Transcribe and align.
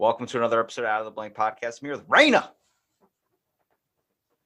Welcome 0.00 0.24
to 0.28 0.38
another 0.38 0.60
episode 0.60 0.84
of 0.84 0.88
Out 0.88 1.00
of 1.00 1.04
the 1.04 1.10
Blank 1.10 1.34
Podcast. 1.34 1.82
I'm 1.82 1.88
here 1.88 1.90
with 1.90 2.06
Reina. 2.08 2.52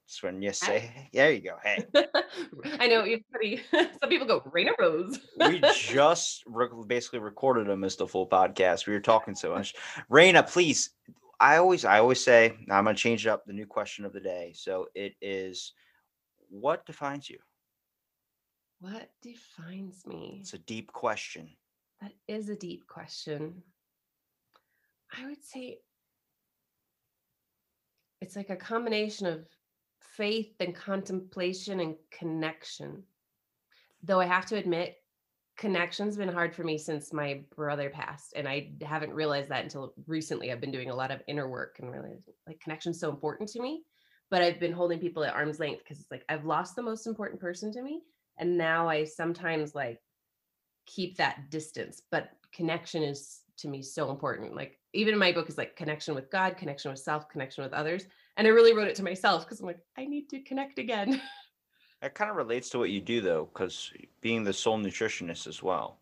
Just 0.08 0.20
when 0.24 0.42
you 0.42 0.52
say, 0.52 1.08
there 1.12 1.30
you 1.30 1.42
go. 1.42 1.54
Hey, 1.62 1.86
I 2.80 2.88
know 2.88 3.06
pretty. 3.30 3.62
Some 3.70 4.08
people 4.08 4.26
go 4.26 4.42
Reina 4.50 4.72
Rose. 4.80 5.20
we 5.38 5.60
just 5.60 6.42
re- 6.48 6.66
basically 6.88 7.20
recorded 7.20 7.70
a 7.70 7.76
Mr. 7.76 8.10
Full 8.10 8.28
podcast. 8.28 8.88
We 8.88 8.94
were 8.94 9.00
talking 9.00 9.36
so 9.36 9.54
much. 9.54 9.76
Reina, 10.08 10.42
please. 10.42 10.90
I 11.38 11.58
always, 11.58 11.84
I 11.84 12.00
always 12.00 12.20
say, 12.20 12.56
I'm 12.68 12.86
gonna 12.86 12.94
change 12.94 13.24
it 13.24 13.30
up. 13.30 13.44
The 13.46 13.52
new 13.52 13.66
question 13.66 14.04
of 14.04 14.12
the 14.12 14.18
day. 14.18 14.54
So 14.56 14.86
it 14.96 15.12
is, 15.22 15.72
what 16.48 16.84
defines 16.84 17.30
you? 17.30 17.38
what 18.80 19.08
defines 19.22 20.04
me? 20.04 20.38
It's 20.40 20.54
a 20.54 20.58
deep 20.58 20.92
question. 20.92 21.48
That 22.02 22.10
is 22.26 22.48
a 22.48 22.56
deep 22.56 22.88
question. 22.88 23.62
I 25.18 25.26
would 25.26 25.44
say 25.44 25.78
it's 28.20 28.36
like 28.36 28.50
a 28.50 28.56
combination 28.56 29.26
of 29.26 29.46
faith 30.00 30.54
and 30.60 30.74
contemplation 30.74 31.80
and 31.80 31.96
connection. 32.10 33.02
Though 34.02 34.20
I 34.20 34.26
have 34.26 34.46
to 34.46 34.56
admit, 34.56 34.96
connection's 35.56 36.16
been 36.16 36.28
hard 36.28 36.54
for 36.54 36.64
me 36.64 36.78
since 36.78 37.12
my 37.12 37.42
brother 37.54 37.90
passed. 37.90 38.32
And 38.34 38.48
I 38.48 38.72
haven't 38.82 39.12
realized 39.12 39.50
that 39.50 39.62
until 39.62 39.94
recently. 40.06 40.50
I've 40.50 40.60
been 40.60 40.72
doing 40.72 40.90
a 40.90 40.94
lot 40.94 41.10
of 41.10 41.22
inner 41.28 41.48
work 41.48 41.76
and 41.78 41.90
realized 41.90 42.28
like 42.46 42.60
connection's 42.60 42.98
so 42.98 43.10
important 43.10 43.48
to 43.50 43.60
me. 43.60 43.82
But 44.30 44.42
I've 44.42 44.58
been 44.58 44.72
holding 44.72 44.98
people 44.98 45.22
at 45.22 45.34
arm's 45.34 45.60
length 45.60 45.84
because 45.84 46.00
it's 46.00 46.10
like 46.10 46.24
I've 46.28 46.46
lost 46.46 46.76
the 46.76 46.82
most 46.82 47.06
important 47.06 47.40
person 47.40 47.72
to 47.72 47.82
me. 47.82 48.02
And 48.38 48.58
now 48.58 48.88
I 48.88 49.04
sometimes 49.04 49.74
like 49.74 50.00
keep 50.86 51.18
that 51.18 51.50
distance. 51.50 52.02
But 52.10 52.30
connection 52.52 53.02
is 53.02 53.43
to 53.58 53.68
me 53.68 53.82
so 53.82 54.10
important. 54.10 54.54
Like 54.54 54.78
even 54.92 55.14
in 55.14 55.20
my 55.20 55.32
book 55.32 55.48
is 55.48 55.58
like 55.58 55.76
connection 55.76 56.14
with 56.14 56.30
God, 56.30 56.56
connection 56.56 56.90
with 56.90 57.00
self, 57.00 57.28
connection 57.28 57.64
with 57.64 57.72
others. 57.72 58.06
And 58.36 58.46
I 58.46 58.50
really 58.50 58.74
wrote 58.74 58.88
it 58.88 58.96
to 58.96 59.04
myself 59.04 59.44
because 59.44 59.60
I'm 59.60 59.66
like, 59.66 59.80
I 59.96 60.04
need 60.04 60.28
to 60.30 60.40
connect 60.40 60.78
again. 60.78 61.20
That 62.00 62.14
kind 62.14 62.30
of 62.30 62.36
relates 62.36 62.68
to 62.68 62.78
what 62.78 62.90
you 62.90 63.00
do 63.00 63.22
though, 63.22 63.48
because 63.50 63.90
being 64.20 64.44
the 64.44 64.52
soul 64.52 64.78
nutritionist 64.78 65.46
as 65.46 65.62
well. 65.62 65.96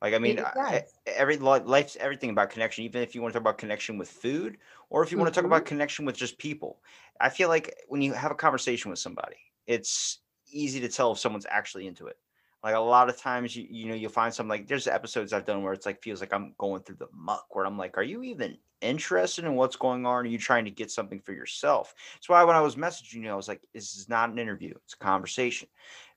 Like 0.00 0.14
I 0.14 0.18
mean, 0.18 0.40
I- 0.40 0.84
every 1.06 1.36
life's 1.36 1.96
everything 2.00 2.30
about 2.30 2.48
connection. 2.48 2.82
Even 2.84 3.02
if 3.02 3.14
you 3.14 3.20
want 3.20 3.34
to 3.34 3.38
talk 3.38 3.42
about 3.42 3.58
connection 3.58 3.98
with 3.98 4.08
food, 4.10 4.56
or 4.88 5.02
if 5.02 5.12
you 5.12 5.18
want 5.18 5.28
to 5.28 5.34
talk 5.34 5.44
mm-hmm. 5.44 5.52
about 5.52 5.66
connection 5.66 6.06
with 6.06 6.16
just 6.16 6.38
people, 6.38 6.78
I 7.20 7.28
feel 7.28 7.50
like 7.50 7.76
when 7.88 8.00
you 8.00 8.14
have 8.14 8.30
a 8.30 8.34
conversation 8.34 8.90
with 8.90 8.98
somebody, 8.98 9.36
it's 9.66 10.20
easy 10.50 10.80
to 10.80 10.88
tell 10.88 11.12
if 11.12 11.18
someone's 11.18 11.46
actually 11.50 11.86
into 11.86 12.06
it. 12.06 12.16
Like 12.64 12.76
a 12.76 12.80
lot 12.80 13.10
of 13.10 13.18
times, 13.18 13.54
you 13.54 13.66
you 13.68 13.86
know, 13.86 13.94
you'll 13.94 14.10
find 14.10 14.32
some 14.32 14.48
like 14.48 14.66
there's 14.66 14.86
episodes 14.86 15.34
I've 15.34 15.44
done 15.44 15.62
where 15.62 15.74
it's 15.74 15.84
like 15.84 16.02
feels 16.02 16.20
like 16.20 16.32
I'm 16.32 16.54
going 16.56 16.82
through 16.82 16.96
the 16.96 17.08
muck. 17.12 17.46
Where 17.50 17.66
I'm 17.66 17.76
like, 17.76 17.98
are 17.98 18.02
you 18.02 18.22
even 18.22 18.56
interested 18.80 19.44
in 19.44 19.54
what's 19.54 19.76
going 19.76 20.06
on? 20.06 20.24
Are 20.24 20.24
you 20.24 20.38
trying 20.38 20.64
to 20.64 20.70
get 20.70 20.90
something 20.90 21.20
for 21.20 21.34
yourself? 21.34 21.94
That's 22.14 22.30
why 22.30 22.42
when 22.42 22.56
I 22.56 22.62
was 22.62 22.76
messaging 22.76 23.22
you, 23.22 23.30
I 23.30 23.34
was 23.34 23.48
like, 23.48 23.60
this 23.74 23.94
is 23.94 24.08
not 24.08 24.30
an 24.30 24.38
interview; 24.38 24.72
it's 24.82 24.94
a 24.94 24.96
conversation, 24.96 25.68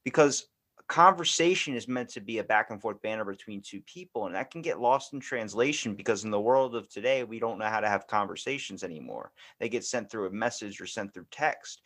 because 0.05 0.47
conversation 0.87 1.75
is 1.75 1.89
meant 1.89 2.07
to 2.07 2.21
be 2.21 2.37
a 2.37 2.43
back 2.45 2.69
and 2.69 2.81
forth 2.81 3.01
banner 3.01 3.25
between 3.25 3.61
two 3.61 3.81
people 3.81 4.25
and 4.25 4.33
that 4.33 4.49
can 4.49 4.61
get 4.61 4.79
lost 4.79 5.11
in 5.11 5.19
translation 5.19 5.95
because 5.95 6.23
in 6.23 6.31
the 6.31 6.39
world 6.39 6.75
of 6.75 6.87
today 6.87 7.25
we 7.25 7.39
don't 7.39 7.59
know 7.59 7.65
how 7.65 7.81
to 7.81 7.89
have 7.89 8.07
conversations 8.07 8.85
anymore 8.85 9.33
they 9.59 9.67
get 9.67 9.83
sent 9.83 10.09
through 10.09 10.27
a 10.27 10.31
message 10.31 10.79
or 10.79 10.87
sent 10.87 11.13
through 11.13 11.25
text 11.29 11.81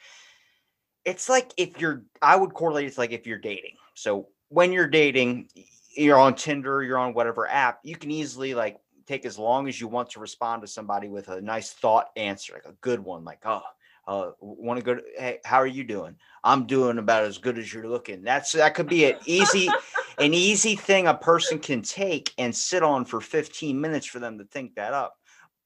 it's 1.04 1.30
like 1.30 1.52
if 1.58 1.82
you're 1.82 2.04
i 2.22 2.36
would 2.36 2.54
correlate 2.54 2.86
it's 2.86 3.00
like 3.00 3.12
if 3.12 3.26
you're 3.26 3.40
dating 3.40 3.76
so 3.96 4.28
when 4.52 4.74
you're 4.74 4.88
dating 4.88 5.48
you're 5.96 6.20
on 6.20 6.36
tinder 6.36 6.84
you're 6.84 6.98
on 6.98 7.14
whatever 7.14 7.48
app 7.48 7.80
you 7.84 7.96
can 7.96 8.12
easily 8.12 8.54
like 8.54 8.78
take 9.08 9.26
as 9.26 9.40
long 9.40 9.68
as 9.68 9.80
you 9.80 9.88
want 9.88 10.10
to 10.10 10.20
respond 10.20 10.62
to 10.62 10.68
somebody 10.68 11.08
with 11.08 11.30
a 11.30 11.42
nice 11.42 11.72
thought 11.72 12.10
answer 12.18 12.54
like 12.54 12.66
a 12.66 12.78
good 12.82 13.00
one 13.00 13.24
like 13.24 13.40
oh 13.46 13.62
uh, 14.08 14.32
want 14.40 14.80
to 14.80 14.84
go 14.84 14.96
to, 14.96 15.02
hey 15.16 15.40
how 15.46 15.58
are 15.58 15.68
you 15.68 15.84
doing? 15.84 16.16
I'm 16.44 16.66
doing 16.66 16.98
about 16.98 17.24
as 17.24 17.38
good 17.38 17.60
as 17.60 17.72
you're 17.72 17.88
looking. 17.88 18.24
That's 18.24 18.52
that 18.54 18.74
could 18.74 18.88
be 18.88 19.06
an 19.06 19.18
easy 19.26 19.70
an 20.18 20.34
easy 20.34 20.76
thing 20.76 21.08
a 21.08 21.14
person 21.14 21.60
can 21.60 21.84
take 21.84 22.34
and 22.38 22.56
sit 22.56 22.82
on 22.84 23.06
for 23.06 23.22
15 23.22 23.80
minutes 23.80 24.08
for 24.08 24.20
them 24.20 24.40
to 24.40 24.46
think 24.46 24.76
that 24.76 24.94
up 24.94 25.18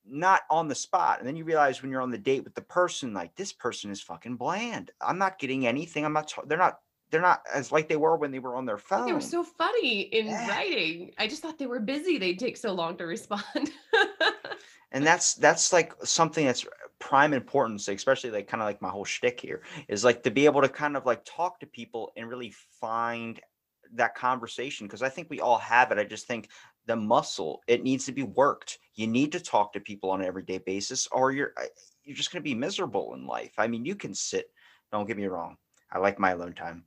not 0.07 0.41
on 0.51 0.67
the 0.67 0.75
spot 0.75 1.17
and 1.17 1.27
then 1.27 1.35
you 1.35 1.43
realize 1.43 1.81
when 1.81 1.89
you're 1.89 2.01
on 2.01 2.11
the 2.11 2.17
date 2.17 2.43
with 2.43 2.53
the 2.53 2.61
person 2.61 3.11
like 3.11 3.35
this 3.35 3.51
person 3.51 3.89
is 3.89 4.01
fucking 4.01 4.35
bland. 4.35 4.91
I'm 5.01 5.17
not 5.17 5.39
getting 5.39 5.65
anything 5.65 6.05
i'm 6.05 6.13
not 6.13 6.31
they're 6.45 6.59
not 6.59 6.77
they're 7.15 7.21
not 7.21 7.43
as 7.53 7.71
like 7.71 7.87
they 7.87 7.95
were 7.95 8.17
when 8.17 8.29
they 8.29 8.39
were 8.39 8.57
on 8.57 8.65
their 8.65 8.77
phone 8.77 9.05
They 9.05 9.13
were 9.13 9.21
so 9.21 9.41
funny 9.41 10.01
in 10.01 10.25
Yeah. 10.25 10.49
writing. 10.49 11.13
I 11.17 11.27
just 11.27 11.41
thought 11.41 11.57
they 11.57 11.65
were 11.65 11.79
busy. 11.79 12.17
They'd 12.17 12.37
take 12.37 12.57
so 12.57 12.73
long 12.73 12.97
to 12.97 13.05
respond. 13.05 13.71
and 14.91 15.07
that's 15.07 15.35
that's 15.35 15.71
like 15.71 15.93
something 16.03 16.45
that's 16.45 16.65
prime 16.99 17.31
importance, 17.31 17.87
especially 17.87 18.31
like 18.31 18.49
kind 18.49 18.61
of 18.61 18.65
like 18.65 18.81
my 18.81 18.89
whole 18.89 19.05
shtick 19.05 19.39
here 19.39 19.61
is 19.87 20.03
like 20.03 20.23
to 20.23 20.31
be 20.31 20.43
able 20.43 20.61
to 20.61 20.67
kind 20.67 20.97
of 20.97 21.05
like 21.05 21.23
talk 21.23 21.57
to 21.61 21.65
people 21.67 22.11
and 22.17 22.27
really 22.27 22.53
find 22.81 23.39
that 23.93 24.13
conversation 24.15 24.87
because 24.87 25.01
I 25.01 25.07
think 25.07 25.29
we 25.29 25.39
all 25.39 25.59
have 25.59 25.93
it. 25.93 25.97
I 25.97 26.03
just 26.03 26.27
think 26.27 26.49
the 26.85 26.97
muscle 26.97 27.61
it 27.65 27.81
needs 27.81 28.05
to 28.07 28.11
be 28.11 28.23
worked. 28.23 28.79
You 28.95 29.07
need 29.07 29.31
to 29.31 29.39
talk 29.39 29.71
to 29.71 29.79
people 29.79 30.09
on 30.11 30.19
an 30.19 30.27
everyday 30.27 30.57
basis, 30.57 31.07
or 31.13 31.31
you're 31.31 31.53
uh, 31.57 31.63
you're 32.03 32.17
just 32.17 32.33
going 32.33 32.43
to 32.43 32.49
be 32.49 32.55
miserable 32.55 33.13
in 33.13 33.25
life. 33.25 33.53
I 33.57 33.67
mean, 33.67 33.85
you 33.85 33.95
can 33.95 34.13
sit. 34.13 34.47
Don't 34.91 35.07
get 35.07 35.15
me 35.15 35.27
wrong. 35.27 35.55
I 35.89 35.99
like 35.99 36.19
my 36.19 36.31
alone 36.31 36.53
time. 36.53 36.83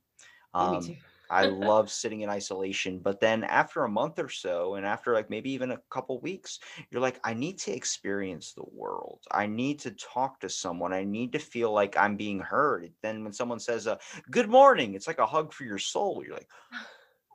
Me 0.53 0.77
Um. 0.77 0.97
I 1.31 1.45
love 1.45 1.91
sitting 1.91 2.21
in 2.21 2.29
isolation. 2.29 2.99
But 2.99 3.19
then 3.19 3.43
after 3.43 3.83
a 3.83 3.89
month 3.89 4.17
or 4.17 4.29
so, 4.29 4.75
and 4.75 4.85
after 4.85 5.13
like 5.13 5.29
maybe 5.29 5.51
even 5.51 5.71
a 5.71 5.77
couple 5.91 6.19
weeks, 6.21 6.59
you're 6.89 7.01
like, 7.01 7.19
I 7.23 7.35
need 7.35 7.59
to 7.59 7.71
experience 7.71 8.53
the 8.53 8.65
world. 8.71 9.19
I 9.31 9.45
need 9.45 9.77
to 9.81 9.91
talk 9.91 10.39
to 10.39 10.49
someone. 10.49 10.91
I 10.91 11.03
need 11.03 11.33
to 11.33 11.39
feel 11.39 11.71
like 11.71 11.95
I'm 11.97 12.17
being 12.17 12.39
heard. 12.39 12.91
Then 13.03 13.23
when 13.23 13.33
someone 13.33 13.59
says, 13.59 13.85
uh, 13.85 13.97
Good 14.31 14.49
morning, 14.49 14.95
it's 14.95 15.05
like 15.07 15.19
a 15.19 15.27
hug 15.27 15.53
for 15.53 15.65
your 15.65 15.77
soul. 15.77 16.23
You're 16.25 16.33
like, 16.33 16.49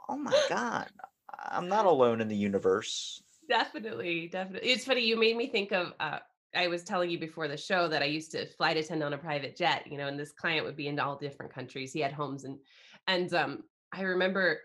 Oh 0.08 0.16
my 0.16 0.41
God, 0.48 0.88
I'm 1.38 1.69
not 1.69 1.86
alone 1.86 2.20
in 2.20 2.28
the 2.28 2.36
universe. 2.36 3.22
Definitely, 3.48 4.28
definitely. 4.28 4.70
It's 4.70 4.84
funny. 4.84 5.02
You 5.02 5.16
made 5.16 5.36
me 5.36 5.48
think 5.48 5.72
of. 5.72 5.92
Uh, 6.00 6.19
I 6.54 6.69
was 6.69 6.84
telling 6.84 7.10
you 7.10 7.19
before 7.19 7.48
the 7.48 7.56
show 7.56 7.88
that 7.88 8.00
I 8.00 8.06
used 8.06 8.31
to 8.31 8.46
flight 8.46 8.76
attend 8.76 9.02
on 9.02 9.12
a 9.12 9.19
private 9.19 9.56
jet. 9.56 9.86
You 9.86 9.98
know, 9.98 10.06
and 10.06 10.19
this 10.19 10.32
client 10.32 10.64
would 10.64 10.76
be 10.76 10.88
in 10.88 10.98
all 10.98 11.16
different 11.19 11.52
countries. 11.52 11.92
He 11.92 12.00
had 12.00 12.12
homes, 12.12 12.44
and 12.44 12.58
and 13.06 13.32
um, 13.34 13.65
I 13.92 14.03
remember 14.03 14.60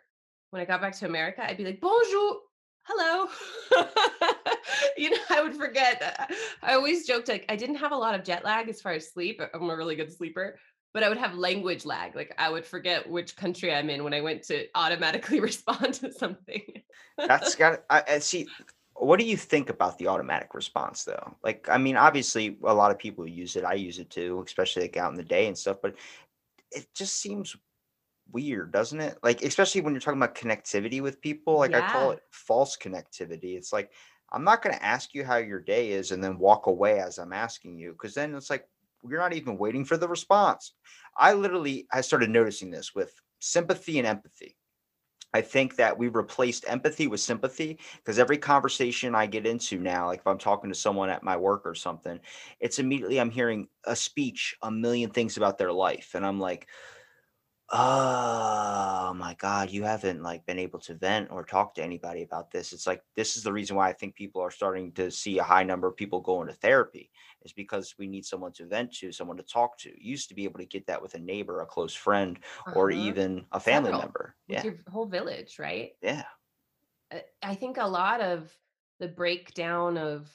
when 0.51 0.61
I 0.61 0.65
got 0.65 0.81
back 0.81 0.97
to 0.99 1.05
America, 1.05 1.47
I'd 1.47 1.57
be 1.57 1.65
like, 1.65 1.81
"Bonjour, 1.81 2.37
hello." 2.83 3.27
you 4.97 5.11
know, 5.11 5.17
I 5.29 5.41
would 5.41 5.55
forget. 5.55 6.29
I 6.61 6.73
always 6.73 7.05
joked 7.05 7.27
like 7.27 7.45
I 7.49 7.55
didn't 7.55 7.75
have 7.75 7.91
a 7.91 7.97
lot 7.97 8.15
of 8.15 8.23
jet 8.23 8.43
lag 8.43 8.69
as 8.69 8.81
far 8.81 8.93
as 8.93 9.11
sleep. 9.11 9.41
I'm 9.53 9.69
a 9.69 9.75
really 9.75 9.95
good 9.95 10.11
sleeper. 10.11 10.57
But 10.91 11.03
I 11.03 11.09
would 11.09 11.19
have 11.19 11.35
language 11.35 11.85
lag. 11.85 12.15
Like 12.15 12.33
I 12.39 12.49
would 12.49 12.65
forget 12.65 13.07
which 13.07 13.35
country 13.35 13.71
I'm 13.73 13.91
in 13.91 14.03
when 14.03 14.13
I 14.13 14.21
went 14.21 14.41
to 14.45 14.65
automatically 14.73 15.39
respond 15.49 15.93
to 15.95 16.11
something. 16.11 16.63
That's 17.17 17.55
got 17.55 17.83
I, 17.89 18.03
I 18.07 18.19
see. 18.19 18.47
What 18.95 19.19
do 19.19 19.25
you 19.25 19.37
think 19.37 19.69
about 19.69 19.97
the 19.97 20.07
automatic 20.07 20.53
response 20.53 21.03
though? 21.03 21.35
Like, 21.43 21.69
I 21.69 21.77
mean, 21.77 21.95
obviously 21.95 22.57
a 22.63 22.73
lot 22.73 22.91
of 22.91 22.97
people 22.97 23.25
use 23.25 23.55
it. 23.55 23.63
I 23.63 23.75
use 23.75 23.99
it 23.99 24.09
too, 24.09 24.43
especially 24.45 24.81
like 24.81 24.97
out 24.97 25.11
in 25.11 25.15
the 25.15 25.23
day 25.23 25.47
and 25.47 25.57
stuff, 25.57 25.77
but 25.81 25.95
it 26.71 26.87
just 26.93 27.15
seems 27.17 27.55
weird, 28.31 28.71
doesn't 28.71 28.99
it? 28.99 29.17
Like, 29.23 29.41
especially 29.41 29.81
when 29.81 29.93
you're 29.93 30.01
talking 30.01 30.19
about 30.19 30.35
connectivity 30.35 31.01
with 31.01 31.21
people, 31.21 31.57
like 31.57 31.73
I 31.73 31.81
call 31.81 32.11
it 32.11 32.21
false 32.31 32.77
connectivity. 32.77 33.57
It's 33.57 33.73
like, 33.73 33.91
I'm 34.31 34.43
not 34.43 34.61
going 34.61 34.75
to 34.75 34.85
ask 34.85 35.13
you 35.13 35.23
how 35.23 35.37
your 35.37 35.59
day 35.59 35.91
is 35.91 36.11
and 36.11 36.23
then 36.23 36.37
walk 36.37 36.67
away 36.67 36.99
as 36.99 37.17
I'm 37.17 37.33
asking 37.33 37.77
you, 37.77 37.91
because 37.93 38.13
then 38.13 38.35
it's 38.35 38.49
like, 38.49 38.67
you're 39.07 39.19
not 39.19 39.33
even 39.33 39.57
waiting 39.57 39.85
for 39.85 39.97
the 39.97 40.07
response. 40.07 40.73
I 41.17 41.33
literally, 41.33 41.87
I 41.91 42.01
started 42.01 42.29
noticing 42.29 42.69
this 42.69 42.93
with 42.93 43.19
sympathy 43.39 43.97
and 43.97 44.07
empathy. 44.07 44.57
I 45.33 45.41
think 45.41 45.75
that 45.75 45.97
we 45.97 46.07
replaced 46.07 46.65
empathy 46.67 47.07
with 47.07 47.19
sympathy 47.19 47.79
because 47.97 48.17
every 48.17 48.37
conversation 48.37 49.13
I 49.13 49.27
get 49.27 49.45
into 49.45 49.79
now, 49.79 50.07
like 50.07 50.21
if 50.21 50.27
I'm 50.27 50.39
talking 50.39 50.71
to 50.71 50.75
someone 50.75 51.09
at 51.09 51.23
my 51.23 51.37
work 51.37 51.61
or 51.65 51.75
something, 51.75 52.19
it's 52.59 52.79
immediately 52.79 53.19
I'm 53.19 53.29
hearing 53.29 53.67
a 53.85 53.95
speech, 53.95 54.55
a 54.63 54.71
million 54.71 55.11
things 55.11 55.37
about 55.37 55.59
their 55.59 55.71
life. 55.71 56.11
And 56.15 56.25
I'm 56.25 56.39
like, 56.39 56.67
Oh 57.71 59.13
my 59.15 59.35
God, 59.35 59.69
you 59.69 59.83
haven't 59.83 60.23
like 60.23 60.43
been 60.47 60.57
able 60.57 60.79
to 60.79 60.95
vent 60.95 61.29
or 61.29 61.43
talk 61.45 61.75
to 61.75 61.83
anybody 61.83 62.23
about 62.23 62.49
this. 62.49 62.73
It's 62.73 62.87
like 62.87 63.03
this 63.15 63.37
is 63.37 63.43
the 63.43 63.53
reason 63.53 63.75
why 63.75 63.89
I 63.89 63.93
think 63.93 64.15
people 64.15 64.41
are 64.41 64.49
starting 64.49 64.91
to 64.93 65.11
see 65.11 65.37
a 65.37 65.43
high 65.43 65.63
number 65.63 65.87
of 65.87 65.95
people 65.95 66.19
going 66.19 66.47
to 66.47 66.53
therapy 66.53 67.11
is 67.43 67.53
because 67.53 67.93
we 67.99 68.07
need 68.07 68.25
someone 68.25 68.53
to 68.53 68.65
vent 68.65 68.93
to, 68.95 69.11
someone 69.11 69.37
to 69.37 69.43
talk 69.43 69.77
to. 69.79 69.89
You 69.89 70.11
used 70.11 70.29
to 70.29 70.35
be 70.35 70.45
able 70.45 70.59
to 70.59 70.65
get 70.65 70.87
that 70.87 70.99
with 71.01 71.13
a 71.13 71.19
neighbor, 71.19 71.61
a 71.61 71.65
close 71.67 71.93
friend, 71.93 72.39
or 72.73 72.89
Uh-huh. 72.89 72.99
even 72.99 73.45
a 73.51 73.59
family 73.59 73.91
Several. 73.91 74.01
member. 74.01 74.35
With 74.47 74.57
Yeah. 74.57 74.63
your 74.63 74.75
whole 74.89 75.05
village, 75.05 75.59
right? 75.59 75.91
Yeah. 76.01 76.23
I 77.43 77.53
think 77.53 77.77
a 77.77 77.87
lot 77.87 78.19
of 78.21 78.51
the 78.99 79.07
breakdown 79.07 79.97
of 79.97 80.31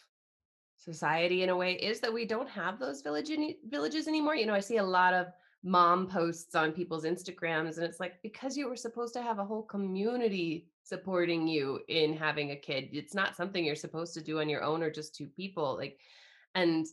society 0.77 1.43
in 1.43 1.49
a 1.49 1.57
way 1.57 1.75
is 1.75 2.01
that 2.01 2.13
we 2.13 2.27
don't 2.27 2.49
have 2.49 2.79
those 2.79 3.03
village 3.03 3.31
any, 3.31 3.59
villages 3.65 4.07
anymore. 4.07 4.37
You 4.37 4.47
know, 4.47 4.55
I 4.55 4.61
see 4.61 4.77
a 4.77 4.85
lot 4.85 5.15
of 5.15 5.29
mom 5.65 6.07
posts 6.07 6.55
on 6.55 6.73
people's 6.73 7.05
Instagrams 7.05 7.77
and 7.77 7.85
it's 7.85 7.99
like 7.99 8.21
because 8.23 8.57
you 8.57 8.69
were 8.69 8.77
supposed 8.77 9.15
to 9.15 9.23
have 9.23 9.39
a 9.39 9.45
whole 9.45 9.63
community 9.63 10.69
supporting 10.83 11.49
you 11.49 11.81
in 11.89 12.15
having 12.15 12.51
a 12.51 12.57
kid. 12.57 12.91
It's 12.93 13.15
not 13.15 13.35
something 13.35 13.65
you're 13.65 13.75
supposed 13.75 14.13
to 14.15 14.21
do 14.21 14.41
on 14.41 14.49
your 14.49 14.63
own 14.63 14.83
or 14.83 14.91
just 14.91 15.15
two 15.15 15.27
people. 15.27 15.75
Like 15.77 15.99
and 16.55 16.87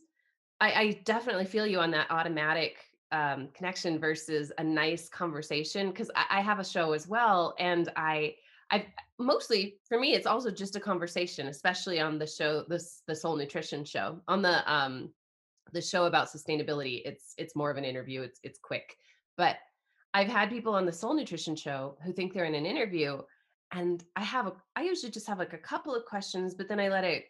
I, 0.62 0.72
I 0.72 1.02
definitely 1.04 1.46
feel 1.46 1.68
you 1.68 1.80
on 1.80 1.92
that 1.92 2.10
automatic 2.10 2.78
um, 3.12 3.50
connection 3.54 4.00
versus 4.00 4.52
a 4.58 4.64
nice 4.64 5.10
conversation 5.10 5.90
because 5.90 6.10
I, 6.16 6.38
I 6.38 6.42
have 6.42 6.60
a 6.60 6.66
show 6.66 6.94
as 6.94 7.08
well, 7.08 7.56
and 7.60 7.92
I 7.96 8.36
I 8.72 8.86
mostly 9.20 9.80
for 9.90 10.00
me 10.00 10.14
it's 10.14 10.28
also 10.28 10.50
just 10.50 10.78
a 10.78 10.80
conversation, 10.80 11.48
especially 11.48 12.00
on 12.00 12.18
the 12.18 12.28
show 12.28 12.64
this 12.70 13.02
the 13.08 13.16
Soul 13.16 13.36
Nutrition 13.36 13.84
show 13.84 14.22
on 14.28 14.42
the 14.42 14.72
um 14.72 15.10
the 15.74 15.82
show 15.82 16.06
about 16.06 16.30
sustainability. 16.30 17.02
It's 17.06 17.34
it's 17.38 17.56
more 17.56 17.72
of 17.72 17.78
an 17.78 17.86
interview. 17.86 18.22
It's 18.22 18.40
it's 18.44 18.60
quick, 18.60 18.96
but 19.38 19.58
I've 20.14 20.28
had 20.28 20.50
people 20.50 20.76
on 20.76 20.86
the 20.86 20.92
Soul 20.92 21.14
Nutrition 21.14 21.56
show 21.56 21.98
who 22.04 22.12
think 22.12 22.34
they're 22.34 22.46
in 22.46 22.56
an 22.56 22.66
interview, 22.66 23.22
and 23.72 24.04
I 24.16 24.24
have 24.24 24.48
a 24.48 24.54
I 24.76 24.84
usually 24.84 25.12
just 25.12 25.28
have 25.28 25.40
like 25.40 25.54
a 25.54 25.58
couple 25.58 25.96
of 25.96 26.06
questions, 26.06 26.54
but 26.54 26.68
then 26.68 26.80
I 26.80 26.90
let 26.90 27.04
it 27.04 27.26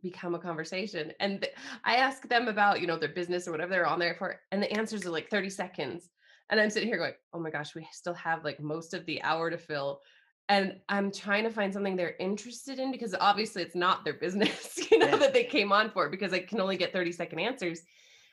become 0.00 0.34
a 0.34 0.38
conversation 0.38 1.12
and 1.20 1.42
th- 1.42 1.54
i 1.84 1.96
ask 1.96 2.26
them 2.28 2.48
about 2.48 2.80
you 2.80 2.86
know 2.86 2.96
their 2.96 3.08
business 3.08 3.46
or 3.46 3.50
whatever 3.50 3.70
they're 3.70 3.86
on 3.86 3.98
there 3.98 4.14
for 4.14 4.40
and 4.50 4.62
the 4.62 4.72
answers 4.72 5.04
are 5.04 5.10
like 5.10 5.28
30 5.28 5.50
seconds 5.50 6.08
and 6.50 6.58
i'm 6.58 6.70
sitting 6.70 6.88
here 6.88 6.98
going 6.98 7.12
oh 7.34 7.38
my 7.38 7.50
gosh 7.50 7.74
we 7.74 7.86
still 7.92 8.14
have 8.14 8.44
like 8.44 8.60
most 8.60 8.94
of 8.94 9.04
the 9.06 9.22
hour 9.22 9.50
to 9.50 9.58
fill 9.58 10.00
and 10.48 10.80
i'm 10.88 11.10
trying 11.12 11.44
to 11.44 11.50
find 11.50 11.72
something 11.72 11.96
they're 11.96 12.16
interested 12.18 12.78
in 12.78 12.90
because 12.90 13.14
obviously 13.20 13.62
it's 13.62 13.74
not 13.76 14.04
their 14.04 14.14
business 14.14 14.78
you 14.90 14.98
know 14.98 15.06
Yeah. 15.06 15.16
that 15.16 15.32
they 15.32 15.44
came 15.44 15.72
on 15.72 15.90
for 15.90 16.08
because 16.10 16.32
i 16.32 16.40
can 16.40 16.60
only 16.60 16.76
get 16.76 16.92
30 16.92 17.12
second 17.12 17.38
answers. 17.38 17.82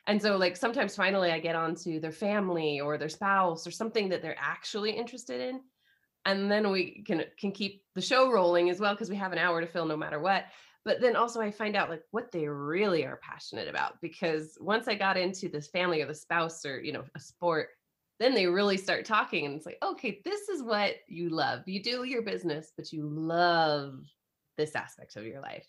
And 0.06 0.20
so 0.20 0.36
like 0.38 0.56
sometimes 0.56 0.96
finally 0.96 1.30
i 1.30 1.38
get 1.38 1.54
onto 1.54 2.00
their 2.00 2.10
family 2.12 2.80
or 2.80 2.96
their 2.98 3.08
spouse 3.10 3.66
or 3.66 3.70
something 3.70 4.08
that 4.08 4.22
they're 4.22 4.36
actually 4.38 4.92
interested 4.92 5.40
in. 5.40 5.60
And 6.24 6.50
then 6.50 6.70
we 6.70 7.02
can 7.06 7.24
can 7.38 7.52
keep 7.52 7.84
the 7.94 8.00
show 8.02 8.30
rolling 8.32 8.70
as 8.70 8.80
well 8.80 8.94
because 8.94 9.10
we 9.10 9.16
have 9.16 9.32
an 9.32 9.38
hour 9.38 9.60
to 9.60 9.66
fill 9.66 9.86
no 9.86 9.96
matter 9.96 10.18
what. 10.18 10.46
But 10.84 11.00
then 11.02 11.16
also 11.16 11.40
i 11.40 11.50
find 11.50 11.76
out 11.76 11.90
like 11.90 12.02
what 12.10 12.32
they 12.32 12.48
really 12.48 13.04
are 13.04 13.20
passionate 13.22 13.68
about 13.68 14.00
because 14.00 14.56
once 14.60 14.88
i 14.88 14.94
got 14.94 15.16
into 15.18 15.48
this 15.48 15.68
family 15.68 16.00
or 16.02 16.06
the 16.06 16.14
spouse 16.14 16.64
or 16.64 16.80
you 16.80 16.92
know 16.92 17.04
a 17.14 17.20
sport 17.20 17.68
then 18.20 18.34
they 18.34 18.46
really 18.46 18.76
start 18.76 19.04
talking 19.04 19.46
and 19.46 19.56
it's 19.56 19.66
like 19.66 19.78
okay 19.82 20.20
this 20.24 20.48
is 20.48 20.62
what 20.62 20.96
you 21.08 21.30
love. 21.30 21.66
You 21.66 21.82
do 21.82 22.04
your 22.04 22.22
business 22.22 22.72
but 22.76 22.92
you 22.92 23.08
love 23.08 23.94
this 24.56 24.76
aspect 24.76 25.16
of 25.16 25.24
your 25.24 25.40
life 25.40 25.66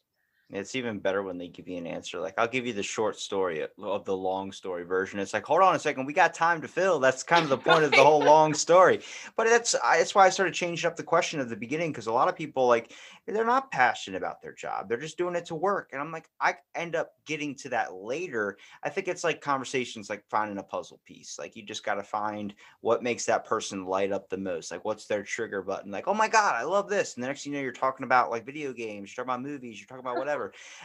It's 0.54 0.76
even 0.76 1.00
better 1.00 1.24
when 1.24 1.38
they 1.38 1.48
give 1.48 1.68
you 1.68 1.78
an 1.78 1.88
answer. 1.88 2.20
Like, 2.20 2.34
I'll 2.38 2.48
give 2.48 2.66
you 2.66 2.74
the 2.74 2.84
short 2.84 3.18
story 3.18 3.66
of 3.82 4.06
the 4.06 4.16
long 4.16 4.52
story 4.52 4.84
version. 4.84 5.20
It's 5.20 5.34
like, 5.34 5.46
hold 5.46 5.62
on 5.62 5.76
a 5.76 5.80
second, 5.80 6.06
we 6.06 6.14
got 6.14 6.34
time 6.34 6.62
to 6.62 6.68
fill. 6.68 7.00
That's 7.00 7.24
kind 7.24 7.44
of 7.44 7.50
the 7.50 7.58
point 7.58 7.84
of 7.84 7.92
the 7.92 8.04
whole 8.04 8.20
long 8.24 8.54
story. 8.54 9.02
But 9.36 9.48
that's 9.48 9.76
that's 9.84 10.16
why 10.16 10.26
I 10.26 10.30
started 10.30 10.54
changing 10.54 10.88
up 10.88 10.96
the 10.96 11.04
question 11.04 11.40
at 11.40 11.50
the 11.50 11.56
beginning 11.56 11.92
because 11.92 12.08
a 12.08 12.14
lot 12.14 12.28
of 12.28 12.36
people 12.36 12.68
like 12.68 12.94
they're 13.28 13.46
not 13.46 13.72
passionate 13.72 14.18
about 14.18 14.42
their 14.42 14.54
job. 14.54 14.90
They're 14.90 14.98
just 14.98 15.18
doing 15.18 15.36
it 15.36 15.46
to 15.46 15.56
work. 15.56 15.90
And 15.92 16.02
I'm 16.02 16.12
like, 16.12 16.30
I 16.40 16.56
end 16.76 16.96
up 16.96 17.14
getting 17.26 17.56
to 17.56 17.70
that 17.70 17.94
later. 17.94 18.58
I 18.84 18.90
think 18.90 19.08
it's 19.08 19.24
like 19.24 19.42
conversations 19.42 20.10
like 20.10 20.24
finding 20.30 20.58
a 20.58 20.64
puzzle 20.64 21.00
piece. 21.06 21.38
Like 21.38 21.56
you 21.56 21.64
just 21.64 21.86
got 21.86 21.96
to 21.96 22.04
find 22.04 22.54
what 22.82 23.04
makes 23.04 23.26
that 23.26 23.46
person 23.46 23.86
light 23.86 24.12
up 24.12 24.30
the 24.30 24.38
most. 24.38 24.72
Like 24.72 24.84
what's 24.84 25.06
their 25.06 25.24
trigger 25.24 25.62
button? 25.62 25.92
Like, 25.92 26.08
oh 26.08 26.14
my 26.14 26.28
God, 26.28 26.56
I 26.56 26.64
love 26.64 26.90
this. 26.90 27.16
And 27.16 27.24
the 27.24 27.28
next 27.28 27.44
thing 27.44 27.54
you 27.54 27.60
know, 27.60 27.64
you're 27.64 27.72
talking 27.72 28.04
about 28.04 28.32
like 28.32 28.46
video 28.46 28.74
games, 28.74 29.12
you're 29.16 29.24
talking 29.24 29.36
about 29.36 29.50
movies, 29.50 29.80
you're 29.80 29.88
talking 29.88 30.06
about 30.06 30.18
whatever. 30.18 30.41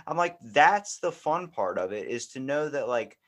I'm 0.06 0.16
like, 0.16 0.36
that's 0.40 0.98
the 0.98 1.12
fun 1.12 1.48
part 1.48 1.78
of 1.78 1.92
it 1.92 2.08
is 2.08 2.28
to 2.28 2.40
know 2.40 2.68
that 2.68 2.88
like 2.88 3.18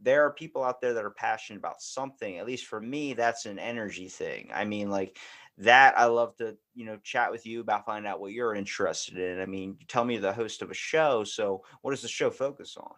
there 0.00 0.24
are 0.24 0.32
people 0.32 0.62
out 0.62 0.80
there 0.80 0.94
that 0.94 1.04
are 1.04 1.10
passionate 1.10 1.58
about 1.58 1.80
something. 1.80 2.38
At 2.38 2.46
least 2.46 2.66
for 2.66 2.80
me, 2.80 3.14
that's 3.14 3.46
an 3.46 3.58
energy 3.58 4.08
thing. 4.08 4.50
I 4.54 4.64
mean, 4.64 4.90
like 4.90 5.18
that 5.58 5.98
I 5.98 6.04
love 6.06 6.36
to, 6.36 6.56
you 6.74 6.84
know, 6.84 6.98
chat 7.02 7.30
with 7.30 7.46
you 7.46 7.60
about 7.60 7.86
finding 7.86 8.10
out 8.10 8.20
what 8.20 8.32
you're 8.32 8.54
interested 8.54 9.16
in. 9.16 9.40
I 9.40 9.46
mean, 9.46 9.78
tell 9.88 10.04
me 10.04 10.18
the 10.18 10.32
host 10.32 10.62
of 10.62 10.70
a 10.70 10.74
show. 10.74 11.24
So 11.24 11.62
what 11.80 11.92
does 11.92 12.02
the 12.02 12.08
show 12.08 12.30
focus 12.30 12.76
on? 12.76 12.92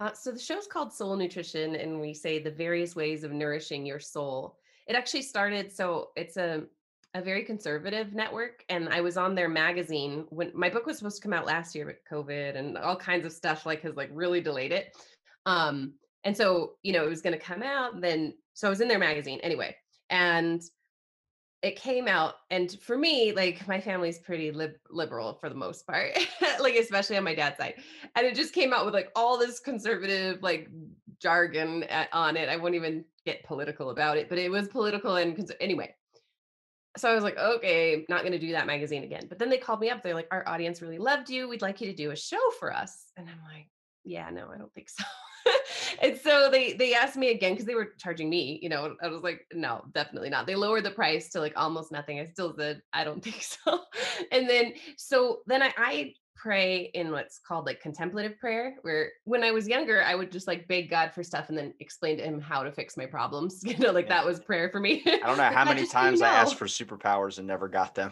Uh, 0.00 0.12
so 0.14 0.32
the 0.32 0.38
show's 0.38 0.66
called 0.66 0.92
Soul 0.92 1.16
Nutrition, 1.16 1.76
and 1.76 2.00
we 2.00 2.12
say 2.12 2.42
the 2.42 2.50
various 2.50 2.96
ways 2.96 3.22
of 3.22 3.30
nourishing 3.32 3.86
your 3.86 4.00
soul. 4.00 4.56
It 4.88 4.96
actually 4.96 5.22
started, 5.22 5.70
so 5.70 6.08
it's 6.16 6.36
a 6.36 6.64
a 7.14 7.22
very 7.22 7.42
conservative 7.44 8.14
network, 8.14 8.64
and 8.68 8.88
I 8.88 9.00
was 9.00 9.16
on 9.16 9.34
their 9.34 9.48
magazine 9.48 10.24
when 10.30 10.50
my 10.54 10.70
book 10.70 10.86
was 10.86 10.98
supposed 10.98 11.16
to 11.16 11.22
come 11.22 11.32
out 11.32 11.46
last 11.46 11.74
year, 11.74 11.84
but 11.84 12.14
COVID 12.14 12.56
and 12.56 12.78
all 12.78 12.96
kinds 12.96 13.26
of 13.26 13.32
stuff 13.32 13.66
like 13.66 13.82
has 13.82 13.96
like 13.96 14.10
really 14.12 14.40
delayed 14.40 14.72
it. 14.72 14.96
Um, 15.44 15.94
and 16.24 16.36
so 16.36 16.72
you 16.82 16.92
know 16.92 17.04
it 17.04 17.10
was 17.10 17.22
going 17.22 17.38
to 17.38 17.44
come 17.44 17.62
out, 17.62 18.00
then 18.00 18.34
so 18.54 18.66
I 18.66 18.70
was 18.70 18.80
in 18.80 18.88
their 18.88 18.98
magazine 18.98 19.40
anyway, 19.42 19.76
and 20.10 20.62
it 21.62 21.76
came 21.76 22.08
out 22.08 22.34
and 22.50 22.76
for 22.80 22.98
me 22.98 23.32
like 23.32 23.66
my 23.68 23.80
family's 23.80 24.18
pretty 24.18 24.50
lib- 24.50 24.78
liberal 24.90 25.34
for 25.34 25.48
the 25.48 25.54
most 25.54 25.86
part 25.86 26.10
like 26.60 26.74
especially 26.74 27.16
on 27.16 27.24
my 27.24 27.34
dad's 27.34 27.56
side 27.56 27.74
and 28.16 28.26
it 28.26 28.34
just 28.34 28.52
came 28.52 28.72
out 28.72 28.84
with 28.84 28.92
like 28.92 29.10
all 29.14 29.38
this 29.38 29.60
conservative 29.60 30.42
like 30.42 30.68
jargon 31.20 31.84
at, 31.84 32.08
on 32.12 32.36
it 32.36 32.48
i 32.48 32.56
won't 32.56 32.74
even 32.74 33.04
get 33.24 33.44
political 33.44 33.90
about 33.90 34.16
it 34.16 34.28
but 34.28 34.38
it 34.38 34.50
was 34.50 34.66
political 34.68 35.16
and 35.16 35.36
cons- 35.36 35.52
anyway 35.60 35.94
so 36.96 37.10
i 37.10 37.14
was 37.14 37.24
like 37.24 37.38
okay 37.38 38.04
not 38.08 38.20
going 38.20 38.32
to 38.32 38.38
do 38.38 38.52
that 38.52 38.66
magazine 38.66 39.04
again. 39.04 39.26
But 39.28 39.38
then 39.38 39.50
they 39.50 39.58
called 39.58 39.80
me 39.80 39.90
up 39.90 40.02
they're 40.02 40.14
like 40.14 40.28
our 40.30 40.46
audience 40.48 40.82
really 40.82 40.98
loved 40.98 41.30
you 41.30 41.48
we'd 41.48 41.62
like 41.62 41.80
you 41.80 41.88
to 41.88 41.96
do 41.96 42.10
a 42.10 42.16
show 42.16 42.50
for 42.58 42.74
us. 42.74 43.06
And 43.16 43.28
i'm 43.28 43.40
like 43.54 43.68
yeah 44.04 44.30
no 44.30 44.48
i 44.52 44.58
don't 44.58 44.72
think 44.74 44.88
so. 44.88 45.04
And 46.00 46.18
so 46.18 46.50
they 46.50 46.72
they 46.72 46.94
asked 46.94 47.16
me 47.16 47.30
again 47.30 47.52
because 47.52 47.66
they 47.66 47.74
were 47.74 47.92
charging 47.98 48.30
me 48.30 48.58
you 48.62 48.68
know 48.68 48.96
i 49.02 49.08
was 49.08 49.22
like 49.22 49.46
no 49.52 49.84
definitely 49.92 50.30
not. 50.30 50.46
They 50.46 50.54
lowered 50.54 50.84
the 50.84 50.90
price 50.90 51.30
to 51.30 51.40
like 51.40 51.54
almost 51.56 51.92
nothing 51.92 52.20
i 52.20 52.24
still 52.26 52.54
said 52.56 52.80
i 52.92 53.04
don't 53.04 53.22
think 53.22 53.42
so. 53.42 53.80
And 54.32 54.48
then 54.48 54.74
so 54.96 55.40
then 55.46 55.62
i 55.62 55.72
i 55.76 56.14
pray 56.42 56.90
in 56.94 57.12
what's 57.12 57.38
called 57.38 57.66
like 57.66 57.80
contemplative 57.80 58.36
prayer 58.40 58.74
where 58.82 59.12
when 59.24 59.44
i 59.44 59.52
was 59.52 59.68
younger 59.68 60.02
i 60.02 60.14
would 60.16 60.32
just 60.32 60.48
like 60.48 60.66
beg 60.66 60.90
god 60.90 61.12
for 61.14 61.22
stuff 61.22 61.48
and 61.50 61.56
then 61.56 61.72
explain 61.78 62.16
to 62.18 62.24
him 62.24 62.40
how 62.40 62.64
to 62.64 62.72
fix 62.72 62.96
my 62.96 63.06
problems 63.06 63.62
you 63.64 63.78
know 63.78 63.92
like 63.92 64.06
Yeah. 64.06 64.16
that 64.16 64.26
was 64.26 64.40
prayer 64.40 64.68
for 64.68 64.80
me 64.80 65.02
I 65.06 65.18
don't 65.24 65.36
know 65.36 65.44
how 65.44 65.64
"God, 65.64 65.68
many 65.68 65.80
just 65.82 65.92
so 65.92 66.00
you 66.00 66.04
times 66.06 66.22
I 66.22 66.30
asked 66.30 66.56
for 66.56 66.66
superpowers 66.66 67.38
and 67.38 67.46
never 67.46 67.68
got 67.68 67.94
them. 67.94 68.10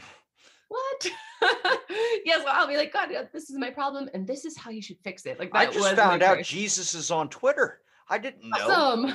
what 0.68 1.06
yes 2.24 2.42
well, 2.44 2.54
i'll 2.54 2.68
be 2.68 2.76
like 2.76 2.92
god 2.92 3.08
this 3.32 3.50
is 3.50 3.58
my 3.58 3.70
problem 3.70 4.08
and 4.14 4.26
this 4.28 4.44
is 4.44 4.56
how 4.56 4.70
you 4.70 4.82
should 4.82 4.98
fix 5.02 5.26
it 5.26 5.40
like 5.40 5.50
I 5.52 5.66
just 5.66 5.96
found 5.96 6.22
out 6.22 6.34
prayer. 6.34 6.42
Jesus 6.44 6.94
is 6.94 7.10
on 7.10 7.28
Twitter. 7.30 7.80
I 8.08 8.18
didn't 8.18 8.48
know. 8.48 8.70
Awesome. 8.70 9.12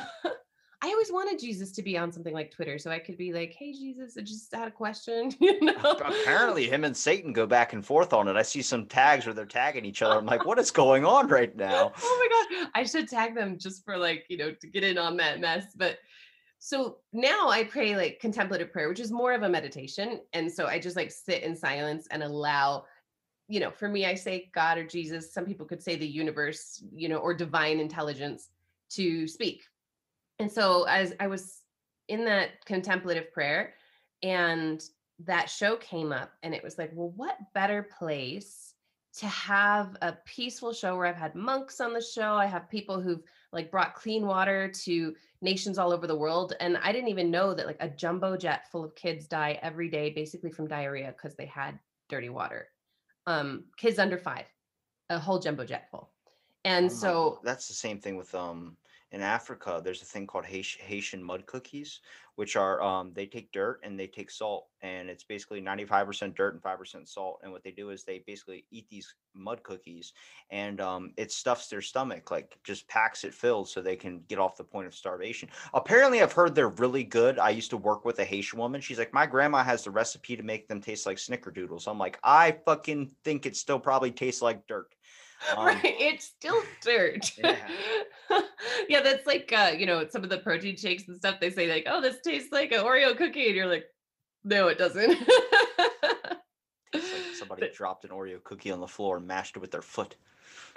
I 0.86 0.90
always 0.90 1.12
wanted 1.12 1.40
Jesus 1.40 1.72
to 1.72 1.82
be 1.82 1.98
on 1.98 2.12
something 2.12 2.34
like 2.34 2.52
Twitter 2.52 2.78
so 2.78 2.92
I 2.92 3.00
could 3.00 3.18
be 3.18 3.34
like, 3.34 3.56
hey, 3.58 3.74
Jesus, 3.74 4.18
I 4.20 4.22
just 4.22 4.54
had 4.54 4.68
a 4.68 4.72
question. 4.72 5.34
You 5.46 5.60
know? 5.62 5.98
Apparently, 6.00 6.68
him 6.68 6.84
and 6.84 6.96
Satan 6.96 7.34
go 7.34 7.48
back 7.48 7.74
and 7.74 7.84
forth 7.84 8.14
on 8.14 8.28
it. 8.28 8.36
I 8.36 8.44
see 8.44 8.62
some 8.62 8.86
tags 8.86 9.26
where 9.26 9.34
they're 9.34 9.46
tagging 9.46 9.84
each 9.84 10.04
other. 10.04 10.16
I'm 10.16 10.28
like, 10.28 10.46
what 10.46 10.60
is 10.60 10.70
going 10.70 11.04
on 11.06 11.28
right 11.28 11.56
now? 11.56 11.92
oh 12.02 12.30
my 12.52 12.58
God. 12.60 12.70
I 12.76 12.84
should 12.84 13.08
tag 13.08 13.34
them 13.34 13.58
just 13.58 13.84
for 13.84 13.98
like, 13.98 14.26
you 14.30 14.38
know, 14.38 14.52
to 14.52 14.68
get 14.68 14.84
in 14.84 15.00
on 15.00 15.18
that 15.18 15.40
mess. 15.40 15.66
But 15.76 15.98
so 16.60 16.98
now 17.14 17.50
I 17.50 17.64
pray 17.64 17.96
like 17.96 18.20
contemplative 18.20 18.72
prayer, 18.72 18.90
which 18.90 19.00
is 19.00 19.12
more 19.12 19.34
of 19.34 19.42
a 19.42 19.50
meditation. 19.50 20.20
And 20.34 20.52
so 20.52 20.68
I 20.68 20.78
just 20.78 20.96
like 20.96 21.12
sit 21.12 21.42
in 21.42 21.56
silence 21.56 22.08
and 22.12 22.22
allow, 22.22 22.86
you 23.48 23.60
know, 23.60 23.72
for 23.72 23.88
me, 23.88 24.06
I 24.06 24.14
say 24.14 24.52
God 24.54 24.78
or 24.78 24.86
Jesus. 24.86 25.34
Some 25.34 25.46
people 25.46 25.66
could 25.66 25.82
say 25.82 25.96
the 25.96 26.08
universe, 26.08 26.84
you 26.94 27.10
know, 27.10 27.18
or 27.18 27.34
divine 27.34 27.80
intelligence 27.80 28.50
to 28.92 29.28
speak. 29.28 29.64
And 30.40 30.52
so 30.52 30.84
as 30.84 31.14
I 31.20 31.28
was 31.28 31.62
in 32.08 32.26
that 32.26 32.66
contemplative 32.66 33.32
prayer 33.32 33.74
and 34.22 34.84
that 35.20 35.50
show 35.50 35.76
came 35.78 36.12
up 36.12 36.32
and 36.44 36.54
it 36.54 36.64
was 36.64 36.78
like, 36.78 36.92
well, 36.94 37.14
what 37.16 37.38
better 37.54 37.84
place 37.84 38.74
to 39.18 39.28
have 39.28 39.96
a 40.02 40.14
peaceful 40.26 40.74
show 40.74 40.98
where 40.98 41.06
I've 41.06 41.16
had 41.16 41.36
monks 41.36 41.80
on 41.80 41.94
the 41.94 42.02
show. 42.02 42.34
I 42.34 42.48
have 42.48 42.70
people 42.70 43.00
who've 43.00 43.24
like 43.54 43.72
brought 43.72 43.96
clean 43.96 44.26
water 44.26 44.70
to 44.84 45.16
nations 45.42 45.78
all 45.78 45.94
over 45.94 46.06
the 46.06 46.16
world. 46.16 46.54
And 46.60 46.78
I 46.78 46.92
didn't 46.92 47.08
even 47.10 47.32
know 47.32 47.54
that 47.54 47.66
like 47.66 47.78
a 47.80 47.88
jumbo 47.88 48.36
jet 48.36 48.70
full 48.70 48.84
of 48.84 48.94
kids 48.96 49.28
die 49.28 49.58
every 49.62 49.90
day, 49.90 50.10
basically 50.10 50.52
from 50.52 50.68
diarrhea 50.68 51.14
because 51.16 51.36
they 51.38 51.46
had 51.46 51.80
dirty 52.10 52.28
water. 52.28 52.68
Um, 53.26 53.66
kids 53.78 54.00
under 54.00 54.18
five, 54.18 54.46
a 55.10 55.18
whole 55.18 55.40
jumbo 55.40 55.64
jet 55.64 55.90
full. 55.90 56.12
And 56.66 56.88
Oh 56.88 56.94
so 56.94 57.40
that's 57.42 57.70
the 57.70 57.74
same 57.74 58.00
thing 58.00 58.18
with 58.18 58.36
um 58.36 58.76
in 59.12 59.22
Africa. 59.22 59.82
There's 59.84 60.02
a 60.02 60.06
thing 60.06 60.28
called 60.28 60.46
Haitian, 60.46 61.24
mud 61.24 61.46
cookies, 61.46 62.02
which 62.36 62.56
are 62.56 62.82
um 62.82 63.12
they 63.14 63.26
take 63.26 63.52
dirt 63.52 63.80
and 63.84 63.98
they 64.00 64.08
take 64.08 64.30
salt, 64.30 64.68
and 64.82 65.10
it's 65.10 65.24
basically 65.24 65.62
95% 65.62 66.36
dirt 66.36 66.54
and 66.54 66.62
5% 66.62 67.08
salt. 67.08 67.40
And 67.44 67.52
what 67.52 67.64
they 67.64 67.72
do 67.72 67.92
is 67.92 68.04
they 68.04 68.24
basically 68.26 68.66
eat 68.72 68.90
these 68.90 69.14
mud 69.34 69.64
cookies, 69.64 70.14
and 70.50 70.82
um 70.82 71.14
it 71.18 71.32
stuffs 71.32 71.68
their 71.68 71.82
stomach, 71.82 72.32
like 72.32 72.58
just 72.64 72.88
packs 72.88 73.24
it 73.24 73.34
filled, 73.34 73.70
so 73.70 73.82
they 73.82 73.96
can 73.96 74.22
get 74.28 74.40
off 74.40 74.58
the 74.58 74.64
point 74.64 74.88
of 74.88 74.96
starvation. 74.96 75.50
Apparently, 75.74 76.22
I've 76.22 76.34
heard 76.34 76.56
they're 76.56 76.70
really 76.70 77.04
good. 77.04 77.40
I 77.40 77.52
used 77.52 77.70
to 77.70 77.78
work 77.78 78.06
with 78.06 78.20
a 78.20 78.26
Haitian 78.26 78.60
woman. 78.60 78.82
She's 78.82 79.00
like, 79.00 79.14
my 79.14 79.26
grandma 79.26 79.64
has 79.64 79.84
the 79.84 79.92
recipe 79.92 80.36
to 80.36 80.44
make 80.44 80.68
them 80.68 80.82
taste 80.82 81.06
like 81.06 81.18
snickerdoodles. 81.18 81.88
I'm 81.88 82.00
like, 82.00 82.20
I 82.24 82.58
fucking 82.66 83.12
think 83.24 83.46
it 83.46 83.56
still 83.56 83.80
probably 83.80 84.12
tastes 84.12 84.42
like 84.42 84.68
dirt. 84.68 84.94
Um, 85.56 85.66
right, 85.68 85.80
it's 85.84 86.26
still 86.26 86.62
dirt. 86.82 87.32
Yeah. 87.44 87.58
yeah, 88.90 89.02
that's 89.02 89.28
like 89.28 89.54
uh, 89.56 89.74
you 89.78 89.86
know, 89.86 90.08
some 90.10 90.24
of 90.24 90.30
the 90.30 90.40
protein 90.40 90.76
shakes 90.76 91.08
and 91.08 91.16
stuff. 91.16 91.40
They 91.40 91.52
say 91.52 91.72
like, 91.72 91.86
"Oh, 91.88 92.02
this 92.02 92.18
tastes 92.24 92.52
like 92.52 92.72
an 92.72 92.80
Oreo 92.80 93.16
cookie," 93.16 93.48
and 93.48 93.56
you're 93.56 93.68
like, 93.68 93.86
"No, 94.44 94.70
it 94.70 94.80
doesn't." 94.80 95.20
Like 96.94 97.02
somebody 97.38 97.70
dropped 97.70 98.06
an 98.06 98.12
Oreo 98.12 98.44
cookie 98.44 98.72
on 98.72 98.80
the 98.80 98.88
floor 98.88 99.18
and 99.18 99.28
mashed 99.28 99.56
it 99.56 99.60
with 99.60 99.72
their 99.72 99.82
foot. 99.82 100.16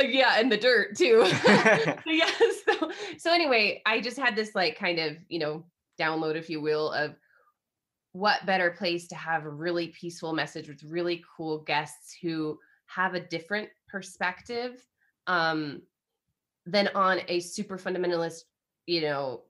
yeah, 0.00 0.38
and 0.38 0.52
the 0.52 0.56
dirt 0.56 0.96
too. 0.96 1.24
yeah. 2.06 2.30
So 2.66 2.90
so 3.16 3.32
anyway, 3.32 3.80
I 3.86 4.00
just 4.00 4.18
had 4.18 4.36
this 4.36 4.54
like 4.54 4.76
kind 4.76 4.98
of 4.98 5.16
you 5.28 5.38
know 5.38 5.64
download, 5.98 6.36
if 6.36 6.50
you 6.50 6.60
will, 6.60 6.92
of 6.92 7.14
what 8.12 8.44
better 8.46 8.70
place 8.70 9.08
to 9.08 9.14
have 9.14 9.44
a 9.44 9.50
really 9.50 9.88
peaceful 9.88 10.32
message 10.32 10.68
with 10.68 10.82
really 10.82 11.24
cool 11.36 11.60
guests 11.60 12.16
who 12.20 12.58
have 12.86 13.14
a 13.14 13.20
different 13.20 13.68
perspective 13.88 14.84
um, 15.26 15.82
than 16.66 16.88
on 16.94 17.20
a 17.28 17.40
super 17.40 17.78
fundamentalist, 17.78 18.42
you 18.86 19.00
know, 19.02 19.42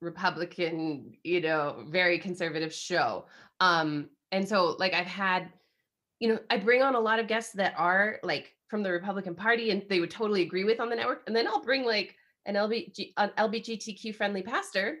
Republican, 0.00 1.14
you 1.22 1.40
know, 1.40 1.84
very 1.88 2.18
conservative 2.18 2.72
show. 2.72 3.26
Um, 3.60 4.08
and 4.32 4.48
so 4.48 4.76
like 4.78 4.94
I've 4.94 5.06
had, 5.06 5.48
you 6.18 6.28
know, 6.28 6.38
I 6.50 6.56
bring 6.56 6.82
on 6.82 6.94
a 6.94 7.00
lot 7.00 7.18
of 7.18 7.28
guests 7.28 7.52
that 7.54 7.74
are 7.76 8.18
like 8.22 8.54
from 8.68 8.82
the 8.82 8.90
Republican 8.90 9.34
Party 9.34 9.70
and 9.70 9.84
they 9.88 10.00
would 10.00 10.10
totally 10.10 10.42
agree 10.42 10.64
with 10.64 10.80
on 10.80 10.90
the 10.90 10.96
network. 10.96 11.22
And 11.26 11.36
then 11.36 11.46
I'll 11.46 11.62
bring 11.62 11.84
like 11.84 12.16
an 12.46 12.56
LBG, 12.56 13.12
an 13.16 13.30
LBGTQ 13.38 14.14
friendly 14.14 14.42
pastor 14.42 14.98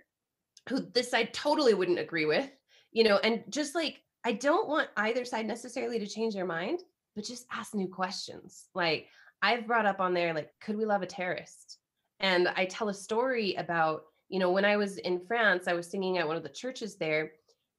who 0.68 0.80
this 0.94 1.10
side 1.10 1.32
totally 1.32 1.74
wouldn't 1.74 1.98
agree 1.98 2.26
with, 2.26 2.48
you 2.92 3.04
know, 3.04 3.16
and 3.18 3.42
just 3.48 3.74
like 3.74 4.00
I 4.24 4.32
don't 4.32 4.68
want 4.68 4.88
either 4.96 5.24
side 5.24 5.46
necessarily 5.46 5.98
to 5.98 6.06
change 6.06 6.34
their 6.34 6.46
mind, 6.46 6.80
but 7.14 7.24
just 7.24 7.46
ask 7.52 7.74
new 7.74 7.88
questions. 7.88 8.66
Like 8.74 9.08
I've 9.42 9.66
brought 9.66 9.86
up 9.86 10.00
on 10.00 10.14
there, 10.14 10.32
like, 10.32 10.50
could 10.60 10.76
we 10.76 10.84
love 10.84 11.02
a 11.02 11.06
terrorist? 11.06 11.78
And 12.20 12.48
I 12.48 12.64
tell 12.64 12.88
a 12.88 12.94
story 12.94 13.54
about, 13.54 14.04
you 14.28 14.38
know, 14.38 14.50
when 14.50 14.64
I 14.64 14.76
was 14.76 14.98
in 14.98 15.20
France, 15.26 15.66
I 15.66 15.72
was 15.72 15.90
singing 15.90 16.18
at 16.18 16.26
one 16.26 16.36
of 16.36 16.44
the 16.44 16.48
churches 16.48 16.96
there, 16.96 17.32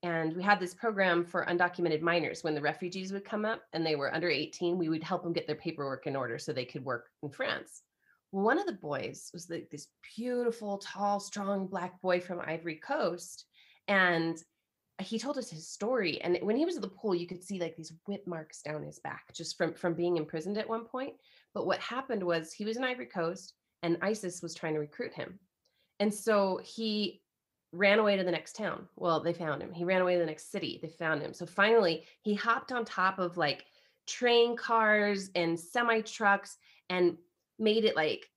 and 0.03 0.35
we 0.35 0.43
had 0.43 0.59
this 0.59 0.73
program 0.73 1.23
for 1.23 1.45
undocumented 1.45 2.01
minors. 2.01 2.43
When 2.43 2.53
the 2.53 2.61
refugees 2.61 3.13
would 3.13 3.23
come 3.23 3.45
up 3.45 3.61
and 3.71 3.85
they 3.85 3.95
were 3.95 4.13
under 4.13 4.29
18, 4.29 4.77
we 4.77 4.89
would 4.89 5.03
help 5.03 5.23
them 5.23 5.31
get 5.31 5.47
their 5.47 5.55
paperwork 5.55 6.05
in 6.05 6.17
order 6.17 6.37
so 6.37 6.51
they 6.51 6.65
could 6.65 6.83
work 6.83 7.07
in 7.23 7.29
France. 7.29 7.83
One 8.31 8.59
of 8.59 8.65
the 8.65 8.73
boys 8.73 9.29
was 9.33 9.49
like 9.49 9.69
this 9.69 9.87
beautiful, 10.17 10.79
tall, 10.79 11.21
strong 11.21 11.67
black 11.67 12.01
boy 12.01 12.19
from 12.19 12.41
Ivory 12.41 12.75
Coast. 12.75 13.45
And 13.87 14.37
he 15.01 15.17
told 15.17 15.37
us 15.37 15.49
his 15.49 15.67
story 15.67 16.21
and 16.21 16.37
when 16.41 16.55
he 16.55 16.65
was 16.65 16.75
at 16.75 16.81
the 16.81 16.87
pool 16.87 17.15
you 17.15 17.27
could 17.27 17.43
see 17.43 17.59
like 17.59 17.75
these 17.75 17.93
whip 18.05 18.25
marks 18.27 18.61
down 18.61 18.83
his 18.83 18.99
back 18.99 19.33
just 19.33 19.57
from 19.57 19.73
from 19.73 19.93
being 19.93 20.17
imprisoned 20.17 20.57
at 20.57 20.69
one 20.69 20.85
point. 20.85 21.13
But 21.53 21.65
what 21.65 21.79
happened 21.79 22.23
was 22.23 22.53
he 22.53 22.65
was 22.65 22.77
in 22.77 22.83
ivory 22.83 23.07
coast 23.07 23.53
and 23.81 23.97
isis 24.01 24.41
was 24.41 24.53
trying 24.53 24.73
to 24.73 24.79
recruit 24.79 25.13
him. 25.13 25.39
And 25.99 26.13
so 26.13 26.59
he 26.63 27.21
ran 27.71 27.99
away 27.99 28.17
to 28.17 28.23
the 28.23 28.31
next 28.31 28.55
town. 28.55 28.87
Well 28.95 29.21
they 29.21 29.33
found 29.33 29.61
him. 29.61 29.73
He 29.73 29.83
ran 29.83 30.01
away 30.01 30.13
to 30.13 30.19
the 30.19 30.25
next 30.25 30.51
city. 30.51 30.79
They 30.81 30.89
found 30.89 31.21
him. 31.21 31.33
So 31.33 31.45
finally 31.45 32.05
he 32.21 32.35
hopped 32.35 32.71
on 32.71 32.85
top 32.85 33.17
of 33.17 33.37
like 33.37 33.65
train 34.05 34.55
cars 34.55 35.31
and 35.35 35.59
semi 35.59 36.01
trucks 36.01 36.57
and 36.89 37.17
made 37.57 37.85
it 37.85 37.95
like 37.95 38.27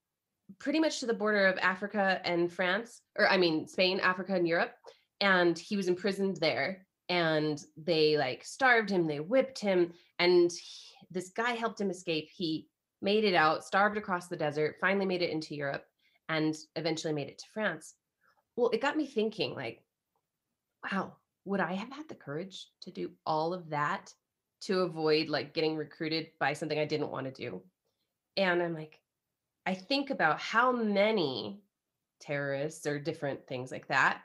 pretty 0.58 0.80
much 0.80 1.00
to 1.00 1.06
the 1.06 1.14
border 1.14 1.46
of 1.46 1.58
africa 1.58 2.20
and 2.24 2.52
france 2.52 3.00
or 3.18 3.28
i 3.28 3.36
mean 3.36 3.66
spain 3.66 3.98
africa 4.00 4.34
and 4.34 4.46
europe 4.46 4.72
and 5.20 5.58
he 5.58 5.76
was 5.76 5.88
imprisoned 5.88 6.36
there 6.36 6.86
and 7.08 7.64
they 7.76 8.16
like 8.16 8.44
starved 8.44 8.90
him 8.90 9.06
they 9.06 9.20
whipped 9.20 9.58
him 9.58 9.92
and 10.18 10.50
he- 10.52 10.94
this 11.10 11.30
guy 11.30 11.52
helped 11.52 11.80
him 11.80 11.90
escape 11.90 12.28
he 12.34 12.68
made 13.00 13.24
it 13.24 13.34
out 13.34 13.64
starved 13.64 13.96
across 13.96 14.28
the 14.28 14.36
desert 14.36 14.76
finally 14.80 15.06
made 15.06 15.22
it 15.22 15.30
into 15.30 15.54
europe 15.54 15.84
and 16.28 16.56
eventually 16.74 17.12
made 17.12 17.28
it 17.28 17.38
to 17.38 17.44
france. 17.52 17.94
Well 18.56 18.70
it 18.70 18.80
got 18.80 18.96
me 18.96 19.06
thinking 19.06 19.54
like 19.54 19.84
wow 20.90 21.16
would 21.44 21.60
i 21.60 21.74
have 21.74 21.92
had 21.92 22.08
the 22.08 22.14
courage 22.14 22.66
to 22.82 22.90
do 22.90 23.10
all 23.24 23.54
of 23.54 23.70
that 23.70 24.12
to 24.62 24.80
avoid 24.80 25.28
like 25.28 25.54
getting 25.54 25.76
recruited 25.76 26.28
by 26.40 26.54
something 26.54 26.78
i 26.78 26.84
didn't 26.84 27.10
want 27.10 27.26
to 27.26 27.32
do? 27.32 27.62
And 28.36 28.62
i'm 28.62 28.74
like 28.74 28.98
i 29.64 29.74
think 29.74 30.10
about 30.10 30.40
how 30.40 30.72
many 30.72 31.60
terrorists 32.18 32.86
or 32.86 32.98
different 32.98 33.46
things 33.46 33.70
like 33.70 33.86
that 33.88 34.22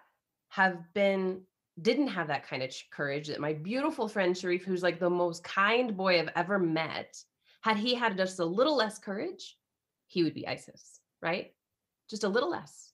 have 0.52 0.94
been 0.94 1.42
didn't 1.82 2.10
have 2.10 2.28
that 2.28 2.48
kind 2.48 2.62
of 2.62 2.72
courage 2.92 3.30
that 3.30 3.40
my 3.40 3.54
beautiful 3.54 4.08
friend 4.08 4.38
Sharif, 4.38 4.64
who's 4.64 4.84
like 4.84 5.00
the 5.00 5.10
most 5.10 5.44
kind 5.44 5.96
boy 5.96 6.20
I've 6.20 6.30
ever 6.36 6.60
met, 6.60 7.18
had 7.62 7.78
he 7.78 7.96
had 7.96 8.18
just 8.18 8.40
a 8.40 8.46
little 8.46 8.76
less 8.76 9.00
courage, 9.00 9.58
he 10.08 10.24
would 10.24 10.34
be 10.34 10.48
ISIS, 10.48 11.00
right? 11.22 11.54
Just 12.10 12.26
a 12.26 12.30
little 12.30 12.52
less. 12.52 12.92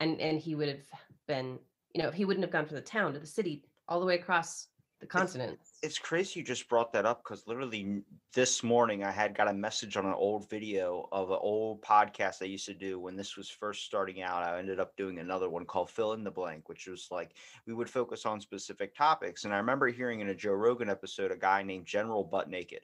And 0.00 0.20
and 0.20 0.38
he 0.38 0.54
would 0.54 0.68
have 0.68 0.86
been, 1.26 1.58
you 1.94 2.02
know, 2.02 2.10
he 2.10 2.24
wouldn't 2.24 2.44
have 2.44 2.52
gone 2.52 2.66
from 2.66 2.76
the 2.76 2.82
town 2.82 3.12
to 3.14 3.18
the 3.18 3.26
city 3.26 3.64
all 3.88 3.98
the 3.98 4.06
way 4.06 4.14
across 4.14 4.68
the 5.00 5.06
continent. 5.06 5.58
It's 5.82 5.98
crazy 5.98 6.38
you 6.38 6.46
just 6.46 6.68
brought 6.68 6.92
that 6.92 7.06
up 7.06 7.24
because 7.24 7.48
literally 7.48 8.04
this 8.34 8.62
morning 8.62 9.02
I 9.02 9.10
had 9.10 9.34
got 9.34 9.48
a 9.48 9.52
message 9.52 9.96
on 9.96 10.06
an 10.06 10.14
old 10.14 10.48
video 10.48 11.08
of 11.10 11.32
an 11.32 11.38
old 11.40 11.82
podcast 11.82 12.40
I 12.40 12.44
used 12.44 12.66
to 12.66 12.74
do 12.74 13.00
when 13.00 13.16
this 13.16 13.36
was 13.36 13.48
first 13.50 13.84
starting 13.84 14.22
out. 14.22 14.44
I 14.44 14.60
ended 14.60 14.78
up 14.78 14.96
doing 14.96 15.18
another 15.18 15.50
one 15.50 15.64
called 15.64 15.90
Fill 15.90 16.12
in 16.12 16.22
the 16.22 16.30
Blank, 16.30 16.68
which 16.68 16.86
was 16.86 17.08
like 17.10 17.32
we 17.66 17.74
would 17.74 17.90
focus 17.90 18.26
on 18.26 18.40
specific 18.40 18.94
topics. 18.94 19.44
And 19.44 19.52
I 19.52 19.56
remember 19.56 19.88
hearing 19.88 20.20
in 20.20 20.28
a 20.28 20.34
Joe 20.36 20.52
Rogan 20.52 20.88
episode 20.88 21.32
a 21.32 21.36
guy 21.36 21.64
named 21.64 21.86
General 21.86 22.22
Butt 22.22 22.48
Naked. 22.48 22.82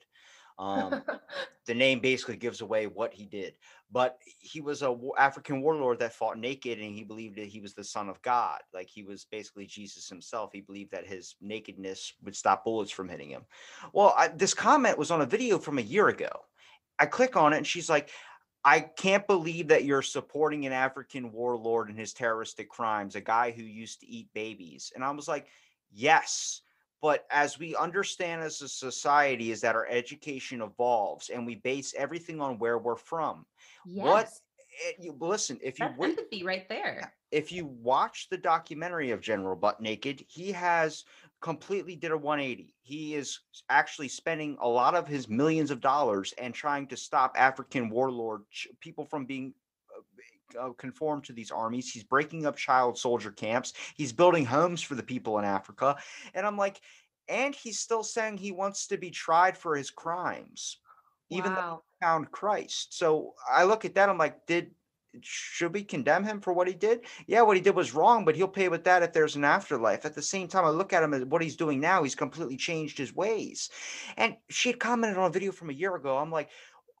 Um, 0.59 1.01
the 1.65 1.73
name 1.73 1.99
basically 1.99 2.35
gives 2.35 2.61
away 2.61 2.85
what 2.85 3.13
he 3.13 3.25
did. 3.25 3.53
But 3.91 4.19
he 4.37 4.61
was 4.61 4.83
a 4.83 4.95
African 5.17 5.61
warlord 5.61 5.99
that 5.99 6.13
fought 6.13 6.37
naked, 6.37 6.79
and 6.79 6.93
he 6.93 7.03
believed 7.03 7.37
that 7.37 7.47
he 7.47 7.59
was 7.59 7.73
the 7.73 7.83
son 7.83 8.09
of 8.09 8.21
God. 8.21 8.59
Like 8.73 8.87
he 8.87 9.01
was 9.03 9.25
basically 9.25 9.65
Jesus 9.65 10.07
himself. 10.07 10.51
He 10.53 10.61
believed 10.61 10.91
that 10.91 11.07
his 11.07 11.35
nakedness 11.41 12.13
would 12.23 12.35
stop 12.35 12.63
bullets 12.63 12.91
from 12.91 13.09
hitting 13.09 13.29
him. 13.29 13.43
Well, 13.93 14.13
I, 14.15 14.27
this 14.27 14.53
comment 14.53 14.97
was 14.97 15.09
on 15.09 15.21
a 15.21 15.25
video 15.25 15.57
from 15.57 15.79
a 15.79 15.83
year 15.83 16.09
ago. 16.09 16.29
I 16.99 17.07
click 17.07 17.35
on 17.37 17.53
it, 17.53 17.57
and 17.57 17.67
she's 17.67 17.89
like, 17.89 18.09
I 18.63 18.81
can't 18.81 19.25
believe 19.25 19.69
that 19.69 19.85
you're 19.85 20.01
supporting 20.01 20.65
an 20.65 20.73
African 20.73 21.31
warlord 21.31 21.89
and 21.89 21.97
his 21.97 22.13
terroristic 22.13 22.69
crimes, 22.69 23.15
a 23.15 23.21
guy 23.21 23.51
who 23.51 23.63
used 23.63 24.01
to 24.01 24.07
eat 24.07 24.27
babies. 24.33 24.91
And 24.93 25.03
I 25.03 25.11
was 25.11 25.27
like, 25.27 25.47
yes. 25.91 26.61
But 27.01 27.25
as 27.31 27.57
we 27.57 27.75
understand 27.75 28.41
as 28.41 28.61
a 28.61 28.67
society, 28.67 29.51
is 29.51 29.61
that 29.61 29.75
our 29.75 29.87
education 29.87 30.61
evolves 30.61 31.29
and 31.29 31.45
we 31.45 31.55
base 31.55 31.93
everything 31.97 32.41
on 32.41 32.59
where 32.59 32.77
we're 32.77 32.95
from. 32.95 33.45
yes. 33.85 34.05
What 34.05 34.25
eh, 34.87 34.91
you, 34.99 35.15
listen, 35.19 35.59
if 35.63 35.79
you 35.79 35.87
That's 35.87 36.03
empathy 36.03 36.43
right 36.43 36.67
there. 36.67 37.13
if 37.31 37.51
you 37.51 37.65
watch 37.67 38.27
the 38.29 38.37
documentary 38.37 39.11
of 39.11 39.21
General 39.21 39.55
Butt 39.55 39.79
Naked, 39.81 40.25
he 40.27 40.51
has 40.51 41.05
completely 41.41 41.95
did 41.95 42.11
a 42.11 42.17
180. 42.17 42.75
He 42.81 43.15
is 43.15 43.39
actually 43.69 44.09
spending 44.09 44.57
a 44.59 44.67
lot 44.67 44.93
of 44.93 45.07
his 45.07 45.29
millions 45.29 45.71
of 45.71 45.79
dollars 45.79 46.33
and 46.37 46.53
trying 46.53 46.87
to 46.87 46.97
stop 46.97 47.35
African 47.37 47.89
warlord 47.89 48.41
ch- 48.51 48.67
people 48.81 49.05
from 49.05 49.25
being 49.25 49.53
uh, 50.59 50.69
conform 50.77 51.21
to 51.23 51.33
these 51.33 51.51
armies. 51.51 51.91
He's 51.91 52.03
breaking 52.03 52.45
up 52.45 52.55
child 52.55 52.97
soldier 52.97 53.31
camps. 53.31 53.73
He's 53.95 54.13
building 54.13 54.45
homes 54.45 54.81
for 54.81 54.95
the 54.95 55.03
people 55.03 55.39
in 55.39 55.45
Africa. 55.45 55.97
And 56.33 56.45
I'm 56.45 56.57
like, 56.57 56.81
and 57.27 57.53
he's 57.53 57.79
still 57.79 58.03
saying 58.03 58.37
he 58.37 58.51
wants 58.51 58.87
to 58.87 58.97
be 58.97 59.11
tried 59.11 59.57
for 59.57 59.75
his 59.75 59.91
crimes, 59.91 60.77
even 61.29 61.53
though 61.53 61.83
he 61.85 62.05
found 62.05 62.31
Christ. 62.31 62.97
So 62.97 63.35
I 63.49 63.65
look 63.65 63.85
at 63.85 63.95
that. 63.95 64.09
I'm 64.09 64.17
like, 64.17 64.45
did 64.47 64.71
should 65.21 65.73
we 65.73 65.83
condemn 65.83 66.23
him 66.23 66.39
for 66.39 66.53
what 66.53 66.67
he 66.67 66.73
did? 66.73 67.01
Yeah, 67.27 67.41
what 67.41 67.57
he 67.57 67.61
did 67.61 67.75
was 67.75 67.93
wrong, 67.93 68.25
but 68.25 68.35
he'll 68.35 68.47
pay 68.47 68.69
with 68.69 68.83
that 68.83 69.03
if 69.03 69.13
there's 69.13 69.35
an 69.35 69.43
afterlife. 69.43 70.05
At 70.05 70.13
the 70.13 70.21
same 70.21 70.47
time, 70.47 70.65
I 70.65 70.69
look 70.69 70.93
at 70.93 71.03
him 71.03 71.13
as 71.13 71.25
what 71.25 71.41
he's 71.41 71.55
doing 71.55 71.79
now. 71.79 72.03
He's 72.03 72.15
completely 72.15 72.57
changed 72.57 72.97
his 72.97 73.13
ways. 73.13 73.69
And 74.17 74.35
she 74.49 74.69
had 74.69 74.79
commented 74.79 75.17
on 75.17 75.29
a 75.29 75.33
video 75.33 75.51
from 75.51 75.69
a 75.69 75.73
year 75.73 75.95
ago. 75.95 76.17
I'm 76.17 76.31
like, 76.31 76.49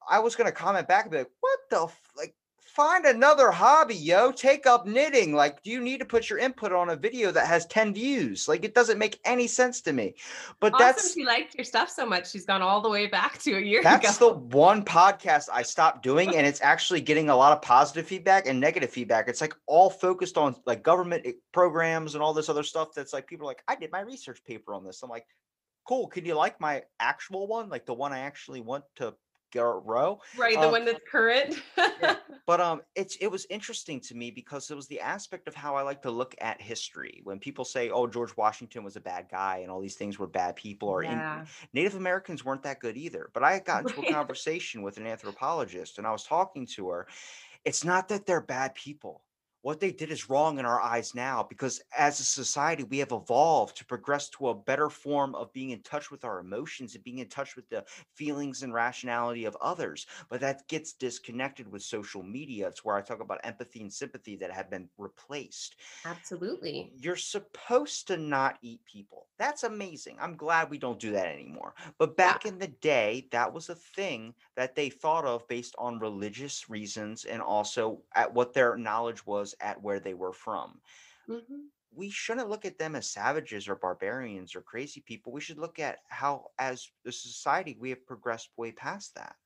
I 0.09 0.19
was 0.19 0.35
gonna 0.35 0.51
comment 0.51 0.87
back 0.87 1.05
and 1.05 1.11
be 1.11 1.19
like, 1.19 1.31
what 1.39 1.59
the 1.69 1.83
f-? 1.83 2.11
like 2.17 2.35
find 2.79 3.05
another 3.05 3.51
hobby, 3.51 3.93
yo. 3.93 4.31
Take 4.31 4.65
up 4.65 4.87
knitting. 4.87 5.33
Like, 5.33 5.61
do 5.63 5.69
you 5.69 5.81
need 5.81 5.97
to 5.97 6.05
put 6.05 6.29
your 6.29 6.39
input 6.39 6.71
on 6.71 6.91
a 6.91 6.95
video 6.95 7.29
that 7.29 7.45
has 7.45 7.65
10 7.65 7.93
views? 7.93 8.47
Like, 8.47 8.63
it 8.63 8.73
doesn't 8.73 8.97
make 8.97 9.19
any 9.25 9.47
sense 9.47 9.81
to 9.81 9.91
me. 9.91 10.15
But 10.61 10.73
awesome 10.73 10.85
that's 10.85 11.13
she 11.13 11.25
liked 11.25 11.55
your 11.55 11.65
stuff 11.65 11.89
so 11.89 12.05
much 12.05 12.31
she's 12.31 12.45
gone 12.45 12.61
all 12.61 12.79
the 12.79 12.89
way 12.89 13.07
back 13.07 13.37
to 13.39 13.57
a 13.57 13.59
year 13.59 13.83
that's 13.83 14.15
ago. 14.15 14.29
the 14.29 14.39
one 14.55 14.85
podcast 14.85 15.49
I 15.51 15.61
stopped 15.61 16.03
doing, 16.03 16.37
and 16.37 16.47
it's 16.47 16.61
actually 16.61 17.01
getting 17.01 17.27
a 17.27 17.35
lot 17.35 17.51
of 17.51 17.61
positive 17.61 18.07
feedback 18.07 18.47
and 18.47 18.61
negative 18.61 18.89
feedback. 18.89 19.27
It's 19.27 19.41
like 19.41 19.55
all 19.65 19.89
focused 19.89 20.37
on 20.37 20.55
like 20.65 20.81
government 20.81 21.27
programs 21.51 22.13
and 22.13 22.23
all 22.23 22.33
this 22.33 22.47
other 22.47 22.63
stuff. 22.63 22.93
That's 22.95 23.11
like 23.11 23.27
people 23.27 23.45
are 23.45 23.51
like, 23.51 23.63
I 23.67 23.75
did 23.75 23.91
my 23.91 23.99
research 23.99 24.41
paper 24.45 24.73
on 24.73 24.85
this. 24.85 25.03
I'm 25.03 25.09
like, 25.09 25.25
cool. 25.85 26.07
Can 26.07 26.23
you 26.23 26.33
like 26.33 26.61
my 26.61 26.83
actual 27.01 27.45
one, 27.45 27.67
like 27.67 27.85
the 27.85 27.93
one 27.93 28.13
I 28.13 28.19
actually 28.19 28.61
want 28.61 28.85
to 28.97 29.15
grow? 29.51 30.19
right, 30.35 30.59
the 30.59 30.67
um, 30.67 30.71
one 30.71 30.85
that's 30.85 30.99
current. 31.09 31.61
But 32.45 32.59
um, 32.61 32.81
it's 32.95 33.15
it 33.17 33.27
was 33.27 33.45
interesting 33.51 33.99
to 34.01 34.15
me 34.15 34.31
because 34.31 34.71
it 34.71 34.75
was 34.75 34.87
the 34.87 34.99
aspect 35.01 35.47
of 35.47 35.53
how 35.53 35.75
I 35.75 35.83
like 35.83 36.01
to 36.01 36.09
look 36.09 36.33
at 36.41 36.59
history. 36.59 37.21
When 37.23 37.37
people 37.39 37.63
say, 37.63 37.91
"Oh, 37.91 38.07
George 38.07 38.35
Washington 38.37 38.83
was 38.83 38.95
a 38.95 39.01
bad 39.01 39.27
guy," 39.29 39.57
and 39.57 39.69
all 39.69 39.79
these 39.79 39.95
things 39.95 40.17
were 40.17 40.25
bad 40.25 40.55
people, 40.55 40.89
or 40.89 41.03
in, 41.03 41.11
yeah. 41.11 41.45
Native 41.73 41.93
Americans 41.95 42.43
weren't 42.43 42.63
that 42.63 42.79
good 42.79 42.97
either. 42.97 43.29
But 43.33 43.43
I 43.43 43.59
got 43.59 43.81
into 43.81 44.01
Right. 44.01 44.09
a 44.09 44.13
conversation 44.13 44.81
with 44.81 44.97
an 44.97 45.05
anthropologist 45.05 45.97
and 45.99 46.07
I 46.07 46.11
was 46.11 46.23
talking 46.23 46.65
to 46.75 46.89
her. 46.89 47.07
It's 47.65 47.83
not 47.83 48.09
that 48.09 48.25
they're 48.25 48.41
bad 48.41 48.75
people. 48.75 49.23
What 49.61 49.79
they 49.79 49.91
did 49.91 50.11
is 50.11 50.29
wrong 50.29 50.57
in 50.57 50.65
our 50.65 50.79
eyes 50.79 51.13
now 51.13 51.43
because 51.43 51.81
as 51.97 52.19
a 52.19 52.23
society, 52.23 52.83
we 52.83 52.99
have 52.99 53.11
evolved 53.11 53.77
to 53.77 53.85
progress 53.85 54.29
to 54.29 54.49
a 54.49 54.55
better 54.55 54.89
form 54.89 55.35
of 55.35 55.51
being 55.51 55.71
in 55.71 55.81
touch 55.81 56.11
with 56.11 56.23
our 56.23 56.39
emotions 56.39 56.95
and 56.95 57.03
being 57.03 57.19
in 57.19 57.27
touch 57.27 57.55
with 57.55 57.67
the 57.69 57.83
feelings 58.15 58.63
and 58.63 58.73
rationality 58.73 59.45
of 59.45 59.57
others. 59.61 60.07
But 60.29 60.41
that 60.41 60.67
gets 60.67 60.93
disconnected 60.93 61.69
with 61.69 61.83
social 61.83 62.23
media. 62.23 62.67
It's 62.67 62.85
where 62.85 62.95
I 62.95 63.01
talk 63.01 63.19
about 63.21 63.41
empathy 63.43 63.81
and 63.81 63.91
sympathy 63.91 64.35
that 64.37 64.51
have 64.51 64.69
been 64.69 64.89
replaced 64.97 65.75
Absolutely. 66.05 66.91
you're 66.97 67.15
supposed 67.15 68.07
to 68.07 68.17
not 68.17 68.57
eat 68.61 68.83
people. 68.85 69.27
That's 69.37 69.63
amazing. 69.63 70.17
I'm 70.19 70.35
glad 70.35 70.69
we 70.69 70.77
don't 70.77 70.99
do 70.99 71.11
that 71.11 71.27
anymore. 71.27 71.73
But 71.97 72.17
back 72.17 72.45
in 72.45 72.57
the 72.57 72.67
day, 72.67 73.27
that 73.31 73.51
was 73.51 73.69
a 73.69 73.75
thing 73.75 74.33
that 74.55 74.75
they 74.75 74.89
thought 74.89 75.25
of 75.25 75.47
based 75.47 75.75
on 75.77 75.99
religious 75.99 76.69
reasons 76.69 77.25
and 77.25 77.41
also 77.41 78.01
at 78.15 78.33
what 78.33 78.53
their 78.53 78.77
knowledge 78.77 79.25
was 79.25 79.48
at 79.59 79.81
where 79.81 79.99
they 79.99 80.13
were 80.13 80.33
from. 80.33 80.81
Mhm. 81.27 81.69
We 81.91 82.11
shouldn't 82.11 82.49
look 82.49 82.65
at 82.65 82.77
them 82.77 82.95
as 82.95 83.11
savages 83.11 83.67
or 83.67 83.75
barbarians 83.75 84.55
or 84.55 84.61
crazy 84.61 85.01
people. 85.01 85.31
We 85.33 85.41
should 85.41 85.57
look 85.57 85.79
at 85.79 85.99
how, 86.09 86.51
as 86.59 86.91
a 87.05 87.11
society, 87.11 87.77
we 87.79 87.89
have 87.89 88.05
progressed 88.05 88.51
way 88.57 88.71
past 88.71 89.15
that. 89.15 89.37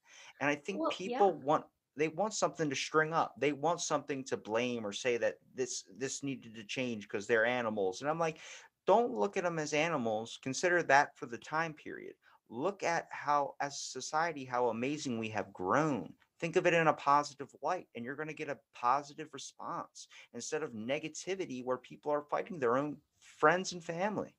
And 0.41 0.49
I 0.49 0.55
think 0.55 0.81
Well, 0.81 0.91
yeah. 1.05 1.27
people 1.27 1.39
want 1.39 1.65
they 1.95 2.07
want 2.07 2.33
something 2.33 2.69
to 2.71 2.75
string 2.75 3.13
up. 3.13 3.35
They 3.37 3.53
want 3.53 3.79
something 3.79 4.23
to 4.25 4.35
blame 4.37 4.85
or 4.85 4.91
say 4.93 5.17
that 5.17 5.37
this 5.53 5.83
this 5.95 6.23
needed 6.23 6.55
to 6.55 6.65
change 6.65 7.03
because 7.07 7.27
they're 7.27 7.45
animals. 7.45 8.01
And 8.01 8.09
I'm 8.09 8.19
like, 8.19 8.39
don't 8.85 9.13
look 9.13 9.37
at 9.37 9.43
them 9.43 9.59
as 9.59 9.73
animals. 9.73 10.37
Consider 10.41 10.83
that 10.83 11.15
for 11.15 11.27
the 11.27 11.37
time 11.37 11.73
period. 11.73 12.15
Look 12.49 12.83
at 12.83 13.07
how, 13.11 13.55
as 13.61 13.75
a 13.75 13.77
society, 13.77 14.43
how 14.45 14.69
amazing 14.69 15.17
we 15.19 15.29
have 15.29 15.53
grown. 15.53 16.15
Think 16.43 16.57
of 16.57 16.67
it 16.67 16.73
in 16.73 16.87
a 16.87 16.93
positive 16.93 17.47
light, 17.61 17.87
and 17.95 18.03
you're 18.03 18.17
going 18.17 18.27
to 18.27 18.33
get 18.33 18.49
a 18.49 18.57
positive 18.75 19.29
response 19.31 20.09
instead 20.33 20.61
of 20.61 20.73
negativity 20.73 21.63
where 21.63 21.77
people 21.77 22.11
are 22.11 22.25
fighting 22.29 22.59
their 22.59 22.75
own 22.75 22.97
friends 23.37 23.71
and 23.71 23.81
family. 23.81 24.35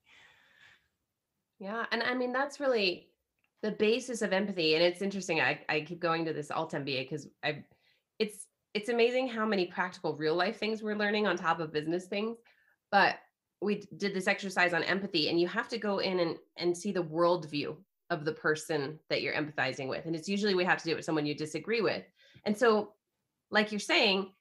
Yeah, 1.58 1.86
and 1.92 2.02
I 2.02 2.12
mean 2.12 2.30
that's 2.30 2.60
really 2.60 3.08
the 3.62 3.70
basis 3.70 4.20
of 4.20 4.34
empathy. 4.34 4.74
And 4.74 4.84
it's 4.84 5.00
interesting. 5.00 5.40
I, 5.40 5.60
I 5.66 5.80
keep 5.80 5.98
going 5.98 6.26
to 6.26 6.34
this 6.34 6.50
alt 6.50 6.72
MBA 6.72 7.08
because 7.08 7.26
I 7.42 7.64
it's 8.18 8.48
it's 8.74 8.90
amazing 8.90 9.28
how 9.28 9.46
many 9.46 9.64
practical 9.64 10.14
real 10.14 10.34
life 10.34 10.58
things 10.58 10.82
we're 10.82 10.98
learning 10.98 11.26
on 11.26 11.38
top 11.38 11.58
of 11.58 11.72
business 11.72 12.04
things. 12.04 12.36
But 12.92 13.16
we 13.62 13.82
did 13.96 14.12
this 14.12 14.26
exercise 14.26 14.74
on 14.74 14.82
empathy, 14.82 15.30
and 15.30 15.40
you 15.40 15.48
have 15.48 15.68
to 15.68 15.78
go 15.78 16.00
in 16.00 16.20
and, 16.20 16.36
and 16.58 16.76
see 16.76 16.92
the 16.92 17.02
worldview 17.02 17.76
of 18.10 18.24
the 18.24 18.32
person 18.32 18.98
that 19.08 19.22
you're 19.22 19.34
empathizing 19.34 19.88
with. 19.88 20.06
And 20.06 20.14
it's 20.14 20.28
usually 20.28 20.54
we 20.54 20.64
have 20.64 20.78
to 20.78 20.84
do 20.84 20.92
it 20.92 20.96
with 20.96 21.04
someone 21.04 21.26
you 21.26 21.34
disagree 21.34 21.80
with. 21.80 22.04
And 22.44 22.56
so, 22.56 22.92
like 23.50 23.72
you're 23.72 23.78
saying, 23.78 24.32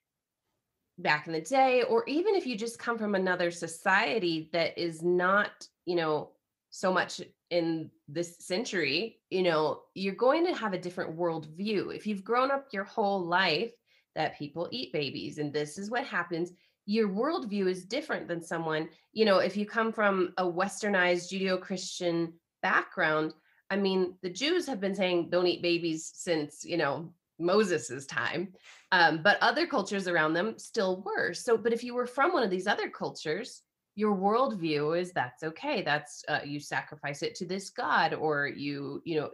back 0.98 1.26
in 1.26 1.32
the 1.32 1.40
day, 1.40 1.82
or 1.82 2.04
even 2.06 2.34
if 2.34 2.46
you 2.46 2.56
just 2.56 2.78
come 2.78 2.98
from 2.98 3.14
another 3.14 3.50
society 3.50 4.48
that 4.52 4.78
is 4.78 5.02
not, 5.02 5.66
you 5.86 5.96
know, 5.96 6.30
so 6.70 6.92
much 6.92 7.20
in 7.50 7.90
this 8.08 8.36
century, 8.38 9.20
you 9.30 9.42
know, 9.42 9.82
you're 9.94 10.14
going 10.14 10.46
to 10.46 10.54
have 10.54 10.72
a 10.72 10.78
different 10.78 11.16
worldview. 11.16 11.94
If 11.94 12.06
you've 12.06 12.24
grown 12.24 12.50
up 12.50 12.68
your 12.72 12.84
whole 12.84 13.24
life 13.24 13.72
that 14.14 14.38
people 14.38 14.68
eat 14.70 14.92
babies 14.92 15.38
and 15.38 15.52
this 15.52 15.78
is 15.78 15.90
what 15.90 16.04
happens, 16.04 16.52
your 16.86 17.08
worldview 17.08 17.68
is 17.68 17.84
different 17.84 18.28
than 18.28 18.42
someone, 18.42 18.88
you 19.12 19.24
know, 19.24 19.38
if 19.38 19.56
you 19.56 19.66
come 19.66 19.92
from 19.92 20.34
a 20.36 20.44
westernized 20.44 21.32
Judeo 21.32 21.60
Christian 21.60 22.32
background. 22.64 23.34
I 23.74 23.76
mean, 23.76 24.14
the 24.22 24.30
Jews 24.30 24.66
have 24.68 24.80
been 24.80 24.94
saying 24.94 25.30
don't 25.30 25.48
eat 25.48 25.60
babies 25.60 26.10
since, 26.14 26.64
you 26.64 26.76
know, 26.76 27.12
Moses's 27.40 28.06
time. 28.06 28.52
Um, 28.92 29.20
but 29.24 29.38
other 29.40 29.66
cultures 29.66 30.06
around 30.06 30.34
them 30.34 30.56
still 30.58 31.02
were. 31.02 31.34
So, 31.34 31.56
but 31.58 31.72
if 31.72 31.82
you 31.82 31.92
were 31.92 32.06
from 32.06 32.32
one 32.32 32.44
of 32.44 32.50
these 32.50 32.68
other 32.68 32.88
cultures, 32.88 33.62
your 33.96 34.14
worldview 34.14 34.96
is 35.00 35.10
that's 35.10 35.42
okay. 35.42 35.82
That's 35.82 36.24
uh, 36.28 36.40
you 36.44 36.60
sacrifice 36.60 37.22
it 37.22 37.34
to 37.36 37.46
this 37.46 37.70
god, 37.70 38.14
or 38.14 38.46
you, 38.46 39.02
you 39.04 39.20
know, 39.20 39.30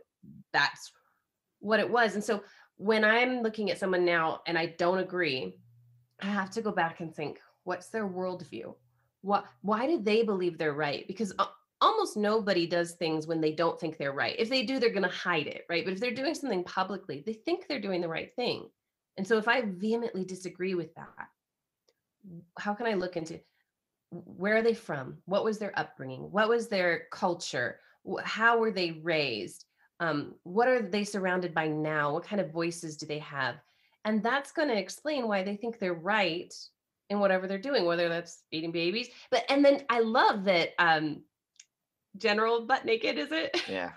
that's 0.54 0.90
what 1.58 1.80
it 1.80 1.90
was. 1.90 2.14
And 2.14 2.24
so 2.24 2.42
when 2.78 3.04
I'm 3.04 3.42
looking 3.42 3.70
at 3.70 3.78
someone 3.78 4.06
now 4.06 4.40
and 4.46 4.56
I 4.56 4.74
don't 4.78 4.98
agree, 4.98 5.54
I 6.22 6.26
have 6.26 6.50
to 6.52 6.62
go 6.62 6.72
back 6.72 7.00
and 7.00 7.14
think, 7.14 7.40
what's 7.64 7.88
their 7.88 8.08
worldview? 8.08 8.74
What, 9.20 9.44
why 9.60 9.86
did 9.86 10.06
they 10.06 10.22
believe 10.22 10.56
they're 10.56 10.72
right? 10.72 11.06
Because 11.06 11.34
a- 11.38 11.48
almost 11.80 12.16
nobody 12.16 12.66
does 12.66 12.92
things 12.92 13.26
when 13.26 13.40
they 13.40 13.52
don't 13.52 13.80
think 13.80 13.96
they're 13.96 14.12
right. 14.12 14.36
If 14.38 14.48
they 14.48 14.64
do, 14.64 14.78
they're 14.78 14.90
going 14.90 15.02
to 15.02 15.08
hide 15.08 15.46
it, 15.46 15.64
right? 15.68 15.84
But 15.84 15.94
if 15.94 16.00
they're 16.00 16.10
doing 16.10 16.34
something 16.34 16.64
publicly, 16.64 17.22
they 17.24 17.32
think 17.32 17.66
they're 17.66 17.80
doing 17.80 18.00
the 18.00 18.08
right 18.08 18.32
thing. 18.34 18.68
And 19.16 19.26
so 19.26 19.38
if 19.38 19.48
I 19.48 19.62
vehemently 19.66 20.24
disagree 20.24 20.74
with 20.74 20.94
that, 20.94 21.28
how 22.58 22.74
can 22.74 22.86
I 22.86 22.94
look 22.94 23.16
into 23.16 23.40
where 24.10 24.56
are 24.56 24.62
they 24.62 24.74
from? 24.74 25.18
What 25.24 25.44
was 25.44 25.58
their 25.58 25.78
upbringing? 25.78 26.30
What 26.30 26.48
was 26.48 26.68
their 26.68 27.04
culture? 27.10 27.80
How 28.22 28.58
were 28.58 28.72
they 28.72 28.92
raised? 29.02 29.64
Um, 30.00 30.34
what 30.42 30.68
are 30.68 30.82
they 30.82 31.04
surrounded 31.04 31.54
by 31.54 31.68
now? 31.68 32.12
What 32.12 32.24
kind 32.24 32.40
of 32.40 32.52
voices 32.52 32.96
do 32.96 33.06
they 33.06 33.18
have? 33.18 33.56
And 34.04 34.22
that's 34.22 34.52
going 34.52 34.68
to 34.68 34.78
explain 34.78 35.28
why 35.28 35.42
they 35.42 35.56
think 35.56 35.78
they're 35.78 35.94
right 35.94 36.52
in 37.10 37.20
whatever 37.20 37.46
they're 37.46 37.58
doing, 37.58 37.84
whether 37.84 38.08
that's 38.08 38.42
eating 38.50 38.72
babies. 38.72 39.08
But 39.30 39.44
and 39.50 39.64
then 39.64 39.84
I 39.90 40.00
love 40.00 40.44
that 40.44 40.70
um, 40.78 41.22
General 42.16 42.66
Butt 42.66 42.84
Naked, 42.84 43.18
is 43.18 43.32
it? 43.32 43.62
Yeah. 43.68 43.92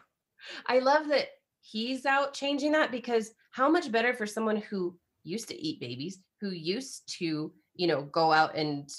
I 0.67 0.80
love 0.80 1.08
that 1.08 1.28
he's 1.62 2.06
out 2.06 2.34
changing 2.34 2.73
that 2.73 2.91
because 2.91 3.32
how 3.52 3.69
much 3.69 3.91
better 3.91 4.13
for 4.13 4.26
someone 4.26 4.58
who 4.58 4.97
used 5.23 5.47
to 5.47 5.56
eat 5.56 5.80
babies, 5.80 6.19
who 6.41 6.49
used 6.49 7.08
to, 7.19 7.54
you 7.76 7.88
know, 7.88 8.04
go 8.04 8.34
out 8.34 8.56
and 8.56 8.89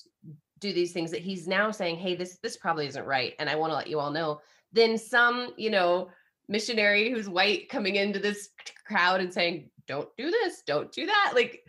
do 0.61 0.73
these 0.73 0.93
things 0.93 1.11
that 1.11 1.21
he's 1.21 1.47
now 1.47 1.71
saying, 1.71 1.97
hey, 1.97 2.15
this 2.15 2.39
this 2.43 2.57
probably 2.57 2.87
isn't 2.87 3.05
right, 3.05 3.35
and 3.39 3.51
I 3.51 3.57
want 3.57 3.73
to 3.73 3.77
let 3.77 3.89
you 3.89 4.01
all 4.01 4.11
know. 4.11 4.41
Then 4.73 4.97
some, 4.97 5.53
you 5.59 5.69
know, 5.69 6.09
missionary 6.49 7.11
who's 7.11 7.29
white 7.29 7.69
coming 7.69 7.97
into 7.97 8.19
this 8.19 8.49
crowd 8.87 9.21
and 9.21 9.33
saying, 9.33 9.71
don't 9.87 10.09
do 10.17 10.31
this, 10.31 10.63
don't 10.67 10.91
do 10.93 11.05
that. 11.05 11.33
Like 11.35 11.63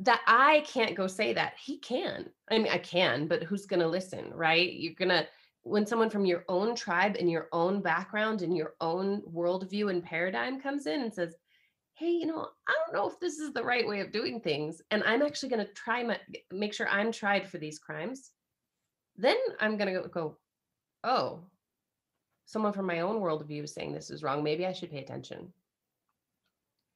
that 0.00 0.20
I 0.26 0.64
can't 0.66 0.96
go 0.96 1.06
say 1.06 1.32
that. 1.34 1.54
He 1.62 1.78
can. 1.78 2.26
I 2.50 2.58
mean, 2.58 2.72
I 2.72 2.78
can, 2.78 3.28
but 3.28 3.42
who's 3.42 3.66
going 3.66 3.80
to 3.80 3.88
listen, 3.88 4.30
right? 4.34 4.72
You're 4.72 4.94
going 4.94 5.08
to, 5.08 5.26
when 5.66 5.84
someone 5.84 6.08
from 6.08 6.24
your 6.24 6.44
own 6.48 6.76
tribe 6.76 7.16
and 7.18 7.28
your 7.28 7.48
own 7.50 7.82
background 7.82 8.42
and 8.42 8.56
your 8.56 8.74
own 8.80 9.20
worldview 9.22 9.90
and 9.90 10.04
paradigm 10.04 10.60
comes 10.60 10.86
in 10.86 11.00
and 11.00 11.12
says, 11.12 11.34
hey, 11.94 12.10
you 12.10 12.24
know, 12.24 12.46
I 12.68 12.72
don't 12.72 12.94
know 12.94 13.08
if 13.08 13.18
this 13.18 13.40
is 13.40 13.52
the 13.52 13.64
right 13.64 13.86
way 13.86 13.98
of 13.98 14.12
doing 14.12 14.40
things. 14.40 14.80
And 14.92 15.02
I'm 15.02 15.22
actually 15.22 15.48
going 15.48 15.66
to 15.66 15.72
try 15.72 16.04
my, 16.04 16.20
make 16.52 16.72
sure 16.72 16.88
I'm 16.88 17.10
tried 17.10 17.48
for 17.48 17.58
these 17.58 17.80
crimes. 17.80 18.30
Then 19.16 19.36
I'm 19.58 19.76
going 19.76 19.92
to 19.92 20.08
go, 20.08 20.36
oh, 21.02 21.40
someone 22.44 22.72
from 22.72 22.86
my 22.86 23.00
own 23.00 23.20
worldview 23.20 23.64
is 23.64 23.74
saying 23.74 23.92
this 23.92 24.10
is 24.10 24.22
wrong. 24.22 24.44
Maybe 24.44 24.66
I 24.66 24.72
should 24.72 24.92
pay 24.92 25.00
attention. 25.00 25.52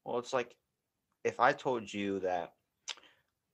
Well, 0.04 0.18
it's 0.18 0.32
like 0.32 0.54
if 1.24 1.40
I 1.40 1.52
told 1.52 1.92
you 1.92 2.20
that 2.20 2.52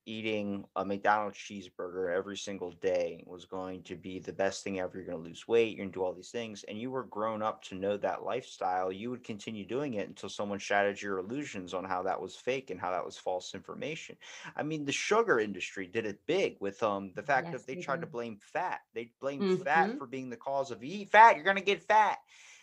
eating 0.07 0.65
a 0.77 0.85
McDonald's 0.85 1.37
cheeseburger 1.37 2.15
every 2.15 2.37
single 2.37 2.71
day 2.73 3.23
was 3.27 3.45
going 3.45 3.83
to 3.85 3.97
be 3.97 4.19
the 4.21 4.33
best 4.33 4.65
thing 4.65 4.81
ever, 4.81 4.97
you're 4.97 5.07
going 5.07 5.19
to 5.23 5.29
lose 5.29 5.49
weight, 5.49 5.77
you're 5.77 5.85
going 5.85 5.93
to 5.93 5.99
do 5.99 6.05
all 6.05 6.15
these 6.15 6.31
things, 6.31 6.65
and 6.65 6.79
you 6.81 6.91
were 6.91 7.05
grown 7.05 7.43
up 7.43 7.63
to 7.65 7.75
know 7.75 7.97
that 7.99 8.23
lifestyle, 8.23 8.93
you 8.93 9.11
would 9.11 9.25
continue 9.25 9.67
doing 9.67 9.95
it 9.95 10.09
until 10.09 10.29
someone 10.29 10.59
shattered 10.59 11.03
your 11.03 11.19
illusions 11.19 11.75
on 11.75 11.85
how 11.85 12.03
that 12.05 12.21
was 12.21 12.37
fake 12.37 12.71
and 12.71 12.81
how 12.81 12.91
that 12.93 13.05
was 13.05 13.19
false 13.19 13.55
information. 13.55 14.17
I 14.55 14.63
mean, 14.63 14.85
the 14.85 14.93
sugar 14.93 15.39
industry 15.41 15.87
did 15.87 16.07
it 16.07 16.27
big 16.27 16.57
with 16.61 16.83
um 16.83 17.13
the 17.15 17.23
fact 17.23 17.51
Yes, 17.51 17.65
that 17.65 17.67
they 17.67 17.77
they 17.77 17.77
tried 17.77 18.01
to 18.03 18.07
blame 18.07 18.39
fat. 18.39 18.81
They 18.95 19.13
blamed 19.21 19.51
fat 19.51 19.91
Mhm. 19.91 19.99
for 19.99 20.07
being 20.07 20.31
the 20.31 20.37
cause 20.37 20.71
of 20.71 20.83
eat 20.83 21.11
fat, 21.11 21.37
you're 21.37 21.45
going 21.45 21.57
to 21.57 21.63
get 21.63 21.83
fat. 21.83 22.19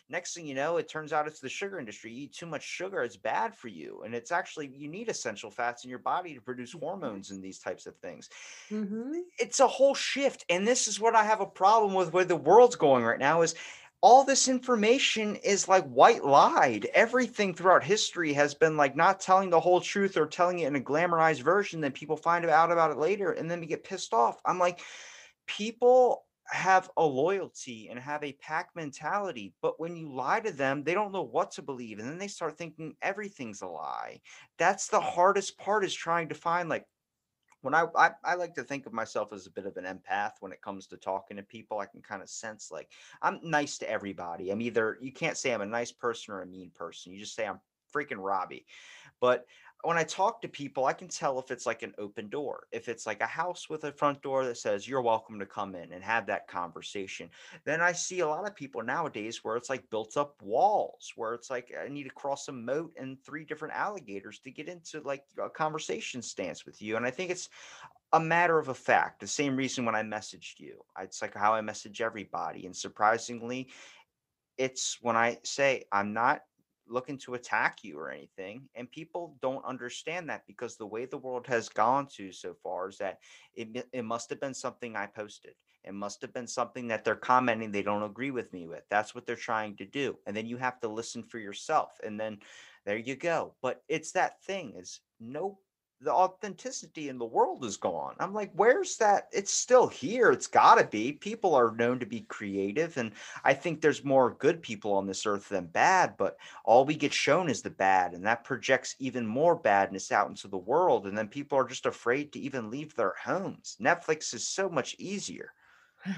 Next 0.10 0.34
thing 0.34 0.46
you 0.46 0.54
know, 0.54 0.78
it 0.78 0.88
turns 0.88 1.14
out 1.14 1.28
it's 1.28 1.40
the 1.40 1.50
sugar 1.50 1.80
industry. 1.80 2.12
You 2.12 2.24
eat 2.24 2.34
too 2.34 2.46
much 2.46 2.64
sugar, 2.64 3.04
it's 3.04 3.18
bad 3.18 3.56
for 3.56 3.68
you. 3.68 4.04
And 4.04 4.14
it's 4.14 4.32
actually, 4.32 4.68
you 4.68 4.88
need 4.88 5.10
essential 5.10 5.50
fats 5.50 5.84
in 5.84 5.90
your 5.90 6.00
body 6.00 6.34
to 6.36 6.42
produce 6.42 6.74
hormones 6.74 7.32
and 7.32 7.44
these 7.44 7.60
types 7.60 7.86
of 7.86 7.96
things. 7.98 8.30
Mhm. 8.70 9.22
It's 9.40 9.60
a 9.60 9.68
whole 9.68 9.96
shift. 9.96 10.46
And 10.50 10.68
this 10.68 10.88
is 10.88 11.00
what 11.00 11.16
I 11.16 11.24
have 11.24 11.42
a 11.42 11.46
problem 11.46 11.94
with 11.94 12.14
where 12.14 12.26
the 12.26 12.36
world's 12.36 12.76
going 12.76 13.04
right 13.04 13.20
now 13.20 13.42
is 13.42 13.56
all 14.02 14.26
this 14.26 14.50
information 14.50 15.38
is 15.38 15.70
like 15.70 15.86
white 15.86 16.26
lied. 16.26 16.86
Everything 16.94 17.54
throughout 17.54 17.86
history 17.86 18.34
has 18.34 18.54
been 18.54 18.76
like 18.76 18.98
not 18.98 19.22
telling 19.22 19.50
the 19.50 19.62
whole 19.62 19.80
truth 19.80 20.18
or 20.18 20.28
telling 20.28 20.60
it 20.60 20.68
in 20.68 20.76
a 20.76 20.82
glamorized 20.82 21.42
version. 21.42 21.80
Then 21.80 21.94
people 21.94 22.18
find 22.18 22.46
out 22.46 22.72
about 22.72 22.92
it 22.92 22.98
later 22.98 23.32
and 23.32 23.50
then 23.50 23.62
we 23.62 23.66
get 23.66 23.86
pissed 23.86 24.14
off. 24.14 24.42
I'm 24.46 24.60
like, 24.60 24.82
people 25.48 26.26
have 26.48 26.90
a 26.98 27.06
loyalty 27.06 27.88
and 27.90 28.00
have 28.00 28.24
a 28.24 28.34
pack 28.34 28.70
mentality, 28.76 29.54
but 29.62 29.80
when 29.80 29.96
you 29.96 30.12
lie 30.12 30.40
to 30.42 30.52
them, 30.52 30.84
they 30.84 30.94
don't 30.94 31.12
know 31.12 31.24
what 31.24 31.52
to 31.52 31.62
believe. 31.62 32.00
And 32.00 32.08
then 32.08 32.18
they 32.18 32.28
start 32.28 32.58
thinking 32.58 32.96
everything's 33.02 33.62
a 33.62 33.68
lie. 33.68 34.22
That's 34.58 34.88
the 34.88 35.00
hardest 35.00 35.58
part 35.58 35.86
is 35.86 35.94
trying 35.94 36.30
to 36.30 36.36
find 36.36 36.70
like 36.70 36.86
when 37.62 37.74
I, 37.74 37.86
I 37.96 38.12
I 38.26 38.36
like 38.36 38.54
to 38.56 38.64
think 38.64 38.86
of 38.86 38.94
myself 38.94 39.32
as 39.32 39.48
a 39.48 39.52
bit 39.52 39.66
of 39.66 39.78
an 39.78 39.86
empath 39.86 40.34
when 40.42 40.52
it 40.52 40.62
comes 40.62 40.86
to 40.88 40.98
talking 40.98 41.38
to 41.38 41.44
people. 41.44 41.80
I 41.80 41.86
can 41.86 42.02
kind 42.02 42.22
of 42.22 42.30
sense 42.30 42.70
like 42.72 42.92
I'm 43.22 43.40
nice 43.42 43.78
to 43.78 43.90
everybody. 43.90 44.52
I'm 44.52 44.62
either 44.62 44.98
you 45.02 45.14
can't 45.14 45.38
say 45.38 45.54
I'm 45.54 45.62
a 45.62 45.66
nice 45.66 45.92
person 45.92 46.34
or 46.34 46.42
a 46.42 46.46
mean 46.46 46.72
person. 46.76 47.14
You 47.14 47.20
just 47.20 47.36
say 47.36 47.48
I'm 47.48 47.62
freaking 47.94 48.18
Robbie. 48.18 48.66
But 49.22 49.46
when 49.84 49.98
I 49.98 50.04
talk 50.04 50.42
to 50.42 50.48
people, 50.48 50.86
I 50.86 50.94
can 50.94 51.10
tell 51.10 51.38
if 51.40 51.52
it's 51.52 51.66
like 51.66 51.84
an 51.84 51.94
open 51.98 52.30
door. 52.30 52.68
If 52.72 52.88
it's 52.88 53.06
like 53.06 53.22
a 53.22 53.28
house 53.28 53.70
with 53.70 53.84
a 53.84 53.92
front 53.92 54.22
door 54.22 54.46
that 54.46 54.58
says 54.58 54.88
you're 54.88 55.02
welcome 55.02 55.38
to 55.40 55.46
come 55.46 55.76
in 55.76 55.92
and 55.92 56.02
have 56.02 56.26
that 56.28 56.48
conversation. 56.48 57.30
Then 57.66 57.82
I 57.82 57.92
see 57.92 58.22
a 58.22 58.28
lot 58.28 58.48
of 58.48 58.56
people 58.56 58.82
nowadays 58.82 59.44
where 59.44 59.58
it's 59.58 59.70
like 59.70 59.90
built 59.90 60.16
up 60.16 60.42
walls, 60.42 61.12
where 61.18 61.34
it's 61.34 61.50
like 61.50 61.74
I 61.80 61.90
need 61.90 62.04
to 62.04 62.10
cross 62.12 62.48
a 62.48 62.54
moat 62.54 62.94
and 62.98 63.18
three 63.26 63.44
different 63.44 63.76
alligators 63.76 64.40
to 64.40 64.52
get 64.52 64.70
into 64.70 65.02
like 65.02 65.26
a 65.42 65.50
conversation 65.50 66.22
stance 66.22 66.66
with 66.66 66.82
you. 66.82 66.96
And 66.96 67.06
I 67.06 67.12
think 67.12 67.30
it's 67.30 67.50
a 68.14 68.20
matter 68.20 68.58
of 68.58 68.70
a 68.70 68.74
fact. 68.74 69.20
The 69.20 69.28
same 69.28 69.56
reason 69.56 69.84
when 69.84 69.96
I 69.96 70.04
messaged 70.04 70.60
you, 70.60 70.80
it's 71.00 71.22
like 71.22 71.36
how 71.36 71.54
I 71.54 71.62
message 71.62 72.00
everybody. 72.00 72.66
And 72.66 72.76
surprisingly, 72.76 73.70
it's 74.58 74.98
when 75.02 75.18
I 75.18 75.40
say 75.44 75.84
I'm 75.92 76.14
not 76.14 76.42
looking 76.88 77.18
to 77.20 77.36
attack 77.36 77.84
you 77.84 77.98
or 77.98 78.12
anything. 78.12 78.64
And 78.76 78.92
people 78.92 79.36
don't 79.42 79.64
understand 79.66 80.30
that 80.30 80.46
because 80.48 80.76
the 80.76 80.86
way 80.86 81.06
the 81.06 81.18
world 81.18 81.48
has 81.48 81.70
gone 81.70 82.08
to 82.18 82.32
so 82.32 82.54
far 82.54 82.90
is 82.90 82.98
that 82.98 83.20
it, 83.56 83.88
it 83.92 84.06
must 84.06 84.30
have 84.30 84.40
been 84.40 84.54
something 84.54 84.96
I 84.96 85.06
posted. 85.06 85.54
It 85.84 85.94
must 85.94 86.22
have 86.22 86.34
been 86.34 86.48
something 86.48 86.88
that 86.88 87.04
they're 87.04 87.16
commenting 87.16 87.72
they 87.72 87.84
don't 87.84 88.04
agree 88.04 88.32
with 88.32 88.52
me 88.54 88.68
with. 88.68 88.84
That's 88.90 89.14
what 89.14 89.26
they're 89.26 89.36
trying 89.36 89.76
to 89.78 89.86
do. 89.86 90.18
And 90.26 90.36
then 90.36 90.46
you 90.46 90.58
have 90.58 90.80
to 90.82 90.88
listen 90.88 91.24
for 91.24 91.40
yourself. 91.40 92.00
And 92.04 92.20
then 92.20 92.40
there 92.86 92.98
you 92.98 93.16
go. 93.16 93.54
But 93.62 93.84
it's 93.90 94.12
that 94.14 94.42
thing 94.44 94.74
is 94.78 95.02
no 95.20 95.58
the 96.04 96.12
authenticity 96.12 97.10
in 97.10 97.18
the 97.18 97.26
world 97.26 97.64
is 97.64 97.78
gone. 97.78 98.16
I'm 98.20 98.34
like, 98.34 98.52
where's 98.56 98.98
that? 98.98 99.30
It's 99.32 99.54
still 99.54 99.88
here. 99.88 100.32
It's 100.32 100.48
got 100.48 100.76
to 100.76 100.86
be. 100.86 101.14
People 101.14 101.56
are 101.56 101.76
known 101.76 102.00
to 102.00 102.06
be 102.06 102.22
creative. 102.22 102.98
And 102.98 103.12
I 103.44 103.54
think 103.54 103.82
there's 103.82 104.04
more 104.04 104.36
good 104.40 104.62
people 104.62 104.94
on 104.94 105.08
this 105.08 105.26
earth 105.26 105.50
than 105.50 105.66
bad, 105.68 106.16
but 106.18 106.38
all 106.66 106.86
we 106.86 106.96
get 106.96 107.14
shown 107.14 107.50
is 107.50 107.62
the 107.62 107.70
bad. 107.70 108.14
And 108.14 108.26
that 108.26 108.44
projects 108.44 108.96
even 109.00 109.26
more 109.26 109.56
badness 109.56 110.12
out 110.12 110.30
into 110.30 110.48
the 110.48 110.58
world. 110.58 111.08
And 111.08 111.18
then 111.18 111.28
people 111.28 111.58
are 111.58 111.68
just 111.68 111.86
afraid 111.86 112.34
to 112.34 112.40
even 112.40 112.70
leave 112.70 112.96
their 112.96 113.16
homes. 113.24 113.78
Netflix 113.82 114.34
is 114.34 114.48
so 114.48 114.70
much 114.70 114.96
easier. 115.00 115.52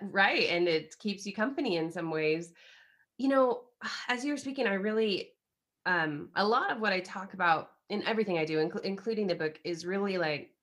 Right 0.00 0.50
and 0.50 0.68
it 0.68 0.96
keeps 1.00 1.26
you 1.26 1.32
company 1.32 1.78
in 1.78 1.90
some 1.90 2.08
ways 2.12 2.52
you 3.18 3.28
know 3.28 3.62
as 4.08 4.24
you 4.24 4.32
were 4.32 4.38
speaking 4.38 4.66
i 4.66 4.74
really 4.74 5.30
um 5.86 6.28
a 6.36 6.46
lot 6.46 6.70
of 6.70 6.80
what 6.80 6.92
i 6.92 7.00
talk 7.00 7.34
about 7.34 7.70
in 7.90 8.02
everything 8.04 8.38
i 8.38 8.44
do 8.44 8.58
inclu- 8.58 8.82
including 8.82 9.26
the 9.26 9.34
book 9.34 9.60
is 9.64 9.86
really 9.86 10.18
like 10.18 10.54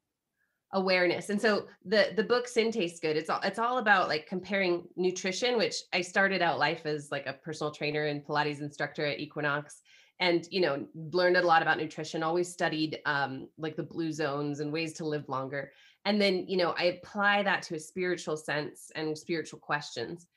awareness. 0.74 1.30
And 1.30 1.42
so 1.42 1.68
the 1.86 2.14
the 2.16 2.24
book 2.24 2.48
sin 2.48 2.72
tastes 2.72 3.00
good 3.00 3.18
it's 3.18 3.30
all 3.30 3.42
it's 3.42 3.60
all 3.60 3.80
about 3.80 4.08
like 4.08 4.28
comparing 4.28 4.88
nutrition 4.96 5.58
which 5.58 5.76
i 5.94 6.02
started 6.02 6.42
out 6.42 6.60
life 6.60 6.86
as 6.86 7.12
like 7.12 7.26
a 7.26 7.34
personal 7.34 7.72
trainer 7.72 8.06
and 8.06 8.24
pilates 8.26 8.62
instructor 8.62 9.06
at 9.06 9.20
equinox 9.20 9.82
and 10.20 10.48
you 10.50 10.62
know 10.62 10.86
learned 11.12 11.38
a 11.38 11.42
lot 11.42 11.62
about 11.62 11.78
nutrition 11.78 12.24
always 12.24 12.52
studied 12.52 13.00
um 13.06 13.48
like 13.58 13.76
the 13.76 13.84
blue 13.84 14.12
zones 14.12 14.60
and 14.60 14.72
ways 14.72 14.94
to 14.94 15.06
live 15.06 15.28
longer. 15.28 15.72
And 16.06 16.22
then 16.22 16.46
you 16.48 16.58
know 16.58 16.74
i 16.78 16.84
apply 16.84 17.44
that 17.44 17.64
to 17.64 17.76
a 17.76 17.80
spiritual 17.80 18.38
sense 18.38 18.92
and 18.96 19.18
spiritual 19.18 19.60
questions. 19.60 20.28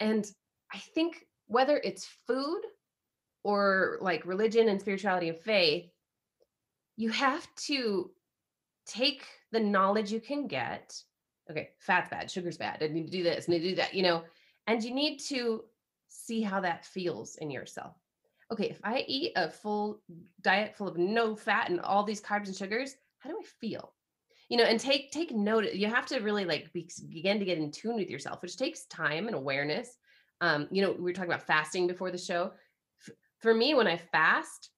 And 0.00 0.26
i 0.72 0.78
think 0.94 1.24
whether 1.46 1.80
it's 1.82 2.06
food 2.26 2.60
or 3.42 3.98
like 4.02 4.26
religion 4.26 4.68
and 4.68 4.80
spirituality 4.80 5.30
and 5.30 5.38
faith 5.38 5.90
you 6.98 7.10
have 7.10 7.46
to 7.54 8.10
take 8.84 9.24
the 9.52 9.60
knowledge 9.60 10.12
you 10.12 10.20
can 10.20 10.46
get. 10.46 11.00
Okay 11.50 11.70
fat's 11.78 12.10
bad 12.10 12.30
sugar's 12.30 12.58
bad 12.58 12.82
i 12.82 12.88
need 12.88 13.06
to 13.06 13.10
do 13.10 13.22
this 13.22 13.46
I 13.48 13.52
need 13.52 13.60
to 13.60 13.68
do 13.70 13.76
that 13.76 13.94
you 13.94 14.02
know 14.02 14.22
and 14.66 14.84
you 14.84 14.92
need 14.92 15.16
to 15.28 15.64
see 16.08 16.42
how 16.42 16.60
that 16.60 16.84
feels 16.84 17.36
in 17.36 17.50
yourself. 17.50 17.96
Okay 18.52 18.68
if 18.68 18.80
i 18.84 19.04
eat 19.06 19.32
a 19.36 19.48
full 19.48 20.02
diet 20.42 20.76
full 20.76 20.88
of 20.88 20.98
no 20.98 21.34
fat 21.34 21.70
and 21.70 21.80
all 21.80 22.04
these 22.04 22.20
carbs 22.20 22.48
and 22.48 22.56
sugars 22.56 22.96
how 23.20 23.30
do 23.30 23.38
i 23.40 23.46
feel? 23.60 23.94
You 24.50 24.58
know 24.58 24.64
and 24.64 24.78
take 24.78 25.10
take 25.10 25.30
note 25.30 25.72
you 25.72 25.86
have 25.86 26.06
to 26.06 26.18
really 26.18 26.44
like 26.44 26.70
be, 26.72 26.90
begin 27.08 27.38
to 27.38 27.46
get 27.46 27.58
in 27.58 27.70
tune 27.70 27.96
with 27.96 28.10
yourself 28.10 28.42
which 28.42 28.58
takes 28.58 28.84
time 28.86 29.26
and 29.26 29.36
awareness. 29.36 29.96
Um 30.42 30.68
you 30.70 30.82
know 30.82 30.92
we 30.92 31.04
were 31.04 31.12
talking 31.12 31.30
about 31.30 31.46
fasting 31.46 31.86
before 31.86 32.10
the 32.10 32.18
show. 32.18 32.52
For 33.38 33.54
me 33.54 33.72
when 33.74 33.86
i 33.86 33.96
fast 33.96 34.70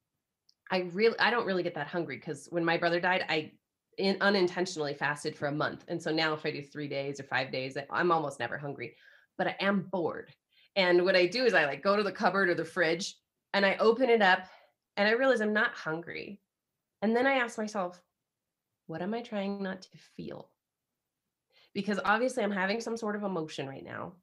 i 0.70 0.88
really 0.92 1.18
i 1.18 1.30
don't 1.30 1.46
really 1.46 1.62
get 1.62 1.74
that 1.74 1.86
hungry 1.86 2.16
because 2.16 2.48
when 2.50 2.64
my 2.64 2.76
brother 2.76 3.00
died 3.00 3.24
i 3.28 3.50
in, 3.98 4.16
unintentionally 4.20 4.94
fasted 4.94 5.36
for 5.36 5.46
a 5.46 5.52
month 5.52 5.84
and 5.88 6.00
so 6.00 6.10
now 6.10 6.32
if 6.32 6.44
i 6.46 6.50
do 6.50 6.62
three 6.62 6.88
days 6.88 7.20
or 7.20 7.24
five 7.24 7.52
days 7.52 7.76
i'm 7.90 8.12
almost 8.12 8.38
never 8.38 8.56
hungry 8.56 8.94
but 9.36 9.46
i 9.46 9.56
am 9.60 9.86
bored 9.90 10.32
and 10.76 11.04
what 11.04 11.16
i 11.16 11.26
do 11.26 11.44
is 11.44 11.54
i 11.54 11.64
like 11.64 11.82
go 11.82 11.96
to 11.96 12.02
the 12.02 12.12
cupboard 12.12 12.48
or 12.48 12.54
the 12.54 12.64
fridge 12.64 13.16
and 13.52 13.66
i 13.66 13.76
open 13.76 14.08
it 14.08 14.22
up 14.22 14.46
and 14.96 15.08
i 15.08 15.12
realize 15.12 15.40
i'm 15.40 15.52
not 15.52 15.74
hungry 15.74 16.40
and 17.02 17.14
then 17.14 17.26
i 17.26 17.34
ask 17.34 17.58
myself 17.58 18.00
what 18.90 19.02
am 19.02 19.14
I 19.14 19.22
trying 19.22 19.62
not 19.62 19.82
to 19.82 19.98
feel? 20.16 20.50
Because 21.74 22.00
obviously 22.04 22.42
I'm 22.42 22.50
having 22.50 22.80
some 22.80 22.96
sort 22.96 23.14
of 23.14 23.22
emotion 23.22 23.68
right 23.68 23.84
now. 23.84 24.14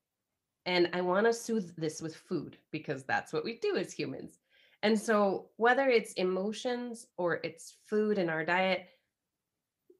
And 0.66 0.90
I 0.92 1.00
want 1.00 1.26
to 1.26 1.32
soothe 1.32 1.74
this 1.78 2.02
with 2.02 2.14
food 2.14 2.58
because 2.74 3.06
that's 3.06 3.32
what 3.32 3.46
we 3.46 3.60
do 3.60 3.78
as 3.78 3.94
humans. 3.94 4.40
And 4.84 5.00
so, 5.00 5.50
whether 5.58 5.88
it's 5.88 6.14
emotions 6.14 7.08
or 7.18 7.40
it's 7.44 7.78
food 7.90 8.18
in 8.18 8.30
our 8.30 8.46
diet, 8.46 8.88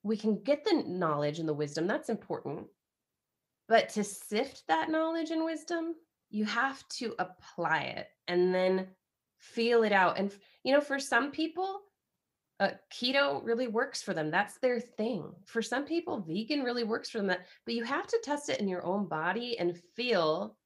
we 0.04 0.18
can 0.18 0.42
get 0.44 0.64
the 0.64 0.84
knowledge 0.88 1.40
and 1.40 1.50
the 1.50 1.54
wisdom. 1.54 1.88
That's 1.88 2.10
important. 2.10 2.68
But 3.68 3.90
to 3.90 4.04
sift 4.04 4.64
that 4.68 4.90
knowledge 4.90 5.32
and 5.32 5.44
wisdom, 5.44 5.96
you 6.30 6.46
have 6.46 6.88
to 6.90 7.16
apply 7.20 7.82
it 7.98 8.08
and 8.28 8.54
then 8.54 8.88
feel 9.40 9.84
it 9.84 9.92
out. 9.92 10.18
And, 10.18 10.34
you 10.64 10.74
know, 10.74 10.82
for 10.82 11.00
some 11.00 11.32
people, 11.32 11.82
uh, 12.60 12.72
keto 12.92 13.44
really 13.44 13.68
works 13.68 14.02
for 14.02 14.14
them. 14.14 14.32
That's 14.32 14.58
their 14.60 14.80
thing. 14.80 15.32
For 15.46 15.62
some 15.62 15.86
people, 15.86 16.22
vegan 16.28 16.64
really 16.64 16.84
works 16.84 17.10
for 17.10 17.22
them. 17.22 17.38
But 17.66 17.76
you 17.76 17.84
have 17.84 18.08
to 18.08 18.20
test 18.24 18.50
it 18.50 18.60
in 18.60 18.68
your 18.68 18.86
own 18.86 19.08
body 19.08 19.60
and 19.60 19.78
feel. 19.96 20.58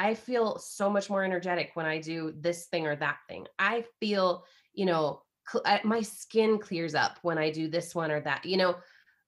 I 0.00 0.14
feel 0.14 0.58
so 0.58 0.88
much 0.88 1.10
more 1.10 1.22
energetic 1.22 1.70
when 1.74 1.86
I 1.86 2.00
do 2.00 2.32
this 2.40 2.66
thing 2.66 2.86
or 2.86 2.96
that 2.96 3.18
thing. 3.28 3.46
I 3.58 3.84
feel, 4.00 4.44
you 4.72 4.86
know, 4.86 5.22
cl- 5.46 5.64
I, 5.66 5.80
my 5.84 6.00
skin 6.02 6.58
clears 6.58 6.94
up 6.94 7.18
when 7.22 7.38
I 7.38 7.50
do 7.50 7.68
this 7.68 7.94
one 7.94 8.10
or 8.10 8.20
that. 8.20 8.44
You 8.44 8.56
know, 8.56 8.76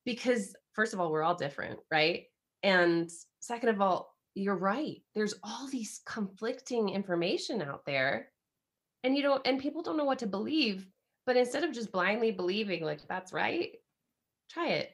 because 0.04 0.56
first 0.72 0.94
of 0.94 1.00
all, 1.00 1.12
we're 1.12 1.22
all 1.22 1.34
different, 1.34 1.78
right? 1.90 2.24
And 2.62 3.10
second 3.40 3.68
of 3.68 3.80
all, 3.80 4.14
you're 4.34 4.56
right. 4.56 5.02
There's 5.14 5.34
all 5.44 5.68
these 5.68 6.00
conflicting 6.06 6.88
information 6.88 7.60
out 7.60 7.84
there, 7.84 8.30
and 9.04 9.16
you 9.16 9.22
don't, 9.22 9.46
and 9.46 9.60
people 9.60 9.82
don't 9.82 9.96
know 9.98 10.04
what 10.04 10.20
to 10.20 10.26
believe 10.26 10.86
but 11.26 11.36
instead 11.36 11.64
of 11.64 11.72
just 11.72 11.92
blindly 11.92 12.30
believing 12.30 12.82
like 12.84 13.06
that's 13.06 13.32
right, 13.32 13.70
try 14.50 14.70
it. 14.70 14.90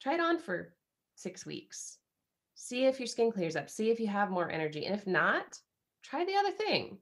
Try 0.00 0.14
it 0.14 0.20
on 0.20 0.38
for 0.38 0.74
six 1.16 1.44
weeks. 1.44 1.98
See 2.64 2.86
if 2.86 2.98
your 2.98 3.06
skin 3.06 3.30
clears 3.30 3.56
up. 3.56 3.68
See 3.68 3.90
if 3.90 4.00
you 4.00 4.06
have 4.06 4.30
more 4.30 4.50
energy. 4.50 4.86
And 4.86 4.94
if 4.94 5.06
not, 5.06 5.60
try 6.02 6.24
the 6.24 6.34
other 6.34 6.50
thing. 6.50 6.96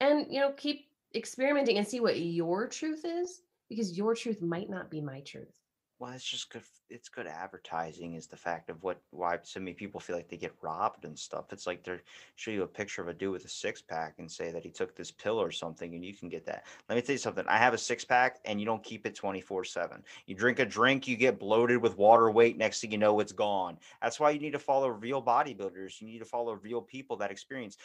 And 0.00 0.26
you 0.28 0.40
know, 0.40 0.50
keep 0.56 0.88
experimenting 1.14 1.78
and 1.78 1.86
see 1.86 2.00
what 2.00 2.18
your 2.18 2.66
truth 2.66 3.04
is 3.04 3.42
because 3.68 3.96
your 3.96 4.16
truth 4.16 4.42
might 4.42 4.68
not 4.68 4.90
be 4.90 5.00
my 5.00 5.20
truth. 5.20 5.60
Well, 5.98 6.12
it's 6.12 6.28
just 6.28 6.50
good. 6.50 6.62
It's 6.90 7.08
good 7.08 7.26
advertising. 7.26 8.14
Is 8.14 8.26
the 8.26 8.36
fact 8.36 8.68
of 8.68 8.82
what 8.82 9.00
why 9.12 9.38
so 9.42 9.60
many 9.60 9.72
people 9.72 9.98
feel 9.98 10.14
like 10.14 10.28
they 10.28 10.36
get 10.36 10.52
robbed 10.60 11.06
and 11.06 11.18
stuff. 11.18 11.52
It's 11.52 11.66
like 11.66 11.82
they're 11.82 12.02
show 12.34 12.50
you 12.50 12.64
a 12.64 12.66
picture 12.66 13.00
of 13.00 13.08
a 13.08 13.14
dude 13.14 13.32
with 13.32 13.46
a 13.46 13.48
six 13.48 13.80
pack 13.80 14.16
and 14.18 14.30
say 14.30 14.52
that 14.52 14.62
he 14.62 14.68
took 14.68 14.94
this 14.94 15.10
pill 15.10 15.40
or 15.40 15.50
something, 15.50 15.94
and 15.94 16.04
you 16.04 16.12
can 16.12 16.28
get 16.28 16.44
that. 16.44 16.66
Let 16.90 16.96
me 16.96 17.00
tell 17.00 17.14
you 17.14 17.18
something. 17.18 17.46
I 17.48 17.56
have 17.56 17.72
a 17.72 17.78
six 17.78 18.04
pack, 18.04 18.40
and 18.44 18.60
you 18.60 18.66
don't 18.66 18.84
keep 18.84 19.06
it 19.06 19.14
twenty 19.14 19.40
four 19.40 19.64
seven. 19.64 20.02
You 20.26 20.34
drink 20.34 20.58
a 20.58 20.66
drink, 20.66 21.08
you 21.08 21.16
get 21.16 21.38
bloated 21.38 21.80
with 21.80 21.96
water 21.96 22.30
weight. 22.30 22.58
Next 22.58 22.82
thing 22.82 22.92
you 22.92 22.98
know, 22.98 23.18
it's 23.20 23.32
gone. 23.32 23.78
That's 24.02 24.20
why 24.20 24.30
you 24.30 24.38
need 24.38 24.52
to 24.52 24.58
follow 24.58 24.88
real 24.88 25.22
bodybuilders. 25.22 26.02
You 26.02 26.08
need 26.08 26.18
to 26.18 26.26
follow 26.26 26.52
real 26.52 26.82
people 26.82 27.16
that 27.16 27.30
experience. 27.30 27.78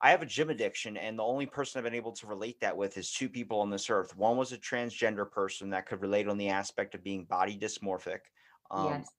I 0.00 0.10
have 0.10 0.22
a 0.22 0.26
gym 0.26 0.50
addiction, 0.50 0.96
and 0.96 1.18
the 1.18 1.22
only 1.22 1.46
person 1.46 1.78
I've 1.78 1.84
been 1.84 1.94
able 1.94 2.12
to 2.12 2.26
relate 2.26 2.60
that 2.60 2.76
with 2.76 2.96
is 2.96 3.12
two 3.12 3.28
people 3.28 3.60
on 3.60 3.70
this 3.70 3.90
earth. 3.90 4.16
One 4.16 4.36
was 4.36 4.52
a 4.52 4.58
transgender 4.58 5.30
person 5.30 5.70
that 5.70 5.86
could 5.86 6.00
relate 6.00 6.26
on 6.28 6.38
the 6.38 6.48
aspect 6.48 6.94
of 6.94 7.04
being 7.04 7.24
body 7.24 7.58
dysmorphic. 7.58 8.20
Um, 8.70 8.86
yes. 8.86 9.10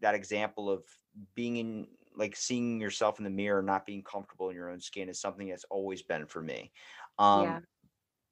That 0.00 0.14
example 0.14 0.68
of 0.68 0.84
being 1.34 1.56
in, 1.56 1.88
like, 2.14 2.36
seeing 2.36 2.80
yourself 2.80 3.18
in 3.18 3.24
the 3.24 3.30
mirror, 3.30 3.62
not 3.62 3.86
being 3.86 4.02
comfortable 4.02 4.50
in 4.50 4.56
your 4.56 4.70
own 4.70 4.80
skin 4.80 5.08
is 5.08 5.18
something 5.20 5.48
that's 5.48 5.64
always 5.64 6.02
been 6.02 6.26
for 6.26 6.42
me. 6.42 6.72
Um, 7.18 7.44
Yeah. 7.44 7.60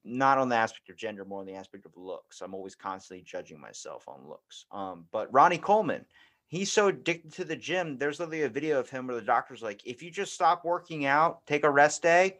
Not 0.07 0.37
on 0.37 0.51
the 0.51 0.57
aspect 0.57 0.90
of 0.90 0.97
gender, 0.97 1.25
more 1.25 1.40
on 1.40 1.47
the 1.47 1.55
aspect 1.55 1.87
of 1.87 1.97
looks. 1.97 2.43
I'm 2.43 2.53
always 2.53 2.75
constantly 2.75 3.25
judging 3.25 3.59
myself 3.59 4.07
on 4.07 4.29
looks. 4.29 4.67
Um, 4.71 5.09
but 5.11 5.33
Ronnie 5.33 5.57
Coleman, 5.57 6.05
he's 6.48 6.72
so 6.72 6.88
addicted 6.88 7.33
to 7.35 7.44
the 7.44 7.57
gym. 7.57 7.98
There's 7.98 8.20
literally 8.20 8.42
a 8.42 8.48
video 8.48 8.78
of 8.80 8.90
him 8.90 9.07
where 9.07 9.16
the 9.16 9.22
doctor's 9.22 9.62
like, 9.62 9.87
if 9.87 10.02
you 10.02 10.11
just 10.11 10.35
stop 10.35 10.64
working 10.64 11.04
out, 11.07 11.46
take 11.46 11.64
a 11.64 11.70
rest 11.70 12.02
day, 12.02 12.38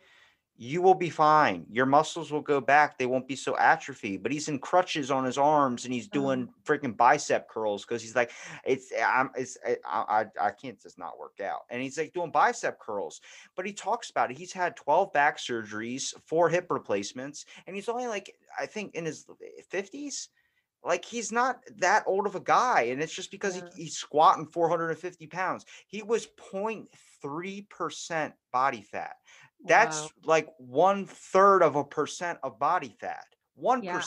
you 0.57 0.83
will 0.83 0.95
be 0.95 1.11
fine. 1.11 1.67
Your 1.69 1.87
muscles 1.87 2.31
will 2.31 2.41
go 2.41 2.61
back. 2.61 2.97
They 2.97 3.07
won't 3.07 3.27
be 3.27 3.35
so 3.35 3.57
atrophy. 3.59 4.17
But 4.19 4.31
he's 4.31 4.49
in 4.49 4.61
crutches 4.61 5.11
on 5.11 5.25
his 5.25 5.37
arms 5.37 5.85
and 5.85 5.93
he's 5.93 6.07
Oh. 6.07 6.11
doing 6.13 6.55
freaking 6.65 6.97
bicep 6.97 7.49
curls 7.49 7.85
because 7.85 8.03
he's 8.03 8.15
like, 8.15 8.31
it's 8.65 8.93
I'm 9.05 9.31
it's 9.37 9.59
I, 9.67 9.77
I 9.85 10.27
I 10.41 10.51
can't 10.53 10.81
just 10.81 10.97
not 10.97 11.19
work 11.19 11.41
out. 11.41 11.63
And 11.71 11.83
he's 11.83 11.99
like 11.99 12.13
doing 12.13 12.31
bicep 12.31 12.79
curls. 12.79 13.21
But 13.57 13.67
he 13.67 13.73
talks 13.73 14.11
about 14.11 14.31
it. 14.31 14.39
He's 14.39 14.53
had 14.53 14.77
12 14.77 15.13
back 15.13 15.39
surgeries, 15.39 16.15
four 16.25 16.49
hip 16.49 16.67
replacements, 16.71 17.47
and 17.67 17.75
he's 17.75 17.89
only 17.89 18.07
like 18.07 18.37
I 18.57 18.67
think 18.67 18.95
in 18.95 19.05
his 19.07 19.27
50s. 19.69 20.29
Like 20.85 21.05
he's 21.05 21.33
not 21.33 21.61
that 21.79 22.05
old 22.07 22.27
of 22.27 22.35
a 22.35 22.41
guy, 22.41 22.83
and 22.83 23.03
it's 23.03 23.15
just 23.15 23.31
because 23.31 23.57
Yeah. 23.57 23.69
he, 23.75 23.85
he's 23.85 23.97
squatting 23.97 24.47
450 24.47 25.27
pounds. 25.27 25.65
He 25.87 26.03
was 26.03 26.27
0.3% 26.53 28.33
body 28.53 28.83
fat. 28.83 29.17
That's 29.67 30.03
Wow. 30.03 30.11
like 30.25 30.49
one 30.59 31.07
third 31.07 31.63
of 31.63 31.77
a 31.77 31.85
percent 31.85 32.39
of 32.43 32.59
body 32.59 32.95
fat. 33.01 33.25
One 33.55 33.83
Yeah. 33.83 34.01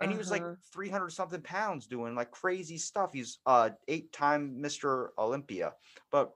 And 0.00 0.10
he 0.10 0.16
was 0.16 0.30
like 0.30 0.40
Uh-huh. 0.42 0.54
300 0.72 1.10
something 1.10 1.42
pounds 1.42 1.86
doing 1.86 2.14
like 2.14 2.30
crazy 2.30 2.78
stuff. 2.78 3.12
He's 3.12 3.38
uh 3.44 3.70
eight 3.86 4.10
time 4.12 4.56
Mr. 4.62 5.08
Olympia. 5.18 5.74
But 6.10 6.32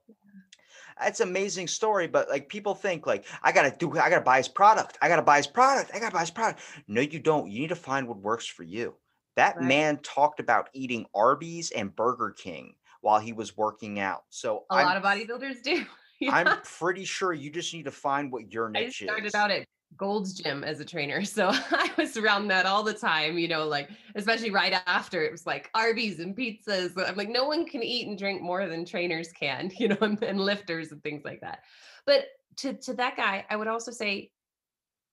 that's 1.00 1.20
an 1.20 1.28
amazing 1.28 1.68
story. 1.68 2.06
But 2.06 2.28
like 2.28 2.50
people 2.50 2.74
think 2.74 3.06
like 3.06 3.24
I 3.42 3.52
gotta 3.52 3.74
do 3.74 3.90
I 3.98 4.10
gotta 4.10 4.20
buy 4.20 4.36
his 4.36 4.48
product. 4.48 4.98
I 5.00 5.08
gotta 5.08 5.22
buy 5.22 5.38
his 5.38 5.46
product. 5.46 5.92
I 5.94 5.98
gotta 5.98 6.12
buy 6.14 6.20
his 6.20 6.30
product. 6.30 6.60
No, 6.86 7.00
you 7.00 7.18
don't. 7.20 7.50
You 7.50 7.60
need 7.60 7.68
to 7.68 7.76
find 7.76 8.06
what 8.06 8.18
works 8.18 8.46
for 8.46 8.64
you. 8.64 8.96
That 9.36 9.56
Right. 9.56 9.66
man 9.66 9.98
talked 9.98 10.40
about 10.40 10.70
eating 10.72 11.06
Arby's 11.14 11.70
and 11.70 11.94
Burger 11.94 12.30
King 12.30 12.76
while 13.00 13.20
he 13.20 13.32
was 13.32 13.56
working 13.56 13.98
out. 13.98 14.24
So 14.30 14.64
A 14.70 14.74
I'm 14.74 14.86
lot 14.86 14.96
of 14.96 15.02
bodybuilders 15.02 15.62
do. 15.62 15.84
Yeah. 16.20 16.30
I'm 16.30 16.62
pretty 16.62 17.04
sure 17.04 17.32
you 17.32 17.50
just 17.50 17.74
need 17.74 17.82
to 17.82 17.90
find 17.90 18.30
what 18.30 18.52
your 18.52 18.70
niche 18.70 19.02
is. 19.02 19.08
I 19.08 19.12
started 19.12 19.26
is. 19.26 19.34
out 19.34 19.50
at 19.50 19.66
Gold's 19.96 20.32
Gym 20.32 20.62
as 20.62 20.78
a 20.78 20.84
trainer. 20.84 21.22
So 21.24 21.50
I 21.52 21.90
was 21.98 22.16
around 22.16 22.48
that 22.48 22.66
all 22.66 22.84
the 22.84 22.94
time, 22.94 23.36
you 23.36 23.48
know, 23.48 23.66
like, 23.66 23.90
especially 24.14 24.50
right 24.50 24.72
after 24.86 25.22
it 25.24 25.32
was 25.32 25.44
like 25.44 25.70
Arby's 25.74 26.20
and 26.20 26.36
pizzas. 26.36 26.92
I'm 26.96 27.16
like, 27.16 27.28
no 27.28 27.44
one 27.46 27.66
can 27.66 27.82
eat 27.82 28.06
and 28.06 28.16
drink 28.16 28.40
more 28.40 28.68
than 28.68 28.84
trainers 28.84 29.32
can, 29.32 29.72
you 29.78 29.88
know, 29.88 29.98
and, 30.00 30.22
and 30.22 30.40
lifters 30.40 30.92
and 30.92 31.02
things 31.02 31.24
like 31.24 31.40
that. 31.40 31.64
But 32.06 32.26
to, 32.58 32.74
to 32.74 32.94
that 32.94 33.16
guy, 33.16 33.44
I 33.50 33.56
would 33.56 33.68
also 33.68 33.90
say, 33.90 34.30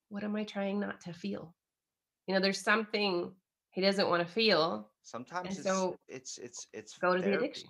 what 0.09 0.23
am 0.23 0.35
I 0.35 0.43
trying 0.43 0.79
not 0.79 1.01
to 1.01 1.13
feel? 1.13 1.55
You 2.27 2.35
know, 2.35 2.41
there's 2.41 2.61
something 2.61 3.33
he 3.71 3.81
doesn't 3.81 4.09
want 4.09 4.25
to 4.25 4.33
feel. 4.33 4.89
Sometimes 5.03 5.57
it's, 5.57 5.67
so 5.67 5.97
it's 6.07 6.37
it's 6.37 6.67
it's 6.73 6.97
go 6.97 7.15
to 7.15 7.21
the 7.21 7.33
addiction. 7.33 7.69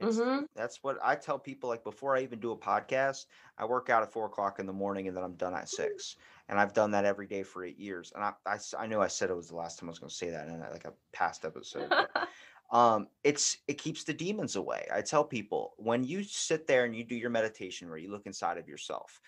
Mhm. 0.00 0.46
That's 0.54 0.82
what 0.82 0.98
I 1.02 1.16
tell 1.16 1.38
people. 1.38 1.68
Like 1.68 1.84
before 1.84 2.16
I 2.16 2.22
even 2.22 2.40
do 2.40 2.52
a 2.52 2.56
podcast, 2.56 3.26
I 3.58 3.64
work 3.64 3.90
out 3.90 4.02
at 4.02 4.12
four 4.12 4.26
o'clock 4.26 4.58
in 4.60 4.66
the 4.66 4.72
morning 4.72 5.08
and 5.08 5.16
then 5.16 5.24
I'm 5.24 5.34
done 5.34 5.54
at 5.54 5.68
six. 5.68 6.16
And 6.48 6.58
I've 6.58 6.72
done 6.72 6.92
that 6.92 7.04
every 7.04 7.26
day 7.26 7.42
for 7.42 7.64
eight 7.64 7.78
years. 7.78 8.12
And 8.14 8.24
I 8.24 8.86
know 8.86 9.02
I 9.02 9.08
said 9.08 9.30
it 9.30 9.34
was 9.36 9.48
the 9.48 9.56
last 9.56 9.78
time 9.78 9.88
I 9.88 9.90
was 9.90 9.98
going 9.98 10.08
to 10.08 10.14
say 10.14 10.30
that 10.30 10.48
in 10.48 10.60
like 10.60 10.84
a 10.84 10.94
past 11.12 11.44
episode. 11.44 11.90
but, 11.90 12.28
um, 12.76 13.08
it's 13.24 13.58
it 13.66 13.74
keeps 13.78 14.04
the 14.04 14.14
demons 14.14 14.56
away. 14.56 14.86
I 14.92 15.02
tell 15.02 15.24
people 15.24 15.74
when 15.78 16.04
you 16.04 16.22
sit 16.22 16.66
there 16.66 16.84
and 16.84 16.94
you 16.94 17.04
do 17.04 17.16
your 17.16 17.30
meditation 17.30 17.88
where 17.88 17.98
you 17.98 18.10
look 18.10 18.26
inside 18.26 18.58
of 18.58 18.68
yourself. 18.68 19.20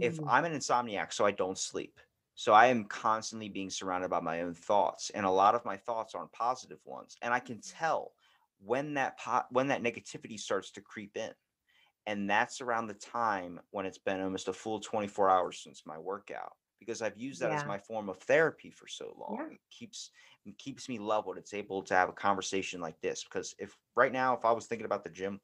If 0.00 0.18
Mhm. 0.18 0.28
I'm 0.28 0.44
an 0.44 0.52
insomniac, 0.52 1.12
so 1.12 1.24
I 1.24 1.30
don't 1.30 1.58
sleep. 1.58 2.00
So 2.34 2.52
I 2.52 2.66
am 2.66 2.84
constantly 2.84 3.48
being 3.48 3.70
surrounded 3.70 4.10
by 4.10 4.20
my 4.20 4.42
own 4.42 4.54
thoughts, 4.54 5.10
and 5.10 5.24
a 5.24 5.30
lot 5.30 5.54
of 5.54 5.64
my 5.64 5.76
thoughts 5.76 6.14
aren't 6.14 6.32
positive 6.32 6.80
ones. 6.84 7.16
And 7.22 7.32
I 7.32 7.38
can 7.38 7.56
mm-hmm. 7.56 7.78
tell 7.78 8.12
when 8.64 8.94
that 8.94 9.18
po- 9.18 9.44
when 9.50 9.68
that 9.68 9.82
negativity 9.82 10.38
starts 10.38 10.70
to 10.72 10.80
creep 10.80 11.16
in, 11.16 11.30
and 12.06 12.28
that's 12.28 12.60
around 12.60 12.88
the 12.88 12.94
time 12.94 13.60
when 13.70 13.86
it's 13.86 13.98
been 13.98 14.20
almost 14.20 14.48
a 14.48 14.52
full 14.52 14.80
24 14.80 15.30
hours 15.30 15.60
since 15.62 15.82
my 15.86 15.98
workout 15.98 16.52
because 16.84 17.02
I've 17.02 17.16
used 17.16 17.40
that 17.40 17.52
as 17.52 17.64
my 17.64 17.78
form 17.78 18.08
of 18.08 18.18
therapy 18.18 18.70
for 18.70 18.86
so 18.86 19.16
long. 19.18 19.38
Yeah. 19.38 19.54
It 19.54 19.60
keeps 19.70 20.10
it 20.44 20.58
keeps 20.58 20.88
me 20.88 20.98
leveled. 20.98 21.38
It's 21.38 21.54
able 21.54 21.82
to 21.82 21.94
have 21.94 22.08
a 22.08 22.12
conversation 22.12 22.80
like 22.80 23.00
this 23.00 23.24
because 23.24 23.54
if 23.58 23.76
right 23.96 24.12
now 24.12 24.34
if 24.36 24.44
I 24.44 24.52
was 24.52 24.66
thinking 24.66 24.84
about 24.84 25.04
the 25.04 25.10
gym, 25.10 25.40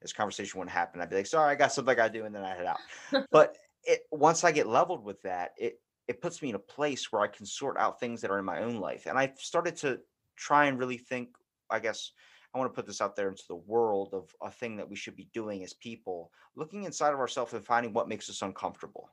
this 0.00 0.12
conversation 0.12 0.58
wouldn't 0.58 0.74
happen. 0.74 1.00
I'd 1.00 1.10
be 1.10 1.16
like, 1.16 1.26
sorry, 1.26 1.50
I 1.50 1.54
got 1.56 1.72
something 1.72 1.90
I 1.90 1.94
got 1.94 2.12
to 2.12 2.18
do, 2.18 2.24
and 2.26 2.34
then 2.34 2.44
I 2.44 2.54
head 2.54 2.66
out 2.66 2.78
but 3.30 3.56
it 3.84 4.00
once 4.10 4.44
I 4.44 4.52
get 4.52 4.68
leveled 4.68 5.04
with 5.04 5.20
that, 5.22 5.52
it 5.56 5.80
it 6.08 6.20
puts 6.20 6.42
me 6.42 6.50
in 6.50 6.54
a 6.54 6.60
place 6.60 7.10
where 7.10 7.22
I 7.22 7.28
can 7.28 7.46
sort 7.46 7.78
out 7.78 7.98
things 7.98 8.20
that 8.20 8.30
are 8.30 8.38
in 8.38 8.44
my 8.44 8.62
own 8.62 8.76
life. 8.76 9.06
And 9.06 9.18
I've 9.18 9.38
started 9.38 9.76
to 9.76 10.00
try 10.36 10.66
and 10.66 10.78
really 10.78 10.98
think, 10.98 11.30
I 11.70 11.80
guess 11.80 12.12
I 12.54 12.58
want 12.58 12.72
to 12.72 12.74
put 12.74 12.86
this 12.86 13.00
out 13.00 13.16
there 13.16 13.28
into 13.28 13.44
the 13.48 13.56
world 13.56 14.10
of 14.12 14.34
a 14.42 14.50
thing 14.50 14.76
that 14.76 14.88
we 14.88 14.96
should 14.96 15.16
be 15.16 15.28
doing 15.32 15.64
as 15.64 15.72
people, 15.72 16.30
looking 16.56 16.84
inside 16.84 17.12
of 17.12 17.18
ourselves 17.20 17.52
and 17.52 17.64
finding 17.64 17.92
what 17.92 18.08
makes 18.08 18.28
us 18.28 18.42
uncomfortable. 18.42 19.10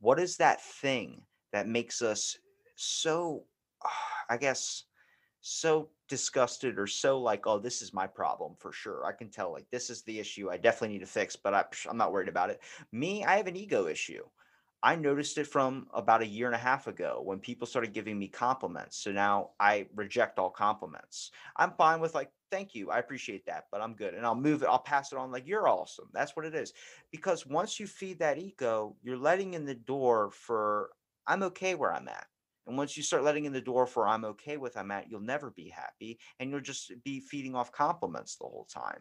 What 0.00 0.18
is 0.18 0.36
that 0.36 0.60
thing 0.60 1.22
that 1.52 1.68
makes 1.68 2.02
us 2.02 2.36
so 2.76 3.44
I 4.28 4.36
guess 4.36 4.84
so 5.42 5.88
disgusted 6.08 6.78
or 6.78 6.86
so 6.86 7.18
like, 7.20 7.46
oh, 7.46 7.58
this 7.58 7.82
is 7.82 7.92
my 7.92 8.06
problem 8.06 8.54
for 8.58 8.72
sure. 8.72 9.04
I 9.04 9.12
can 9.12 9.28
tell 9.28 9.52
like 9.52 9.66
this 9.70 9.90
is 9.90 10.02
the 10.02 10.18
issue 10.18 10.50
I 10.50 10.56
definitely 10.56 10.94
need 10.94 11.00
to 11.00 11.06
fix, 11.06 11.36
but 11.36 11.52
I, 11.52 11.64
I'm 11.88 11.96
not 11.96 12.12
worried 12.12 12.28
about 12.28 12.50
it. 12.50 12.60
Me, 12.92 13.24
I 13.24 13.36
have 13.36 13.48
an 13.48 13.56
ego 13.56 13.88
issue. 13.88 14.22
I 14.82 14.96
noticed 14.96 15.38
it 15.38 15.46
from 15.46 15.86
about 15.94 16.22
a 16.22 16.26
year 16.26 16.46
and 16.46 16.56
a 16.56 16.58
half 16.58 16.88
ago 16.88 17.20
when 17.24 17.38
people 17.38 17.66
started 17.68 17.92
giving 17.92 18.18
me 18.18 18.26
compliments. 18.26 18.98
So 18.98 19.12
now 19.12 19.50
I 19.60 19.86
reject 19.94 20.40
all 20.40 20.50
compliments. 20.50 21.30
I'm 21.56 21.72
fine 21.78 22.00
with 22.00 22.14
like, 22.14 22.30
thank 22.50 22.74
you. 22.74 22.90
I 22.90 22.98
appreciate 22.98 23.46
that, 23.46 23.66
but 23.70 23.80
I'm 23.80 23.94
good. 23.94 24.14
And 24.14 24.26
I'll 24.26 24.34
move 24.34 24.62
it, 24.62 24.68
I'll 24.68 24.80
pass 24.80 25.12
it 25.12 25.18
on 25.18 25.30
like, 25.30 25.46
you're 25.46 25.68
awesome. 25.68 26.08
That's 26.12 26.34
what 26.36 26.46
it 26.46 26.54
is. 26.54 26.72
Because 27.12 27.46
once 27.46 27.78
you 27.78 27.86
feed 27.86 28.18
that 28.18 28.38
ego, 28.38 28.96
you're 29.02 29.16
letting 29.16 29.54
in 29.54 29.64
the 29.64 29.74
door 29.74 30.30
for, 30.30 30.90
I'm 31.28 31.44
okay 31.44 31.76
where 31.76 31.94
I'm 31.94 32.08
at. 32.08 32.26
And 32.66 32.76
once 32.76 32.96
you 32.96 33.02
start 33.02 33.24
letting 33.24 33.44
in 33.44 33.52
the 33.52 33.60
door 33.60 33.86
for 33.86 34.06
I'm 34.06 34.24
okay 34.24 34.56
with 34.56 34.76
I'm 34.76 34.90
at, 34.90 35.10
you'll 35.10 35.20
never 35.20 35.50
be 35.50 35.68
happy 35.68 36.18
and 36.38 36.50
you'll 36.50 36.60
just 36.60 36.92
be 37.04 37.20
feeding 37.20 37.54
off 37.54 37.72
compliments 37.72 38.36
the 38.36 38.46
whole 38.46 38.66
time. 38.72 39.00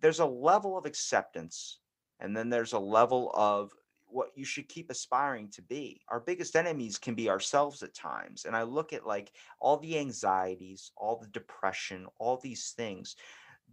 There's 0.00 0.20
a 0.20 0.26
level 0.26 0.76
of 0.76 0.86
acceptance 0.86 1.80
and 2.20 2.36
then 2.36 2.48
there's 2.50 2.72
a 2.72 2.78
level 2.78 3.30
of 3.34 3.72
what 4.10 4.30
you 4.34 4.44
should 4.44 4.68
keep 4.68 4.90
aspiring 4.90 5.48
to 5.50 5.62
be. 5.62 6.00
Our 6.08 6.20
biggest 6.20 6.56
enemies 6.56 6.98
can 6.98 7.14
be 7.14 7.28
ourselves 7.28 7.82
at 7.82 7.94
times. 7.94 8.44
And 8.44 8.56
I 8.56 8.62
look 8.62 8.92
at 8.92 9.06
like 9.06 9.32
all 9.60 9.78
the 9.78 9.98
anxieties, 9.98 10.92
all 10.96 11.16
the 11.16 11.28
depression, 11.28 12.06
all 12.18 12.36
these 12.36 12.72
things, 12.76 13.16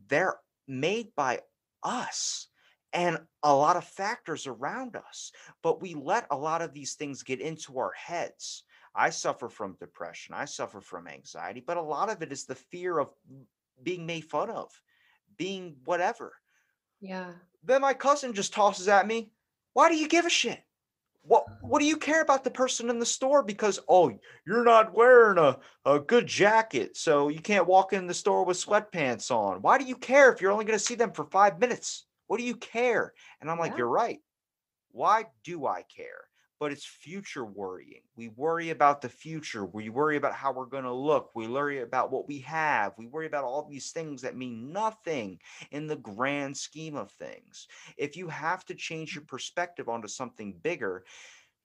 they're 0.07 0.37
made 0.67 1.09
by 1.15 1.41
us 1.83 2.47
and 2.93 3.19
a 3.43 3.53
lot 3.53 3.75
of 3.75 3.83
factors 3.83 4.47
around 4.47 4.95
us. 4.95 5.31
But 5.61 5.81
we 5.81 5.93
let 5.93 6.27
a 6.31 6.37
lot 6.37 6.61
of 6.61 6.73
these 6.73 6.93
things 6.93 7.23
get 7.23 7.41
into 7.41 7.77
our 7.77 7.91
heads. 7.91 8.63
I 8.95 9.09
suffer 9.09 9.49
from 9.49 9.75
depression, 9.79 10.33
I 10.33 10.45
suffer 10.45 10.79
from 10.79 11.07
anxiety, 11.07 11.61
but 11.65 11.75
a 11.75 11.81
lot 11.81 12.09
of 12.09 12.21
it 12.21 12.31
is 12.31 12.45
the 12.45 12.55
fear 12.55 12.97
of 12.97 13.09
being 13.83 14.05
made 14.05 14.23
fun 14.23 14.49
of, 14.49 14.71
being 15.37 15.75
whatever. 15.83 16.33
yeah. 17.01 17.31
Then 17.61 17.81
my 17.81 17.93
cousin 17.93 18.33
just 18.33 18.53
tosses 18.53 18.87
at 18.87 19.07
me, 19.07 19.31
Why 19.75 19.89
do 19.89 19.97
you 19.97 20.07
give 20.07 20.25
a 20.25 20.29
shit? 20.29 20.63
What 21.23 21.43
what 21.61 21.79
do 21.79 21.85
you 21.85 21.97
care 21.97 22.21
about 22.21 22.45
the 22.45 22.49
person 22.49 22.89
in 22.89 22.97
the 22.97 23.05
store? 23.05 23.43
Because 23.43 23.77
oh, 23.89 24.09
you're 24.47 24.63
not 24.63 24.95
wearing 24.95 25.37
a, 25.37 25.57
a 25.83 25.99
good 25.99 26.27
jacket, 26.27 26.95
so 26.95 27.27
you 27.27 27.41
can't 27.41 27.67
walk 27.67 27.91
in 27.91 28.07
the 28.07 28.13
store 28.13 28.45
with 28.45 28.63
sweatpants 28.63 29.31
on. 29.31 29.61
Why 29.61 29.77
do 29.77 29.83
you 29.83 29.97
care 29.97 30.31
if 30.31 30.39
you're 30.39 30.53
only 30.53 30.63
gonna 30.63 30.79
see 30.79 30.95
them 30.95 31.11
for 31.11 31.25
five 31.25 31.59
minutes? 31.59 32.05
What 32.27 32.37
do 32.37 32.45
you 32.45 32.55
care? 32.55 33.13
And 33.41 33.51
I'm 33.51 33.59
like, 33.59 33.71
Yeah. 33.71 33.79
You're 33.79 33.89
right. 33.89 34.19
Why 34.91 35.25
do 35.43 35.65
I 35.65 35.83
care? 35.93 36.23
But 36.65 36.71
it's 36.71 36.83
future 36.83 37.45
worrying. 37.45 38.01
We 38.15 38.29
worry 38.29 38.71
about 38.71 38.99
the 38.99 39.07
future. 39.07 39.67
We 39.67 39.89
worry 39.89 40.17
about 40.17 40.33
how 40.33 40.51
we're 40.51 40.65
going 40.65 40.85
to 40.85 40.91
look. 40.91 41.29
We 41.35 41.47
worry 41.47 41.81
about 41.81 42.11
what 42.11 42.27
we 42.27 42.39
have. 42.39 42.93
We 42.97 43.05
worry 43.05 43.27
about 43.27 43.43
all 43.43 43.67
these 43.69 43.91
things 43.91 44.23
that 44.23 44.35
mean 44.35 44.73
nothing 44.73 45.37
in 45.69 45.85
the 45.85 45.97
grand 45.97 46.57
scheme 46.57 46.95
of 46.95 47.11
things. 47.11 47.67
If 47.97 48.17
you 48.17 48.29
have 48.29 48.65
to 48.65 48.73
change 48.73 49.13
your 49.13 49.25
perspective 49.25 49.87
onto 49.87 50.07
something 50.07 50.57
bigger, 50.63 51.05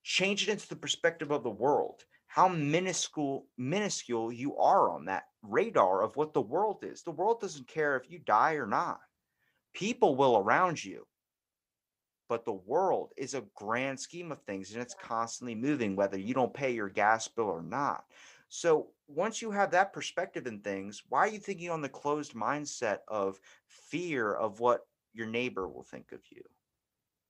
change 0.03 0.47
it 0.47 0.53
into 0.53 0.69
the 0.69 0.77
perspective 0.77 1.31
of 1.31 1.45
the 1.45 1.49
world. 1.49 2.05
How 2.27 2.49
minuscule 2.49 3.47
minuscule 3.57 4.31
you 4.31 4.59
are 4.59 4.91
on 4.91 5.07
that 5.07 5.29
radar 5.41 6.03
of 6.03 6.15
what 6.15 6.35
the 6.35 6.43
world 6.43 6.85
is. 6.85 7.03
The 7.03 7.11
world 7.11 7.41
doesn't 7.41 7.69
care 7.69 7.97
if 7.97 8.11
you 8.11 8.19
die 8.19 8.57
or 8.57 8.67
not. 8.67 9.01
People 9.73 10.15
will 10.15 10.37
around 10.37 10.85
you. 10.85 11.07
But 12.31 12.45
the 12.45 12.53
world 12.53 13.12
is 13.16 13.35
a 13.35 13.45
grand 13.57 13.99
scheme 13.99 14.31
of 14.31 14.40
things 14.43 14.73
and 14.73 14.81
it's 14.81 14.95
constantly 14.95 15.57
moving, 15.57 15.97
whether 15.97 16.16
you 16.16 16.33
don't 16.33 16.55
pay 16.55 16.71
your 16.71 16.88
gas 16.88 17.27
bill 17.27 17.47
or 17.47 17.61
not. 17.61 18.05
So 18.49 18.93
once 19.09 19.43
you 19.43 19.51
have 19.51 19.73
that 19.73 19.93
perspective 19.93 20.47
in 20.47 20.61
things, 20.61 21.03
why 21.09 21.19
are 21.19 21.29
you 21.29 21.40
thinking 21.40 21.71
on 21.71 21.83
the 21.83 21.88
closed 21.88 22.35
mindset 22.35 22.99
of 23.09 23.40
fear 23.66 24.33
of 24.33 24.61
what 24.61 24.83
your 25.12 25.27
neighbor 25.27 25.69
will 25.69 25.83
think 25.83 26.12
of 26.12 26.21
you? 26.31 26.43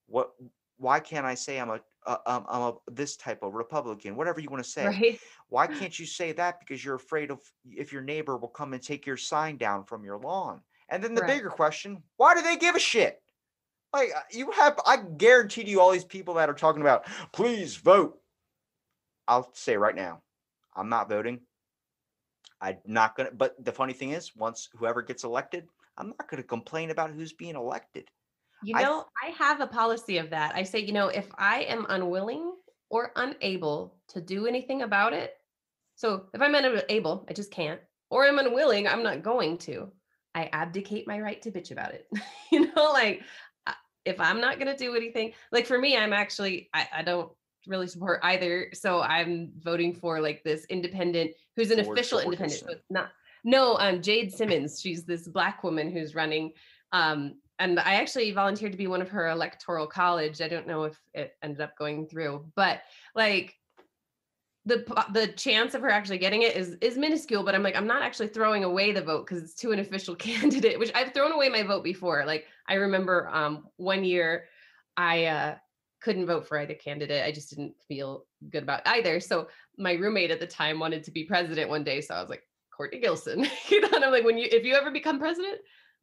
What? 0.05 0.33
Why 0.77 0.99
can't 0.99 1.25
I 1.25 1.33
say 1.33 1.59
I'm 1.59 1.71
a, 1.71 1.81
a 2.05 2.19
um, 2.31 2.45
I'm 2.47 2.61
a 2.61 2.73
this 2.91 3.17
type 3.17 3.41
of 3.41 3.55
Republican, 3.55 4.15
whatever 4.15 4.39
you 4.39 4.49
want 4.49 4.63
to 4.63 4.69
say? 4.69 4.85
Right. 4.85 5.19
Why 5.49 5.65
can't 5.79 5.97
you 5.97 6.05
say 6.05 6.31
that? 6.33 6.59
Because 6.59 6.85
you're 6.85 6.95
afraid 6.95 7.31
of 7.31 7.39
if 7.65 7.91
your 7.91 8.03
neighbor 8.03 8.37
will 8.37 8.49
come 8.49 8.73
and 8.73 8.83
take 8.83 9.07
your 9.07 9.17
sign 9.17 9.57
down 9.57 9.83
from 9.85 10.03
your 10.03 10.19
lawn. 10.19 10.61
And 10.89 11.03
then 11.03 11.15
the 11.15 11.21
Right. 11.21 11.37
bigger 11.37 11.49
question, 11.49 12.03
why 12.17 12.35
do 12.35 12.43
they 12.43 12.57
give 12.57 12.75
a 12.75 12.79
shit? 12.79 13.21
Like 13.93 14.09
uh, 14.15 14.21
you 14.31 14.51
have, 14.51 14.79
I 14.85 14.97
guarantee 14.97 15.63
to 15.63 15.69
you, 15.69 15.81
all 15.81 15.91
these 15.91 16.05
people 16.05 16.35
that 16.35 16.49
are 16.49 16.53
talking 16.53 16.81
about, 16.81 17.05
please 17.31 17.75
vote. 17.75 18.17
I'll 19.27 19.49
say 19.53 19.77
right 19.77 19.95
now, 19.95 20.21
I'm 20.75 20.89
not 20.89 21.09
voting. 21.09 21.41
I'm 22.61 22.77
not 22.85 23.15
gonna. 23.15 23.31
But 23.31 23.63
the 23.63 23.71
funny 23.71 23.93
thing 23.93 24.11
is, 24.11 24.35
once 24.35 24.69
whoever 24.77 25.01
gets 25.01 25.23
elected, 25.23 25.67
I'm 25.97 26.07
not 26.07 26.29
gonna 26.29 26.43
complain 26.43 26.91
about 26.91 27.11
who's 27.11 27.33
being 27.33 27.55
elected. 27.55 28.09
You 28.63 28.75
know, 28.75 29.05
I 29.23 29.29
have 29.31 29.59
a 29.59 29.67
policy 29.67 30.17
of 30.19 30.29
that. 30.29 30.55
I 30.55 30.63
say, 30.63 30.79
you 30.79 30.93
know, 30.93 31.07
if 31.07 31.27
I 31.37 31.61
am 31.63 31.85
unwilling 31.89 32.53
or 32.89 33.11
unable 33.15 33.95
to 34.09 34.21
do 34.21 34.45
anything 34.45 34.83
about 34.83 35.13
it, 35.13 35.33
so 35.95 36.27
if 36.33 36.41
I'm 36.41 36.53
unable, 36.55 37.25
I 37.27 37.33
just 37.33 37.51
can't, 37.51 37.79
or 38.09 38.25
I'm 38.25 38.37
unwilling, 38.37 38.87
I'm 38.87 39.03
not 39.03 39.23
going 39.23 39.57
to. 39.59 39.91
I 40.35 40.49
abdicate 40.53 41.07
my 41.07 41.19
right 41.19 41.41
to 41.41 41.51
bitch 41.51 41.71
about 41.71 41.93
it. 41.93 42.07
you 42.51 42.71
know, 42.73 42.91
like 42.91 43.21
I- 43.21 43.25
if 44.05 44.19
I'm 44.19 44.41
not 44.41 44.59
going 44.59 44.75
to 44.75 44.77
do 44.77 44.95
anything, 44.95 45.33
like 45.51 45.65
for 45.65 45.77
me, 45.77 45.97
I'm 45.97 46.13
actually, 46.13 46.69
I, 46.73 46.87
I 46.97 47.01
don't 47.03 47.31
really 47.67 47.87
support 47.87 48.19
either. 48.23 48.69
So 48.73 49.01
I'm 49.01 49.51
voting 49.59 49.93
for 49.93 50.19
like 50.19 50.43
this 50.43 50.65
independent, 50.65 51.31
who's 51.55 51.71
an 51.71 51.83
Ford 51.83 51.97
official 51.97 52.19
independent. 52.19 52.59
So 52.59 52.65
Jorgensen. 52.65 52.79
it's 52.79 52.91
not, 52.91 53.09
no, 53.43 53.77
um, 53.77 54.01
Jade 54.01 54.33
Simmons. 54.33 54.79
She's 54.81 55.03
this 55.03 55.27
black 55.27 55.63
woman 55.63 55.91
who's 55.91 56.15
running. 56.15 56.53
Um, 56.91 57.35
and 57.59 57.79
I 57.79 57.95
actually 57.95 58.31
volunteered 58.31 58.71
to 58.71 58.77
be 58.77 58.87
one 58.87 59.01
of 59.01 59.09
her 59.09 59.29
electoral 59.29 59.85
college. 59.85 60.41
I 60.41 60.47
don't 60.47 60.67
know 60.67 60.85
if 60.85 60.99
it 61.13 61.33
ended 61.43 61.61
up 61.61 61.77
going 61.77 62.07
through, 62.07 62.45
but 62.55 62.81
like 63.15 63.55
the 64.65 64.85
the 65.11 65.27
chance 65.27 65.73
of 65.73 65.81
her 65.81 65.89
actually 65.89 66.19
getting 66.19 66.43
it 66.43 66.55
is 66.55 66.77
is 66.81 66.97
minuscule. 66.97 67.43
But 67.43 67.55
I'm 67.55 67.63
like, 67.63 67.75
I'm 67.75 67.87
not 67.87 68.03
actually 68.03 68.27
throwing 68.27 68.63
away 68.63 68.91
the 68.91 69.01
vote 69.01 69.25
because 69.25 69.43
it's 69.43 69.55
to 69.55 69.71
an 69.71 69.79
official 69.79 70.15
candidate, 70.27 70.77
which 70.77 70.91
I've 70.93 71.13
thrown 71.13 71.31
away 71.31 71.49
my 71.49 71.63
vote 71.63 71.83
before. 71.83 72.23
Like 72.25 72.45
I 72.67 72.75
remember 72.75 73.29
um, 73.29 73.67
one 73.77 74.03
year, 74.03 74.45
I 74.95 75.25
uh, 75.25 75.55
couldn't 76.01 76.27
vote 76.27 76.47
for 76.47 76.59
either 76.59 76.75
candidate. 76.75 77.25
I 77.25 77.31
just 77.31 77.49
didn't 77.49 77.73
feel 77.87 78.25
good 78.49 78.63
about 78.63 78.81
either. 78.85 79.19
So 79.19 79.47
my 79.77 79.93
roommate 79.93 80.31
at 80.31 80.39
the 80.39 80.47
time 80.47 80.79
wanted 80.79 81.03
to 81.05 81.11
be 81.11 81.23
president 81.23 81.69
one 81.69 81.83
day, 81.83 82.01
so 82.01 82.13
I 82.13 82.21
was 82.21 82.29
like, 82.29 82.43
Courtney 82.75 82.99
Gilson. 82.99 83.47
you 83.69 83.81
know, 83.81 83.89
and 83.93 84.03
I'm 84.03 84.11
like, 84.11 84.25
when 84.25 84.37
you 84.37 84.47
if 84.51 84.63
you 84.63 84.75
ever 84.75 84.91
become 84.91 85.19
president, 85.19 85.57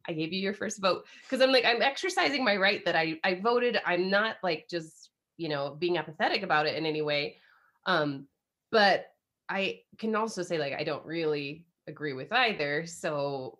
I 0.07 0.13
gave 0.13 0.33
you 0.33 0.39
your 0.39 0.53
first 0.53 0.81
vote 0.81 1.05
because 1.23 1.41
I'm 1.41 1.51
like 1.51 1.65
I'm 1.65 1.81
exercising 1.81 2.43
my 2.43 2.57
right 2.57 2.83
that 2.83 2.95
I 2.95 3.19
I 3.23 3.35
voted. 3.35 3.77
I'm 3.85 4.09
not 4.09 4.35
like 4.43 4.67
just 4.69 5.11
you 5.37 5.47
know 5.47 5.77
being 5.79 5.97
apathetic 5.97 6.43
about 6.43 6.65
it 6.65 6.75
in 6.75 6.85
any 6.85 7.01
way. 7.01 7.37
Um, 7.85 8.27
but 8.71 9.07
I 9.49 9.81
can 9.97 10.15
also 10.15 10.43
say 10.43 10.57
like 10.57 10.73
I 10.73 10.83
don't 10.83 11.05
really 11.05 11.65
agree 11.87 12.13
with 12.13 12.31
either. 12.31 12.85
So 12.85 13.59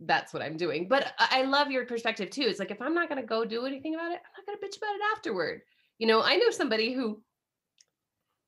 that's 0.00 0.32
what 0.32 0.42
I'm 0.42 0.56
doing. 0.56 0.88
But 0.88 1.12
I 1.18 1.42
love 1.42 1.70
your 1.70 1.84
perspective 1.84 2.30
too. 2.30 2.42
It's 2.42 2.58
like 2.58 2.70
if 2.70 2.80
I'm 2.80 2.94
not 2.94 3.08
gonna 3.08 3.22
go 3.22 3.44
do 3.44 3.66
anything 3.66 3.94
about 3.94 4.12
it, 4.12 4.20
I'm 4.24 4.44
not 4.46 4.46
gonna 4.46 4.58
bitch 4.58 4.78
about 4.78 4.94
it 4.94 5.02
afterward. 5.16 5.62
You 5.98 6.06
know, 6.06 6.22
I 6.22 6.36
know 6.36 6.50
somebody 6.50 6.92
who 6.92 7.22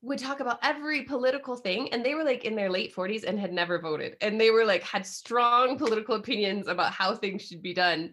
would 0.01 0.19
talk 0.19 0.39
about 0.41 0.59
every 0.63 1.03
political 1.03 1.55
thing 1.55 1.93
and 1.93 2.03
they 2.03 2.13
were 2.13 2.25
like 2.25 2.43
in 2.43 2.55
their 2.55 2.69
late 2.69 2.93
40s 2.93 3.23
and 3.23 3.39
had 3.39 3.53
never 3.53 3.79
voted 3.79 4.17
and 4.19 4.39
they 4.39 4.51
were 4.51 4.65
like 4.65 4.83
had 4.83 5.05
strong 5.05 5.77
political 5.77 6.15
opinions 6.15 6.67
about 6.67 6.91
how 6.91 7.15
things 7.15 7.43
should 7.43 7.61
be 7.61 7.73
done 7.73 8.11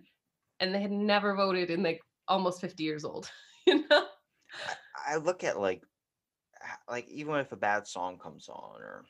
and 0.60 0.72
they 0.72 0.80
had 0.80 0.92
never 0.92 1.34
voted 1.34 1.68
in 1.68 1.82
like 1.82 2.00
almost 2.28 2.60
50 2.60 2.84
years 2.84 3.04
old 3.04 3.28
you 3.66 3.84
know 3.88 4.06
I 5.06 5.16
look 5.16 5.44
at 5.44 5.60
like, 5.60 5.82
like 6.88 7.08
even 7.08 7.34
if 7.36 7.52
a 7.52 7.56
bad 7.56 7.86
song 7.86 8.18
comes 8.18 8.48
on, 8.48 8.80
or 8.82 9.04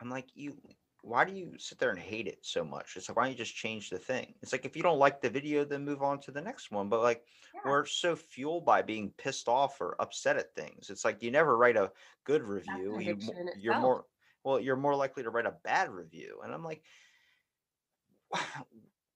I'm 0.00 0.10
like, 0.10 0.26
you, 0.34 0.56
why 1.02 1.24
do 1.24 1.32
you 1.32 1.54
sit 1.58 1.78
there 1.78 1.90
and 1.90 1.98
hate 1.98 2.26
it 2.26 2.38
so 2.42 2.64
much? 2.64 2.96
It's 2.96 3.08
like, 3.08 3.16
why 3.16 3.24
don't 3.24 3.32
you 3.32 3.38
just 3.38 3.54
change 3.54 3.90
the 3.90 3.98
thing? 3.98 4.34
It's 4.42 4.52
like 4.52 4.64
if 4.64 4.76
you 4.76 4.82
don't 4.82 4.98
like 4.98 5.20
the 5.20 5.30
video, 5.30 5.64
then 5.64 5.84
move 5.84 6.02
on 6.02 6.20
to 6.20 6.30
the 6.30 6.40
next 6.40 6.70
one. 6.70 6.88
But 6.88 7.02
like, 7.02 7.24
Yeah. 7.54 7.60
we're 7.66 7.86
so 7.86 8.16
fueled 8.16 8.64
by 8.64 8.82
being 8.82 9.12
pissed 9.16 9.48
off 9.48 9.80
or 9.80 9.96
upset 10.00 10.36
at 10.36 10.54
things. 10.54 10.90
It's 10.90 11.04
like 11.04 11.22
you 11.22 11.30
never 11.30 11.56
write 11.56 11.76
a 11.76 11.92
good 12.24 12.42
review. 12.42 12.98
You, 12.98 13.10
addiction 13.12 13.34
mo- 13.34 13.40
in 13.40 13.48
you're 13.60 13.72
itself. 13.74 13.82
more 13.82 14.04
well, 14.44 14.60
you're 14.60 14.76
more 14.76 14.96
likely 14.96 15.22
to 15.22 15.30
write 15.30 15.46
a 15.46 15.54
bad 15.64 15.90
review. 15.90 16.40
And 16.44 16.52
I'm 16.52 16.64
like, 16.64 16.82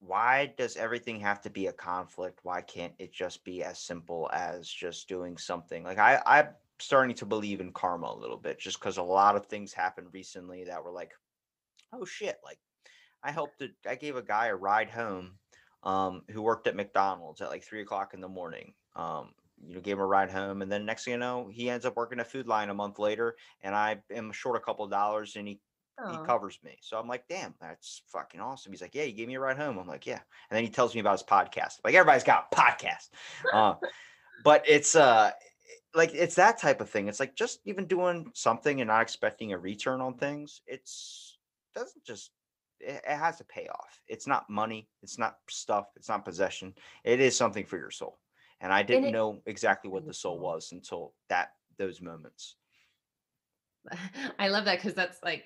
why 0.00 0.55
does 0.57 0.76
everything 0.76 1.20
have 1.20 1.40
to 1.42 1.50
be 1.50 1.66
a 1.66 1.72
conflict? 1.72 2.40
Why 2.42 2.61
can't 2.61 2.94
it 2.98 3.12
just 3.12 3.44
be 3.44 3.62
as 3.64 3.79
simple 3.79 4.31
as 4.33 4.68
just 4.68 5.09
doing 5.09 5.37
something? 5.37 5.83
Like 5.83 5.98
I, 5.98 6.22
I'm 6.24 6.48
starting 6.78 7.14
to 7.16 7.26
believe 7.26 7.60
in 7.60 7.72
karma 7.72 8.06
a 8.06 8.18
little 8.18 8.36
bit, 8.36 8.58
just 8.58 8.78
because 8.78 8.96
a 8.96 9.02
lot 9.02 9.36
of 9.36 9.46
things 9.46 9.72
happened 9.72 10.08
recently 10.12 10.64
that 10.64 10.84
were 10.84 10.90
like, 10.90 11.12
oh 11.92 12.04
shit! 12.04 12.38
Like 12.44 12.58
I 13.22 13.30
helped, 13.32 13.62
a, 13.62 13.68
I 13.88 13.94
gave 13.94 14.16
a 14.16 14.22
guy 14.22 14.48
a 14.48 14.56
ride 14.56 14.90
home, 14.90 15.38
um, 15.82 16.22
who 16.30 16.42
worked 16.42 16.66
at 16.66 16.76
McDonald's 16.76 17.40
at 17.40 17.50
like 17.50 17.64
three 17.64 17.82
o'clock 17.82 18.14
in 18.14 18.20
the 18.20 18.28
morning. 18.28 18.74
Um, 18.94 19.30
you 19.66 19.74
know, 19.74 19.80
gave 19.80 19.96
him 19.96 20.02
a 20.02 20.06
ride 20.06 20.30
home, 20.30 20.62
and 20.62 20.70
then 20.70 20.84
next 20.84 21.04
thing 21.04 21.12
you 21.12 21.18
know, 21.18 21.48
he 21.50 21.70
ends 21.70 21.86
up 21.86 21.96
working 21.96 22.20
at 22.20 22.30
Food 22.30 22.46
Lion 22.46 22.70
a 22.70 22.74
month 22.74 22.98
later, 22.98 23.36
and 23.62 23.74
I 23.74 23.98
am 24.10 24.32
short 24.32 24.56
a 24.56 24.60
couple 24.60 24.84
of 24.84 24.90
dollars, 24.90 25.36
and 25.36 25.48
he 25.48 25.60
he 26.10 26.18
covers 26.26 26.58
me. 26.62 26.76
So 26.82 26.98
I'm 26.98 27.08
like, 27.08 27.24
damn, 27.26 27.54
that's 27.58 28.02
fucking 28.08 28.38
awesome. 28.38 28.70
He's 28.70 28.82
like, 28.82 28.94
yeah, 28.94 29.04
you 29.04 29.14
gave 29.14 29.28
me 29.28 29.36
a 29.36 29.40
ride 29.40 29.56
home. 29.56 29.78
I'm 29.78 29.86
like, 29.86 30.06
yeah. 30.06 30.20
And 30.50 30.56
then 30.56 30.62
he 30.62 30.68
tells 30.68 30.94
me 30.94 31.00
about 31.00 31.18
his 31.18 31.22
podcast. 31.22 31.80
Like 31.84 31.94
everybody's 31.94 32.22
got 32.22 32.48
a 32.52 32.54
podcast. 32.54 33.08
Uh, 33.52 33.74
but 34.44 34.62
it's 34.68 34.94
uh 34.94 35.30
like 35.94 36.14
it's 36.14 36.35
that 36.37 36.59
type 36.59 36.81
of 36.81 36.90
thing. 36.90 37.09
It's 37.09 37.20
like 37.20 37.35
just 37.35 37.61
even 37.64 37.87
doing 37.87 38.31
something 38.35 38.81
and 38.81 38.88
not 38.88 39.02
expecting 39.02 39.52
a 39.52 39.59
return 39.59 40.00
on 40.00 40.14
things. 40.14 40.61
It's 40.66 41.38
doesn't 41.74 42.05
just 42.05 42.31
it, 42.81 43.02
it 43.07 43.16
has 43.16 43.40
a 43.40 43.44
payoff. 43.44 44.00
It's 44.07 44.26
not 44.26 44.48
money, 44.50 44.88
it's 45.02 45.18
not 45.18 45.38
stuff, 45.48 45.87
it's 45.96 46.09
not 46.09 46.24
possession. 46.24 46.74
It 47.05 47.20
is 47.20 47.37
something 47.37 47.64
for 47.64 47.79
your 47.79 47.90
soul. 47.90 48.18
And 48.61 48.72
I 48.72 48.83
didn't 48.83 49.07
it- 49.07 49.12
know 49.12 49.40
exactly 49.46 49.90
what 49.90 50.07
the 50.07 50.14
soul 50.14 50.37
soul. 50.37 50.44
was 50.44 50.72
until 50.72 51.14
that 51.29 51.50
those 51.79 52.00
moments. 52.00 52.57
i 54.38 54.48
love 54.48 54.64
that 54.64 54.79
because 54.79 54.94
that's 54.94 55.22
like 55.22 55.44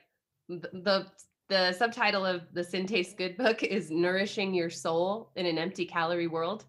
the 0.49 1.07
the 1.49 1.73
subtitle 1.73 2.25
of 2.25 2.43
the 2.55 2.65
sin 2.65 2.87
tastes 2.87 3.13
good 3.15 3.37
book 3.37 3.63
is 3.63 3.91
nourishing 3.91 4.55
your 4.55 4.71
soul 4.71 5.31
in 5.37 5.45
an 5.45 5.59
empty 5.59 5.85
calorie 5.85 6.27
world 6.27 6.65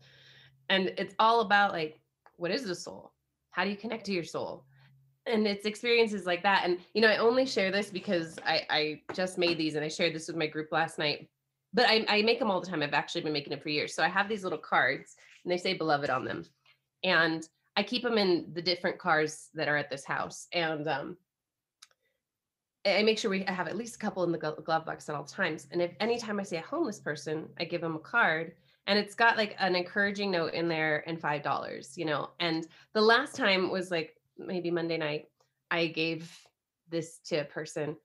and 0.69 0.91
it's 0.97 1.15
all 1.19 1.41
about 1.41 1.71
like 1.71 1.99
what 2.35 2.51
is 2.51 2.65
the 2.65 2.75
soul 2.75 3.13
how 3.51 3.63
do 3.63 3.69
you 3.69 3.77
connect 3.77 4.05
to 4.05 4.13
your 4.13 4.23
soul 4.23 4.65
and 5.25 5.45
it's 5.45 5.65
experiences 5.65 6.25
like 6.25 6.41
that 6.43 6.63
and 6.65 6.79
you 6.93 7.01
know 7.01 7.07
i 7.07 7.17
only 7.17 7.45
share 7.45 7.71
this 7.71 7.89
because 7.89 8.37
i 8.45 8.61
i 8.69 9.01
just 9.13 9.37
made 9.37 9.57
these 9.57 9.75
and 9.75 9.85
i 9.85 9.87
shared 9.87 10.13
this 10.13 10.27
with 10.27 10.35
my 10.37 10.47
group 10.47 10.71
last 10.71 10.97
night 10.97 11.29
but 11.73 11.87
i, 11.87 12.05
I 12.07 12.21
make 12.23 12.39
them 12.39 12.49
all 12.49 12.59
the 12.59 12.67
time 12.67 12.81
i've 12.81 12.93
actually 12.93 13.21
been 13.21 13.33
making 13.33 13.51
them 13.51 13.59
for 13.59 13.69
years 13.69 13.93
so 13.93 14.03
i 14.03 14.07
have 14.07 14.27
these 14.27 14.43
little 14.43 14.59
cards 14.59 15.15
and 15.43 15.51
they 15.51 15.57
say 15.57 15.73
beloved 15.73 16.09
on 16.09 16.25
them 16.25 16.43
and 17.03 17.47
i 17.77 17.83
keep 17.83 18.03
them 18.03 18.17
in 18.17 18.47
the 18.53 18.61
different 18.61 18.97
cars 18.97 19.49
that 19.53 19.67
are 19.67 19.77
at 19.77 19.89
this 19.89 20.05
house 20.05 20.47
and 20.53 20.87
um 20.87 21.17
I 22.83 23.03
make 23.03 23.19
sure 23.19 23.29
we 23.29 23.43
have 23.43 23.67
at 23.67 23.77
least 23.77 23.97
a 23.97 23.99
couple 23.99 24.23
in 24.23 24.31
the 24.31 24.39
glove 24.39 24.85
box 24.85 25.07
at 25.07 25.13
all 25.13 25.23
times. 25.23 25.67
And 25.71 25.83
if 25.83 25.91
anytime 25.99 26.39
I 26.39 26.43
see 26.43 26.55
a 26.55 26.61
homeless 26.61 26.99
person, 26.99 27.47
I 27.59 27.63
give 27.63 27.81
them 27.81 27.95
a 27.95 27.99
card 27.99 28.53
and 28.91 28.99
it's 28.99 29.15
got 29.15 29.37
like 29.37 29.55
an 29.57 29.73
encouraging 29.73 30.31
note 30.31 30.53
in 30.53 30.67
there 30.67 31.01
and 31.07 31.17
five 31.17 31.43
dollars, 31.43 31.97
you 31.97 32.03
know. 32.03 32.31
And 32.41 32.67
the 32.93 32.99
last 32.99 33.37
time 33.37 33.71
was 33.71 33.89
like 33.89 34.17
maybe 34.37 34.69
Monday 34.69 34.97
night, 34.97 35.29
I 35.71 35.87
gave 35.87 36.29
this 36.89 37.19
to 37.27 37.37
a 37.37 37.45
person 37.45 37.95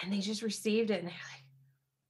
and 0.00 0.12
they 0.12 0.20
just 0.20 0.42
received 0.42 0.92
it 0.92 1.00
and 1.00 1.08
they're 1.08 1.26
like, 1.34 1.44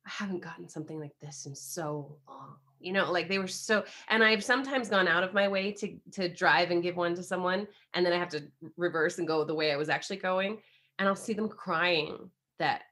I 0.07 0.11
haven't 0.11 0.43
gotten 0.43 0.69
something 0.69 1.01
like 1.01 1.15
this 1.23 1.47
in 1.47 1.55
so 1.55 2.19
long. 2.29 2.57
You 2.81 2.93
know, 2.93 3.11
like 3.11 3.31
they 3.31 3.39
were 3.39 3.49
so 3.49 3.85
and 4.09 4.23
I've 4.23 4.45
sometimes 4.45 4.91
gone 4.91 5.09
out 5.09 5.25
of 5.25 5.33
my 5.33 5.49
way 5.49 5.73
to 5.73 5.97
to 6.13 6.29
drive 6.29 6.71
and 6.71 6.83
give 6.83 6.97
one 6.97 7.15
to 7.15 7.23
someone 7.23 7.67
and 7.95 8.05
then 8.05 8.13
I 8.13 8.19
have 8.19 8.29
to 8.33 8.43
reverse 8.77 9.17
and 9.17 9.27
go 9.27 9.43
the 9.43 9.55
way 9.55 9.73
I 9.73 9.77
was 9.77 9.89
actually 9.89 10.19
going 10.19 10.59
and 10.99 11.09
I'll 11.09 11.17
see 11.17 11.33
them 11.33 11.49
crying 11.49 12.29
that 12.59 12.83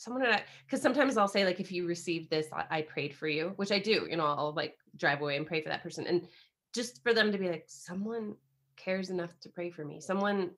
someone 0.00 0.24
had 0.24 0.44
because 0.66 0.80
sometimes 0.80 1.16
I'll 1.16 1.28
say 1.28 1.44
like 1.44 1.60
if 1.60 1.70
you 1.70 1.86
received 1.86 2.30
this 2.30 2.46
I, 2.52 2.78
I 2.78 2.82
prayed 2.82 3.14
for 3.14 3.28
you 3.28 3.52
which 3.56 3.70
I 3.70 3.78
do 3.78 4.06
you 4.08 4.16
know 4.16 4.26
I'll 4.26 4.54
like 4.54 4.76
drive 4.96 5.20
away 5.20 5.36
and 5.36 5.46
pray 5.46 5.60
for 5.60 5.68
that 5.68 5.82
person 5.82 6.06
and 6.06 6.26
just 6.74 7.02
for 7.02 7.12
them 7.12 7.32
to 7.32 7.38
be 7.38 7.48
like 7.48 7.64
someone 7.66 8.34
cares 8.76 9.10
enough 9.10 9.38
to 9.40 9.48
pray 9.48 9.70
for 9.70 9.84
me 9.84 10.00
someone 10.00 10.50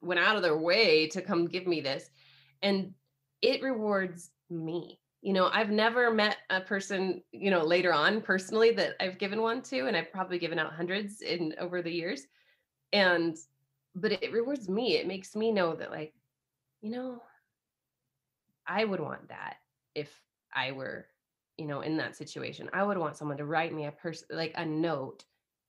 went 0.00 0.20
out 0.20 0.36
of 0.36 0.42
their 0.42 0.58
way 0.58 1.06
to 1.08 1.22
come 1.22 1.46
give 1.46 1.66
me 1.66 1.80
this 1.80 2.10
and 2.62 2.92
it 3.40 3.62
rewards 3.62 4.30
me 4.50 4.98
you 5.20 5.32
know, 5.32 5.50
I've 5.52 5.70
never 5.70 6.12
met 6.12 6.36
a 6.48 6.60
person, 6.60 7.22
you 7.32 7.50
know, 7.50 7.64
later 7.64 7.92
on 7.92 8.20
personally 8.20 8.70
that 8.72 8.94
I've 9.00 9.18
given 9.18 9.42
one 9.42 9.62
to, 9.62 9.86
and 9.86 9.96
I've 9.96 10.12
probably 10.12 10.38
given 10.38 10.58
out 10.58 10.72
hundreds 10.72 11.22
in 11.22 11.54
over 11.58 11.82
the 11.82 11.90
years. 11.90 12.22
And 12.92 13.36
but 13.94 14.12
it 14.12 14.32
rewards 14.32 14.68
me. 14.68 14.96
It 14.96 15.08
makes 15.08 15.34
me 15.34 15.50
know 15.50 15.74
that 15.74 15.90
like, 15.90 16.14
you 16.82 16.90
know, 16.90 17.20
I 18.68 18.84
would 18.84 19.00
want 19.00 19.28
that 19.28 19.56
if 19.94 20.20
I 20.54 20.72
were, 20.72 21.06
you 21.56 21.66
know, 21.66 21.80
in 21.80 21.96
that 21.96 22.16
situation. 22.16 22.70
I 22.72 22.84
would 22.84 22.98
want 22.98 23.16
someone 23.16 23.38
to 23.38 23.44
write 23.44 23.74
me 23.74 23.86
a 23.86 23.92
person 23.92 24.28
like 24.30 24.52
a 24.56 24.64
note 24.64 25.24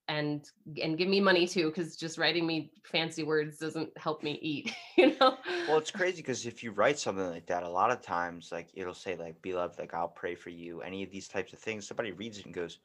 and 0.07 0.49
and 0.81 0.97
give 0.97 1.07
me 1.07 1.21
money 1.21 1.47
too 1.47 1.67
because 1.67 1.95
just 1.95 2.17
writing 2.17 2.45
me 2.45 2.71
fancy 2.83 3.23
words 3.23 3.59
doesn't 3.59 3.95
help 3.95 4.23
me 4.23 4.39
eat 4.41 4.73
you 4.97 5.15
know 5.19 5.37
Well, 5.67 5.77
it's 5.77 5.91
crazy 5.91 6.17
because 6.17 6.47
if 6.47 6.63
you 6.63 6.71
write 6.71 6.97
something 6.97 7.29
like 7.29 7.45
that, 7.45 7.61
a 7.61 7.69
lot 7.69 7.91
of 7.91 8.01
times, 8.01 8.51
like 8.51 8.69
it'll 8.73 8.95
say, 8.95 9.15
like, 9.15 9.39
beloved, 9.43 9.77
like, 9.77 9.93
I'll 9.93 10.07
pray 10.07 10.33
for 10.33 10.49
you. 10.49 10.81
Any 10.81 11.03
of 11.03 11.11
these 11.11 11.27
types 11.27 11.53
of 11.53 11.59
things, 11.59 11.87
somebody 11.87 12.11
reads 12.11 12.39
it 12.39 12.45
and 12.45 12.53
goes, 12.55 12.79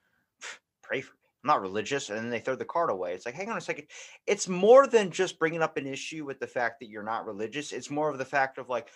pray 0.83 1.01
for 1.01 1.15
me. 1.15 1.21
I'm 1.43 1.49
not 1.49 1.63
religious. 1.63 2.11
And 2.11 2.19
then 2.19 2.29
they 2.29 2.41
throw 2.41 2.57
the 2.57 2.65
card 2.67 2.91
away. 2.91 3.15
It's 3.15 3.25
like, 3.25 3.35
hang 3.35 3.49
on 3.49 3.57
a 3.57 3.61
second. 3.61 3.87
It's 4.27 4.49
more 4.49 4.87
than 4.87 5.11
just 5.11 5.39
bringing 5.39 5.63
up 5.63 5.79
an 5.79 5.87
issue 5.87 6.27
with 6.27 6.41
the 6.41 6.47
fact 6.47 6.81
that 6.81 6.91
you're 6.91 7.03
not 7.03 7.27
religious. 7.27 7.73
It's 7.73 7.91
more 7.91 8.11
of 8.11 8.19
the 8.19 8.25
fact 8.27 8.59
of 8.59 8.69
like, 8.69 8.91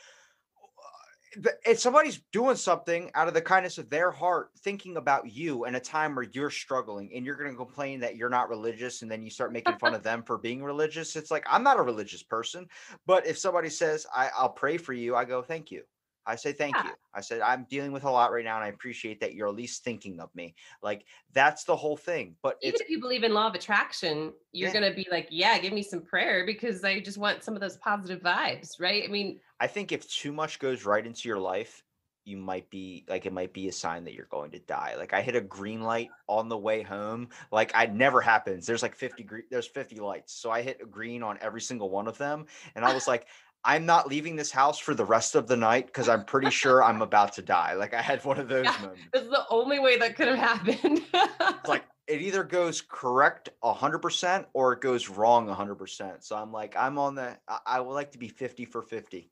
if 1.67 1.79
somebody's 1.79 2.21
doing 2.33 2.57
something 2.57 3.11
out 3.15 3.29
of 3.29 3.35
the 3.35 3.41
kindness 3.41 3.79
of 3.79 3.91
their 3.91 4.11
heart, 4.11 4.51
thinking 4.61 4.97
about 4.97 5.31
you 5.31 5.65
in 5.65 5.75
a 5.75 5.81
time 5.81 6.15
where 6.15 6.27
you're 6.33 6.51
struggling 6.51 7.11
and 7.15 7.25
you're 7.25 7.37
going 7.37 7.51
to 7.51 7.57
complain 7.57 8.01
that 8.01 8.17
you're 8.17 8.29
not 8.29 8.49
religious 8.49 9.03
and 9.03 9.11
then 9.11 9.23
you 9.23 9.31
start 9.31 9.53
making 9.53 9.79
fun 9.79 9.95
of 9.95 10.03
them 10.03 10.23
for 10.23 10.39
being 10.39 10.63
religious, 10.63 11.17
it's 11.17 11.31
like, 11.31 11.47
I'm 11.49 11.63
not 11.63 11.79
a 11.79 11.83
religious 11.83 12.23
person. 12.23 12.67
But 13.07 13.27
if 13.27 13.39
somebody 13.39 13.69
says, 13.69 14.07
I, 14.15 14.31
I'll 14.37 14.49
pray 14.49 14.77
for 14.77 14.93
you, 14.93 15.15
I 15.15 15.25
go, 15.25 15.43
thank 15.43 15.71
you. 15.71 15.83
I 16.29 16.37
say 16.37 16.53
thank 16.53 16.77
Yeah. 16.77 16.85
you. 16.85 16.91
I 17.15 17.21
said 17.21 17.41
I'm 17.41 17.67
dealing 17.69 17.91
with 17.91 18.05
a 18.05 18.11
lot 18.11 18.31
right 18.31 18.45
now, 18.45 18.57
and 18.57 18.65
I 18.65 18.69
appreciate 18.69 19.21
that 19.21 19.35
you're 19.35 19.49
at 19.49 19.55
least 19.55 19.83
thinking 19.83 20.21
of 20.21 20.33
me. 20.35 20.55
Like 20.83 21.05
that's 21.33 21.65
the 21.65 21.75
whole 21.75 21.97
thing. 21.97 22.37
But 22.43 22.59
even 22.63 22.81
if 22.81 22.89
you 22.89 23.01
believe 23.01 23.25
in 23.25 23.33
law 23.33 23.49
of 23.49 23.55
attraction 23.55 24.33
you're 24.53 24.69
Yeah. 24.69 24.81
going 24.81 24.91
to 24.91 24.97
be 24.97 25.07
like 25.11 25.29
yeah 25.31 25.59
give 25.59 25.73
me 25.73 25.83
some 25.83 26.01
prayer 26.01 26.45
because 26.47 26.83
i 26.85 26.99
just 27.01 27.19
want 27.19 27.45
some 27.45 27.55
of 27.55 27.61
those 27.61 27.77
positive 27.79 28.21
vibes 28.23 28.81
right 28.81 29.05
i 29.05 29.09
mean 29.09 29.41
I 29.61 29.67
think 29.67 29.91
if 29.93 30.09
too 30.09 30.33
much 30.33 30.59
goes 30.61 30.85
right 30.85 31.05
into 31.05 31.29
your 31.29 31.41
life, 31.41 31.83
you 32.25 32.37
might 32.37 32.71
be 32.71 33.05
like 33.09 33.27
it 33.27 33.33
might 33.33 33.53
be 33.53 33.69
a 33.69 33.73
sign 33.73 34.05
that 34.05 34.15
you're 34.15 34.27
going 34.27 34.51
to 34.53 34.59
die. 34.61 34.95
Like 34.97 35.13
I 35.15 35.21
hit 35.23 35.35
a 35.35 35.41
green 35.41 35.81
light 35.83 36.11
on 36.29 36.49
the 36.49 36.57
way 36.57 36.83
home. 36.83 37.31
Like 37.51 37.73
I 37.75 37.87
never 37.87 38.21
happens. 38.21 38.67
There's 38.67 38.83
like 38.83 38.95
50 38.95 39.23
gre- 39.25 39.49
there's 39.51 39.67
50 39.67 39.97
lights. 39.97 40.35
So 40.35 40.51
I 40.51 40.63
hit 40.63 40.79
a 40.83 40.87
green 40.87 41.23
on 41.25 41.39
every 41.41 41.61
single 41.61 41.91
one 41.91 42.07
of 42.07 42.19
them 42.19 42.47
and 42.77 42.85
I 42.85 42.93
was 42.95 43.09
like 43.09 43.27
I'm 43.65 43.87
not 43.87 44.09
leaving 44.09 44.37
this 44.37 44.51
house 44.51 44.79
for 44.79 44.95
the 44.95 45.05
rest 45.05 45.35
of 45.35 45.47
the 45.47 45.57
night 45.57 45.87
because 45.87 46.09
I'm 46.09 46.25
pretty 46.33 46.51
sure 46.51 46.83
I'm 46.83 47.03
about 47.03 47.33
to 47.35 47.43
die. 47.43 47.75
Like 47.75 47.95
I 47.95 48.03
had 48.03 48.25
one 48.25 48.39
of 48.39 48.49
those 48.49 48.65
Yeah. 48.65 48.77
moments. 48.81 49.03
this 49.13 49.23
is 49.23 49.31
the 49.31 49.45
only 49.51 49.79
way 49.79 49.99
that 49.99 50.17
could 50.17 50.29
have 50.29 50.39
happened 50.39 51.03
It's 51.13 51.69
like 51.69 51.85
it 52.07 52.23
either 52.23 52.43
goes 52.45 52.81
correct 52.81 53.51
100% 53.63 54.47
or 54.55 54.73
it 54.73 54.81
goes 54.81 55.09
wrong 55.11 55.47
100%. 55.49 56.25
So 56.25 56.37
I'm 56.37 56.53
like 56.53 56.75
I'm 56.77 56.99
on 56.99 57.15
the 57.15 57.37
I, 57.47 57.59
I 57.67 57.81
would 57.81 57.93
like 57.95 58.13
to 58.13 58.19
be 58.19 58.29
50 58.29 58.65
for 58.65 58.81
50. 58.83 59.31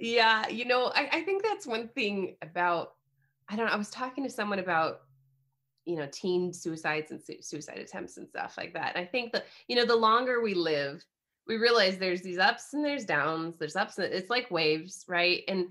yeah 0.00 0.48
you 0.48 0.64
know 0.64 0.86
I, 0.94 1.08
I 1.12 1.22
think 1.22 1.42
that's 1.42 1.66
one 1.66 1.88
thing 1.88 2.36
about 2.42 2.94
i 3.48 3.56
don't 3.56 3.66
know 3.66 3.72
i 3.72 3.76
was 3.76 3.90
talking 3.90 4.22
to 4.24 4.30
someone 4.30 4.58
about 4.58 5.00
you 5.84 5.96
know 5.96 6.06
teen 6.12 6.52
suicides 6.52 7.10
and 7.10 7.20
su- 7.20 7.40
suicide 7.42 7.78
attempts 7.78 8.16
and 8.16 8.28
stuff 8.28 8.56
like 8.56 8.74
that 8.74 8.96
i 8.96 9.04
think 9.04 9.32
that 9.32 9.46
you 9.66 9.74
know 9.76 9.86
the 9.86 9.96
longer 9.96 10.40
we 10.42 10.54
live 10.54 11.04
we 11.48 11.56
realize 11.56 11.98
there's 11.98 12.22
these 12.22 12.38
ups 12.38 12.74
and 12.74 12.84
there's 12.84 13.04
downs 13.04 13.56
there's 13.58 13.76
ups 13.76 13.98
and 13.98 14.12
it's 14.12 14.30
like 14.30 14.50
waves 14.50 15.04
right? 15.08 15.42
And 15.48 15.68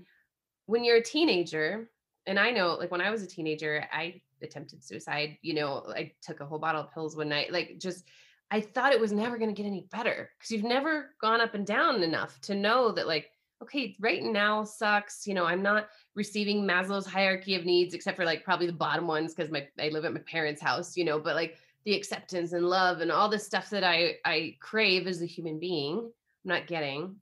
when 0.68 0.84
you're 0.84 0.98
a 0.98 1.02
teenager 1.02 1.90
and 2.26 2.38
i 2.38 2.50
know 2.50 2.74
like 2.74 2.92
when 2.92 3.00
i 3.00 3.10
was 3.10 3.22
a 3.22 3.26
teenager 3.26 3.84
i 3.92 4.20
attempted 4.42 4.84
suicide 4.84 5.36
you 5.42 5.54
know 5.54 5.82
i 5.96 6.12
took 6.22 6.40
a 6.40 6.46
whole 6.46 6.58
bottle 6.58 6.82
of 6.82 6.92
pills 6.92 7.16
one 7.16 7.28
night 7.28 7.52
like 7.52 7.76
just 7.78 8.04
i 8.52 8.60
thought 8.60 8.92
it 8.92 9.00
was 9.00 9.12
never 9.12 9.38
going 9.38 9.52
to 9.52 9.60
get 9.60 9.66
any 9.66 9.88
better 9.90 10.30
because 10.38 10.52
you've 10.52 10.62
never 10.62 11.14
gone 11.20 11.40
up 11.40 11.54
and 11.54 11.66
down 11.66 12.02
enough 12.02 12.40
to 12.40 12.54
know 12.54 12.92
that 12.92 13.08
like 13.08 13.30
okay 13.62 13.96
right 13.98 14.22
now 14.22 14.62
sucks 14.62 15.26
you 15.26 15.34
know 15.34 15.44
i'm 15.44 15.62
not 15.62 15.88
receiving 16.14 16.62
maslow's 16.62 17.06
hierarchy 17.06 17.56
of 17.56 17.64
needs 17.64 17.94
except 17.94 18.16
for 18.16 18.24
like 18.24 18.44
probably 18.44 18.66
the 18.66 18.72
bottom 18.72 19.06
ones 19.06 19.34
because 19.34 19.50
my 19.50 19.66
i 19.80 19.88
live 19.88 20.04
at 20.04 20.12
my 20.12 20.20
parents 20.20 20.62
house 20.62 20.96
you 20.96 21.04
know 21.04 21.18
but 21.18 21.34
like 21.34 21.56
the 21.88 21.96
acceptance 21.96 22.52
and 22.52 22.68
love 22.68 23.00
and 23.00 23.10
all 23.10 23.30
the 23.30 23.38
stuff 23.38 23.70
that 23.70 23.82
i 23.82 24.14
i 24.26 24.54
crave 24.60 25.06
as 25.06 25.22
a 25.22 25.26
human 25.26 25.58
being 25.58 25.96
i'm 26.00 26.10
not 26.44 26.66
getting. 26.66 27.16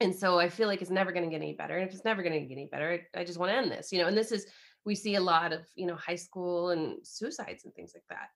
And 0.00 0.14
so 0.14 0.38
i 0.38 0.48
feel 0.48 0.66
like 0.66 0.80
it's 0.80 0.90
never 0.90 1.12
going 1.12 1.26
to 1.26 1.30
get 1.30 1.42
any 1.42 1.52
better 1.52 1.76
and 1.76 1.86
if 1.86 1.94
it's 1.94 2.06
never 2.06 2.22
going 2.22 2.32
to 2.32 2.40
get 2.40 2.54
any 2.54 2.68
better 2.72 3.02
i, 3.14 3.22
just 3.22 3.38
want 3.38 3.52
to 3.52 3.56
end 3.56 3.70
this 3.70 3.92
you 3.92 4.00
know 4.00 4.08
and 4.08 4.16
this 4.16 4.32
is 4.32 4.46
we 4.86 4.94
see 4.94 5.16
a 5.16 5.20
lot 5.20 5.52
of 5.52 5.60
you 5.76 5.86
know 5.86 5.94
high 5.94 6.14
school 6.14 6.70
and 6.70 7.06
suicides 7.06 7.66
and 7.66 7.74
things 7.74 7.92
like 7.94 8.04
that. 8.08 8.30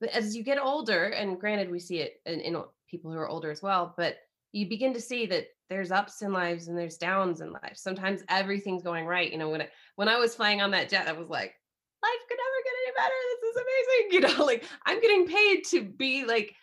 But 0.00 0.10
as 0.10 0.34
you 0.36 0.42
get 0.42 0.58
older 0.58 1.04
and 1.04 1.38
granted 1.38 1.70
we 1.70 1.78
see 1.78 1.98
it 1.98 2.20
in, 2.26 2.40
in 2.40 2.60
people 2.90 3.12
who 3.12 3.18
are 3.18 3.28
older 3.28 3.52
as 3.52 3.62
well 3.62 3.94
but 3.96 4.16
you 4.50 4.68
begin 4.68 4.92
to 4.94 5.00
see 5.00 5.26
that 5.26 5.46
there's 5.70 5.92
ups 5.92 6.22
in 6.22 6.32
lives 6.32 6.66
and 6.66 6.76
there's 6.76 6.98
downs 6.98 7.40
in 7.40 7.52
life 7.52 7.76
sometimes 7.76 8.24
everything's 8.28 8.82
going 8.82 9.06
right 9.06 9.30
you 9.30 9.38
know 9.38 9.50
when 9.50 9.62
I, 9.62 9.68
when 9.94 10.08
i 10.08 10.16
was 10.18 10.34
flying 10.34 10.60
on 10.60 10.72
that 10.72 10.90
jet 10.90 11.06
i 11.06 11.12
was 11.12 11.28
like 11.28 11.54
life 12.02 12.22
could 12.28 12.36
never 12.36 12.58
get 12.64 12.74
any 12.82 12.92
better 12.96 13.20
this 13.30 13.31
is 13.52 13.62
amazing 13.62 14.12
you 14.12 14.20
know 14.20 14.44
like 14.44 14.64
i'm 14.86 15.00
getting 15.00 15.26
paid 15.26 15.64
to 15.64 15.82
be 15.82 16.24
like 16.24 16.54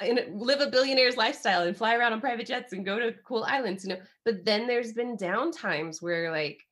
and 0.00 0.40
live 0.40 0.60
a 0.60 0.70
billionaire's 0.70 1.16
lifestyle 1.16 1.62
and 1.62 1.76
fly 1.76 1.94
around 1.94 2.12
on 2.12 2.20
private 2.20 2.46
jets 2.46 2.72
and 2.72 2.84
go 2.84 2.98
to 2.98 3.12
cool 3.24 3.44
islands 3.44 3.84
you 3.84 3.90
know? 3.90 4.00
But 4.24 4.44
then 4.44 4.66
there's 4.66 4.92
been 4.92 5.16
down 5.16 5.50
times 5.50 6.00
where 6.00 6.30
like 6.30 6.62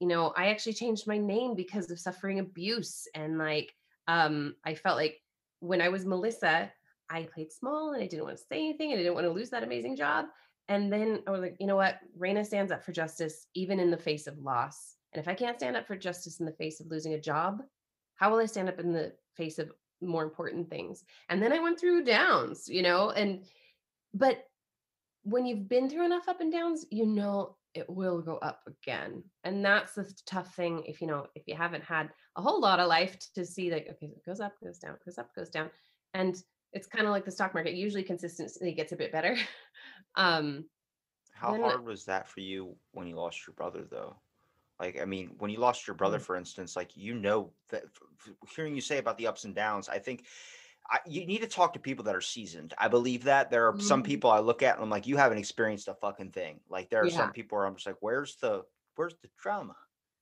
you 0.00 0.06
know 0.06 0.32
i 0.36 0.48
actually 0.48 0.74
changed 0.74 1.06
my 1.06 1.18
name 1.18 1.54
because 1.54 1.90
of 1.90 1.98
suffering 1.98 2.38
abuse 2.38 3.08
and 3.14 3.38
like 3.38 3.74
um 4.06 4.54
i 4.64 4.74
felt 4.74 4.96
like 4.96 5.20
when 5.60 5.80
i 5.80 5.88
was 5.88 6.06
melissa 6.06 6.70
i 7.10 7.22
played 7.34 7.50
small 7.50 7.92
and 7.94 8.02
i 8.02 8.06
didn't 8.06 8.24
want 8.24 8.36
to 8.36 8.44
say 8.44 8.58
anything 8.58 8.92
and 8.92 9.00
i 9.00 9.02
didn't 9.02 9.14
want 9.14 9.26
to 9.26 9.32
lose 9.32 9.50
that 9.50 9.64
amazing 9.64 9.96
job. 9.96 10.26
And 10.68 10.92
then 10.92 11.22
i 11.26 11.30
was 11.30 11.40
like 11.40 11.56
you 11.58 11.66
know 11.66 11.76
what? 11.76 11.98
Reina 12.16 12.44
stands 12.44 12.70
up 12.70 12.84
for 12.84 12.92
justice 12.92 13.46
even 13.54 13.80
in 13.80 13.90
the 13.90 13.96
face 13.96 14.26
of 14.26 14.38
loss. 14.38 14.96
And 15.12 15.20
if 15.20 15.26
i 15.26 15.34
can't 15.34 15.58
stand 15.58 15.76
up 15.76 15.86
for 15.86 15.96
justice 15.96 16.38
in 16.40 16.46
the 16.46 16.52
face 16.52 16.80
of 16.80 16.90
losing 16.90 17.14
a 17.14 17.20
job 17.20 17.62
how 18.18 18.30
will 18.30 18.38
i 18.38 18.46
stand 18.46 18.68
up 18.68 18.78
in 18.78 18.92
the 18.92 19.12
face 19.34 19.58
of 19.58 19.72
more 20.00 20.22
important 20.22 20.70
things? 20.70 21.04
And 21.28 21.42
then 21.42 21.52
i 21.52 21.58
went 21.58 21.80
through 21.80 22.04
downs 22.04 22.68
you 22.68 22.82
know 22.82 23.10
and 23.10 23.44
but 24.14 24.44
when 25.24 25.44
you've 25.44 25.68
been 25.68 25.90
through 25.90 26.04
enough 26.04 26.28
up 26.28 26.40
and 26.40 26.52
downs 26.52 26.86
you 26.90 27.06
know 27.06 27.56
it 27.74 27.88
will 27.88 28.20
go 28.20 28.36
up 28.38 28.60
again. 28.66 29.22
And 29.44 29.64
that's 29.64 29.94
the 29.94 30.12
tough 30.26 30.54
thing 30.54 30.82
if 30.86 31.00
you 31.00 31.06
know 31.06 31.26
if 31.34 31.46
you 31.46 31.54
haven't 31.54 31.84
had 31.84 32.10
a 32.36 32.42
whole 32.42 32.60
lot 32.60 32.80
of 32.80 32.88
life 32.88 33.16
to 33.34 33.44
see 33.44 33.70
like 33.70 33.86
okay 33.90 34.06
it 34.06 34.24
goes 34.26 34.40
up 34.40 34.54
goes 34.62 34.78
down 34.78 34.96
goes 35.04 35.18
up 35.18 35.34
goes 35.34 35.48
down. 35.48 35.70
And 36.14 36.36
it's 36.72 36.86
kind 36.86 37.06
of 37.06 37.12
like 37.12 37.24
the 37.24 37.30
stock 37.30 37.54
market 37.54 37.74
usually 37.74 38.02
consistency 38.02 38.74
gets 38.74 38.92
a 38.92 38.96
bit 38.96 39.12
better. 39.12 39.36
Um 40.16 40.64
How 41.32 41.54
hard 41.56 41.84
was 41.84 42.06
that 42.06 42.28
for 42.28 42.40
you 42.40 42.74
when 42.92 43.06
you 43.06 43.14
lost 43.14 43.46
your 43.46 43.54
brother, 43.54 43.84
though? 43.88 44.16
Like, 44.80 45.00
I 45.00 45.04
mean, 45.04 45.34
when 45.38 45.50
you 45.50 45.58
lost 45.58 45.86
your 45.86 45.96
brother, 45.96 46.18
Mm. 46.18 46.20
for 46.20 46.36
instance, 46.36 46.76
like 46.76 46.96
you 46.96 47.14
know 47.14 47.54
that 47.70 47.84
hearing 48.54 48.74
you 48.74 48.80
say 48.80 48.98
about 48.98 49.18
the 49.18 49.26
ups 49.26 49.44
and 49.44 49.54
downs, 49.54 49.88
I 49.88 49.98
think 49.98 50.26
I, 50.90 51.00
you 51.06 51.26
need 51.26 51.42
to 51.42 51.48
talk 51.48 51.74
to 51.74 51.80
people 51.80 52.04
that 52.04 52.16
are 52.16 52.20
seasoned. 52.20 52.74
I 52.78 52.88
believe 52.88 53.24
that 53.24 53.50
there 53.50 53.66
are 53.68 53.78
some 53.80 54.02
Mhm. 54.02 54.04
people 54.04 54.30
I 54.30 54.38
look 54.40 54.62
at 54.62 54.74
and 54.76 54.82
I'm 54.84 54.90
like, 54.90 55.06
you 55.06 55.16
haven't 55.16 55.38
experienced 55.38 55.88
a 55.88 55.94
fucking 55.94 56.32
thing. 56.32 56.60
Like, 56.68 56.90
there 56.90 57.04
are 57.04 57.08
Yeah. 57.08 57.10
some 57.10 57.32
people 57.32 57.58
where 57.58 57.66
I'm 57.66 57.76
just 57.76 57.86
like, 57.86 57.98
where's 58.00 58.36
the 58.36 58.64
where's 58.96 59.16
the 59.22 59.28
trauma? 59.38 59.76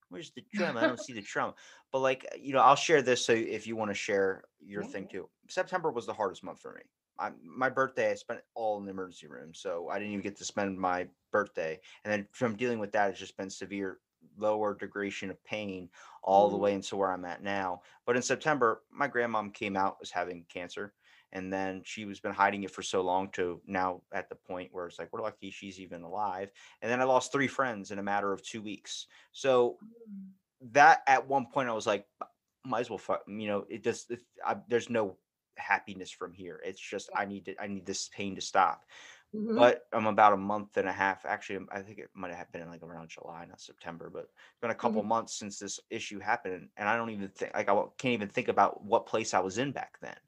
Where's 0.09 0.33
the 0.33 0.43
trauma? 0.53 0.81
I 0.81 0.87
don't 0.87 1.01
see 1.01 1.13
the 1.13 1.23
trauma. 1.23 1.55
But 1.93 2.01
like, 2.01 2.27
you 2.39 2.53
know, 2.53 2.61
I'll 2.61 2.77
share 2.77 3.03
this 3.03 3.25
so 3.25 3.33
if 3.33 3.67
you 3.67 3.77
want 3.77 3.91
to 3.91 3.95
share 3.95 4.45
your 4.61 4.83
Yeah, 4.83 4.85
thing 4.85 5.09
too. 5.09 5.31
September 5.49 5.91
was 5.91 6.07
the 6.07 6.15
hardest 6.15 6.45
month 6.45 6.61
for 6.61 6.73
me. 6.75 6.83
I, 7.19 7.31
my 7.43 7.71
birthday, 7.71 8.11
I 8.11 8.15
spent 8.15 8.43
all 8.55 8.79
in 8.79 8.85
the 8.85 8.91
emergency 8.91 9.27
room, 9.27 9.55
so 9.55 9.89
I 9.89 9.99
didn't 9.99 10.13
even 10.13 10.23
get 10.23 10.37
to 10.37 10.45
spend 10.45 10.79
my 10.79 11.09
birthday. 11.33 11.81
And 12.05 12.13
then 12.13 12.29
from 12.33 12.57
dealing 12.57 12.79
with 12.79 12.93
that, 12.93 13.11
it's 13.11 13.19
just 13.19 13.37
been 13.37 13.49
severe, 13.51 14.01
lower 14.37 14.75
degradation 14.75 15.31
of 15.31 15.43
pain 15.45 15.89
all 16.23 16.49
the 16.49 16.57
Mm. 16.57 16.61
way 16.61 16.75
into 16.75 16.97
where 16.97 17.11
I'm 17.13 17.25
at 17.25 17.43
now. 17.43 17.83
But 18.05 18.17
in 18.17 18.23
September, 18.23 18.83
my 18.91 19.09
grandmom 19.09 19.53
came 19.55 19.77
out 19.77 20.01
was 20.01 20.11
having 20.11 20.45
cancer, 20.49 20.95
and 21.33 21.53
then 21.53 21.83
she 21.85 22.05
was 22.05 22.21
been 22.21 22.33
hiding 22.33 22.63
it 22.65 22.71
for 22.71 22.83
so 22.83 23.03
long 23.03 23.31
to 23.33 23.61
now 23.67 24.03
at 24.13 24.29
the 24.29 24.35
point 24.35 24.73
where 24.73 24.87
it's 24.87 24.99
like 24.99 25.13
we're 25.13 25.23
lucky 25.23 25.51
she's 25.51 25.81
even 25.81 26.03
alive. 26.03 26.51
And 26.83 26.91
then 26.91 27.01
I 27.01 27.05
lost 27.05 27.33
three 27.33 27.49
friends 27.49 27.91
in 27.91 27.99
a 27.99 28.03
matter 28.03 28.33
of 28.33 28.43
two 28.43 28.63
weeks. 28.63 29.07
So 29.33 29.79
that 30.73 31.03
at 31.07 31.27
one 31.27 31.47
point 31.47 31.69
I 31.69 31.73
was 31.73 31.87
like, 31.87 32.07
might 32.65 32.81
as 32.81 32.91
well, 32.91 32.99
fu- 32.99 33.15
you 33.29 33.47
know, 33.49 33.67
it 33.69 33.83
does. 33.83 34.07
It, 34.11 34.21
I, 34.45 34.57
there's 34.69 34.91
no 34.91 35.17
happiness 35.57 36.11
from 36.11 36.33
here. 36.33 36.61
It's 36.65 36.81
just 36.81 37.11
I 37.15 37.25
need 37.25 37.47
to, 37.47 37.63
I 37.63 37.67
need 37.67 37.87
this 37.87 38.09
pain 38.09 38.35
to 38.35 38.41
stop. 38.41 38.85
Mhm. 39.33 39.71
But 39.71 39.85
I'm 39.93 40.07
about 40.07 40.35
a 40.35 40.37
month 40.37 40.77
and 40.77 40.89
a 40.89 40.93
half. 40.93 41.25
Actually, 41.25 41.57
um, 41.57 41.69
I 41.73 41.83
think 41.83 41.99
it 41.99 42.11
might 42.15 42.35
have 42.35 42.53
been 42.53 42.69
like 42.69 42.83
around 42.83 43.09
July, 43.11 43.45
not 43.47 43.61
September. 43.61 44.11
But 44.11 44.25
it's 44.25 44.61
been 44.61 44.71
a 44.71 44.75
couple 44.75 45.03
Mhm. 45.03 45.05
months 45.05 45.39
since 45.39 45.59
this 45.59 45.81
issue 45.91 46.19
happened, 46.21 46.71
and 46.77 46.89
I 46.89 46.97
don't 46.97 47.11
even 47.11 47.29
think 47.31 47.55
like 47.55 47.69
I 47.69 47.75
can't 47.99 48.13
even 48.15 48.29
think 48.29 48.49
about 48.49 48.85
what 48.85 49.07
place 49.07 49.35
I 49.35 49.41
was 49.41 49.59
in 49.59 49.73
back 49.73 49.99
then. 50.01 50.19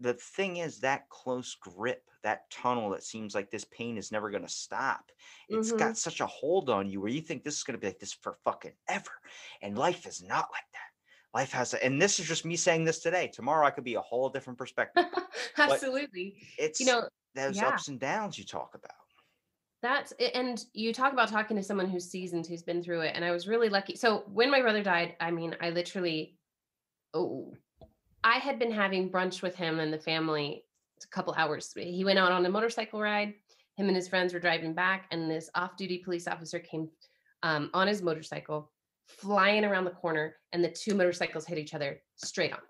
the 0.00 0.14
thing 0.14 0.56
is 0.56 0.80
that 0.80 1.08
close 1.08 1.54
grip, 1.54 2.10
that 2.22 2.50
tunnel 2.50 2.90
that 2.90 3.02
seems 3.04 3.34
like 3.34 3.50
this 3.50 3.64
pain 3.64 3.96
is 3.96 4.10
never 4.10 4.30
going 4.30 4.42
to 4.42 4.48
stop. 4.48 5.12
It's 5.48 5.72
Mhm. 5.72 5.72
got 5.72 5.96
such 5.96 6.20
a 6.20 6.26
hold 6.26 6.68
on 6.68 6.88
you 6.88 7.00
where 7.00 7.10
you 7.10 7.20
think 7.20 7.44
this 7.44 7.56
is 7.56 7.62
going 7.64 7.74
to 7.74 7.80
be 7.80 7.86
like 7.86 8.00
this 8.00 8.12
for 8.12 8.38
fucking 8.44 8.74
ever. 8.88 9.12
And 9.62 9.78
life 9.78 10.06
is 10.06 10.20
not 10.22 10.50
like 10.50 10.64
that. 10.72 10.80
Life 11.32 11.52
has, 11.52 11.74
a, 11.74 11.84
and 11.84 12.00
this 12.00 12.18
is 12.20 12.26
just 12.26 12.44
me 12.44 12.56
saying 12.56 12.84
this 12.84 13.00
today. 13.00 13.28
Tomorrow 13.28 13.66
I 13.66 13.70
could 13.70 13.84
be 13.84 13.94
a 13.94 14.00
whole 14.00 14.28
different 14.30 14.58
perspective. 14.58 15.04
Absolutely. 15.58 16.34
It's 16.58 16.80
You 16.80 16.86
know, 16.86 17.08
those 17.34 17.56
yeah. 17.56 17.68
ups 17.68 17.88
and 17.88 17.98
downs 17.98 18.38
you 18.38 18.44
talk 18.44 18.74
about. 18.74 18.92
That's 19.82 20.14
it. 20.18 20.32
And 20.34 20.64
you 20.72 20.94
talk 20.94 21.12
about 21.12 21.28
talking 21.28 21.56
to 21.58 21.62
someone 21.62 21.90
who's 21.90 22.10
seasoned, 22.10 22.46
who's 22.46 22.62
been 22.62 22.82
through 22.82 23.00
it. 23.00 23.12
And 23.14 23.24
I 23.24 23.32
was 23.32 23.46
really 23.46 23.68
lucky. 23.68 23.96
So 23.96 24.24
when 24.32 24.50
my 24.50 24.62
brother 24.62 24.82
died, 24.82 25.14
I 25.20 25.30
mean, 25.30 25.54
I 25.60 25.70
literally, 25.70 26.38
oh, 27.12 27.52
I 28.22 28.38
had 28.38 28.58
been 28.58 28.72
having 28.72 29.10
brunch 29.10 29.42
with 29.42 29.54
him 29.54 29.80
and 29.80 29.92
the 29.92 29.98
family 29.98 30.64
a 31.02 31.06
couple 31.08 31.34
hours. 31.36 31.70
He 31.76 32.02
went 32.02 32.18
out 32.18 32.32
on 32.32 32.46
a 32.46 32.48
motorcycle 32.48 32.98
ride. 33.00 33.34
Him 33.76 33.88
and 33.88 33.96
his 33.96 34.08
friends 34.08 34.32
were 34.32 34.40
driving 34.40 34.72
back, 34.72 35.06
and 35.10 35.28
this 35.28 35.50
off 35.56 35.76
duty 35.76 35.98
police 35.98 36.28
officer 36.28 36.60
came 36.60 36.88
um, 37.42 37.70
on 37.74 37.88
his 37.88 38.02
motorcycle, 38.02 38.70
flying 39.08 39.64
around 39.64 39.84
the 39.84 39.90
corner, 39.90 40.36
and 40.52 40.62
the 40.62 40.70
two 40.70 40.94
motorcycles 40.94 41.44
hit 41.44 41.58
each 41.58 41.74
other 41.74 42.00
straight 42.14 42.52
on. 42.52 42.60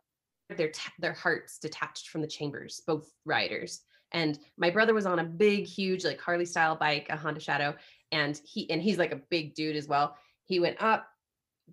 Their, 0.56 0.70
ta- 0.70 0.92
their 0.98 1.12
hearts 1.12 1.58
detached 1.58 2.08
from 2.08 2.22
the 2.22 2.26
chambers, 2.26 2.82
both 2.86 3.12
riders 3.26 3.82
and 4.14 4.38
my 4.56 4.70
brother 4.70 4.94
was 4.94 5.04
on 5.04 5.18
a 5.18 5.24
big 5.24 5.66
huge 5.66 6.04
like 6.04 6.20
harley 6.20 6.46
style 6.46 6.76
bike 6.76 7.06
a 7.10 7.16
honda 7.16 7.40
shadow 7.40 7.74
and 8.14 8.40
he 8.44 8.70
and 8.70 8.80
he's 8.80 8.98
like 8.98 9.12
a 9.12 9.20
big 9.28 9.54
dude 9.54 9.76
as 9.76 9.88
well. 9.88 10.16
He 10.46 10.60
went 10.60 10.80
up 10.80 11.06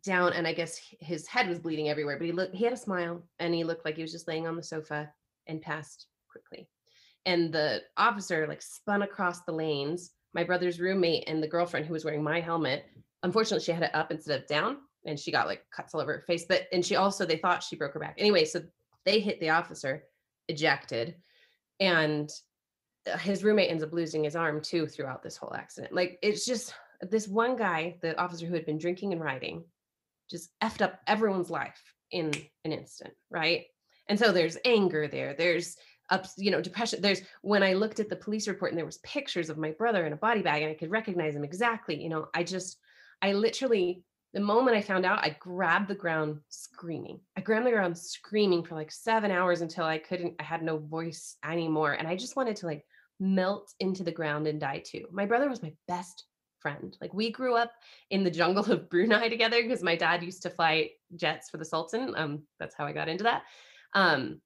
down 0.06 0.32
and 0.32 0.48
i 0.48 0.54
guess 0.54 0.80
his 1.02 1.28
head 1.28 1.50
was 1.50 1.60
bleeding 1.60 1.89
everywhere 1.89 2.18
but 2.18 2.26
he 2.26 2.32
looked 2.32 2.56
he 2.56 2.64
had 2.64 2.72
a 2.72 2.78
smile 2.78 3.22
and 3.39 3.54
he 3.54 3.66
looked 3.66 3.84
like 3.84 3.98
he 3.98 4.02
was 4.02 4.12
just 4.12 4.28
laying 4.28 4.48
on 4.48 4.56
the 4.56 4.64
sofa 4.64 5.12
and 5.48 5.62
passed 5.62 6.08
quickly. 6.30 6.70
And 7.26 7.54
the 7.54 7.82
officer 7.98 8.48
like 8.48 8.62
spun 8.62 9.02
across 9.02 9.42
the 9.42 9.52
lanes 9.52 10.12
my 10.34 10.44
brother's 10.44 10.80
roommate 10.80 11.26
and 11.28 11.44
the 11.44 11.48
girlfriend 11.48 11.86
who 11.86 11.94
was 11.94 12.06
wearing 12.06 12.24
my 12.24 12.39
helmet 12.39 12.86
unfortunately 13.24 13.64
she 13.64 13.74
had 13.74 13.84
it 13.84 13.94
up 13.94 14.12
instead 14.12 14.39
of 14.39 14.48
down 14.48 14.78
and 15.06 15.20
she 15.20 15.32
got 15.32 15.48
like 15.48 15.64
cuts 15.76 15.94
all 15.94 16.02
over 16.02 16.14
her 16.14 16.22
face 16.22 16.46
but 16.48 16.68
and 16.72 16.86
she 16.86 16.96
also 16.96 17.26
they 17.26 17.38
thought 17.38 17.62
she 17.62 17.76
broke 17.76 17.94
her 17.94 18.00
back. 18.00 18.16
Anyway 18.18 18.46
so 18.46 18.62
they 19.06 19.20
hit 19.20 19.39
the 19.42 19.50
officer 19.50 20.04
ejected 20.48 21.16
and 21.82 22.29
uh, 23.11 23.17
his 23.17 23.43
roommate 23.43 23.69
ends 23.69 23.84
up 23.84 23.91
losing 23.91 24.23
his 24.23 24.38
arm 24.38 24.61
too 24.61 24.88
throughout 24.88 25.23
this 25.23 25.36
whole 25.36 25.53
accident. 25.53 25.91
Like 25.91 26.19
it's 26.21 26.45
just 26.45 26.73
this 27.01 27.27
one 27.27 27.57
guy, 27.57 27.97
the 28.01 28.17
officer 28.17 28.45
who 28.45 28.53
had 28.53 28.65
been 28.65 28.77
drinking 28.77 29.11
and 29.11 29.21
riding, 29.21 29.65
just 30.29 30.51
effed 30.63 30.82
up 30.82 31.01
everyone's 31.07 31.49
life 31.49 31.82
in 32.11 32.32
an 32.63 32.71
instant, 32.71 33.13
right? 33.29 33.65
And 34.07 34.17
so 34.17 34.32
there's 34.32 34.57
anger 34.63 35.07
there. 35.07 35.34
There's 35.34 35.75
ups, 36.09 36.34
you 36.38 36.51
know, 36.51 36.61
depression. 36.61 37.01
There's 37.01 37.21
when 37.41 37.63
I 37.63 37.73
looked 37.73 37.99
at 37.99 38.09
the 38.09 38.15
police 38.15 38.47
report 38.47 38.71
and 38.71 38.77
there 38.77 38.86
was 38.86 38.99
pictures 38.99 39.49
of 39.49 39.57
my 39.57 39.71
brother 39.71 40.05
in 40.05 40.13
a 40.13 40.17
body 40.17 40.41
bag 40.41 40.61
and 40.61 40.71
I 40.71 40.75
could 40.75 40.91
recognize 40.91 41.36
him 41.36 41.43
exactly. 41.43 42.01
You 42.01 42.09
know, 42.09 42.27
I 42.36 42.43
just, 42.43 42.77
I 43.21 43.34
literally, 43.34 44.03
the 44.34 44.39
moment 44.39 44.77
I 44.77 44.82
found 44.82 45.05
out, 45.05 45.23
I 45.23 45.36
grabbed 45.39 45.89
the 45.89 45.95
ground 45.95 46.39
screaming. 46.49 47.19
I 47.38 47.41
grabbed 47.41 47.65
the 47.65 47.71
ground 47.71 47.97
screaming 47.97 48.63
for 48.63 48.75
like 48.75 48.91
seven 48.91 49.29
hours 49.29 49.61
until 49.61 49.84
I 49.84 49.97
couldn't, 49.97 50.36
I 50.39 50.43
had 50.43 50.63
no 50.63 50.77
voice 50.77 51.36
anymore. 51.43 51.93
And 51.93 52.07
I 52.07 52.15
just 52.15 52.36
wanted 52.36 52.55
to 52.57 52.65
like 52.65 52.86
melt 53.19 53.73
into 53.79 54.03
the 54.03 54.11
ground 54.11 54.47
and 54.47 54.59
die 54.59 54.84
too. 54.86 55.05
My 55.11 55.25
brother 55.25 55.49
was 55.49 55.61
my 55.61 55.73
best 55.88 56.25
friend. 56.59 56.95
Like 57.01 57.13
we 57.13 57.32
grew 57.32 57.55
up 57.55 57.71
in 58.09 58.23
the 58.23 58.32
jungle 58.32 58.71
of 58.71 58.89
Brunei 58.89 59.27
together 59.27 59.61
because 59.61 59.84
my 59.84 59.95
dad 59.95 60.23
used 60.23 60.43
to 60.43 60.49
fly 60.49 60.91
jets 61.15 61.49
for 61.49 61.57
the 61.57 61.65
Sultan. 61.65 62.13
Um, 62.15 62.43
that's 62.59 62.75
how 62.75 62.86
I 62.86 62.93
got 62.93 63.09
into 63.09 63.25
that. 63.25 63.43
Um, 63.93 64.39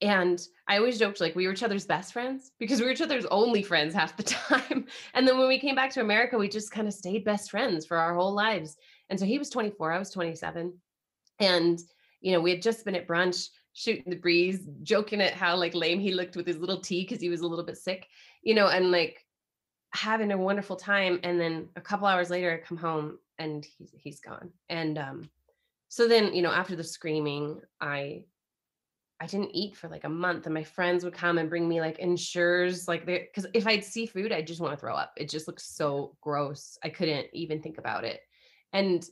and 0.00 0.40
I 0.68 0.76
always 0.76 0.98
joked 0.98 1.20
like 1.20 1.34
we 1.34 1.46
were 1.46 1.52
each 1.52 1.62
other's 1.62 1.86
best 1.86 2.12
friends 2.12 2.50
because 2.58 2.78
we 2.78 2.86
were 2.86 2.92
each 2.92 3.00
other's 3.00 3.26
only 3.26 3.62
friends 3.62 3.94
half 3.94 4.16
the 4.16 4.22
time. 4.22 4.86
And 5.14 5.26
then 5.26 5.38
when 5.38 5.48
we 5.48 5.58
came 5.58 5.74
back 5.74 5.90
to 5.92 6.00
America, 6.00 6.36
we 6.36 6.48
just 6.48 6.70
kind 6.70 6.86
of 6.86 6.94
stayed 6.94 7.24
best 7.24 7.50
friends 7.50 7.86
for 7.86 7.96
our 7.96 8.14
whole 8.14 8.34
lives. 8.34 8.76
And 9.10 9.18
so 9.18 9.26
he 9.26 9.38
was 9.38 9.50
24, 9.50 9.92
I 9.92 9.98
was 9.98 10.10
27. 10.10 10.72
And, 11.40 11.78
you 12.20 12.32
know, 12.32 12.40
we 12.40 12.50
had 12.50 12.62
just 12.62 12.84
been 12.84 12.94
at 12.94 13.08
brunch 13.08 13.48
shooting 13.74 14.08
the 14.08 14.16
breeze, 14.16 14.60
joking 14.82 15.20
at 15.20 15.34
how 15.34 15.56
like 15.56 15.74
lame 15.74 16.00
he 16.00 16.14
looked 16.14 16.36
with 16.36 16.46
his 16.46 16.58
little 16.58 16.80
tea 16.80 17.02
because 17.02 17.20
he 17.20 17.28
was 17.28 17.40
a 17.40 17.46
little 17.46 17.64
bit 17.64 17.76
sick, 17.76 18.06
you 18.42 18.54
know, 18.54 18.68
and 18.68 18.90
like 18.90 19.26
having 19.92 20.32
a 20.32 20.38
wonderful 20.38 20.76
time. 20.76 21.20
And 21.22 21.40
then 21.40 21.68
a 21.76 21.80
couple 21.80 22.06
hours 22.06 22.30
later, 22.30 22.52
I 22.52 22.66
come 22.66 22.78
home 22.78 23.18
and 23.38 23.66
he's 23.78 23.90
he's 23.96 24.20
gone. 24.20 24.50
And 24.68 24.96
um, 24.96 25.30
so 25.88 26.08
then, 26.08 26.32
you 26.34 26.42
know, 26.42 26.52
after 26.52 26.76
the 26.76 26.84
screaming, 26.84 27.60
I 27.80 28.24
I 29.20 29.26
didn't 29.26 29.54
eat 29.54 29.76
for 29.76 29.88
like 29.88 30.04
a 30.04 30.08
month, 30.08 30.46
and 30.46 30.54
my 30.54 30.64
friends 30.64 31.04
would 31.04 31.14
come 31.14 31.38
and 31.38 31.48
bring 31.48 31.68
me 31.68 31.80
like 31.80 31.98
Ensures, 31.98 32.86
like 32.86 33.06
they 33.06 33.20
because 33.20 33.46
if 33.54 33.66
I'd 33.66 33.84
see 33.84 34.06
food, 34.06 34.32
I'd 34.32 34.46
just 34.46 34.60
want 34.60 34.72
to 34.72 34.80
throw 34.80 34.94
up. 34.94 35.12
It 35.16 35.28
just 35.28 35.48
looks 35.48 35.66
so 35.66 36.16
gross. 36.20 36.78
I 36.82 36.90
couldn't 36.90 37.28
even 37.32 37.62
think 37.62 37.78
about 37.78 38.04
it. 38.04 38.20
And 38.74 39.08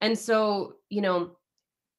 and 0.00 0.18
so, 0.18 0.74
you 0.88 1.00
know, 1.00 1.36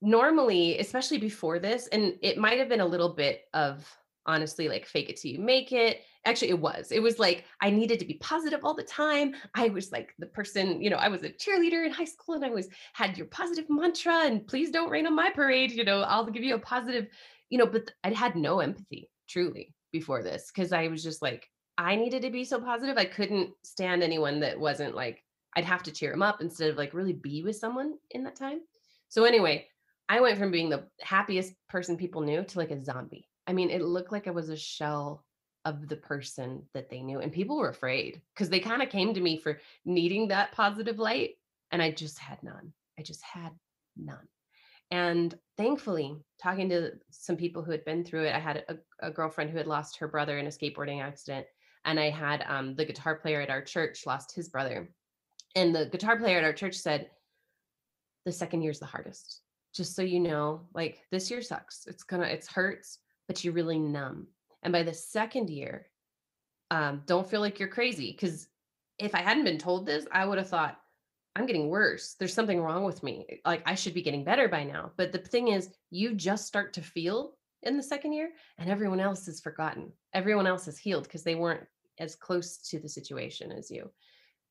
normally, 0.01 0.77
especially 0.79 1.17
before 1.17 1.59
this, 1.59 1.87
and 1.87 2.15
it 2.21 2.37
might 2.37 2.59
have 2.59 2.67
been 2.67 2.81
a 2.81 2.85
little 2.85 3.13
bit 3.15 3.45
of 3.53 3.87
honestly 4.25 4.67
like 4.67 4.85
fake 4.85 5.09
it 5.09 5.17
till 5.17 5.31
you 5.31 5.39
make 5.39 5.71
it. 5.71 6.01
Actually, 6.25 6.49
it 6.49 6.59
was. 6.59 6.91
It 6.91 7.01
was 7.01 7.19
like 7.19 7.45
I 7.61 7.69
needed 7.69 7.99
to 7.99 8.05
be 8.05 8.15
positive 8.15 8.61
all 8.63 8.73
the 8.73 8.83
time. 8.83 9.35
I 9.53 9.69
was 9.69 9.91
like 9.91 10.13
the 10.19 10.25
person, 10.25 10.81
you 10.81 10.89
know, 10.89 10.97
I 10.97 11.09
was 11.09 11.23
a 11.23 11.29
cheerleader 11.29 11.85
in 11.85 11.91
high 11.91 12.05
school 12.05 12.35
and 12.35 12.45
I 12.45 12.49
was 12.49 12.69
had 12.93 13.17
your 13.17 13.27
positive 13.27 13.65
mantra 13.69 14.25
and 14.25 14.45
please 14.47 14.71
don't 14.71 14.89
rain 14.89 15.07
on 15.07 15.15
my 15.15 15.29
parade, 15.29 15.71
you 15.71 15.83
know, 15.83 16.01
I'll 16.01 16.25
give 16.25 16.43
you 16.43 16.55
a 16.55 16.59
positive, 16.59 17.07
you 17.49 17.57
know, 17.57 17.65
but 17.65 17.91
I 18.03 18.11
had 18.11 18.35
no 18.35 18.59
empathy 18.59 19.09
truly 19.27 19.73
before 19.91 20.23
this 20.23 20.51
because 20.53 20.71
I 20.71 20.87
was 20.87 21.03
just 21.03 21.21
like 21.21 21.49
I 21.77 21.95
needed 21.95 22.21
to 22.21 22.29
be 22.29 22.45
so 22.45 22.61
positive. 22.61 22.97
I 22.97 23.05
couldn't 23.05 23.51
stand 23.63 24.03
anyone 24.03 24.39
that 24.41 24.59
wasn't 24.59 24.95
like 24.95 25.22
I'd 25.55 25.65
have 25.65 25.83
to 25.83 25.91
cheer 25.91 26.13
him 26.13 26.21
up 26.21 26.41
instead 26.41 26.69
of 26.69 26.77
like 26.77 26.93
really 26.93 27.13
be 27.13 27.43
with 27.43 27.55
someone 27.55 27.93
in 28.11 28.23
that 28.23 28.35
time. 28.35 28.61
So 29.09 29.23
anyway, 29.25 29.67
I 30.09 30.19
went 30.21 30.37
from 30.37 30.51
being 30.51 30.69
the 30.69 30.87
happiest 31.01 31.53
person 31.69 31.97
people 31.97 32.21
knew 32.21 32.43
to 32.43 32.57
like 32.57 32.71
a 32.71 32.83
zombie. 32.83 33.29
I 33.47 33.53
mean, 33.53 33.69
it 33.69 33.81
looked 33.81 34.11
like 34.11 34.27
I 34.27 34.31
was 34.31 34.49
a 34.49 34.57
shell 34.57 35.23
of 35.65 35.87
the 35.87 35.95
person 35.95 36.63
that 36.73 36.89
they 36.89 37.01
knew. 37.01 37.19
And 37.19 37.31
people 37.31 37.57
were 37.57 37.69
afraid 37.69 38.21
because 38.33 38.49
they 38.49 38.59
kind 38.59 38.81
of 38.81 38.89
came 38.89 39.13
to 39.13 39.21
me 39.21 39.37
for 39.37 39.59
needing 39.85 40.27
that 40.27 40.51
positive 40.51 40.99
light. 40.99 41.31
And 41.71 41.81
I 41.81 41.91
just 41.91 42.19
had 42.19 42.41
none. 42.43 42.73
I 42.99 43.03
just 43.03 43.21
had 43.23 43.51
none. 43.97 44.27
And 44.91 45.33
thankfully, 45.57 46.15
talking 46.41 46.69
to 46.69 46.91
some 47.09 47.37
people 47.37 47.63
who 47.63 47.71
had 47.71 47.85
been 47.85 48.03
through 48.03 48.25
it, 48.25 48.35
I 48.35 48.39
had 48.39 48.63
a, 48.67 49.07
a 49.07 49.11
girlfriend 49.11 49.49
who 49.49 49.57
had 49.57 49.67
lost 49.67 49.97
her 49.97 50.07
brother 50.07 50.37
in 50.37 50.45
a 50.45 50.49
skateboarding 50.49 51.01
accident. 51.01 51.47
And 51.85 51.99
I 51.99 52.09
had 52.09 52.43
um, 52.47 52.75
the 52.75 52.85
guitar 52.85 53.15
player 53.15 53.41
at 53.41 53.49
our 53.49 53.61
church 53.61 54.05
lost 54.05 54.35
his 54.35 54.49
brother. 54.49 54.89
And 55.55 55.75
the 55.75 55.85
guitar 55.85 56.17
player 56.17 56.37
at 56.37 56.43
our 56.43 56.53
church 56.53 56.75
said, 56.75 57.09
the 58.25 58.31
second 58.31 58.61
year's 58.61 58.79
the 58.79 58.85
hardest. 58.85 59.41
Just 59.73 59.95
so 59.95 60.01
you 60.01 60.19
know, 60.19 60.61
like 60.73 61.01
this 61.11 61.29
year 61.29 61.41
sucks. 61.41 61.85
It's 61.87 62.03
gonna, 62.03 62.25
it's 62.25 62.47
hurts, 62.47 62.99
but 63.27 63.43
you're 63.43 63.53
really 63.53 63.79
numb. 63.79 64.27
And 64.61 64.71
by 64.71 64.83
the 64.83 64.93
second 64.93 65.49
year, 65.49 65.87
um, 66.71 67.01
don't 67.05 67.29
feel 67.29 67.41
like 67.41 67.59
you're 67.59 67.67
crazy. 67.67 68.11
Because 68.11 68.47
if 68.99 69.13
I 69.13 69.21
hadn't 69.21 69.43
been 69.43 69.57
told 69.57 69.85
this, 69.85 70.05
I 70.11 70.25
would 70.25 70.37
have 70.37 70.49
thought, 70.49 70.79
I'm 71.35 71.45
getting 71.45 71.69
worse. 71.69 72.15
There's 72.19 72.33
something 72.33 72.61
wrong 72.61 72.83
with 72.83 73.01
me. 73.01 73.41
Like 73.45 73.63
I 73.65 73.75
should 73.75 73.93
be 73.93 74.03
getting 74.03 74.23
better 74.23 74.47
by 74.47 74.63
now. 74.63 74.91
But 74.97 75.11
the 75.11 75.17
thing 75.17 75.47
is, 75.49 75.69
you 75.89 76.13
just 76.13 76.45
start 76.45 76.73
to 76.73 76.81
feel 76.81 77.33
in 77.63 77.77
the 77.77 77.83
second 77.83 78.13
year, 78.13 78.29
and 78.57 78.69
everyone 78.69 78.99
else 78.99 79.27
is 79.27 79.41
forgotten. 79.41 79.91
Everyone 80.13 80.45
else 80.45 80.67
is 80.67 80.77
healed 80.77 81.03
because 81.03 81.23
they 81.23 81.35
weren't 81.35 81.65
as 81.99 82.15
close 82.15 82.57
to 82.69 82.79
the 82.79 82.89
situation 82.89 83.51
as 83.51 83.71
you. 83.71 83.89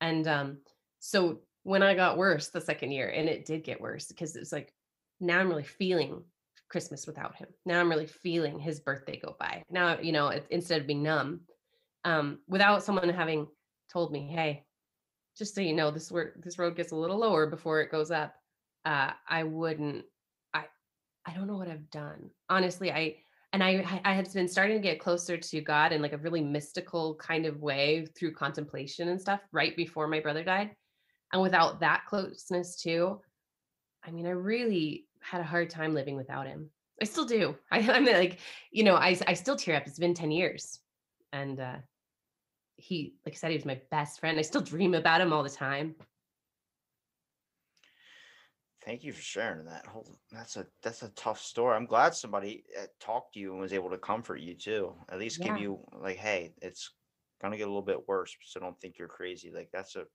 And 0.01 0.27
um, 0.27 0.59
so 1.05 1.41
when 1.65 1.83
I 1.83 1.95
got 1.95 2.17
worse 2.17 2.49
the 2.49 2.61
second 2.61 2.93
year, 2.93 3.09
and 3.09 3.29
it 3.29 3.45
did 3.45 3.65
get 3.65 3.81
worse 3.81 4.07
because 4.07 4.37
it's 4.37 4.53
like 4.53 4.73
now 5.19 5.41
I'm 5.41 5.49
really 5.49 5.65
feeling 5.65 6.23
Christmas 6.69 7.09
without 7.09 7.35
him. 7.35 7.49
Now 7.67 7.81
I'm 7.81 7.91
really 7.91 8.07
feeling 8.07 8.61
his 8.61 8.79
birthday 8.79 9.19
go 9.19 9.35
by. 9.39 9.65
Now, 9.69 9.99
you 9.99 10.13
know, 10.13 10.29
it, 10.29 10.47
instead 10.51 10.81
of 10.81 10.87
being 10.87 11.03
numb, 11.03 11.41
um, 12.05 12.39
without 12.47 12.85
someone 12.85 13.09
having 13.09 13.49
told 13.93 14.13
me, 14.13 14.29
hey, 14.33 14.65
just 15.37 15.57
so 15.57 15.61
you 15.61 15.73
know, 15.73 15.91
this 15.91 16.13
where 16.13 16.35
this 16.37 16.57
road 16.57 16.77
gets 16.77 16.93
a 16.93 16.97
little 16.97 17.19
lower 17.19 17.49
before 17.49 17.81
it 17.81 17.91
goes 17.91 18.13
up. 18.13 18.37
Uh, 18.85 19.11
I 19.29 19.43
wouldn't. 19.43 20.05
I 20.55 20.67
I 21.27 21.35
don't 21.35 21.49
know 21.49 21.57
what 21.57 21.69
I've 21.69 21.91
done. 21.91 22.31
Honestly, 22.49 22.93
I 22.93 23.17
and 23.53 23.63
I 23.63 24.01
I 24.05 24.15
had 24.15 24.33
been 24.33 24.49
starting 24.49 24.77
to 24.77 24.89
get 24.89 25.01
closer 25.01 25.37
to 25.37 25.61
God 25.61 25.91
in 25.91 26.01
like 26.01 26.13
a 26.13 26.19
really 26.19 26.43
mystical 26.43 27.17
kind 27.17 27.45
of 27.45 27.61
way 27.61 28.07
through 28.17 28.35
contemplation 28.35 29.09
and 29.09 29.21
stuff 29.21 29.41
right 29.51 29.77
before 29.77 30.07
my 30.07 30.21
brother 30.21 30.45
died. 30.45 30.71
And 31.33 31.41
without 31.43 31.81
that 31.81 32.05
closeness 32.07 32.77
too, 32.77 33.21
I 34.05 34.11
mean, 34.11 34.27
I 34.27 34.31
really 34.31 35.07
had 35.21 35.41
a 35.41 35.45
hard 35.45 35.71
time 35.71 35.95
living 35.95 36.17
without 36.17 36.47
him. 36.47 36.71
I 37.01 37.05
still 37.05 37.25
do. 37.25 37.57
I, 37.71 37.79
I'm 37.81 38.05
like, 38.05 38.39
you 38.71 38.85
know, 38.85 38.97
I 38.97 39.19
I 39.27 39.35
still 39.35 39.57
tear 39.57 39.77
up. 39.77 39.87
It's 39.87 39.99
been 39.99 40.15
10 40.15 40.31
years. 40.31 40.81
And 41.33 41.59
uh 41.61 41.77
he, 42.77 43.15
like 43.25 43.35
I 43.35 43.37
said, 43.37 43.51
he 43.51 43.57
was 43.57 43.65
my 43.65 43.81
best 43.91 44.19
friend. 44.19 44.39
I 44.39 44.43
still 44.43 44.61
dream 44.61 44.95
about 44.95 45.21
him 45.21 45.33
all 45.33 45.43
the 45.45 45.51
time. 45.51 45.95
Thank 48.85 49.05
you 49.05 49.13
for 49.13 49.23
sharing 49.23 49.67
that. 49.67 49.87
Hold, 49.87 50.17
that's 50.33 50.57
a 50.57 50.67
that's 50.83 51.03
a 51.03 51.09
tough 51.11 51.41
story. 51.41 51.77
I'm 51.77 51.87
glad 51.87 52.15
somebody 52.15 52.65
uh, 52.77 52.87
talked 52.99 53.35
to 53.35 53.41
you 53.41 53.53
and 53.53 53.61
was 53.61 53.73
able 53.73 53.91
to 53.91 53.99
comfort 53.99 54.41
you 54.41 54.55
too. 54.57 54.97
At 55.09 55.21
least 55.21 55.41
Yeah. 55.41 55.53
give 55.53 55.57
you 55.57 55.85
like, 55.93 56.17
hey, 56.17 56.53
it's 56.61 56.91
gonna 57.41 57.57
get 57.57 57.65
a 57.65 57.67
little 57.67 57.83
bit 57.83 58.09
worse, 58.09 58.37
so 58.43 58.59
don't 58.59 58.79
think 58.81 58.99
you're 58.99 59.07
crazy. 59.07 59.53
Like 59.53 59.71
that's 59.73 59.95
a, 59.95 60.07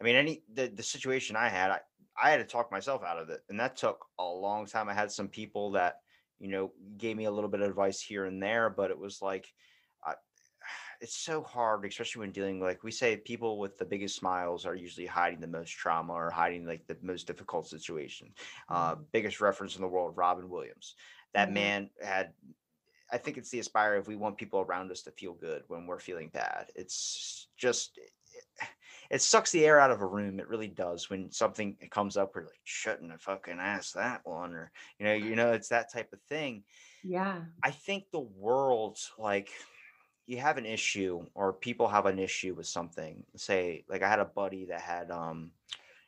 I 0.00 0.04
mean, 0.04 0.16
any 0.16 0.44
the 0.52 0.68
the 0.68 0.82
situation 0.82 1.36
I 1.36 1.48
had, 1.48 1.70
I 1.70 1.80
I 2.22 2.30
had 2.30 2.38
to 2.38 2.44
talk 2.44 2.70
myself 2.72 3.02
out 3.02 3.18
of 3.18 3.28
it, 3.30 3.42
and 3.48 3.60
that 3.60 3.76
took 3.76 4.06
a 4.18 4.24
long 4.24 4.66
time. 4.66 4.88
I 4.88 4.94
had 4.94 5.12
some 5.12 5.28
people 5.28 5.72
that 5.72 5.96
you 6.38 6.48
know 6.48 6.72
gave 6.96 7.16
me 7.16 7.24
a 7.26 7.30
little 7.30 7.50
bit 7.50 7.60
of 7.60 7.68
advice 7.68 8.00
here 8.00 8.24
and 8.26 8.42
there, 8.42 8.70
but 8.70 8.90
it 8.90 8.98
was 8.98 9.20
like, 9.20 9.52
I, 10.04 10.14
it's 11.00 11.16
so 11.16 11.42
hard, 11.42 11.84
especially 11.84 12.20
when 12.20 12.32
dealing 12.32 12.60
like 12.60 12.82
we 12.82 12.90
say, 12.90 13.16
people 13.18 13.58
with 13.58 13.76
the 13.78 13.84
biggest 13.84 14.16
smiles 14.16 14.64
are 14.66 14.74
usually 14.74 15.06
hiding 15.06 15.40
the 15.40 15.46
most 15.46 15.70
trauma 15.70 16.12
or 16.14 16.30
hiding 16.30 16.66
like 16.66 16.86
the 16.86 16.98
most 17.02 17.26
difficult 17.26 17.66
situation. 17.68 18.34
Uh, 18.68 18.96
biggest 19.12 19.40
reference 19.40 19.76
in 19.76 19.82
the 19.82 19.88
world, 19.88 20.16
Robin 20.16 20.48
Williams. 20.48 20.94
That 21.34 21.50
Mhm. 21.50 21.54
man 21.54 21.90
had. 22.02 22.34
I 23.12 23.18
think 23.18 23.38
it's 23.38 23.50
the 23.50 23.58
aspire 23.58 23.96
if 23.96 24.06
we 24.06 24.16
want 24.16 24.38
people 24.38 24.60
around 24.60 24.90
us 24.92 25.02
to 25.02 25.10
feel 25.10 25.34
good 25.34 25.64
when 25.68 25.86
we're 25.86 25.98
feeling 25.98 26.28
bad. 26.28 26.70
It's 26.76 27.48
just 27.56 27.98
it 29.10 29.20
sucks 29.20 29.50
the 29.50 29.66
air 29.66 29.80
out 29.80 29.90
of 29.90 30.00
a 30.00 30.06
room. 30.06 30.38
It 30.38 30.48
really 30.48 30.68
does 30.68 31.10
when 31.10 31.32
something 31.32 31.76
comes 31.90 32.16
up. 32.16 32.32
We're 32.34 32.42
like, 32.42 32.60
shouldn't 32.64 33.10
have 33.10 33.20
fucking 33.20 33.58
asked 33.58 33.94
that 33.94 34.20
one, 34.24 34.54
or 34.54 34.70
you 34.98 35.06
know, 35.06 35.14
you 35.14 35.36
know, 35.36 35.52
it's 35.52 35.68
that 35.68 35.92
type 35.92 36.12
of 36.12 36.20
thing. 36.22 36.62
Yeah. 37.02 37.42
I 37.62 37.70
think 37.70 38.04
the 38.12 38.20
world, 38.20 38.98
like, 39.18 39.50
you 40.26 40.38
have 40.38 40.58
an 40.58 40.66
issue 40.66 41.26
or 41.34 41.52
people 41.52 41.88
have 41.88 42.06
an 42.06 42.18
issue 42.18 42.54
with 42.54 42.66
something. 42.66 43.24
Say, 43.36 43.84
like, 43.88 44.02
I 44.02 44.08
had 44.08 44.20
a 44.20 44.24
buddy 44.24 44.66
that 44.66 44.80
had, 44.80 45.10
um, 45.10 45.50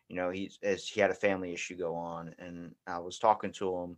you 0.08 0.16
know, 0.16 0.30
he's 0.30 0.58
as 0.62 0.86
he 0.86 1.00
had 1.00 1.10
a 1.10 1.14
family 1.14 1.52
issue 1.52 1.76
go 1.76 1.96
on, 1.96 2.34
and 2.38 2.74
I 2.86 2.98
was 2.98 3.18
talking 3.18 3.50
to 3.52 3.76
him, 3.78 3.96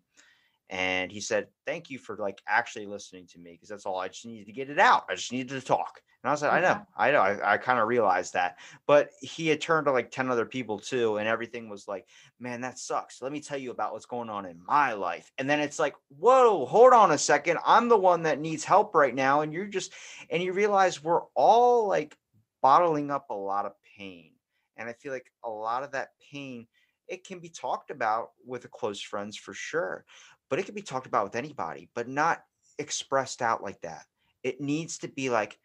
and 0.70 1.10
he 1.10 1.20
said, 1.20 1.48
"Thank 1.66 1.90
you 1.90 1.98
for 1.98 2.16
like 2.16 2.40
actually 2.46 2.86
listening 2.86 3.26
to 3.32 3.38
me 3.38 3.52
because 3.52 3.68
that's 3.68 3.84
all 3.84 3.98
I 3.98 4.08
just 4.08 4.24
needed 4.24 4.46
to 4.46 4.52
get 4.52 4.70
it 4.70 4.78
out. 4.78 5.04
I 5.10 5.16
just 5.16 5.32
needed 5.32 5.60
to 5.60 5.66
talk." 5.66 6.00
And 6.24 6.30
I 6.30 6.32
was 6.32 6.42
like, 6.42 6.52
"I 6.52 6.60
know, 6.60 6.86
I 6.96 7.12
know, 7.12 7.20
I, 7.20 7.54
I 7.54 7.58
kind 7.58 7.78
of 7.78 7.86
realized 7.86 8.32
that." 8.34 8.58
But 8.86 9.10
he 9.20 9.48
had 9.48 9.60
turned 9.60 9.86
to 9.86 9.92
like 9.92 10.10
ten 10.10 10.30
other 10.30 10.46
people 10.46 10.80
too, 10.80 11.18
and 11.18 11.28
everything 11.28 11.68
was 11.68 11.86
like, 11.86 12.08
"Man, 12.40 12.62
that 12.62 12.78
sucks. 12.78 13.22
Let 13.22 13.32
me 13.32 13.40
tell 13.40 13.58
you 13.58 13.70
about 13.70 13.92
what's 13.92 14.06
going 14.06 14.30
on 14.30 14.46
in 14.46 14.64
my 14.64 14.94
life." 14.94 15.32
And 15.38 15.48
then 15.48 15.60
it's 15.60 15.78
like, 15.78 15.94
"Whoa, 16.08 16.66
hold 16.66 16.94
on 16.94 17.12
a 17.12 17.18
second. 17.18 17.58
I'm 17.64 17.88
the 17.88 17.98
one 17.98 18.24
that 18.24 18.40
needs 18.40 18.64
help 18.64 18.94
right 18.94 19.14
now," 19.14 19.42
and 19.42 19.52
you're 19.52 19.66
just, 19.66 19.92
and 20.30 20.42
you 20.42 20.52
realize 20.52 21.02
we're 21.04 21.24
all 21.34 21.86
like 21.88 22.16
bottling 22.62 23.10
up 23.10 23.30
a 23.30 23.34
lot 23.34 23.66
of 23.66 23.74
pain, 23.96 24.32
and 24.76 24.88
I 24.88 24.94
feel 24.94 25.12
like 25.12 25.30
a 25.44 25.50
lot 25.50 25.82
of 25.82 25.92
that 25.92 26.10
pain 26.32 26.66
it 27.06 27.26
can 27.26 27.38
be 27.38 27.50
talked 27.50 27.90
about 27.90 28.30
with 28.46 28.64
a 28.64 28.68
close 28.68 29.00
friends 29.00 29.36
for 29.36 29.52
sure 29.52 30.06
but 30.48 30.58
it 30.58 30.66
can 30.66 30.74
be 30.74 30.82
talked 30.82 31.06
about 31.06 31.24
with 31.24 31.36
anybody, 31.36 31.90
but 31.94 32.08
not 32.08 32.44
expressed 32.78 33.42
out 33.42 33.62
like 33.62 33.80
that. 33.82 34.04
It 34.42 34.60
needs 34.60 34.98
to 34.98 35.08
be 35.08 35.30
like, 35.30 35.54
"H- 35.54 35.58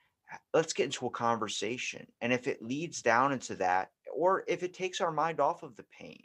let's 0.53 0.73
get 0.73 0.86
into 0.86 1.07
a 1.07 1.11
conversation. 1.11 2.07
And 2.21 2.34
if 2.34 2.47
it 2.47 2.61
leads 2.61 3.01
down 3.01 3.32
into 3.32 3.55
that, 3.55 3.91
or 4.13 4.43
if 4.47 4.63
it 4.63 4.73
takes 4.73 5.01
our 5.01 5.11
mind 5.11 5.39
off 5.39 5.63
of 5.63 5.75
the 5.75 5.86
pain, 5.97 6.23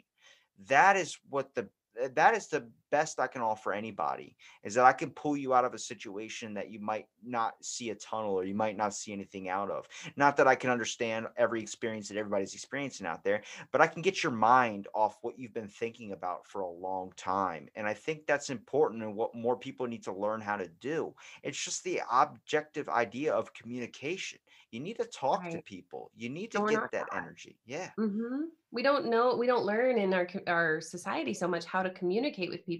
that 0.67 0.97
is 0.97 1.17
what 1.29 1.53
the 1.55 1.69
uh, 2.01 2.09
that 2.13 2.35
is 2.35 2.47
the 2.47 2.69
best 2.91 3.19
I 3.19 3.27
can 3.27 3.41
offer 3.41 3.73
anybody 3.73 4.35
is 4.63 4.73
that 4.75 4.85
I 4.85 4.93
can 4.93 5.11
pull 5.11 5.37
you 5.37 5.53
out 5.53 5.65
of 5.65 5.73
a 5.73 5.79
situation 5.79 6.53
that 6.55 6.69
you 6.69 6.79
might 6.79 7.07
not 7.23 7.53
see 7.63 7.89
a 7.89 7.95
tunnel 7.95 8.33
or 8.33 8.45
you 8.45 8.55
might 8.55 8.77
not 8.77 8.93
see 8.93 9.11
anything 9.13 9.49
out 9.49 9.69
of. 9.71 9.87
Not 10.15 10.37
that 10.37 10.47
I 10.47 10.55
can 10.55 10.69
understand 10.69 11.27
every 11.37 11.61
experience 11.61 12.09
that 12.09 12.17
everybody's 12.17 12.53
experiencing 12.53 13.07
out 13.07 13.23
there, 13.23 13.43
but 13.71 13.81
I 13.81 13.87
can 13.87 14.01
get 14.01 14.23
your 14.23 14.31
mind 14.31 14.87
off 14.93 15.17
what 15.21 15.37
you've 15.37 15.53
been 15.53 15.67
thinking 15.67 16.11
about 16.11 16.47
for 16.47 16.61
a 16.61 16.69
long 16.69 17.11
time. 17.15 17.67
And 17.75 17.87
I 17.87 17.93
think 17.93 18.25
that's 18.25 18.49
important 18.49 19.03
and 19.03 19.15
what 19.15 19.35
more 19.35 19.57
people 19.57 19.87
need 19.87 20.03
to 20.03 20.13
learn 20.13 20.41
how 20.41 20.57
to 20.57 20.67
do. 20.67 21.13
It's 21.43 21.63
just 21.63 21.83
the 21.83 22.01
objective 22.11 22.89
idea 22.89 23.33
of 23.33 23.53
communication. 23.53 24.39
You 24.71 24.79
need 24.79 24.97
to 24.97 25.05
talk 25.05 25.49
to 25.49 25.59
people. 25.59 26.11
You 26.15 26.29
need 26.29 26.51
to 26.51 26.59
we're 26.59 26.69
get 26.69 26.91
that 26.91 27.07
energy. 27.13 27.59
Yeah. 27.65 27.91
hmm 27.97 28.45
We 28.71 28.83
don't 28.83 29.05
know, 29.05 29.35
we 29.35 29.47
don't 29.47 29.65
learn 29.65 29.97
in 29.97 30.13
our 30.13 30.27
our 30.47 30.81
society 30.81 31.33
so 31.33 31.47
much 31.47 31.65
how 31.65 31.81
to 31.81 31.89
communicate 31.89 32.49
with 32.49 32.65
people, 32.65 32.74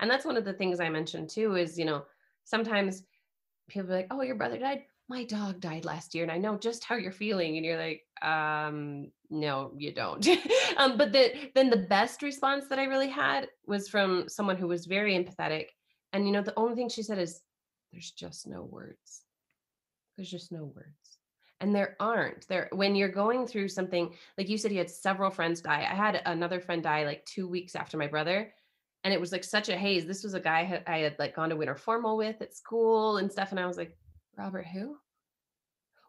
and 0.00 0.10
that's 0.10 0.24
one 0.24 0.36
of 0.36 0.44
the 0.44 0.52
things 0.52 0.80
I 0.80 0.88
mentioned 0.88 1.30
too. 1.30 1.56
Is 1.56 1.78
you 1.78 1.84
know 1.84 2.04
sometimes 2.44 3.02
people 3.68 3.88
be 3.88 3.94
like, 3.94 4.08
"Oh, 4.10 4.22
your 4.22 4.36
brother 4.36 4.58
died." 4.58 4.84
My 5.08 5.24
dog 5.24 5.60
died 5.60 5.84
last 5.84 6.14
year, 6.14 6.24
and 6.24 6.32
I 6.32 6.38
know 6.38 6.58
just 6.58 6.82
how 6.82 6.96
you're 6.96 7.12
feeling, 7.12 7.56
and 7.56 7.64
you're 7.64 7.78
like, 7.78 8.02
um, 8.22 9.12
"No, 9.30 9.72
you 9.76 9.92
don't." 9.92 10.26
um, 10.76 10.96
but 10.98 11.12
the, 11.12 11.50
then 11.54 11.70
the 11.70 11.86
best 11.88 12.22
response 12.22 12.66
that 12.68 12.80
I 12.80 12.84
really 12.84 13.08
had 13.08 13.48
was 13.66 13.88
from 13.88 14.28
someone 14.28 14.56
who 14.56 14.66
was 14.66 14.86
very 14.86 15.14
empathetic, 15.14 15.66
and 16.12 16.26
you 16.26 16.32
know 16.32 16.42
the 16.42 16.58
only 16.58 16.74
thing 16.74 16.88
she 16.88 17.02
said 17.02 17.18
is, 17.18 17.40
"There's 17.92 18.10
just 18.10 18.46
no 18.46 18.62
words." 18.62 19.26
There's 20.16 20.30
just 20.30 20.50
no 20.50 20.64
words. 20.64 21.18
And 21.60 21.74
there 21.74 21.96
aren't. 22.00 22.46
There 22.48 22.68
when 22.72 22.94
you're 22.94 23.08
going 23.08 23.46
through 23.46 23.68
something, 23.68 24.12
like 24.36 24.48
you 24.48 24.58
said 24.58 24.72
you 24.72 24.78
had 24.78 24.90
several 24.90 25.30
friends 25.30 25.60
die. 25.60 25.86
I 25.90 25.94
had 25.94 26.20
another 26.26 26.60
friend 26.60 26.82
die 26.82 27.04
like 27.04 27.24
2 27.26 27.48
weeks 27.48 27.74
after 27.74 27.96
my 27.96 28.06
brother, 28.06 28.52
and 29.06 29.14
it 29.14 29.20
was 29.20 29.30
like 29.30 29.44
such 29.44 29.68
a 29.68 29.76
haze. 29.76 30.04
This 30.04 30.24
was 30.24 30.34
a 30.34 30.40
guy 30.40 30.82
I 30.84 30.98
had, 30.98 31.16
like 31.20 31.36
gone 31.36 31.50
to 31.50 31.56
winter 31.56 31.76
formal 31.76 32.16
with 32.16 32.42
at 32.42 32.56
school 32.56 33.18
and 33.18 33.30
stuff 33.30 33.52
and 33.52 33.60
I 33.60 33.66
was 33.66 33.76
like, 33.76 33.96
"Robert 34.36 34.66
who?" 34.66 34.96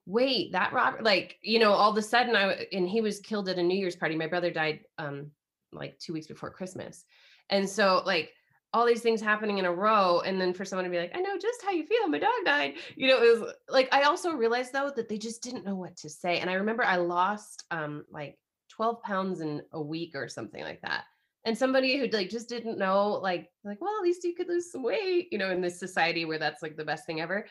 Wait, 0.07 0.51
that 0.53 0.73
Robert 0.73 1.03
like, 1.03 1.37
you 1.43 1.59
know, 1.59 1.73
all 1.73 1.91
of 1.91 1.97
a 1.97 2.01
sudden 2.01 2.35
I 2.35 2.65
and 2.71 2.89
he 2.89 3.01
was 3.01 3.19
killed 3.19 3.49
at 3.49 3.59
a 3.59 3.63
New 3.63 3.77
Year's 3.77 3.95
party. 3.95 4.15
My 4.15 4.25
brother 4.25 4.49
died 4.49 4.79
um 4.97 5.29
like 5.71 5.99
2 5.99 6.11
weeks 6.11 6.25
before 6.25 6.49
Christmas. 6.49 7.05
And 7.51 7.69
so 7.69 8.01
like 8.03 8.31
all 8.73 8.87
these 8.87 9.03
things 9.03 9.21
happening 9.21 9.59
in 9.59 9.65
a 9.65 9.71
row 9.71 10.21
and 10.21 10.41
then 10.41 10.51
for 10.53 10.65
someone 10.65 10.83
to 10.83 10.91
be 10.91 10.97
like 10.97 11.15
i 11.15 11.21
know 11.21 11.37
just 11.37 11.63
how 11.63 11.71
you 11.71 11.85
feel 11.85 12.09
my 12.09 12.19
dog 12.19 12.29
died 12.45 12.73
you 12.97 13.07
know 13.07 13.23
it 13.23 13.39
was 13.39 13.53
like 13.69 13.87
i 13.93 14.03
also 14.03 14.33
realized 14.33 14.73
though 14.73 14.91
that 14.93 15.07
they 15.07 15.17
just 15.17 15.41
didn't 15.41 15.65
know 15.65 15.73
what 15.73 15.95
to 15.95 16.09
say 16.09 16.39
and 16.39 16.49
i 16.49 16.53
remember 16.53 16.83
i 16.83 16.97
lost 16.97 17.63
um 17.71 18.03
like 18.11 18.37
12 18.71 19.01
pounds 19.01 19.39
in 19.39 19.61
a 19.71 19.81
week 19.81 20.15
or 20.15 20.27
something 20.27 20.63
like 20.63 20.81
that 20.81 21.05
and 21.47 21.57
somebody 21.57 21.97
who 21.97 22.07
like 22.07 22.29
just 22.29 22.49
didn't 22.49 22.77
know 22.77 23.13
like 23.13 23.49
like 23.63 23.79
well 23.81 23.95
at 23.97 24.03
least 24.03 24.23
you 24.25 24.35
could 24.35 24.49
lose 24.49 24.71
some 24.71 24.83
weight 24.83 25.29
you 25.31 25.37
know 25.37 25.49
in 25.49 25.61
this 25.61 25.79
society 25.79 26.25
where 26.25 26.37
that's 26.37 26.61
like 26.61 26.75
the 26.75 26.85
best 26.85 27.05
thing 27.05 27.21
ever 27.21 27.47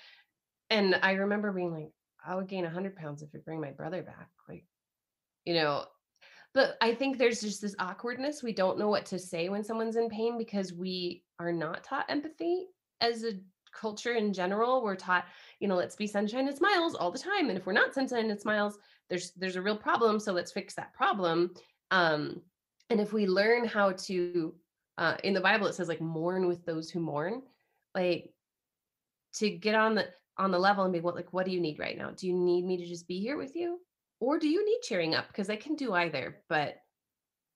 and 0.71 0.97
i 1.03 1.13
remember 1.13 1.51
being 1.51 1.73
like 1.73 1.91
i 2.25 2.35
would 2.35 2.47
gain 2.47 2.63
100 2.63 2.95
pounds 2.95 3.23
if 3.23 3.33
you 3.33 3.41
bring 3.41 3.61
my 3.61 3.71
brother 3.71 4.03
back 4.03 4.29
like 4.49 4.65
you 5.47 5.55
know 5.55 5.85
but 6.55 6.79
I 6.81 6.95
think 6.95 7.19
there's 7.19 7.43
just 7.43 7.61
this 7.61 7.77
awkwardness. 7.79 8.43
We 8.43 8.55
don't 8.55 8.79
know 8.79 8.89
what 8.89 9.05
to 9.07 9.19
say 9.19 9.51
when 9.51 9.63
someone's 9.63 9.97
in 9.97 10.09
pain 10.09 10.39
because 10.39 10.73
we 10.73 11.23
are 11.39 11.53
not 11.53 11.85
taught 11.85 12.07
empathy 12.09 12.69
as 13.03 13.25
a 13.25 13.33
culture 13.79 14.15
in 14.15 14.33
general. 14.33 14.83
We're 14.83 14.97
taught, 14.97 15.27
you 15.61 15.69
know, 15.69 15.77
let's 15.77 15.97
be 15.97 16.07
sunshine 16.07 16.49
and 16.49 16.57
smiles 16.57 16.95
all 16.95 17.11
the 17.11 17.19
time. 17.19 17.51
And 17.51 17.59
if 17.59 17.67
we're 17.67 17.75
not 17.75 17.93
sunshine 17.93 18.31
and 18.31 18.41
smiles, 18.41 18.79
there's 19.11 19.33
there's 19.33 19.57
a 19.57 19.61
real 19.61 19.77
problem. 19.77 20.19
So 20.19 20.33
let's 20.33 20.51
fix 20.51 20.73
that 20.77 20.95
problem. 20.95 21.51
Um, 21.91 22.41
and 22.91 23.01
if 23.01 23.13
we 23.13 23.27
learn 23.27 23.67
how 23.67 23.93
to, 23.93 24.55
uh, 24.99 25.17
in 25.25 25.35
the 25.35 25.41
Bible, 25.41 25.67
it 25.67 25.75
says 25.75 25.89
like 25.89 26.01
mourn 26.01 26.47
with 26.47 26.65
those 26.65 26.91
who 26.91 27.01
mourn, 27.01 27.43
like 27.95 28.33
to 29.35 29.51
get 29.51 29.75
on 29.75 29.95
the 29.95 30.09
on 30.39 30.51
the 30.51 30.59
level 30.59 30.85
and 30.85 30.93
be 30.93 31.01
what 31.01 31.15
like 31.15 31.33
what 31.33 31.47
do 31.47 31.53
you 31.53 31.61
need 31.61 31.79
right 31.79 31.97
now? 31.97 32.11
Do 32.11 32.27
you 32.27 32.35
need 32.35 32.65
me 32.65 32.77
to 32.77 32.87
just 32.87 33.09
be 33.09 33.21
here 33.21 33.37
with 33.37 33.57
you? 33.57 33.81
Or 34.21 34.39
do 34.39 34.49
you 34.49 34.65
need 34.65 34.81
cheering 34.83 35.15
up? 35.15 35.29
Because 35.29 35.51
I 35.51 35.57
can 35.57 35.75
do 35.75 35.93
either. 35.93 36.39
But 36.49 36.77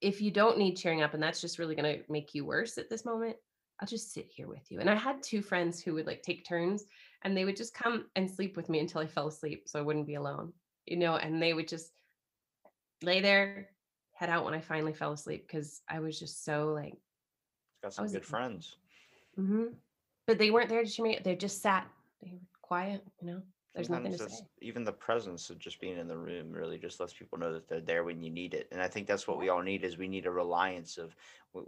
if 0.01 0.21
you 0.21 0.31
don't 0.31 0.59
need 0.59 0.77
cheering 0.77 1.03
up 1.03 1.15
and 1.15 1.23
that's 1.23 1.41
just 1.41 1.59
really 1.59 1.75
going 1.75 1.99
to 1.99 2.03
make 2.11 2.35
you 2.35 2.45
worse 2.45 2.79
at 2.79 2.89
this 2.89 3.05
moment, 3.05 3.37
I'll 3.81 3.89
just 3.89 4.13
sit 4.13 4.31
here 4.31 4.47
with 4.47 4.71
you. 4.71 4.81
And 4.81 4.91
I 4.91 4.95
had 4.95 5.23
two 5.23 5.41
friends 5.43 5.81
who 5.81 5.95
would 5.95 6.07
like 6.07 6.23
take 6.23 6.47
turns 6.47 6.85
and 7.23 7.37
they 7.37 7.45
would 7.45 7.57
just 7.57 7.75
come 7.75 8.07
and 8.17 8.31
sleep 8.31 8.57
with 8.57 8.69
me 8.69 8.79
until 8.81 9.01
I 9.01 9.07
fell 9.07 9.29
asleep 9.29 9.65
so 9.67 9.79
I 9.79 9.83
wouldn't 9.83 10.07
be 10.07 10.15
alone, 10.15 10.53
you 10.87 10.97
know, 10.97 11.17
and 11.17 11.41
they 11.41 11.55
would 11.55 11.69
just 11.69 11.93
lay 13.03 13.21
there, 13.21 13.71
head 14.21 14.29
out 14.29 14.45
when 14.45 14.53
I 14.53 14.61
finally 14.61 14.93
fell 14.93 15.13
asleep 15.13 15.47
because 15.47 15.81
I 15.89 15.99
was 16.01 16.19
just 16.19 16.45
so 16.45 16.73
like, 16.75 16.93
Got 17.83 17.95
some 17.95 18.03
was- 18.05 18.13
good 18.13 18.27
friends. 18.27 18.77
mhm. 19.39 19.73
but 20.27 20.37
they 20.39 20.51
weren't 20.51 20.69
there 20.69 20.85
to 20.85 20.91
cheer 20.91 21.05
me. 21.07 21.19
They 21.25 21.35
just 21.35 21.63
sat, 21.63 21.89
they 22.23 22.33
were 22.33 22.39
quiet, 22.61 23.03
you 23.23 23.29
know, 23.29 23.43
there's 23.75 23.89
nothing 23.89 24.13
to 24.13 24.29
say. 24.29 24.45
Even 24.61 24.85
the 24.85 24.93
presence 24.93 25.49
of 25.49 25.59
just 25.59 25.81
being 25.81 25.97
in 25.97 26.07
the 26.07 26.19
room 26.19 26.53
really 26.53 26.77
just 26.77 27.01
lets 27.01 27.15
people 27.15 27.39
know 27.39 27.55
that 27.55 27.67
they're 27.67 27.81
there 27.81 28.05
when 28.05 28.21
you 28.23 28.29
need 28.29 28.53
it. 28.53 28.69
And 28.73 28.83
I 28.83 28.89
think 28.89 29.07
that's 29.07 29.27
what 29.27 29.39
we 29.39 29.49
all 29.49 29.63
need 29.63 29.85
is 29.85 29.97
we 29.97 30.07
need 30.07 30.27
a 30.27 30.31
reliance 30.31 30.99
of 30.99 31.17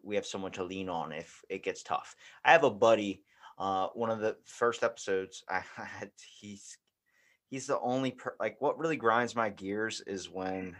we 0.03 0.15
have 0.17 0.27
someone 0.27 0.53
to 0.53 0.63
lean 0.65 0.91
on 0.91 1.11
if 1.13 1.43
it 1.49 1.63
gets 1.63 1.83
tough. 1.83 2.15
I 2.45 2.53
have 2.53 2.65
a 2.65 2.71
buddy. 2.71 3.23
Uh, 3.59 3.87
one 3.95 4.11
of 4.11 4.19
the 4.21 4.37
first 4.45 4.83
episodes 4.83 5.43
I 5.49 5.61
had, 5.77 6.11
he's 6.39 6.77
he's 7.49 7.67
the 7.67 7.81
only 7.81 8.11
per- 8.11 8.37
like 8.39 8.61
what 8.61 8.79
really 8.79 8.97
grinds 8.97 9.35
my 9.35 9.49
gears 9.49 10.03
is 10.07 10.29
when 10.29 10.77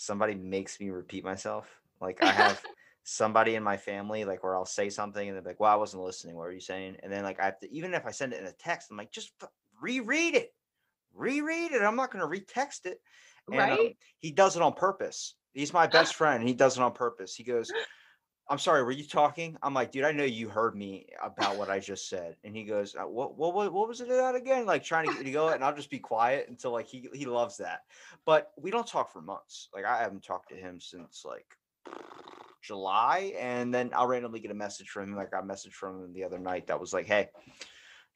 somebody 0.00 0.34
makes 0.34 0.80
me 0.80 0.90
repeat 0.90 1.24
myself. 1.24 1.80
Like 2.00 2.22
I 2.22 2.32
have 2.32 2.64
somebody 3.02 3.54
in 3.54 3.62
my 3.62 3.76
family 3.76 4.24
like 4.24 4.42
where 4.42 4.56
I'll 4.56 4.64
say 4.66 4.90
something 4.90 5.28
and 5.28 5.36
they're 5.36 5.44
like, 5.44 5.60
"Well, 5.60 5.72
I 5.72 5.76
wasn't 5.76 6.02
listening. 6.04 6.36
What 6.36 6.44
were 6.44 6.52
you 6.52 6.60
saying?" 6.60 6.96
And 7.02 7.12
then 7.12 7.24
like 7.24 7.40
I 7.40 7.46
have 7.46 7.60
to 7.60 7.70
even 7.72 7.94
if 7.94 8.06
I 8.06 8.10
send 8.10 8.32
it 8.32 8.40
in 8.40 8.46
a 8.46 8.52
text, 8.52 8.90
I'm 8.90 8.96
like, 8.96 9.12
"Just 9.12 9.32
reread 9.80 10.34
it, 10.34 10.54
reread 11.12 11.72
it. 11.72 11.82
I'm 11.82 11.96
not 11.96 12.12
going 12.12 12.22
to 12.28 12.40
retext 12.40 12.86
it." 12.86 13.00
And, 13.50 13.70
um, 13.70 13.78
Right? 13.78 13.96
he 14.18 14.32
does 14.32 14.56
it 14.56 14.62
on 14.62 14.74
purpose. 14.74 15.36
He's 15.52 15.72
my 15.72 15.86
best 15.86 16.14
friend. 16.16 16.40
And 16.40 16.48
he 16.48 16.54
does 16.54 16.76
it 16.76 16.82
on 16.82 16.92
purpose. 16.92 17.34
He 17.34 17.42
goes, 17.44 17.74
I'm 18.50 18.58
sorry, 18.58 18.82
were 18.82 18.90
you 18.90 19.04
talking? 19.04 19.56
I'm 19.62 19.74
like, 19.74 19.92
dude, 19.92 20.02
I 20.02 20.10
know 20.10 20.24
you 20.24 20.48
heard 20.48 20.74
me 20.74 21.06
about 21.22 21.56
what 21.56 21.70
I 21.70 21.78
just 21.78 22.08
said. 22.08 22.34
And 22.42 22.56
he 22.56 22.64
goes, 22.64 22.96
uh, 22.96 23.06
what, 23.06 23.38
what, 23.38 23.54
what, 23.54 23.72
what 23.72 23.86
was 23.86 24.00
it 24.00 24.10
about 24.10 24.34
again? 24.34 24.66
Like 24.66 24.82
trying 24.82 25.06
to 25.06 25.12
get 25.12 25.20
me 25.20 25.26
to 25.26 25.30
go. 25.30 25.50
And 25.50 25.62
I'll 25.62 25.74
just 25.74 25.88
be 25.88 26.00
quiet 26.00 26.46
until 26.48 26.72
like 26.72 26.88
he, 26.88 27.08
he 27.14 27.26
loves 27.26 27.58
that. 27.58 27.82
But 28.26 28.50
we 28.56 28.72
don't 28.72 28.88
talk 28.88 29.12
for 29.12 29.22
months. 29.22 29.68
Like 29.72 29.84
I 29.84 30.02
haven't 30.02 30.24
talked 30.24 30.48
to 30.48 30.56
him 30.56 30.80
since 30.80 31.24
like 31.24 31.46
July. 32.60 33.34
And 33.38 33.72
then 33.72 33.90
I'll 33.94 34.08
randomly 34.08 34.40
get 34.40 34.50
a 34.50 34.54
message 34.54 34.88
from 34.88 35.10
him. 35.10 35.16
Like 35.16 35.28
I 35.28 35.36
got 35.36 35.44
a 35.44 35.46
message 35.46 35.74
from 35.74 36.02
him 36.02 36.12
the 36.12 36.24
other 36.24 36.40
night 36.40 36.66
that 36.66 36.80
was 36.80 36.92
like, 36.92 37.06
hey, 37.06 37.28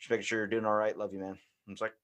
just 0.01 0.11
making 0.11 0.25
sure 0.25 0.41
you're 0.41 0.49
doing 0.49 0.65
all 0.65 0.75
right. 0.75 0.99
Love 0.99 1.13
you, 1.13 1.21
man. 1.21 1.39
I 1.69 1.71
was 1.71 1.81
like, 1.81 1.95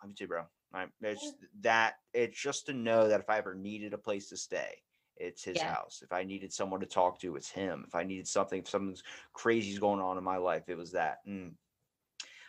love 0.00 0.10
you 0.10 0.14
too, 0.14 0.28
bro. 0.28 0.44
I, 0.72 0.86
it's 1.00 1.32
that 1.62 1.94
it's 2.14 2.40
just 2.40 2.66
to 2.66 2.72
know 2.72 3.08
that 3.08 3.18
if 3.18 3.28
I 3.28 3.38
ever 3.38 3.56
needed 3.56 3.92
a 3.92 3.98
place 3.98 4.28
to 4.28 4.36
stay, 4.36 4.82
it's 5.22 5.44
his 5.44 5.56
Yeah. 5.56 5.72
house. 5.72 6.02
If 6.02 6.12
I 6.12 6.24
needed 6.24 6.52
someone 6.52 6.80
to 6.80 6.86
talk 6.86 7.18
to, 7.20 7.36
it's 7.36 7.50
him. 7.50 7.84
If 7.86 7.94
I 7.94 8.02
needed 8.02 8.26
something, 8.26 8.60
if 8.60 8.68
something's 8.68 9.02
crazy's 9.32 9.78
going 9.78 10.00
on 10.00 10.18
in 10.18 10.24
my 10.24 10.36
life, 10.36 10.68
it 10.68 10.76
was 10.76 10.92
that. 10.92 11.18
And 11.24 11.56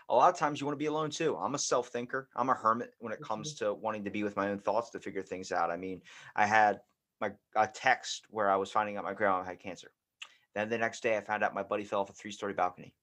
a 0.09 0.15
lot 0.15 0.33
of 0.33 0.37
times 0.37 0.59
you 0.59 0.67
want 0.67 0.75
to 0.77 0.83
be 0.83 0.87
alone 0.87 1.09
too. 1.09 1.37
I'm 1.37 1.55
a 1.55 1.59
self 1.59 1.89
thinker. 1.89 2.29
I'm 2.35 2.49
a 2.49 2.53
hermit 2.53 2.95
when 2.99 3.13
it 3.13 3.21
comes 3.21 3.55
mm-hmm. 3.55 3.65
to 3.65 3.73
wanting 3.73 4.03
to 4.05 4.11
be 4.11 4.23
with 4.23 4.35
my 4.35 4.49
own 4.49 4.59
thoughts 4.59 4.89
to 4.91 4.99
figure 4.99 5.23
things 5.23 5.51
out. 5.51 5.71
I 5.71 5.77
mean, 5.77 6.01
I 6.35 6.45
had 6.45 6.81
my 7.21 7.31
a 7.55 7.67
text 7.67 8.25
where 8.29 8.49
I 8.49 8.55
was 8.55 8.71
finding 8.71 8.97
out 8.97 9.03
my 9.03 9.13
grandma 9.13 9.43
had 9.43 9.59
cancer. 9.59 9.91
Then 10.55 10.69
the 10.69 10.77
next 10.77 11.01
day 11.01 11.17
I 11.17 11.21
found 11.21 11.43
out 11.43 11.53
my 11.53 11.63
buddy 11.63 11.83
fell 11.83 12.01
off 12.01 12.09
a 12.09 12.13
three 12.13 12.31
story 12.31 12.53
balcony. 12.53 12.93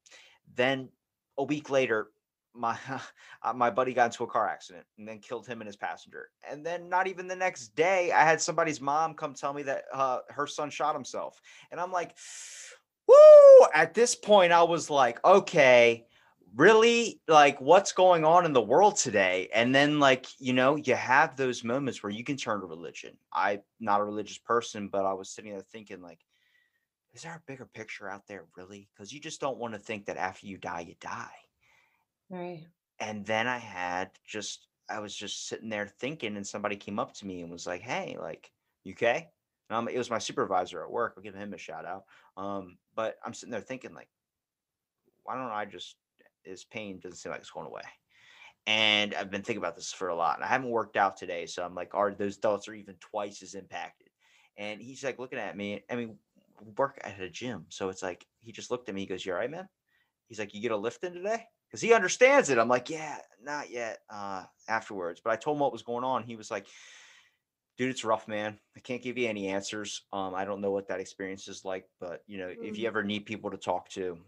Then 0.54 0.90
a 1.38 1.44
week 1.44 1.70
later, 1.70 2.10
my 2.54 2.76
uh, 3.42 3.52
my 3.52 3.70
buddy 3.70 3.94
got 3.94 4.06
into 4.06 4.24
a 4.24 4.26
car 4.26 4.48
accident 4.48 4.84
and 4.98 5.06
then 5.06 5.18
killed 5.18 5.46
him 5.46 5.60
and 5.60 5.68
his 5.68 5.76
passenger. 5.76 6.28
And 6.48 6.64
then 6.64 6.88
not 6.88 7.06
even 7.06 7.26
the 7.26 7.36
next 7.36 7.74
day, 7.74 8.12
I 8.12 8.24
had 8.24 8.40
somebody's 8.40 8.80
mom 8.80 9.14
come 9.14 9.34
tell 9.34 9.52
me 9.52 9.62
that 9.64 9.84
uh, 9.92 10.18
her 10.28 10.46
son 10.46 10.70
shot 10.70 10.94
himself. 10.94 11.40
And 11.70 11.80
I'm 11.80 11.92
like, 11.92 12.16
woo! 13.08 13.66
At 13.74 13.94
this 13.94 14.14
point, 14.14 14.52
I 14.52 14.62
was 14.62 14.90
like, 14.90 15.24
okay, 15.24 16.06
really? 16.54 17.20
Like, 17.28 17.60
what's 17.60 17.92
going 17.92 18.24
on 18.24 18.44
in 18.44 18.52
the 18.52 18.60
world 18.60 18.96
today? 18.96 19.48
And 19.54 19.74
then, 19.74 20.00
like, 20.00 20.26
you 20.38 20.52
know, 20.52 20.76
you 20.76 20.94
have 20.94 21.36
those 21.36 21.64
moments 21.64 22.02
where 22.02 22.12
you 22.12 22.24
can 22.24 22.36
turn 22.36 22.60
to 22.60 22.66
religion. 22.66 23.16
I'm 23.32 23.60
not 23.78 24.00
a 24.00 24.04
religious 24.04 24.38
person, 24.38 24.88
but 24.88 25.04
I 25.04 25.12
was 25.12 25.30
sitting 25.30 25.52
there 25.52 25.62
thinking, 25.62 26.02
like, 26.02 26.20
is 27.12 27.22
there 27.22 27.34
a 27.34 27.42
bigger 27.50 27.66
picture 27.66 28.08
out 28.08 28.28
there, 28.28 28.44
really? 28.56 28.88
Because 28.94 29.12
you 29.12 29.18
just 29.18 29.40
don't 29.40 29.58
want 29.58 29.74
to 29.74 29.80
think 29.80 30.06
that 30.06 30.16
after 30.16 30.46
you 30.46 30.58
die, 30.58 30.84
you 30.86 30.94
die 31.00 31.34
Right. 32.30 32.70
and 32.98 33.24
then 33.26 33.46
I 33.46 33.58
had 33.58 34.18
just 34.24 34.68
I 34.88 34.98
was 35.00 35.14
just 35.14 35.46
sitting 35.46 35.68
there 35.68 35.86
thinking, 35.86 36.36
and 36.36 36.46
somebody 36.46 36.76
came 36.76 36.98
up 36.98 37.12
to 37.14 37.26
me 37.26 37.42
and 37.42 37.50
was 37.50 37.66
like, 37.66 37.80
"Hey, 37.82 38.16
like, 38.18 38.52
you 38.84 38.92
okay?" 38.92 39.30
Um, 39.70 39.88
it 39.88 39.96
was 39.98 40.10
my 40.10 40.18
supervisor 40.18 40.82
at 40.84 40.90
work. 40.90 41.14
I'll 41.16 41.22
give 41.22 41.34
him 41.34 41.54
a 41.54 41.58
shout 41.58 41.86
out. 41.86 42.06
Um, 42.36 42.78
but 42.94 43.16
I'm 43.24 43.34
sitting 43.34 43.52
there 43.52 43.60
thinking, 43.60 43.94
like, 43.94 44.10
why 45.22 45.34
don't 45.36 45.50
I 45.50 45.64
just 45.64 45.96
his 46.42 46.64
pain 46.64 46.98
doesn't 47.00 47.16
seem 47.18 47.30
like 47.32 47.40
it's 47.40 47.50
going 47.50 47.66
away. 47.66 47.82
And 48.66 49.14
I've 49.14 49.30
been 49.30 49.42
thinking 49.42 49.58
about 49.62 49.76
this 49.76 49.92
for 49.92 50.08
a 50.08 50.16
lot. 50.16 50.36
And 50.36 50.44
I 50.44 50.48
haven't 50.48 50.70
worked 50.70 50.96
out 50.96 51.16
today, 51.16 51.46
so 51.46 51.64
I'm 51.64 51.74
like, 51.74 51.94
are 51.94 52.14
those 52.14 52.38
thoughts 52.38 52.68
are 52.68 52.74
even 52.74 52.96
twice 52.98 53.42
as 53.42 53.54
impacted? 53.54 54.10
And 54.56 54.82
he's 54.82 55.04
like 55.04 55.18
looking 55.18 55.38
at 55.38 55.56
me. 55.56 55.84
I 55.90 55.96
mean, 55.96 56.18
work 56.78 56.98
at 57.02 57.20
a 57.20 57.30
gym, 57.30 57.66
so 57.70 57.88
it's 57.90 58.02
like 58.02 58.26
he 58.40 58.52
just 58.52 58.70
looked 58.70 58.88
at 58.88 58.94
me. 58.94 59.02
He 59.02 59.06
goes, 59.08 59.24
"You're 59.26 59.36
all 59.36 59.42
right, 59.42 59.50
man?" 59.50 59.68
He's 60.26 60.38
like, 60.40 60.54
"You 60.54 60.62
get 60.62 60.72
a 60.72 60.78
lift 60.78 61.04
in 61.04 61.14
today?" 61.14 61.46
Because 61.70 61.80
he 61.82 61.92
understands 61.94 62.50
it. 62.50 62.58
I'm 62.58 62.68
like, 62.68 62.90
"Yeah, 62.90 63.18
not 63.40 63.70
yet." 63.70 64.00
Uh, 64.10 64.44
afterwards, 64.68 65.20
but 65.22 65.32
I 65.32 65.36
told 65.36 65.56
him 65.56 65.60
what 65.60 65.72
was 65.72 65.82
going 65.82 66.04
on. 66.04 66.24
He 66.24 66.36
was 66.36 66.50
like, 66.50 66.66
"Dude, 67.76 67.90
it's 67.90 68.04
rough, 68.04 68.28
man. 68.28 68.60
I 68.76 68.80
can't 68.80 69.02
give 69.02 69.16
you 69.18 69.28
any 69.28 69.48
answers. 69.48 70.06
Um, 70.12 70.34
I 70.34 70.44
don't 70.44 70.60
know 70.60 70.70
what 70.72 70.88
that 70.88 71.00
experience 71.00 71.48
is 71.48 71.64
like, 71.64 71.88
but 71.98 72.22
you 72.26 72.38
know, 72.38 72.54
if 72.60 72.78
you 72.78 72.84
Mhm. 72.84 72.88
ever 72.88 73.02
need 73.04 73.26
people 73.26 73.50
to 73.52 73.56
talk 73.58 73.88
to, 73.90 74.18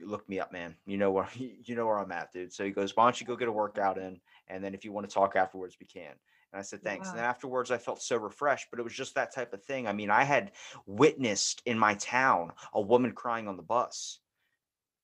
look 0.00 0.28
me 0.28 0.40
up, 0.40 0.52
man. 0.52 0.76
You 0.86 0.96
know 0.98 1.10
where 1.10 1.28
you 1.36 1.74
know 1.74 1.86
where 1.86 1.98
I'm 1.98 2.12
at, 2.12 2.32
dude." 2.32 2.52
So 2.52 2.64
he 2.64 2.70
goes, 2.70 2.96
"Why 2.96 3.04
don't 3.04 3.20
you 3.20 3.26
go 3.26 3.36
get 3.36 3.48
a 3.48 3.52
workout 3.52 3.98
in, 3.98 4.20
and 4.48 4.64
then 4.64 4.74
if 4.74 4.84
you 4.84 4.92
want 4.92 5.08
to 5.08 5.14
talk 5.14 5.36
afterwards, 5.36 5.76
we 5.80 5.86
can." 5.86 6.14
And 6.52 6.58
I 6.58 6.62
said, 6.62 6.82
thanks. 6.82 7.12
And 7.12 7.18
then 7.18 7.26
afterwards, 7.26 7.70
I 7.70 7.78
felt 7.78 8.02
so 8.02 8.16
refreshed, 8.16 8.68
but 8.72 8.80
it 8.80 8.82
was 8.82 8.92
just 8.92 9.14
that 9.14 9.32
type 9.32 9.52
of 9.52 9.62
thing. 9.64 9.86
I 9.86 9.92
mean, 9.92 10.10
I 10.10 10.24
had 10.24 10.52
witnessed 10.84 11.62
in 11.64 11.78
my 11.78 11.94
town 11.94 12.52
a 12.72 12.80
woman 12.80 13.12
crying 13.12 13.46
on 13.46 13.56
the 13.56 13.62
bus. 13.62 14.19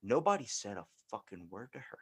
Nobody 0.07 0.46
said 0.46 0.76
a 0.76 0.86
fucking 1.11 1.48
word 1.50 1.72
to 1.72 1.78
her. 1.80 1.98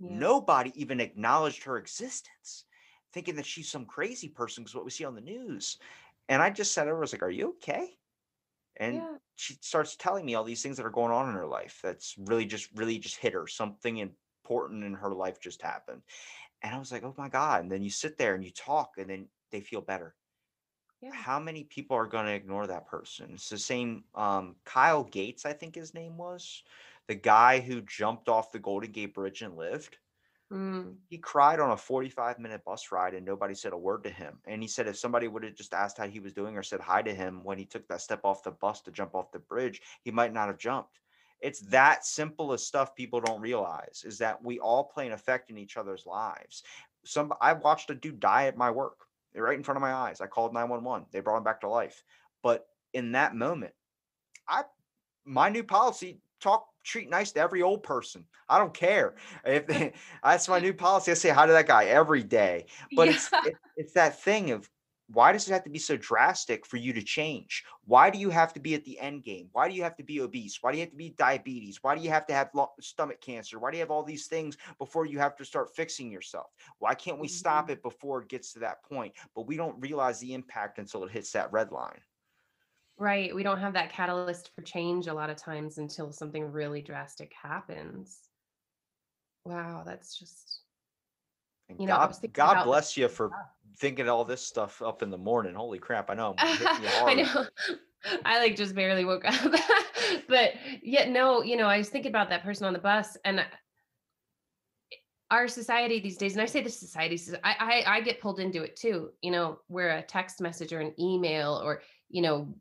Yeah. 0.00 0.08
Nobody 0.10 0.72
even 0.80 1.00
acknowledged 1.00 1.64
her 1.64 1.76
existence, 1.76 2.64
thinking 3.12 3.36
that 3.36 3.46
she's 3.46 3.68
some 3.70 3.84
crazy 3.84 4.28
person 4.28 4.64
because 4.64 4.74
what 4.74 4.84
we 4.84 4.90
see 4.90 5.04
on 5.04 5.14
the 5.14 5.20
news. 5.20 5.78
And 6.28 6.42
I 6.42 6.50
just 6.50 6.72
said, 6.72 6.88
I 6.88 6.92
was 6.92 7.12
like, 7.12 7.22
Are 7.22 7.30
you 7.30 7.50
okay? 7.50 7.98
And 8.76 8.96
Yeah. 8.96 9.16
she 9.36 9.54
starts 9.60 9.96
telling 9.96 10.24
me 10.24 10.34
all 10.34 10.44
these 10.44 10.62
things 10.62 10.76
that 10.76 10.86
are 10.86 10.90
going 10.90 11.12
on 11.12 11.28
in 11.28 11.34
her 11.34 11.46
life 11.46 11.80
that's 11.82 12.16
really 12.18 12.46
just 12.46 12.68
really 12.76 12.98
just 12.98 13.16
hit 13.16 13.34
her 13.34 13.46
something 13.46 13.98
important 13.98 14.84
in 14.84 14.94
her 14.94 15.12
life 15.14 15.40
just 15.40 15.62
happened 15.62 16.02
and 16.62 16.74
i 16.74 16.78
was 16.78 16.90
like 16.90 17.04
oh 17.04 17.14
my 17.18 17.28
god 17.28 17.62
and 17.62 17.70
then 17.70 17.82
you 17.82 17.90
sit 17.90 18.16
there 18.18 18.34
and 18.34 18.44
you 18.44 18.50
talk 18.50 18.92
and 18.98 19.10
then 19.10 19.28
they 19.50 19.60
feel 19.60 19.80
better 19.80 20.14
Yeah. 21.00 21.12
how 21.12 21.38
many 21.38 21.64
people 21.64 21.96
are 21.96 22.06
going 22.06 22.26
to 22.26 22.32
ignore 22.32 22.66
that 22.66 22.86
person 22.86 23.30
it's 23.34 23.48
the 23.48 23.58
same 23.58 24.04
um, 24.14 24.56
kyle 24.64 25.04
gates 25.04 25.46
i 25.46 25.52
think 25.52 25.74
his 25.74 25.94
name 25.94 26.16
was 26.16 26.62
the 27.08 27.14
guy 27.14 27.60
who 27.60 27.80
jumped 27.82 28.28
off 28.28 28.52
the 28.52 28.58
golden 28.58 28.92
gate 28.92 29.14
bridge 29.14 29.42
and 29.42 29.56
lived 29.56 29.98
Mm. 30.50 30.96
he 31.10 31.18
cried 31.18 31.60
on 31.60 31.72
a 31.72 31.76
45 31.76 32.38
minute 32.38 32.64
bus 32.64 32.90
ride 32.90 33.12
and 33.12 33.26
nobody 33.26 33.54
said 33.54 33.74
a 33.74 33.78
word 33.78 34.02
to 34.04 34.10
him. 34.10 34.38
And 34.46 34.62
he 34.62 34.68
said 34.68 34.86
if 34.86 34.96
somebody 34.96 35.28
would 35.28 35.44
have 35.44 35.54
just 35.54 35.74
asked 35.74 35.98
how 35.98 36.08
he 36.08 36.20
was 36.20 36.32
doing 36.32 36.56
or 36.56 36.62
said 36.62 36.80
hi 36.80 37.02
to 37.02 37.14
him 37.14 37.44
when 37.44 37.58
he 37.58 37.66
took 37.66 37.86
that 37.88 38.00
step 38.00 38.20
off 38.24 38.42
the 38.42 38.52
bus 38.52 38.80
to 38.82 38.90
jump 38.90 39.14
off 39.14 39.30
the 39.30 39.40
bridge, 39.40 39.82
he 40.04 40.10
might 40.10 40.32
not 40.32 40.46
have 40.46 40.56
jumped. 40.56 41.00
It's 41.40 41.60
that 41.60 42.06
simple 42.06 42.50
of 42.50 42.60
stuff 42.60 42.94
people 42.94 43.20
don't 43.20 43.42
realize 43.42 44.04
is 44.06 44.16
that 44.18 44.42
we 44.42 44.58
all 44.58 44.84
play 44.84 45.06
an 45.06 45.12
effect 45.12 45.50
in 45.50 45.58
each 45.58 45.76
other's 45.76 46.06
lives. 46.06 46.62
Some 47.04 47.32
I 47.42 47.52
watched 47.52 47.90
a 47.90 47.94
dude 47.94 48.18
die 48.18 48.46
at 48.46 48.56
my 48.56 48.70
work 48.70 49.00
right 49.34 49.56
in 49.56 49.62
front 49.62 49.76
of 49.76 49.82
my 49.82 49.92
eyes. 49.92 50.22
I 50.22 50.26
called 50.28 50.54
911. 50.54 51.08
They 51.12 51.20
brought 51.20 51.36
him 51.36 51.44
back 51.44 51.60
to 51.60 51.68
life. 51.68 52.02
But 52.42 52.66
in 52.94 53.12
that 53.12 53.34
moment, 53.34 53.74
I 54.48 54.62
my 55.26 55.50
new 55.50 55.62
policy 55.62 56.22
talk 56.40 56.68
treat 56.88 57.10
nice 57.10 57.32
to 57.32 57.40
every 57.40 57.62
old 57.62 57.82
person. 57.82 58.24
I 58.48 58.58
don't 58.58 58.74
care 58.74 59.14
if 59.44 59.66
they, 59.66 59.92
that's 60.24 60.48
my 60.48 60.58
new 60.58 60.72
policy. 60.72 61.10
I 61.10 61.14
say 61.14 61.28
hi 61.28 61.46
to 61.46 61.52
that 61.52 61.66
guy 61.66 61.84
every 61.84 62.22
day. 62.22 62.66
But 62.96 63.08
it's 63.08 63.30
it, 63.44 63.54
it's 63.76 63.92
that 63.92 64.20
thing 64.20 64.50
of 64.50 64.68
why 65.10 65.32
does 65.32 65.48
it 65.48 65.52
have 65.52 65.64
to 65.64 65.70
be 65.70 65.78
so 65.78 65.96
drastic 65.96 66.66
for 66.66 66.76
you 66.76 66.92
to 66.92 67.02
change? 67.02 67.64
Why 67.86 68.10
do 68.10 68.18
you 68.18 68.28
have 68.28 68.52
to 68.52 68.60
be 68.60 68.74
at 68.74 68.84
the 68.84 68.98
end 68.98 69.24
game? 69.24 69.48
Why 69.52 69.66
do 69.68 69.74
you 69.74 69.82
have 69.82 69.96
to 69.96 70.02
be 70.02 70.20
obese? 70.20 70.58
Why 70.60 70.70
do 70.70 70.76
you 70.76 70.82
have 70.82 70.90
to 70.90 70.96
be 70.96 71.14
diabetes? 71.16 71.78
Why 71.82 71.94
do 71.94 72.02
you 72.02 72.10
have 72.10 72.26
to 72.26 72.34
have 72.34 72.50
stomach 72.80 73.20
cancer? 73.22 73.58
Why 73.58 73.70
do 73.70 73.78
you 73.78 73.82
have 73.82 73.90
all 73.90 74.02
these 74.02 74.26
things 74.26 74.58
before 74.78 75.06
you 75.06 75.18
have 75.18 75.34
to 75.36 75.46
start 75.46 75.74
fixing 75.74 76.10
yourself? 76.10 76.48
Why 76.78 76.94
can't 76.94 77.18
we 77.18 77.28
stop 77.28 77.64
mm-hmm. 77.64 77.72
it 77.72 77.82
before 77.82 78.20
it 78.20 78.28
gets 78.28 78.52
to 78.52 78.58
that 78.60 78.82
point? 78.84 79.14
But 79.34 79.46
we 79.46 79.56
don't 79.56 79.80
realize 79.80 80.20
the 80.20 80.34
impact 80.34 80.78
until 80.78 81.04
it 81.04 81.10
hits 81.10 81.32
that 81.32 81.52
red 81.52 81.72
line. 81.72 82.00
Right. 82.98 83.34
We 83.34 83.42
don't 83.44 83.60
have 83.60 83.74
that 83.74 83.92
catalyst 83.92 84.50
for 84.54 84.62
change 84.62 85.06
a 85.06 85.14
lot 85.14 85.30
of 85.30 85.36
times 85.36 85.78
until 85.78 86.10
something 86.10 86.50
really 86.50 86.82
drastic 86.82 87.32
happens. 87.40 88.18
Wow, 89.44 89.84
that's 89.86 90.18
just 90.18 90.60
You 91.78 91.86
know, 91.86 92.10
God, 92.32 92.64
bless 92.64 92.96
you 92.96 93.08
for 93.08 93.28
stuff. 93.28 93.40
thinking 93.78 94.08
all 94.08 94.24
this 94.24 94.42
stuff 94.44 94.82
up 94.82 95.02
in 95.02 95.10
the 95.10 95.18
morning. 95.18 95.54
Holy 95.54 95.78
crap! 95.78 96.10
I 96.10 96.14
know 96.14 96.34
I 96.38 97.14
know. 97.14 97.46
I 98.24 98.38
like 98.40 98.56
just 98.56 98.74
barely 98.74 99.04
woke 99.04 99.24
up. 99.24 99.52
but 100.28 100.52
yet 100.82 101.08
no, 101.08 101.42
you 101.42 101.56
know, 101.56 101.66
I 101.66 101.78
was 101.78 101.88
thinking 101.88 102.10
about 102.10 102.30
that 102.30 102.42
person 102.42 102.66
on 102.66 102.72
the 102.72 102.78
bus 102.78 103.16
and 103.24 103.44
our 105.30 105.46
society 105.46 106.00
these 106.00 106.16
days, 106.16 106.32
and 106.32 106.42
I 106.42 106.46
say 106.46 106.62
the 106.62 106.70
society, 106.70 107.16
says- 107.16 107.36
I, 107.44 107.84
I 107.86 107.96
I 107.96 108.00
get 108.00 108.20
pulled 108.20 108.40
into 108.40 108.62
it 108.62 108.76
too, 108.76 109.10
you 109.22 109.30
know, 109.30 109.58
where 109.68 109.98
a 109.98 110.02
text 110.02 110.40
message 110.40 110.72
or 110.72 110.80
an 110.80 110.94
email 110.98 111.60
or, 111.62 111.82
you 112.08 112.22
know, 112.22 112.54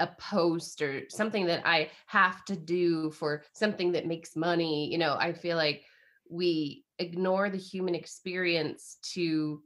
a 0.00 0.06
post 0.18 0.82
or 0.82 1.02
something 1.08 1.46
that 1.46 1.66
I 1.66 1.90
have 2.06 2.44
to 2.46 2.56
do 2.56 3.10
for 3.10 3.42
something 3.52 3.92
that 3.92 4.06
makes 4.06 4.36
money, 4.36 4.90
you 4.90 4.98
know, 4.98 5.16
I 5.18 5.32
feel 5.32 5.56
like 5.56 5.84
we 6.28 6.84
ignore 6.98 7.50
the 7.50 7.58
human 7.58 7.94
experience 7.94 8.98
to 9.14 9.62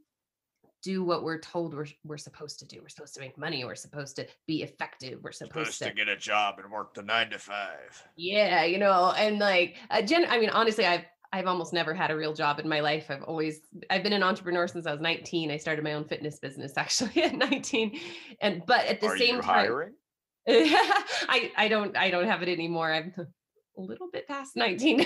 do 0.83 1.03
what 1.03 1.23
we're 1.23 1.39
told 1.39 1.73
we're, 1.73 1.87
we're 2.03 2.17
supposed 2.17 2.59
to 2.59 2.65
do. 2.65 2.79
We're 2.81 2.89
supposed 2.89 3.15
to 3.15 3.19
make 3.19 3.37
money. 3.37 3.65
We're 3.65 3.75
supposed 3.75 4.15
to 4.17 4.27
be 4.45 4.63
effective. 4.63 5.19
We're 5.21 5.31
supposed, 5.31 5.79
to, 5.79 5.91
get 5.91 6.07
a 6.07 6.15
job 6.15 6.59
and 6.59 6.71
work 6.71 6.93
the 6.93 7.01
nine 7.01 7.29
to 7.31 7.39
five. 7.39 8.03
yeah, 8.15 8.63
you 8.63 8.77
know, 8.77 9.13
and 9.17 9.39
like, 9.39 9.75
uh, 9.89 10.01
gen- 10.01 10.27
I 10.29 10.39
mean, 10.39 10.49
honestly, 10.49 10.85
I've, 10.85 11.05
I've 11.33 11.47
almost 11.47 11.73
never 11.73 11.93
had 11.93 12.11
a 12.11 12.15
real 12.15 12.33
job 12.33 12.59
in 12.59 12.67
my 12.67 12.79
life. 12.79 13.07
I've 13.09 13.23
always, 13.23 13.61
I've 13.89 14.03
been 14.03 14.13
an 14.13 14.23
entrepreneur 14.23 14.67
since 14.67 14.85
I 14.87 14.91
was 14.91 15.01
19. 15.01 15.51
I 15.51 15.57
started 15.57 15.83
my 15.83 15.93
own 15.93 16.05
fitness 16.05 16.39
business 16.39 16.73
actually 16.77 17.23
at 17.23 17.35
19. 17.35 17.99
And, 18.41 18.63
but 18.65 18.85
at 18.85 19.01
the 19.01 19.07
Are 19.07 19.17
same 19.17 19.41
time, 19.41 19.43
hiring? 19.43 19.93
I, 20.47 21.51
I 21.57 21.67
don't 21.67 21.97
I 21.97 22.09
don't 22.09 22.25
have 22.25 22.41
it 22.41 22.47
anymore. 22.47 22.89
I'm 22.91 23.13
a 23.17 23.81
little 23.81 24.07
bit 24.11 24.27
past 24.27 24.55
19. 24.55 25.05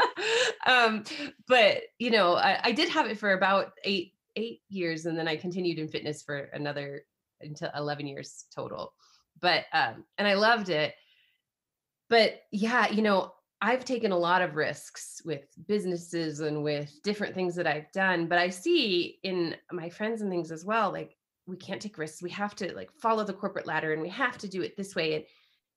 um, 0.66 1.02
but 1.48 1.82
you 1.98 2.10
know, 2.10 2.34
I, 2.34 2.60
I 2.62 2.72
did 2.72 2.90
have 2.90 3.06
it 3.06 3.18
for 3.18 3.32
about 3.32 3.72
eight 3.84 4.12
eight 4.36 4.60
years, 4.68 5.06
and 5.06 5.18
then 5.18 5.28
I 5.28 5.36
continued 5.36 5.78
in 5.78 5.88
fitness 5.88 6.22
for 6.22 6.36
another 6.52 7.04
until 7.40 7.70
11 7.76 8.06
years 8.06 8.44
total. 8.54 8.92
but 9.40 9.64
um 9.72 10.04
and 10.18 10.26
i 10.26 10.34
loved 10.34 10.68
it 10.68 10.94
but 12.08 12.40
yeah 12.50 12.88
you 12.88 13.02
know 13.02 13.32
i've 13.60 13.84
taken 13.84 14.12
a 14.12 14.18
lot 14.18 14.42
of 14.42 14.54
risks 14.54 15.22
with 15.24 15.44
businesses 15.66 16.40
and 16.40 16.62
with 16.62 16.92
different 17.02 17.34
things 17.34 17.54
that 17.54 17.66
i've 17.66 17.90
done 17.92 18.26
but 18.26 18.38
i 18.38 18.48
see 18.48 19.18
in 19.22 19.54
my 19.72 19.88
friends 19.88 20.22
and 20.22 20.30
things 20.30 20.50
as 20.50 20.64
well 20.64 20.92
like 20.92 21.16
we 21.46 21.56
can't 21.56 21.80
take 21.80 21.98
risks 21.98 22.22
we 22.22 22.30
have 22.30 22.54
to 22.54 22.74
like 22.74 22.90
follow 22.92 23.24
the 23.24 23.32
corporate 23.32 23.66
ladder 23.66 23.92
and 23.92 24.02
we 24.02 24.08
have 24.08 24.36
to 24.36 24.48
do 24.48 24.62
it 24.62 24.76
this 24.76 24.94
way 24.94 25.14
and 25.14 25.24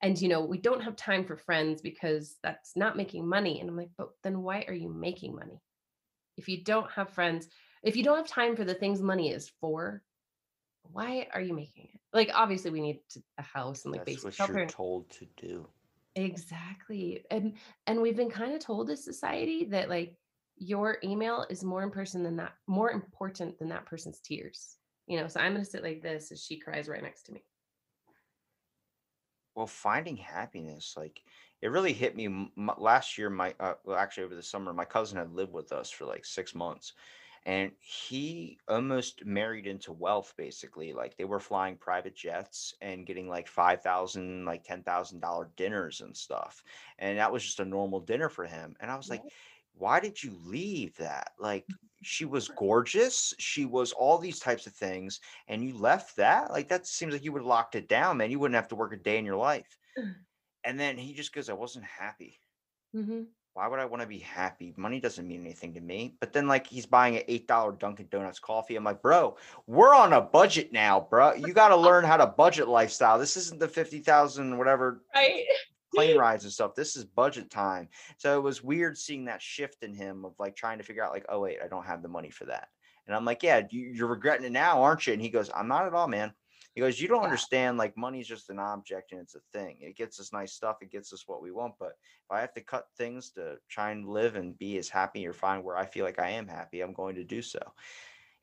and 0.01 0.21
you 0.21 0.29
know 0.29 0.43
we 0.43 0.57
don't 0.57 0.81
have 0.81 0.95
time 0.95 1.25
for 1.25 1.35
friends 1.35 1.81
because 1.81 2.37
that's 2.41 2.75
not 2.75 2.97
making 2.97 3.27
money 3.27 3.59
and 3.59 3.69
i'm 3.69 3.77
like 3.77 3.91
but 3.97 4.09
then 4.23 4.41
why 4.41 4.65
are 4.67 4.73
you 4.73 4.89
making 4.89 5.35
money? 5.35 5.59
If 6.37 6.47
you 6.47 6.63
don't 6.63 6.89
have 6.91 7.09
friends 7.09 7.47
if 7.83 7.95
you 7.95 8.03
don't 8.03 8.17
have 8.17 8.27
time 8.27 8.55
for 8.55 8.63
the 8.63 8.73
things 8.73 9.01
money 9.01 9.31
is 9.31 9.51
for 9.61 10.01
why 10.91 11.27
are 11.33 11.41
you 11.41 11.53
making 11.53 11.89
it? 11.93 11.99
Like 12.13 12.31
obviously 12.33 12.71
we 12.71 12.81
need 12.81 12.99
to, 13.11 13.21
a 13.37 13.41
house 13.41 13.85
and 13.85 13.91
like 13.91 14.05
That's 14.05 14.23
basic 14.23 14.25
what 14.25 14.33
shelter. 14.33 14.53
you're 14.53 14.65
told 14.65 15.09
to 15.11 15.27
do. 15.37 15.67
Exactly 16.25 17.25
and 17.31 17.57
and 17.87 18.01
we've 18.01 18.17
been 18.17 18.29
kind 18.29 18.53
of 18.53 18.59
told 18.59 18.89
as 18.89 19.03
society 19.03 19.65
that 19.65 19.89
like 19.89 20.15
your 20.57 20.97
email 21.03 21.45
is 21.49 21.63
more 21.63 21.83
in 21.83 21.91
person 21.91 22.23
than 22.23 22.35
that 22.35 22.53
more 22.67 22.91
important 22.91 23.57
than 23.59 23.69
that 23.69 23.85
person's 23.85 24.19
tears 24.19 24.77
you 25.07 25.19
know 25.19 25.27
so 25.27 25.39
i'm 25.39 25.55
to 25.55 25.65
sit 25.65 25.83
like 25.83 26.01
this 26.01 26.31
as 26.31 26.43
she 26.43 26.59
cries 26.59 26.87
right 26.89 27.03
next 27.03 27.23
to 27.23 27.33
me 27.33 27.43
Well, 29.55 29.67
finding 29.67 30.17
happiness, 30.17 30.95
like 30.95 31.21
it 31.61 31.67
really 31.67 31.93
hit 31.93 32.15
me 32.15 32.25
m- 32.25 32.51
last 32.77 33.17
year. 33.17 33.29
My 33.29 33.53
uh, 33.59 33.73
well, 33.83 33.97
actually 33.97 34.23
over 34.23 34.35
the 34.35 34.43
summer, 34.43 34.73
my 34.73 34.85
cousin 34.85 35.17
had 35.17 35.33
lived 35.33 35.51
with 35.51 35.71
us 35.71 35.89
for 35.89 36.05
like 36.05 36.23
six 36.25 36.55
months, 36.55 36.93
and 37.45 37.71
he 37.79 38.59
almost 38.67 39.25
married 39.25 39.67
into 39.67 39.91
wealth. 39.93 40.33
Basically, 40.37 40.93
like 40.93 41.17
they 41.17 41.25
were 41.25 41.39
flying 41.39 41.77
private 41.77 42.15
jets 42.15 42.73
and 42.81 43.05
getting 43.05 43.27
like 43.29 43.47
five 43.47 43.81
thousand, 43.81 44.45
like 44.45 44.63
ten 44.63 44.83
thousand 44.83 45.19
dollar 45.21 45.49
dinners 45.55 46.01
and 46.01 46.15
stuff, 46.15 46.63
and 46.97 47.17
that 47.19 47.31
was 47.31 47.43
just 47.43 47.59
a 47.59 47.65
normal 47.65 47.99
dinner 48.01 48.29
for 48.29 48.45
him. 48.45 48.75
And 48.79 48.91
I 48.91 48.95
was 48.97 49.09
like, 49.09 49.25
why 49.73 49.99
did 49.99 50.21
you 50.23 50.31
leave 50.45 50.95
that? 50.97 51.31
Like 51.39 51.67
she 52.01 52.25
was 52.25 52.47
gorgeous, 52.49 53.33
she 53.39 53.65
was 53.65 53.91
all 53.93 54.17
these 54.17 54.39
types 54.39 54.67
of 54.67 54.73
things, 54.73 55.19
and 55.47 55.63
you 55.63 55.77
left 55.77 56.15
that? 56.17 56.51
Like 56.51 56.69
that 56.69 56.87
seems 56.87 57.13
like 57.13 57.23
you 57.23 57.31
would 57.33 57.41
have 57.41 57.47
locked 57.47 57.75
it 57.75 57.87
down, 57.89 58.17
man. 58.17 58.31
You 58.31 58.39
wouldn't 58.39 58.55
have 58.55 58.69
to 58.69 58.75
work 58.75 58.93
a 58.93 58.97
day 58.97 59.17
in 59.17 59.25
your 59.25 59.37
life. 59.37 59.77
And 60.63 60.79
then 60.79 60.97
he 60.97 61.13
just 61.13 61.33
goes, 61.33 61.49
I 61.49 61.53
wasn't 61.53 61.85
happy. 61.85 62.39
hmm 62.93 63.23
Why 63.59 63.67
would 63.67 63.79
I 63.79 63.85
want 63.85 64.01
to 64.01 64.07
be 64.07 64.19
happy? 64.19 64.73
Money 64.77 65.01
doesn't 65.01 65.27
mean 65.27 65.41
anything 65.41 65.73
to 65.73 65.81
me. 65.81 66.15
But 66.21 66.31
then, 66.31 66.47
like, 66.47 66.65
he's 66.65 66.85
buying 66.85 67.17
an 67.17 67.23
$8 67.27 67.77
Dunkin' 67.77 68.07
Donuts 68.09 68.39
coffee. 68.39 68.77
I'm 68.77 68.85
like, 68.85 69.01
bro, 69.01 69.35
we're 69.67 69.93
on 69.93 70.13
a 70.13 70.21
budget 70.21 70.71
now, 70.71 71.05
bro. 71.09 71.33
You 71.33 71.51
got 71.51 71.67
to 71.67 71.75
learn 71.75 72.05
how 72.05 72.15
to 72.15 72.25
budget 72.25 72.69
lifestyle. 72.69 73.19
This 73.19 73.35
isn't 73.35 73.59
the 73.59 73.67
50,000, 73.67 74.57
whatever 74.57 75.03
right 75.13 75.43
plane 75.93 76.17
rides 76.17 76.45
and 76.45 76.53
stuff. 76.53 76.73
This 76.73 76.95
is 76.95 77.03
budget 77.03 77.51
time. 77.51 77.89
So 78.15 78.37
it 78.37 78.41
was 78.41 78.63
weird 78.63 78.97
seeing 78.97 79.25
that 79.25 79.41
shift 79.41 79.83
in 79.83 79.93
him 79.93 80.23
of 80.23 80.35
like 80.39 80.55
trying 80.55 80.77
to 80.77 80.85
figure 80.85 81.03
out, 81.03 81.11
like, 81.11 81.25
oh, 81.27 81.41
wait, 81.41 81.57
I 81.61 81.67
don't 81.67 81.85
have 81.85 82.01
the 82.01 82.07
money 82.07 82.29
for 82.29 82.45
that. 82.45 82.69
And 83.07 83.15
I'm 83.15 83.25
like, 83.25 83.43
yeah, 83.43 83.63
you, 83.69 83.91
you're 83.93 84.07
regretting 84.07 84.45
it 84.45 84.53
now, 84.53 84.83
aren't 84.83 85.05
you? 85.05 85.11
And 85.11 85.21
he 85.21 85.27
goes, 85.27 85.51
I'm 85.53 85.67
not 85.67 85.85
at 85.85 85.93
all, 85.93 86.07
man. 86.07 86.31
He 86.79 86.85
goes, 86.85 87.01
you 87.01 87.09
don't 87.09 87.25
understand. 87.25 87.77
Like, 87.77 87.97
money's 87.97 88.25
just 88.25 88.49
an 88.49 88.57
object 88.57 89.11
and 89.11 89.19
it's 89.19 89.35
a 89.35 89.41
thing. 89.51 89.79
It 89.81 89.97
gets 89.97 90.17
us 90.17 90.31
nice 90.31 90.53
stuff. 90.53 90.77
It 90.81 90.89
gets 90.89 91.11
us 91.11 91.25
what 91.27 91.41
we 91.41 91.51
want. 91.51 91.73
But 91.77 91.97
if 92.23 92.31
I 92.31 92.39
have 92.39 92.53
to 92.53 92.61
cut 92.61 92.85
things 92.97 93.31
to 93.31 93.57
try 93.67 93.91
and 93.91 94.07
live 94.07 94.37
and 94.37 94.57
be 94.57 94.77
as 94.77 94.87
happy 94.87 95.27
or 95.27 95.33
find 95.33 95.61
where 95.61 95.75
I 95.75 95.85
feel 95.85 96.05
like 96.05 96.19
I 96.19 96.29
am 96.29 96.47
happy, 96.47 96.79
I'm 96.79 96.93
going 96.93 97.15
to 97.15 97.25
do 97.25 97.41
so. 97.41 97.59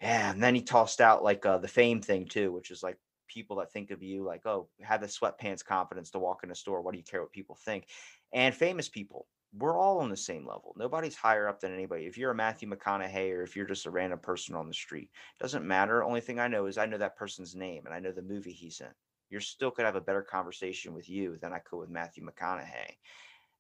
Yeah. 0.02 0.32
And 0.32 0.42
then 0.42 0.54
he 0.54 0.60
tossed 0.60 1.00
out 1.00 1.24
like 1.24 1.46
uh, 1.46 1.56
the 1.56 1.66
fame 1.66 2.02
thing 2.02 2.26
too, 2.26 2.52
which 2.52 2.70
is 2.70 2.82
like 2.82 2.98
people 3.26 3.56
that 3.56 3.72
think 3.72 3.90
of 3.90 4.02
you 4.02 4.22
like, 4.22 4.44
oh, 4.44 4.68
have 4.82 5.00
the 5.00 5.06
sweatpants 5.06 5.64
confidence 5.64 6.10
to 6.10 6.18
walk 6.18 6.44
in 6.44 6.50
a 6.50 6.54
store. 6.54 6.82
What 6.82 6.92
do 6.92 6.98
you 6.98 7.04
care 7.04 7.22
what 7.22 7.32
people 7.32 7.56
think? 7.64 7.86
And 8.34 8.54
famous 8.54 8.90
people, 8.90 9.26
we're 9.52 9.78
all 9.78 10.00
on 10.00 10.10
the 10.10 10.16
same 10.16 10.46
level. 10.46 10.74
Nobody's 10.76 11.16
higher 11.16 11.48
up 11.48 11.60
than 11.60 11.72
anybody. 11.72 12.06
If 12.06 12.18
you're 12.18 12.30
a 12.30 12.34
Matthew 12.34 12.68
McConaughey 12.68 13.32
or 13.32 13.42
if 13.42 13.56
you're 13.56 13.66
just 13.66 13.86
a 13.86 13.90
random 13.90 14.18
person 14.18 14.54
on 14.54 14.68
the 14.68 14.74
street, 14.74 15.10
doesn't 15.40 15.66
matter. 15.66 16.02
Only 16.02 16.20
thing 16.20 16.38
I 16.38 16.48
know 16.48 16.66
is 16.66 16.78
I 16.78 16.86
know 16.86 16.98
that 16.98 17.16
person's 17.16 17.54
name 17.54 17.86
and 17.86 17.94
I 17.94 18.00
know 18.00 18.12
the 18.12 18.22
movie 18.22 18.52
he's 18.52 18.80
in. 18.80 18.92
You're 19.30 19.40
still 19.40 19.70
could 19.70 19.84
have 19.84 19.96
a 19.96 20.00
better 20.00 20.22
conversation 20.22 20.94
with 20.94 21.08
you 21.08 21.36
than 21.38 21.52
I 21.52 21.58
could 21.58 21.78
with 21.78 21.90
Matthew 21.90 22.24
McConaughey. 22.24 22.96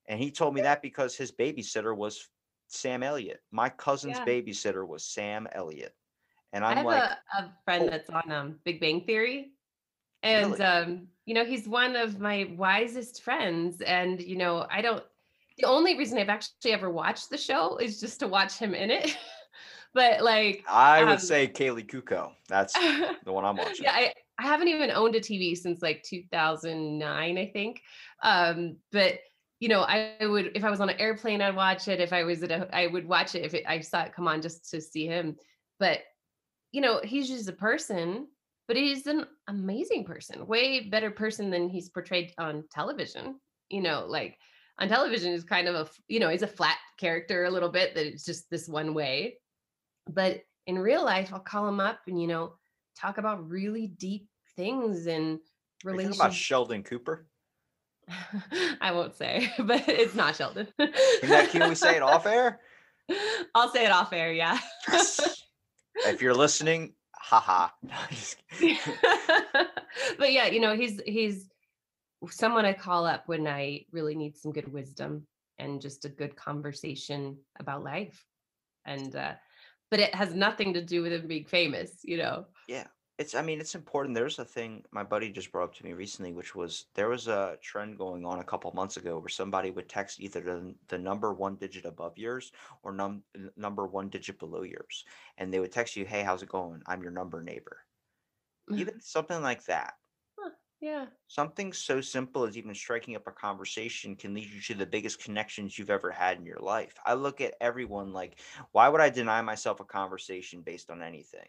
And 0.06 0.20
he 0.20 0.30
told 0.30 0.54
me 0.54 0.60
that 0.62 0.82
because 0.82 1.16
his 1.16 1.32
babysitter 1.32 1.96
was 1.96 2.28
Sam 2.68 3.02
Elliott. 3.02 3.42
My 3.50 3.68
cousin's 3.68 4.18
Yeah. 4.18 4.24
babysitter 4.24 4.86
was 4.86 5.04
Sam 5.04 5.48
Elliott. 5.52 5.94
And 6.52 6.64
I 6.64 6.70
I'm 6.70 6.76
have 6.78 6.86
like, 6.86 7.02
a, 7.02 7.18
a 7.38 7.52
friend 7.64 7.84
oh. 7.84 7.90
that's 7.90 8.10
on 8.10 8.30
um, 8.30 8.60
Big 8.64 8.80
Bang 8.80 9.02
Theory. 9.02 9.52
And 10.22 10.52
Really? 10.52 10.62
um, 10.62 11.08
you 11.24 11.34
know, 11.34 11.44
he's 11.44 11.68
one 11.68 11.96
of 11.96 12.20
my 12.20 12.54
wisest 12.56 13.22
friends. 13.22 13.80
And 13.82 14.20
you 14.20 14.36
know, 14.36 14.66
I 14.70 14.80
don't 14.82 15.04
the 15.58 15.66
only 15.66 15.96
reason 15.96 16.18
I've 16.18 16.28
actually 16.28 16.72
ever 16.72 16.90
watched 16.90 17.30
the 17.30 17.38
show 17.38 17.78
is 17.78 18.00
just 18.00 18.20
to 18.20 18.28
watch 18.28 18.58
him 18.58 18.74
in 18.74 18.90
it. 18.90 19.16
but 19.94 20.22
like 20.22 20.64
I 20.68 21.02
would 21.02 21.12
um, 21.12 21.18
say 21.18 21.48
Kaley 21.48 21.86
Cuoco. 21.86 22.32
That's 22.48 22.74
the 23.24 23.32
one 23.32 23.44
I'm 23.44 23.56
watching. 23.56 23.84
yeah, 23.84 23.92
I, 23.92 24.12
I 24.38 24.42
haven't 24.42 24.68
even 24.68 24.90
owned 24.90 25.14
a 25.14 25.20
TV 25.20 25.56
since 25.56 25.80
like 25.80 26.02
2009, 26.02 27.38
I 27.38 27.46
think. 27.46 27.80
Um, 28.22 28.76
but 28.92 29.18
you 29.60 29.68
know, 29.68 29.80
I 29.80 30.14
would 30.20 30.52
if 30.54 30.64
I 30.64 30.70
was 30.70 30.80
on 30.80 30.90
an 30.90 31.00
airplane, 31.00 31.40
I'd 31.40 31.56
watch 31.56 31.88
it. 31.88 32.00
If 32.00 32.12
I 32.12 32.24
was 32.24 32.42
at 32.42 32.50
a, 32.50 32.68
I 32.76 32.88
would 32.88 33.08
watch 33.08 33.34
it 33.34 33.44
if 33.44 33.54
it, 33.54 33.64
I 33.66 33.80
saw 33.80 34.02
it 34.02 34.14
come 34.14 34.28
on 34.28 34.42
just 34.42 34.70
to 34.70 34.80
see 34.80 35.06
him. 35.06 35.36
But 35.80 36.00
you 36.72 36.82
know, 36.82 37.00
he's 37.02 37.28
just 37.28 37.48
a 37.48 37.54
person, 37.54 38.26
but 38.68 38.76
he's 38.76 39.06
an 39.06 39.24
amazing 39.48 40.04
person, 40.04 40.46
way 40.46 40.90
better 40.90 41.10
person 41.10 41.50
than 41.50 41.70
he's 41.70 41.88
portrayed 41.88 42.34
on 42.36 42.64
television. 42.70 43.40
You 43.70 43.80
know, 43.80 44.04
like 44.06 44.36
on 44.78 44.88
television 44.88 45.32
is 45.32 45.44
kind 45.44 45.68
of 45.68 45.74
a 45.74 45.88
you 46.08 46.20
know 46.20 46.28
he's 46.28 46.42
a 46.42 46.46
flat 46.46 46.76
character 46.98 47.44
a 47.44 47.50
little 47.50 47.68
bit 47.68 47.94
that 47.94 48.06
it's 48.06 48.24
just 48.24 48.50
this 48.50 48.68
one 48.68 48.94
way 48.94 49.36
but 50.08 50.42
in 50.66 50.78
real 50.78 51.04
life 51.04 51.30
i'll 51.32 51.40
call 51.40 51.68
him 51.68 51.80
up 51.80 52.00
and 52.06 52.20
you 52.20 52.26
know 52.26 52.54
talk 52.96 53.18
about 53.18 53.48
really 53.48 53.86
deep 53.86 54.28
things 54.56 55.06
and 55.06 55.38
relationships 55.84 56.18
about 56.18 56.32
Sheldon 56.32 56.82
Cooper? 56.82 57.26
i 58.80 58.92
won't 58.92 59.14
say 59.16 59.52
but 59.58 59.88
it's 59.88 60.14
not 60.14 60.36
sheldon 60.36 60.68
Can, 60.78 60.92
that, 61.28 61.50
can 61.50 61.68
we 61.68 61.74
say 61.74 61.96
it 61.96 62.02
off 62.02 62.26
air? 62.26 62.60
i'll 63.54 63.70
say 63.70 63.84
it 63.84 63.90
off 63.90 64.12
air 64.12 64.32
yeah 64.32 64.58
if 66.04 66.20
you're 66.20 66.34
listening, 66.34 66.92
haha. 67.14 67.68
No, 67.82 67.94
I'm 67.94 68.08
just 68.10 68.36
kidding. 68.50 68.78
but 70.18 70.30
yeah 70.32 70.46
you 70.46 70.60
know 70.60 70.76
he's 70.76 71.00
he's 71.06 71.48
someone 72.30 72.64
i 72.64 72.72
call 72.72 73.06
up 73.06 73.22
when 73.26 73.46
i 73.46 73.84
really 73.92 74.14
need 74.14 74.36
some 74.36 74.52
good 74.52 74.72
wisdom 74.72 75.26
and 75.58 75.80
just 75.80 76.04
a 76.04 76.08
good 76.08 76.36
conversation 76.36 77.38
about 77.58 77.84
life. 77.84 78.24
And 78.84 79.14
uh 79.14 79.34
but 79.90 80.00
it 80.00 80.14
has 80.14 80.34
nothing 80.34 80.74
to 80.74 80.84
do 80.84 81.02
with 81.02 81.12
him 81.12 81.26
being 81.26 81.44
famous 81.44 82.00
you 82.02 82.18
know? 82.18 82.46
Yeah. 82.68 82.86
it's 83.18 83.34
i 83.34 83.42
mean 83.42 83.60
it's 83.60 83.74
important. 83.74 84.14
There's 84.14 84.38
a 84.38 84.44
thing 84.44 84.84
my 84.90 85.02
buddy 85.02 85.30
just 85.30 85.50
brought 85.52 85.64
up 85.64 85.74
to 85.76 85.84
me 85.84 85.92
recently 85.92 86.32
which 86.32 86.54
was 86.54 86.86
there 86.94 87.08
was 87.08 87.28
a 87.28 87.56
trend 87.62 87.98
going 87.98 88.24
on 88.24 88.38
a 88.38 88.44
couple 88.44 88.70
months 88.72 88.96
ago 88.96 89.18
where 89.18 89.28
somebody 89.28 89.70
would 89.70 89.88
text 89.88 90.20
either 90.20 90.40
the, 90.40 90.74
the 90.88 90.98
number 90.98 91.32
one 91.32 91.56
digit 91.56 91.84
above 91.84 92.16
yours 92.16 92.52
or 92.82 92.92
num, 92.92 93.22
number 93.56 93.86
one 93.86 94.08
digit 94.08 94.38
below 94.38 94.62
yours 94.62 95.04
and 95.38 95.52
they 95.52 95.60
would 95.60 95.72
text 95.72 95.96
you 95.96 96.04
hey 96.04 96.22
how's 96.22 96.42
it 96.42 96.48
going? 96.48 96.82
I'm 96.86 97.02
your 97.02 97.12
number 97.12 97.42
neighbor. 97.42 97.78
Even 98.70 99.00
something 99.00 99.42
like 99.42 99.64
that 99.66 99.94
yeah 100.86 101.06
something 101.26 101.72
so 101.72 102.00
simple 102.00 102.44
as 102.44 102.56
even 102.56 102.72
striking 102.72 103.16
up 103.16 103.26
a 103.26 103.32
conversation 103.32 104.14
can 104.14 104.32
lead 104.32 104.48
you 104.48 104.60
to 104.60 104.74
the 104.74 104.86
biggest 104.86 105.22
connections 105.22 105.76
you've 105.76 105.90
ever 105.90 106.12
had 106.12 106.38
in 106.38 106.46
your 106.46 106.60
life. 106.60 106.94
I 107.04 107.14
look 107.14 107.40
at 107.40 107.54
everyone 107.60 108.12
like, 108.12 108.38
why 108.70 108.88
would 108.88 109.00
I 109.00 109.10
deny 109.10 109.42
myself 109.42 109.80
a 109.80 109.84
conversation 109.84 110.62
based 110.62 110.88
on 110.88 111.02
anything? 111.02 111.48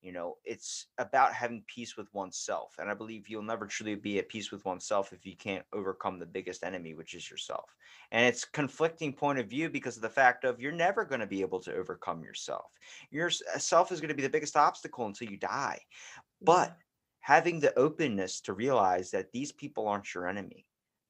You 0.00 0.12
know, 0.12 0.36
it's 0.44 0.86
about 0.96 1.34
having 1.34 1.64
peace 1.66 1.96
with 1.96 2.06
oneself. 2.14 2.76
And 2.78 2.88
I 2.88 2.94
believe 2.94 3.28
you'll 3.28 3.42
never 3.42 3.66
truly 3.66 3.96
be 3.96 4.18
at 4.18 4.28
peace 4.28 4.50
with 4.50 4.64
oneself 4.64 5.12
if 5.12 5.26
you 5.26 5.36
can't 5.36 5.66
overcome 5.74 6.18
the 6.18 6.24
biggest 6.24 6.62
enemy, 6.62 6.94
which 6.94 7.14
is 7.14 7.28
yourself. 7.28 7.74
And 8.12 8.24
it's 8.24 8.44
conflicting 8.44 9.12
point 9.12 9.40
of 9.40 9.50
view 9.50 9.68
because 9.68 9.96
of 9.96 10.02
the 10.02 10.08
fact 10.08 10.44
of 10.44 10.60
you're 10.60 10.72
never 10.72 11.04
going 11.04 11.20
to 11.20 11.26
be 11.26 11.42
able 11.42 11.60
to 11.60 11.74
overcome 11.74 12.22
yourself. 12.22 12.70
Yourself 13.10 13.90
uh, 13.90 13.94
is 13.94 14.00
going 14.00 14.08
to 14.08 14.14
be 14.14 14.22
the 14.22 14.30
biggest 14.30 14.56
obstacle 14.56 15.04
until 15.04 15.28
you 15.28 15.36
die. 15.36 15.80
But 16.40 16.76
having 17.28 17.60
the 17.60 17.78
openness 17.78 18.40
to 18.40 18.54
realize 18.54 19.10
that 19.10 19.30
these 19.32 19.52
people 19.52 19.86
aren't 19.86 20.14
your 20.14 20.26
enemy. 20.26 20.64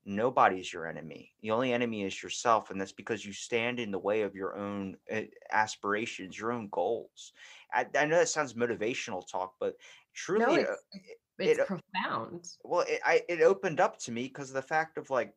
Nobody's 0.04 0.72
your 0.72 0.88
enemy. 0.88 1.30
The 1.42 1.52
only 1.52 1.72
enemy 1.72 2.02
is 2.02 2.20
yourself. 2.20 2.72
And 2.72 2.80
that's 2.80 2.90
because 2.90 3.24
you 3.24 3.32
stand 3.32 3.78
in 3.78 3.92
the 3.92 4.00
way 4.00 4.22
of 4.22 4.34
your 4.34 4.56
own 4.56 4.96
uh, 5.14 5.20
aspirations, 5.52 6.36
your 6.36 6.50
own 6.50 6.70
goals. 6.72 7.34
I, 7.72 7.86
I 7.96 8.06
know 8.06 8.16
that 8.16 8.28
sounds 8.28 8.54
motivational 8.54 9.30
talk, 9.30 9.54
but 9.60 9.76
truly, 10.12 10.44
no, 10.44 10.62
uh, 10.62 10.74
it's, 10.92 11.12
it's 11.38 11.58
it- 11.60 11.66
profound 11.68 12.48
well, 12.64 12.84
it, 12.88 13.00
I, 13.04 13.22
it 13.28 13.40
opened 13.40 13.78
up 13.78 14.00
to 14.00 14.10
me 14.10 14.24
because 14.24 14.48
of 14.48 14.54
the 14.54 14.62
fact 14.62 14.98
of 14.98 15.10
like, 15.10 15.32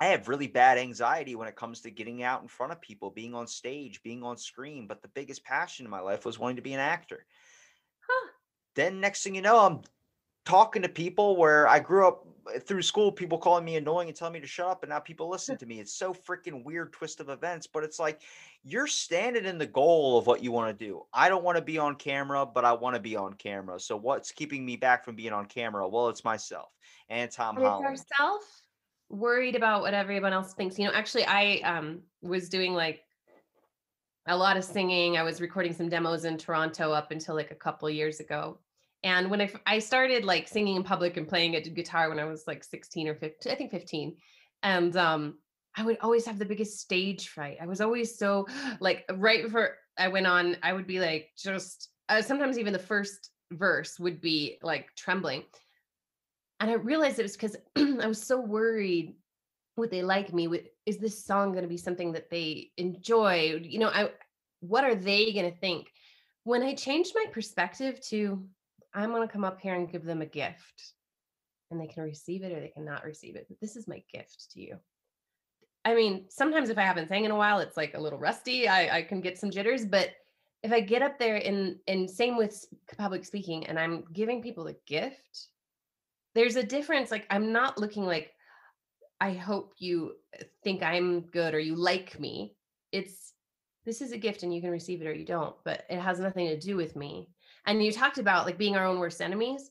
I 0.00 0.06
have 0.06 0.28
really 0.28 0.46
bad 0.46 0.78
anxiety 0.78 1.34
when 1.34 1.48
it 1.48 1.56
comes 1.56 1.80
to 1.80 1.90
getting 1.90 2.22
out 2.22 2.40
in 2.40 2.46
front 2.46 2.70
of 2.70 2.80
people, 2.80 3.10
being 3.10 3.34
on 3.34 3.48
stage, 3.48 4.00
being 4.04 4.22
on 4.22 4.36
screen. 4.36 4.86
But 4.86 5.02
the 5.02 5.08
biggest 5.08 5.42
passion 5.42 5.86
in 5.86 5.90
my 5.90 6.00
life 6.00 6.24
was 6.24 6.38
wanting 6.38 6.56
to 6.56 6.62
be 6.62 6.74
an 6.74 6.78
actor. 6.78 7.26
Huh. 8.08 8.28
Then 8.76 9.00
next 9.00 9.24
thing 9.24 9.34
you 9.34 9.42
know, 9.42 9.58
I'm 9.58 9.80
talking 10.44 10.82
to 10.82 10.88
people 10.88 11.36
where 11.36 11.66
I 11.68 11.78
grew 11.80 12.06
up 12.08 12.26
uh, 12.54 12.58
through 12.58 12.82
school, 12.82 13.10
people 13.12 13.38
calling 13.38 13.64
me 13.64 13.76
annoying 13.76 14.08
and 14.08 14.16
telling 14.16 14.34
me 14.34 14.40
to 14.40 14.46
shut 14.46 14.66
up, 14.66 14.82
and 14.82 14.90
now 14.90 14.98
people 15.00 15.28
listen 15.30 15.56
to 15.58 15.66
me. 15.66 15.80
It's 15.80 15.92
so 15.94 16.12
freaking 16.14 16.64
weird 16.64 16.92
twist 16.92 17.20
of 17.20 17.28
events, 17.28 17.66
but 17.66 17.84
it's 17.84 17.98
like 17.98 18.22
you're 18.62 18.86
standing 18.86 19.44
in 19.44 19.58
the 19.58 19.66
goal 19.66 20.18
of 20.18 20.26
what 20.26 20.42
you 20.42 20.52
want 20.52 20.76
to 20.76 20.84
do. 20.84 21.02
I 21.12 21.28
don't 21.28 21.44
want 21.44 21.56
to 21.56 21.62
be 21.62 21.78
on 21.78 21.96
camera, 21.96 22.46
but 22.46 22.64
I 22.64 22.72
want 22.72 22.94
to 22.96 23.00
be 23.00 23.16
on 23.16 23.34
camera. 23.34 23.80
So 23.80 23.96
what's 23.96 24.32
keeping 24.32 24.64
me 24.64 24.76
back 24.76 25.04
from 25.04 25.16
being 25.16 25.32
on 25.32 25.46
camera? 25.46 25.88
Well, 25.88 26.08
it's 26.08 26.24
myself 26.24 26.70
and 27.08 27.30
Tom 27.30 27.56
And 27.56 27.64
Holland. 27.64 27.84
ourself 27.84 28.62
worried 29.08 29.54
about 29.56 29.82
what 29.82 29.94
everyone 29.94 30.32
else 30.32 30.54
thinks. 30.54 30.78
You 30.78 30.86
know, 30.86 30.92
actually, 30.92 31.24
I 31.24 31.56
um 31.58 32.02
was 32.22 32.48
doing 32.48 32.74
like 32.74 33.04
a 34.26 34.36
lot 34.36 34.56
of 34.56 34.64
singing. 34.64 35.16
I 35.16 35.22
was 35.22 35.40
recording 35.40 35.72
some 35.72 35.88
demos 35.88 36.24
in 36.24 36.38
Toronto 36.38 36.92
up 36.92 37.10
until 37.10 37.34
like 37.34 37.50
a 37.50 37.54
couple 37.56 37.88
years 37.90 38.20
ago. 38.20 38.58
And 39.04 39.30
when 39.30 39.50
I 39.66 39.78
started 39.80 40.24
like 40.24 40.48
singing 40.48 40.76
in 40.76 40.82
public 40.82 41.18
and 41.18 41.28
playing 41.28 41.54
a 41.56 41.60
guitar 41.60 42.08
when 42.08 42.18
I 42.18 42.24
was 42.24 42.44
like 42.46 42.64
16 42.64 43.06
or 43.06 43.14
15, 43.14 43.52
I 43.52 43.54
think 43.54 43.70
15. 43.70 44.16
And 44.62 44.96
um, 44.96 45.38
I 45.76 45.84
would 45.84 45.98
always 46.00 46.24
have 46.24 46.38
the 46.38 46.46
biggest 46.46 46.80
stage 46.80 47.28
fright. 47.28 47.58
I 47.60 47.66
was 47.66 47.82
always 47.82 48.18
so 48.18 48.46
like 48.80 49.04
right 49.12 49.44
before 49.44 49.76
I 49.98 50.08
went 50.08 50.26
on, 50.26 50.56
I 50.62 50.72
would 50.72 50.86
be 50.86 51.00
like 51.00 51.28
just 51.36 51.90
uh, 52.08 52.22
sometimes 52.22 52.58
even 52.58 52.72
the 52.72 52.78
first 52.78 53.30
verse 53.52 54.00
would 54.00 54.22
be 54.22 54.58
like 54.62 54.88
trembling. 54.96 55.44
And 56.60 56.70
I 56.70 56.74
realized 56.74 57.18
it 57.18 57.24
was 57.24 57.36
because 57.36 57.56
I 57.76 58.06
was 58.06 58.22
so 58.22 58.40
worried 58.40 59.16
would 59.76 59.90
they 59.90 60.02
like 60.02 60.32
me? 60.32 60.46
Would, 60.46 60.68
is 60.86 60.98
this 60.98 61.24
song 61.24 61.50
going 61.50 61.64
to 61.64 61.68
be 61.68 61.76
something 61.76 62.12
that 62.12 62.30
they 62.30 62.70
enjoy? 62.76 63.60
You 63.60 63.80
know, 63.80 63.88
I 63.88 64.10
what 64.60 64.84
are 64.84 64.94
they 64.94 65.32
going 65.32 65.50
to 65.50 65.58
think? 65.58 65.88
When 66.44 66.62
I 66.62 66.74
changed 66.74 67.12
my 67.14 67.26
perspective 67.32 68.00
to 68.08 68.46
I'm 68.94 69.10
going 69.10 69.26
to 69.26 69.32
come 69.32 69.44
up 69.44 69.60
here 69.60 69.74
and 69.74 69.90
give 69.90 70.04
them 70.04 70.22
a 70.22 70.26
gift 70.26 70.92
and 71.70 71.80
they 71.80 71.86
can 71.86 72.04
receive 72.04 72.42
it 72.42 72.52
or 72.52 72.60
they 72.60 72.68
cannot 72.68 73.04
receive 73.04 73.36
it. 73.36 73.46
But 73.48 73.60
this 73.60 73.76
is 73.76 73.88
my 73.88 74.02
gift 74.12 74.52
to 74.52 74.60
you. 74.60 74.78
I 75.84 75.94
mean, 75.94 76.26
sometimes 76.30 76.70
if 76.70 76.78
I 76.78 76.82
haven't 76.82 77.08
sang 77.08 77.24
in 77.24 77.30
a 77.30 77.36
while, 77.36 77.58
it's 77.58 77.76
like 77.76 77.94
a 77.94 78.00
little 78.00 78.18
rusty. 78.18 78.68
I, 78.68 78.98
I 78.98 79.02
can 79.02 79.20
get 79.20 79.38
some 79.38 79.50
jitters, 79.50 79.84
but 79.84 80.10
if 80.62 80.72
I 80.72 80.80
get 80.80 81.02
up 81.02 81.18
there 81.18 81.36
and 81.36 81.76
and 81.86 82.10
same 82.10 82.38
with 82.38 82.64
public 82.96 83.24
speaking 83.24 83.66
and 83.66 83.78
I'm 83.78 84.04
giving 84.14 84.42
people 84.42 84.66
a 84.66 84.74
gift, 84.86 85.48
there's 86.34 86.56
a 86.56 86.62
difference. 86.62 87.10
Like 87.10 87.26
I'm 87.28 87.52
not 87.52 87.78
looking 87.78 88.04
like 88.04 88.32
I 89.20 89.32
hope 89.32 89.74
you 89.78 90.14
uh, 90.40 90.44
think 90.62 90.82
I'm 90.82 91.22
good 91.22 91.54
or 91.54 91.60
you 91.60 91.76
like 91.76 92.18
me. 92.18 92.56
It's 92.92 93.34
this 93.84 94.00
is 94.00 94.12
a 94.12 94.18
gift 94.18 94.42
and 94.42 94.54
you 94.54 94.62
can 94.62 94.70
receive 94.70 95.02
it 95.02 95.06
or 95.06 95.12
you 95.12 95.26
don't, 95.26 95.54
but 95.64 95.84
it 95.90 96.00
has 96.00 96.18
nothing 96.18 96.46
to 96.48 96.58
do 96.58 96.76
with 96.76 96.96
me. 96.96 97.28
And 97.66 97.82
you 97.82 97.92
talked 97.92 98.18
about 98.18 98.46
like 98.46 98.58
being 98.58 98.76
our 98.76 98.84
own 98.84 98.98
worst 98.98 99.20
enemies, 99.20 99.70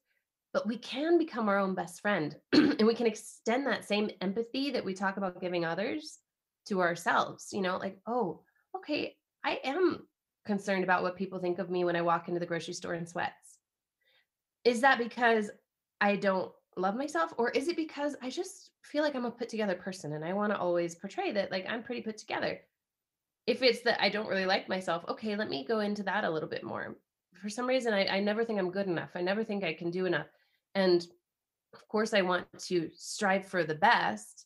but 0.53 0.67
we 0.67 0.77
can 0.77 1.17
become 1.17 1.49
our 1.49 1.59
own 1.59 1.75
best 1.75 2.01
friend 2.01 2.35
and 2.53 2.85
we 2.85 2.95
can 2.95 3.07
extend 3.07 3.67
that 3.67 3.85
same 3.85 4.09
empathy 4.21 4.71
that 4.71 4.85
we 4.85 4.93
talk 4.93 5.17
about 5.17 5.41
giving 5.41 5.65
others 5.65 6.19
to 6.67 6.81
ourselves. 6.81 7.49
You 7.51 7.61
know, 7.61 7.77
like, 7.77 7.97
oh, 8.07 8.41
okay, 8.75 9.15
I 9.43 9.59
am 9.63 10.07
concerned 10.45 10.83
about 10.83 11.03
what 11.03 11.15
people 11.15 11.39
think 11.39 11.59
of 11.59 11.69
me 11.69 11.85
when 11.85 11.95
I 11.95 12.01
walk 12.01 12.27
into 12.27 12.39
the 12.39 12.45
grocery 12.45 12.73
store 12.73 12.95
in 12.95 13.07
sweats. 13.07 13.57
Is 14.63 14.81
that 14.81 14.97
because 14.97 15.49
I 16.01 16.15
don't 16.15 16.51
love 16.75 16.95
myself 16.95 17.33
or 17.37 17.49
is 17.51 17.67
it 17.67 17.75
because 17.75 18.15
I 18.21 18.29
just 18.29 18.71
feel 18.83 19.03
like 19.03 19.15
I'm 19.15 19.25
a 19.25 19.31
put 19.31 19.49
together 19.49 19.75
person 19.75 20.13
and 20.13 20.25
I 20.25 20.33
want 20.33 20.51
to 20.51 20.59
always 20.59 20.95
portray 20.95 21.31
that 21.33 21.51
like 21.51 21.65
I'm 21.69 21.83
pretty 21.83 22.01
put 22.01 22.17
together? 22.17 22.59
If 23.45 23.61
it's 23.61 23.81
that 23.81 24.01
I 24.01 24.09
don't 24.09 24.27
really 24.27 24.45
like 24.45 24.69
myself, 24.69 25.03
okay, 25.09 25.35
let 25.35 25.49
me 25.49 25.65
go 25.67 25.79
into 25.81 26.03
that 26.03 26.23
a 26.23 26.29
little 26.29 26.49
bit 26.49 26.63
more. 26.63 26.95
For 27.41 27.49
some 27.49 27.67
reason, 27.67 27.93
I, 27.93 28.07
I 28.07 28.19
never 28.19 28.43
think 28.43 28.59
I'm 28.59 28.71
good 28.71 28.87
enough. 28.87 29.11
I 29.15 29.21
never 29.21 29.43
think 29.43 29.63
I 29.63 29.73
can 29.73 29.91
do 29.91 30.05
enough. 30.05 30.27
And 30.75 31.05
of 31.73 31.87
course, 31.87 32.13
I 32.13 32.21
want 32.21 32.45
to 32.67 32.89
strive 32.95 33.45
for 33.45 33.63
the 33.63 33.75
best, 33.75 34.45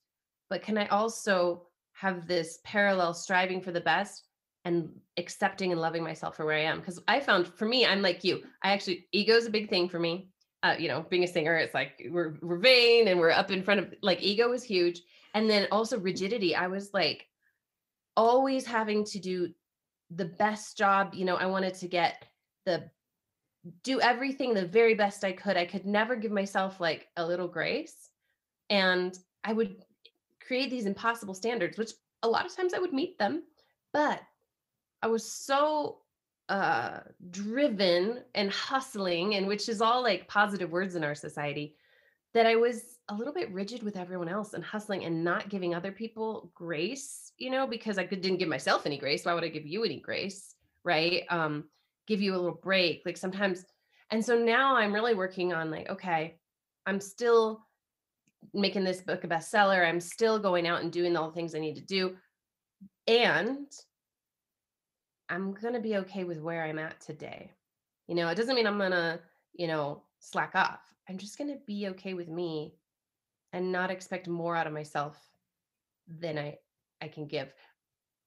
but 0.49 0.61
can 0.61 0.77
I 0.77 0.87
also 0.87 1.67
have 1.93 2.27
this 2.27 2.59
parallel 2.63 3.13
striving 3.13 3.61
for 3.61 3.71
the 3.71 3.81
best 3.81 4.23
and 4.65 4.89
accepting 5.17 5.71
and 5.71 5.81
loving 5.81 6.03
myself 6.03 6.35
for 6.35 6.45
where 6.45 6.57
I 6.57 6.61
am? 6.63 6.79
Because 6.79 6.99
I 7.07 7.19
found 7.19 7.47
for 7.47 7.65
me, 7.65 7.85
I'm 7.85 8.01
like 8.01 8.23
you. 8.23 8.43
I 8.63 8.71
actually, 8.71 9.07
ego 9.11 9.35
is 9.35 9.45
a 9.45 9.51
big 9.51 9.69
thing 9.69 9.89
for 9.89 9.99
me 9.99 10.29
uh, 10.63 10.75
you 10.77 10.87
know, 10.87 11.05
being 11.09 11.23
a 11.23 11.27
singer, 11.27 11.55
it's 11.55 11.73
like 11.73 12.01
we're 12.09 12.35
we're 12.41 12.57
vain 12.57 13.07
and 13.07 13.19
we're 13.19 13.31
up 13.31 13.51
in 13.51 13.63
front 13.63 13.79
of 13.79 13.93
like 14.01 14.21
ego 14.21 14.51
is 14.53 14.63
huge. 14.63 15.01
And 15.33 15.49
then 15.49 15.67
also 15.71 15.99
rigidity. 15.99 16.55
I 16.55 16.67
was 16.67 16.93
like 16.93 17.27
always 18.15 18.65
having 18.65 19.05
to 19.05 19.19
do 19.19 19.49
the 20.09 20.25
best 20.25 20.77
job. 20.77 21.13
You 21.13 21.25
know, 21.25 21.35
I 21.35 21.45
wanted 21.45 21.75
to 21.75 21.87
get 21.87 22.25
the 22.67 22.89
do 23.83 23.99
everything 23.99 24.53
the 24.53 24.65
very 24.65 24.93
best 24.93 25.23
I 25.23 25.31
could. 25.31 25.57
I 25.57 25.65
could 25.65 25.85
never 25.85 26.15
give 26.15 26.31
myself 26.31 26.79
like 26.79 27.07
a 27.17 27.25
little 27.25 27.47
grace. 27.47 28.09
And 28.69 29.17
I 29.43 29.53
would 29.53 29.83
create 30.45 30.69
these 30.69 30.85
impossible 30.85 31.33
standards, 31.33 31.77
which 31.77 31.91
a 32.23 32.27
lot 32.27 32.45
of 32.45 32.55
times 32.55 32.73
I 32.73 32.79
would 32.79 32.93
meet 32.93 33.17
them, 33.17 33.43
but 33.93 34.21
I 35.01 35.07
was 35.07 35.29
so 35.29 35.99
uh 36.49 36.99
driven 37.29 38.23
and 38.33 38.49
hustling 38.49 39.35
and 39.35 39.47
which 39.47 39.67
is 39.67 39.81
all 39.81 40.01
like 40.01 40.29
positive 40.29 40.71
words 40.71 40.95
in 40.95 41.03
our 41.03 41.15
society 41.15 41.75
that 42.33 42.45
I 42.45 42.55
was 42.55 42.99
a 43.09 43.15
little 43.15 43.33
bit 43.33 43.51
rigid 43.51 43.83
with 43.83 43.97
everyone 43.97 44.29
else 44.29 44.53
and 44.53 44.63
hustling 44.63 45.03
and 45.03 45.23
not 45.23 45.49
giving 45.49 45.73
other 45.73 45.91
people 45.91 46.51
grace, 46.55 47.31
you 47.37 47.49
know, 47.49 47.65
because 47.67 47.97
I 47.97 48.05
could, 48.05 48.21
didn't 48.21 48.37
give 48.37 48.49
myself 48.49 48.85
any 48.85 48.97
grace. 48.97 49.25
Why 49.25 49.33
would 49.33 49.43
I 49.43 49.49
give 49.49 49.65
you 49.65 49.83
any 49.83 49.99
grace? 49.99 50.55
Right. 50.83 51.23
Um, 51.29 51.65
give 52.07 52.21
you 52.21 52.33
a 52.33 52.37
little 52.37 52.59
break. 52.61 53.03
Like 53.05 53.17
sometimes, 53.17 53.65
and 54.11 54.23
so 54.23 54.37
now 54.37 54.75
I'm 54.75 54.93
really 54.93 55.13
working 55.13 55.53
on 55.53 55.69
like, 55.69 55.89
okay, 55.89 56.37
I'm 56.85 56.99
still 56.99 57.65
making 58.53 58.83
this 58.83 59.01
book 59.01 59.23
a 59.23 59.27
bestseller. 59.27 59.87
I'm 59.87 59.99
still 59.99 60.39
going 60.39 60.67
out 60.67 60.81
and 60.81 60.91
doing 60.91 61.15
all 61.15 61.27
the 61.27 61.35
things 61.35 61.53
I 61.53 61.59
need 61.59 61.75
to 61.75 61.81
do. 61.81 62.15
And 63.07 63.67
I'm 65.29 65.53
going 65.53 65.73
to 65.73 65.79
be 65.79 65.97
okay 65.97 66.23
with 66.23 66.39
where 66.39 66.63
I'm 66.63 66.79
at 66.79 66.99
today. 67.01 67.51
You 68.07 68.15
know, 68.15 68.29
it 68.29 68.35
doesn't 68.35 68.55
mean 68.55 68.67
I'm 68.67 68.77
going 68.77 68.91
to, 68.91 69.19
you 69.53 69.67
know, 69.67 70.03
slack 70.19 70.51
off. 70.55 70.79
I'm 71.09 71.17
just 71.17 71.37
going 71.37 71.49
to 71.49 71.59
be 71.65 71.87
okay 71.89 72.13
with 72.13 72.29
me 72.29 72.75
and 73.53 73.71
not 73.71 73.91
expect 73.91 74.27
more 74.27 74.55
out 74.55 74.67
of 74.67 74.73
myself 74.73 75.17
than 76.07 76.37
I 76.37 76.57
I 77.01 77.07
can 77.07 77.27
give. 77.27 77.53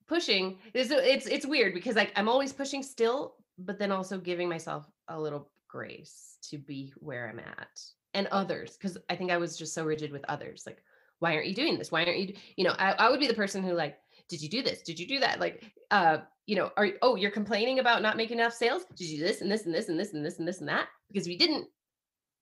Pushing 0.07 0.59
is 0.75 0.91
it's 0.91 1.27
it's 1.27 1.47
weird 1.47 1.75
because 1.75 1.97
like 1.97 2.13
I'm 2.17 2.29
always 2.29 2.53
pushing 2.53 2.83
still, 2.83 3.35
but 3.65 3.79
then 3.79 3.93
also 3.93 4.19
giving 4.19 4.49
myself 4.49 4.87
a 5.09 5.21
little 5.21 5.51
grace 5.69 6.37
to 6.51 6.59
be 6.59 6.93
where 6.97 7.29
I'm 7.29 7.39
at 7.39 7.81
and 8.15 8.27
others 8.29 8.77
because 8.77 8.99
I 9.09 9.17
think 9.17 9.31
I 9.31 9.37
was 9.37 9.57
just 9.57 9.75
so 9.75 9.85
rigid 9.85 10.13
with 10.13 10.25
others. 10.29 10.65
Like, 10.67 10.83
why 11.21 11.35
aren't 11.35 11.47
you 11.47 11.55
doing 11.55 11.79
this? 11.79 11.93
Why 11.93 12.05
aren't 12.05 12.19
you? 12.19 12.35
You 12.57 12.65
know, 12.65 12.75
I, 12.79 12.93
I 12.93 13.11
would 13.11 13.21
be 13.21 13.27
the 13.27 13.35
person 13.35 13.63
who 13.63 13.73
like, 13.73 13.99
did 14.29 14.43
you 14.43 14.49
do 14.49 14.63
this? 14.63 14.83
Did 14.83 14.99
you 14.99 15.07
do 15.07 15.21
that? 15.21 15.41
Like, 15.41 15.65
uh, 15.91 16.19
you 16.47 16.57
know, 16.57 16.71
are 16.77 16.89
oh 17.03 17.15
you're 17.15 17.31
complaining 17.31 17.79
about 17.79 18.03
not 18.03 18.17
making 18.17 18.39
enough 18.39 18.55
sales? 18.55 18.85
Did 18.97 19.09
you 19.09 19.19
do 19.19 19.25
this 19.25 19.41
and 19.41 19.51
this 19.51 19.67
and 19.67 19.75
this 19.75 19.89
and 19.89 19.99
this 19.99 20.13
and 20.13 20.25
this 20.25 20.39
and 20.39 20.49
this 20.49 20.61
and 20.61 20.69
that? 20.69 20.89
Because 21.09 21.27
if 21.27 21.33
you 21.33 21.39
didn't, 21.39 21.69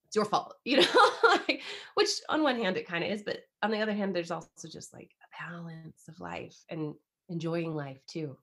it's 0.07 0.17
your 0.17 0.25
fault, 0.25 0.55
you 0.65 0.81
know, 0.81 1.11
like, 1.25 1.61
which 1.95 2.09
on 2.29 2.43
one 2.43 2.57
hand 2.57 2.77
it 2.77 2.87
kind 2.87 3.05
of 3.05 3.11
is, 3.11 3.23
but 3.23 3.41
on 3.63 3.71
the 3.71 3.81
other 3.81 3.93
hand, 3.93 4.15
there's 4.15 4.31
also 4.31 4.69
just 4.69 4.95
like 4.95 5.11
a 5.23 5.51
balance 5.51 6.09
of 6.09 6.21
life 6.21 6.57
and 6.71 6.95
enjoying 7.29 7.75
life 7.75 8.01
too. 8.07 8.37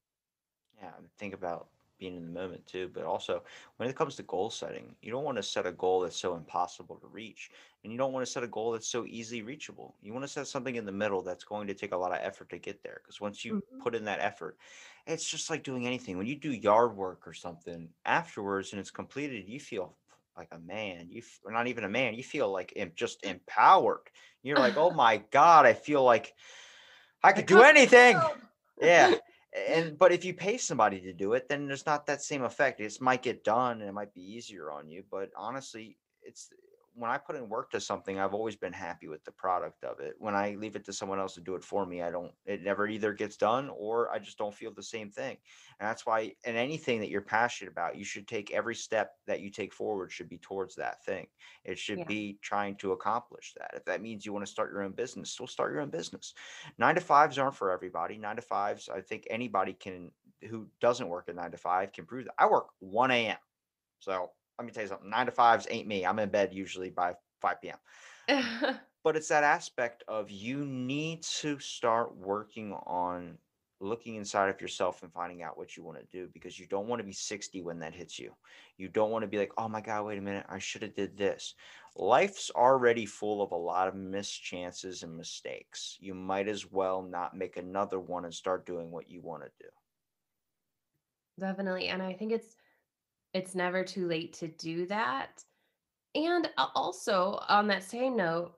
Yeah, 0.79 0.91
think 1.17 1.33
about 1.33 1.69
being 1.97 2.15
in 2.15 2.25
the 2.25 2.31
moment 2.31 2.65
too, 2.67 2.89
but 2.93 3.03
also 3.03 3.43
when 3.77 3.89
it 3.89 3.95
comes 3.95 4.15
to 4.15 4.23
goal 4.23 4.49
setting, 4.49 4.95
you 5.01 5.11
don't 5.11 5.23
want 5.23 5.37
to 5.37 5.43
set 5.43 5.65
a 5.65 5.71
goal 5.71 6.01
that's 6.01 6.17
so 6.17 6.35
impossible 6.35 6.99
to 6.99 7.07
reach, 7.07 7.51
and 7.83 7.91
you 7.91 7.97
don't 7.97 8.13
want 8.13 8.25
to 8.25 8.31
set 8.31 8.43
a 8.43 8.47
goal 8.47 8.71
that's 8.71 8.87
so 8.87 9.05
easily 9.05 9.41
reachable. 9.41 9.97
You 10.01 10.13
want 10.13 10.23
to 10.23 10.27
set 10.29 10.47
something 10.47 10.75
in 10.75 10.85
the 10.85 10.91
middle 10.91 11.21
that's 11.21 11.43
going 11.43 11.67
to 11.67 11.73
take 11.73 11.91
a 11.93 11.97
lot 11.97 12.11
of 12.11 12.19
effort 12.21 12.49
to 12.49 12.59
get 12.59 12.83
there. 12.83 13.01
Because 13.03 13.21
once 13.21 13.45
you 13.45 13.57
Mhm. 13.57 13.79
put 13.79 13.95
in 13.95 14.05
that 14.05 14.19
effort, 14.19 14.57
it's 15.07 15.29
just 15.29 15.49
like 15.49 15.63
doing 15.63 15.85
anything. 15.85 16.17
When 16.17 16.27
you 16.27 16.35
do 16.39 16.51
yard 16.51 16.95
work 16.95 17.27
or 17.27 17.33
something 17.33 17.93
afterwards 18.05 18.71
and 18.71 18.79
it's 18.79 18.91
completed, 18.91 19.47
you 19.47 19.59
feel 19.59 19.97
like 20.37 20.49
a 20.51 20.59
man. 20.59 21.09
You 21.09 21.21
or 21.43 21.51
not 21.51 21.67
even 21.67 21.83
a 21.83 21.89
man. 21.89 22.15
You 22.15 22.23
feel 22.23 22.51
like 22.51 22.73
just 22.95 23.23
empowered. 23.25 24.09
You're 24.43 24.59
like, 24.59 24.77
oh 24.77 24.91
my 24.91 25.17
god, 25.17 25.65
I 25.65 25.73
feel 25.73 26.03
like 26.03 26.33
I 27.23 27.33
could 27.33 27.45
do 27.47 27.61
anything 27.61 28.29
yeah 28.81 29.15
and 29.55 29.97
but 29.97 30.11
if 30.11 30.25
you 30.25 30.33
pay 30.33 30.57
somebody 30.57 30.99
to 31.01 31.13
do 31.13 31.33
it 31.33 31.47
then 31.49 31.67
there's 31.67 31.85
not 31.85 32.05
that 32.07 32.21
same 32.21 32.43
effect. 32.43 32.79
It 32.79 33.01
might 33.01 33.23
get 33.23 33.43
done 33.43 33.81
and 33.81 33.89
it 33.89 33.93
might 33.93 34.13
be 34.13 34.21
easier 34.21 34.71
on 34.71 34.89
you 34.89 35.03
but 35.09 35.29
honestly 35.37 35.97
it's 36.23 36.49
when 36.95 37.11
i 37.11 37.17
put 37.17 37.35
in 37.35 37.49
work 37.49 37.69
to 37.69 37.79
something 37.81 38.19
i've 38.19 38.33
always 38.33 38.55
been 38.55 38.73
happy 38.73 39.07
with 39.07 39.23
the 39.23 39.31
product 39.31 39.83
of 39.83 39.99
it 39.99 40.15
when 40.19 40.35
i 40.35 40.55
leave 40.55 40.75
it 40.75 40.85
to 40.85 40.93
someone 40.93 41.19
else 41.19 41.33
to 41.35 41.41
do 41.41 41.55
it 41.55 41.63
for 41.63 41.85
me 41.85 42.01
i 42.01 42.09
don't 42.09 42.33
it 42.45 42.61
never 42.61 42.87
either 42.87 43.13
gets 43.13 43.37
done 43.37 43.69
or 43.69 44.11
i 44.11 44.19
just 44.19 44.37
don't 44.37 44.55
feel 44.55 44.73
the 44.73 44.83
same 44.83 45.11
thing 45.11 45.37
and 45.79 45.87
that's 45.87 46.05
why 46.05 46.21
in 46.43 46.55
anything 46.55 46.99
that 46.99 47.09
you're 47.09 47.21
passionate 47.21 47.71
about 47.71 47.97
you 47.97 48.03
should 48.05 48.27
take 48.27 48.51
every 48.51 48.75
step 48.75 49.15
that 49.25 49.41
you 49.41 49.49
take 49.51 49.73
forward 49.73 50.11
should 50.11 50.29
be 50.29 50.37
towards 50.37 50.75
that 50.75 51.03
thing 51.03 51.27
it 51.63 51.77
should 51.77 52.05
Yeah. 52.05 52.05
be 52.05 52.39
trying 52.41 52.75
to 52.75 52.91
accomplish 52.93 53.53
that 53.57 53.71
if 53.73 53.85
that 53.85 54.01
means 54.01 54.25
you 54.25 54.33
want 54.33 54.45
to 54.45 54.51
start 54.51 54.71
your 54.71 54.81
own 54.83 54.93
business 54.93 55.31
still 55.31 55.47
start 55.47 55.71
your 55.71 55.81
own 55.81 55.89
business 55.89 56.33
nine 56.77 56.95
to 56.95 57.01
fives 57.01 57.37
aren't 57.37 57.55
for 57.55 57.71
everybody. 57.71 58.17
Nine 58.17 58.35
to 58.37 58.41
fives, 58.41 58.89
I 58.89 59.01
think 59.01 59.27
anybody 59.29 59.73
can 59.73 60.11
who 60.49 60.69
doesn't 60.79 61.07
work 61.07 61.27
a 61.29 61.33
nine 61.33 61.51
to 61.51 61.57
five 61.57 61.91
can 61.91 62.05
prove 62.05 62.25
that. 62.25 62.35
I 62.37 62.47
work 62.47 62.69
1 62.79 63.27
a.m. 63.27 63.37
So 63.99 64.33
let 64.57 64.65
me 64.65 64.71
tell 64.71 64.83
you 64.83 64.89
something. 64.89 65.09
Nine 65.09 65.25
to 65.25 65.31
fives 65.31 65.67
ain't 65.69 65.87
me. 65.87 66.05
I'm 66.05 66.19
in 66.19 66.29
bed 66.29 66.53
usually 66.53 66.89
by 66.89 67.13
5 67.41 67.61
p.m. 67.61 68.79
But 69.03 69.15
it's 69.15 69.27
that 69.27 69.43
aspect 69.43 70.03
of 70.07 70.31
you 70.31 70.65
need 70.65 71.21
to 71.21 71.59
start 71.59 72.17
working 72.17 72.73
on 72.73 73.37
looking 73.79 74.15
inside 74.15 74.49
of 74.49 74.59
yourself 74.59 75.03
and 75.03 75.13
finding 75.13 75.43
out 75.43 75.59
what 75.59 75.77
you 75.77 75.83
want 75.83 75.99
to 75.99 76.05
do 76.17 76.27
because 76.33 76.57
you 76.57 76.65
don't 76.65 76.87
want 76.87 76.99
to 77.01 77.05
be 77.05 77.11
60 77.13 77.61
when 77.61 77.77
that 77.79 77.93
hits 77.93 78.17
you. 78.17 78.31
You 78.77 78.87
don't 78.87 79.11
want 79.11 79.21
to 79.21 79.27
be 79.27 79.37
like, 79.37 79.51
oh 79.57 79.67
my 79.67 79.81
God, 79.81 80.05
wait 80.05 80.17
a 80.17 80.21
minute, 80.21 80.45
I 80.49 80.57
should 80.57 80.81
have 80.81 80.95
did 80.95 81.15
this. 81.15 81.53
Life's 81.95 82.49
already 82.49 83.05
full 83.05 83.43
of 83.43 83.51
a 83.51 83.55
lot 83.55 83.87
of 83.87 83.93
mischances 83.93 85.03
and 85.03 85.15
mistakes. 85.15 85.97
You 85.99 86.15
might 86.15 86.47
as 86.47 86.71
well 86.71 87.03
not 87.03 87.37
make 87.37 87.57
another 87.57 87.99
one 87.99 88.25
and 88.25 88.33
start 88.33 88.65
doing 88.65 88.89
what 88.89 89.07
you 89.07 89.21
want 89.21 89.43
to 89.43 89.49
do. 89.59 89.69
Definitely. 91.39 91.89
And 91.89 92.01
I 92.01 92.13
think 92.13 92.31
it's 92.31 92.55
it's 93.35 93.53
never 93.53 93.83
too 93.83 94.07
late 94.07 94.31
to 94.31 94.47
do 94.47 94.85
that. 94.85 95.43
And 96.15 96.49
also 96.57 97.37
on 97.49 97.67
that 97.67 97.83
same 97.83 98.15
note, 98.15 98.53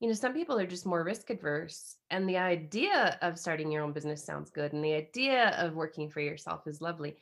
you 0.00 0.06
know, 0.06 0.14
some 0.14 0.34
people 0.34 0.58
are 0.58 0.66
just 0.66 0.84
more 0.84 1.02
risk 1.02 1.30
adverse 1.30 1.96
and 2.10 2.28
the 2.28 2.36
idea 2.36 3.18
of 3.22 3.38
starting 3.38 3.72
your 3.72 3.82
own 3.82 3.92
business 3.92 4.24
sounds 4.24 4.50
good 4.50 4.74
and 4.74 4.84
the 4.84 4.92
idea 4.92 5.56
of 5.58 5.74
working 5.74 6.10
for 6.10 6.20
yourself 6.20 6.66
is 6.66 6.82
lovely. 6.82 7.16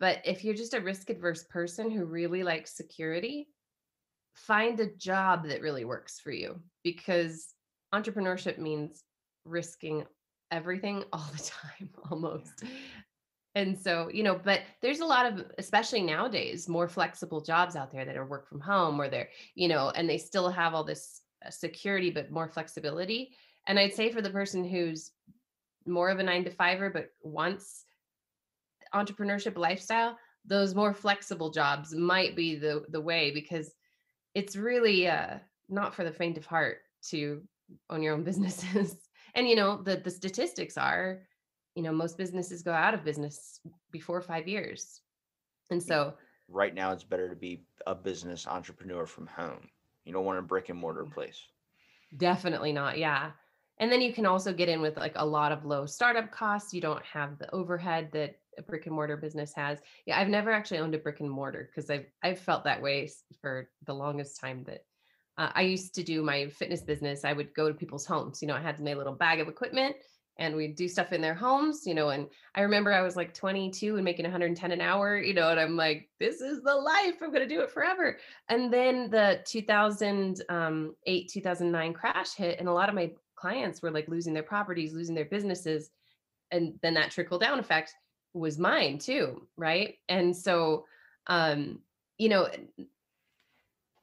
But 0.00 0.22
if 0.24 0.44
you're 0.44 0.54
just 0.54 0.72
a 0.72 0.80
risk 0.80 1.10
adverse 1.10 1.44
person 1.44 1.90
who 1.90 2.06
really 2.06 2.42
likes 2.42 2.74
security, 2.74 3.48
find 4.34 4.80
a 4.80 4.94
job 4.96 5.46
that 5.48 5.60
really 5.60 5.84
works 5.84 6.18
for 6.18 6.30
you 6.30 6.58
because 6.82 7.52
entrepreneurship 7.94 8.56
means 8.56 9.04
risking 9.44 10.06
everything 10.50 11.04
all 11.12 11.26
the 11.36 11.52
time 11.78 11.90
almost. 12.10 12.64
And 13.56 13.76
so, 13.76 14.10
you 14.12 14.22
know, 14.22 14.38
but 14.44 14.60
there's 14.82 15.00
a 15.00 15.06
lot 15.06 15.24
of, 15.24 15.46
especially 15.56 16.02
nowadays, 16.02 16.68
more 16.68 16.88
flexible 16.88 17.40
jobs 17.40 17.74
out 17.74 17.90
there 17.90 18.04
that 18.04 18.16
are 18.16 18.26
work 18.26 18.46
from 18.46 18.60
home 18.60 19.00
or 19.00 19.08
they're, 19.08 19.30
you 19.54 19.66
know, 19.66 19.90
and 19.96 20.08
they 20.08 20.18
still 20.18 20.50
have 20.50 20.74
all 20.74 20.84
this 20.84 21.22
uh, 21.44 21.48
security, 21.48 22.10
but 22.10 22.30
more 22.30 22.48
flexibility. 22.48 23.30
And 23.66 23.78
I'd 23.78 23.94
say 23.94 24.12
for 24.12 24.20
the 24.20 24.28
person 24.28 24.62
who's 24.62 25.10
more 25.86 26.10
of 26.10 26.18
a 26.18 26.22
nine 26.22 26.44
to 26.44 26.50
fiver, 26.50 26.90
but 26.90 27.08
wants 27.22 27.86
entrepreneurship 28.94 29.56
lifestyle, 29.56 30.18
those 30.44 30.74
more 30.74 30.92
flexible 30.92 31.50
jobs 31.50 31.94
might 31.94 32.36
be 32.36 32.56
the 32.56 32.84
the 32.90 33.00
way 33.00 33.30
because 33.30 33.74
it's 34.34 34.54
really 34.54 35.08
uh, 35.08 35.38
not 35.70 35.94
for 35.94 36.04
the 36.04 36.12
faint 36.12 36.36
of 36.36 36.44
heart 36.44 36.78
to 37.08 37.42
own 37.88 38.02
your 38.02 38.12
own 38.12 38.22
businesses. 38.30 38.96
and 39.34 39.48
you 39.48 39.56
know, 39.56 39.82
the 39.82 39.96
the 39.96 40.10
statistics 40.10 40.76
are 40.76 41.22
you 41.76 41.82
know 41.82 41.92
most 41.92 42.18
businesses 42.18 42.62
go 42.62 42.72
out 42.72 42.94
of 42.94 43.04
business 43.04 43.60
before 43.92 44.20
five 44.20 44.48
years. 44.48 45.02
And 45.70 45.82
so 45.82 46.14
right 46.48 46.74
now 46.74 46.92
it's 46.92 47.04
better 47.04 47.28
to 47.28 47.36
be 47.36 47.64
a 47.86 47.94
business 47.94 48.46
entrepreneur 48.46 49.06
from 49.06 49.26
home. 49.26 49.68
You 50.04 50.12
don't 50.12 50.24
want 50.24 50.38
a 50.38 50.42
brick 50.42 50.70
and 50.70 50.78
mortar 50.78 51.04
place. 51.04 51.40
Definitely 52.16 52.72
not 52.72 52.98
yeah. 52.98 53.32
And 53.78 53.92
then 53.92 54.00
you 54.00 54.12
can 54.12 54.24
also 54.24 54.54
get 54.54 54.70
in 54.70 54.80
with 54.80 54.96
like 54.96 55.12
a 55.16 55.26
lot 55.26 55.52
of 55.52 55.66
low 55.66 55.84
startup 55.84 56.30
costs. 56.30 56.72
You 56.72 56.80
don't 56.80 57.04
have 57.04 57.38
the 57.38 57.54
overhead 57.54 58.08
that 58.12 58.36
a 58.58 58.62
brick 58.62 58.86
and 58.86 58.94
mortar 58.94 59.18
business 59.18 59.52
has. 59.54 59.78
Yeah 60.06 60.18
i've 60.18 60.28
never 60.28 60.50
actually 60.50 60.78
owned 60.78 60.94
a 60.94 60.98
brick 60.98 61.20
and 61.20 61.30
mortar 61.30 61.68
because 61.68 61.90
i've 61.90 62.06
i've 62.22 62.38
felt 62.38 62.64
that 62.64 62.80
way 62.80 63.10
for 63.42 63.68
the 63.84 63.92
longest 63.92 64.40
time 64.40 64.64
that 64.64 64.84
uh, 65.36 65.50
i 65.54 65.60
used 65.60 65.94
to 65.96 66.02
do 66.02 66.22
my 66.22 66.48
fitness 66.48 66.80
business. 66.80 67.22
I 67.22 67.34
would 67.34 67.52
go 67.52 67.68
to 67.68 67.74
people's 67.74 68.06
homes. 68.06 68.40
You 68.40 68.48
know 68.48 68.54
i 68.54 68.62
had 68.62 68.80
my 68.80 68.94
little 68.94 69.12
bag 69.12 69.40
of 69.40 69.48
equipment 69.48 69.96
and 70.38 70.54
we'd 70.54 70.76
do 70.76 70.88
stuff 70.88 71.12
in 71.12 71.20
their 71.20 71.34
homes, 71.34 71.86
you 71.86 71.94
know. 71.94 72.10
And 72.10 72.28
I 72.54 72.60
remember 72.60 72.92
I 72.92 73.02
was 73.02 73.16
like 73.16 73.32
22 73.32 73.96
and 73.96 74.04
making 74.04 74.24
110 74.24 74.70
an 74.70 74.80
hour, 74.80 75.18
you 75.18 75.34
know, 75.34 75.50
and 75.50 75.58
I'm 75.58 75.76
like, 75.76 76.08
this 76.20 76.40
is 76.40 76.62
the 76.62 76.74
life. 76.74 77.14
I'm 77.22 77.30
going 77.30 77.48
to 77.48 77.54
do 77.54 77.62
it 77.62 77.70
forever. 77.70 78.18
And 78.48 78.72
then 78.72 79.10
the 79.10 79.40
2008, 79.46 81.28
2009 81.28 81.92
crash 81.94 82.34
hit, 82.34 82.58
and 82.58 82.68
a 82.68 82.72
lot 82.72 82.88
of 82.88 82.94
my 82.94 83.12
clients 83.34 83.80
were 83.82 83.90
like 83.90 84.08
losing 84.08 84.34
their 84.34 84.42
properties, 84.42 84.92
losing 84.92 85.14
their 85.14 85.24
businesses. 85.24 85.90
And 86.50 86.74
then 86.82 86.94
that 86.94 87.10
trickle 87.10 87.38
down 87.38 87.58
effect 87.58 87.94
was 88.34 88.58
mine 88.58 88.98
too. 88.98 89.46
Right. 89.56 89.96
And 90.08 90.36
so, 90.36 90.84
um, 91.26 91.80
you 92.18 92.28
know, 92.28 92.48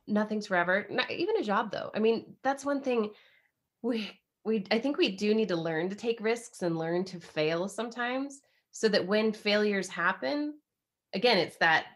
nothing's 0.08 0.48
forever, 0.48 0.86
not 0.90 1.12
even 1.12 1.38
a 1.38 1.44
job 1.44 1.72
though. 1.72 1.92
I 1.94 2.00
mean, 2.00 2.36
that's 2.44 2.66
one 2.66 2.82
thing 2.82 3.12
we 3.82 4.20
we 4.46 4.66
I 4.72 4.80
think 4.80 4.98
we 4.98 5.16
do 5.16 5.34
need 5.34 5.48
to 5.50 5.56
learn 5.56 5.90
to 5.90 5.96
take 5.96 6.20
risks 6.22 6.62
and 6.62 6.78
learn 6.78 7.06
to 7.06 7.20
fail 7.20 7.68
sometimes 7.70 8.42
so 8.72 8.90
that 8.90 9.08
when 9.08 9.32
failures 9.32 9.88
happen, 9.90 10.60
again, 11.14 11.38
it's 11.38 11.58
that 11.58 11.88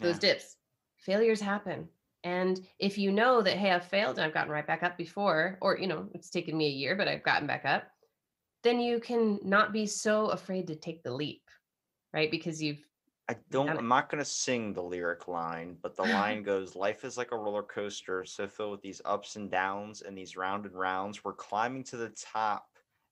those 0.00 0.18
Yeah. 0.18 0.20
dips. 0.20 0.56
Failures 0.98 1.40
happen. 1.40 1.88
And 2.24 2.66
if 2.78 2.98
you 2.98 3.12
know 3.12 3.42
that, 3.42 3.56
hey, 3.56 3.70
I've 3.72 3.86
failed 3.86 4.18
and 4.18 4.26
I've 4.26 4.34
gotten 4.34 4.52
right 4.52 4.66
back 4.66 4.82
up 4.82 4.96
before, 4.98 5.58
or 5.62 5.78
you 5.78 5.86
know, 5.86 6.08
it's 6.14 6.30
taken 6.30 6.56
me 6.56 6.66
a 6.66 6.70
year, 6.70 6.96
but 6.96 7.08
I've 7.08 7.22
gotten 7.22 7.46
back 7.46 7.64
up, 7.64 7.84
then 8.62 8.80
you 8.80 9.00
can 9.00 9.40
not 9.42 9.72
be 9.72 9.86
so 9.86 10.28
afraid 10.28 10.66
to 10.68 10.76
take 10.76 11.02
the 11.02 11.14
leap, 11.14 11.50
right? 12.12 12.30
Because 12.30 12.62
you've 12.62 12.85
I 13.28 13.36
don't. 13.50 13.70
I'm 13.70 13.88
not 13.88 14.08
going 14.08 14.22
to 14.22 14.30
sing 14.30 14.72
the 14.72 14.82
lyric 14.82 15.26
line, 15.26 15.76
but 15.82 15.96
the 15.96 16.02
line 16.04 16.42
goes, 16.42 16.76
"Life 16.76 17.04
is 17.04 17.16
like 17.16 17.32
a 17.32 17.36
roller 17.36 17.62
coaster, 17.62 18.24
so 18.24 18.46
filled 18.46 18.72
with 18.72 18.82
these 18.82 19.02
ups 19.04 19.36
and 19.36 19.50
downs 19.50 20.02
and 20.02 20.16
these 20.16 20.36
round 20.36 20.64
and 20.66 20.74
rounds. 20.74 21.24
We're 21.24 21.32
climbing 21.32 21.84
to 21.84 21.96
the 21.96 22.10
top 22.10 22.68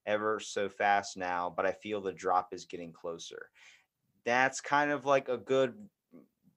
ever 0.07 0.39
so 0.39 0.69
fast 0.69 1.17
now, 1.17 1.53
but 1.55 1.67
I 1.67 1.73
feel 1.73 2.01
the 2.01 2.13
drop 2.13 2.53
is 2.53 2.65
getting 2.65 2.93
closer." 2.93 3.51
That's 4.25 4.61
kind 4.61 4.91
of 4.91 5.05
like 5.05 5.29
a 5.29 5.37
good 5.37 5.75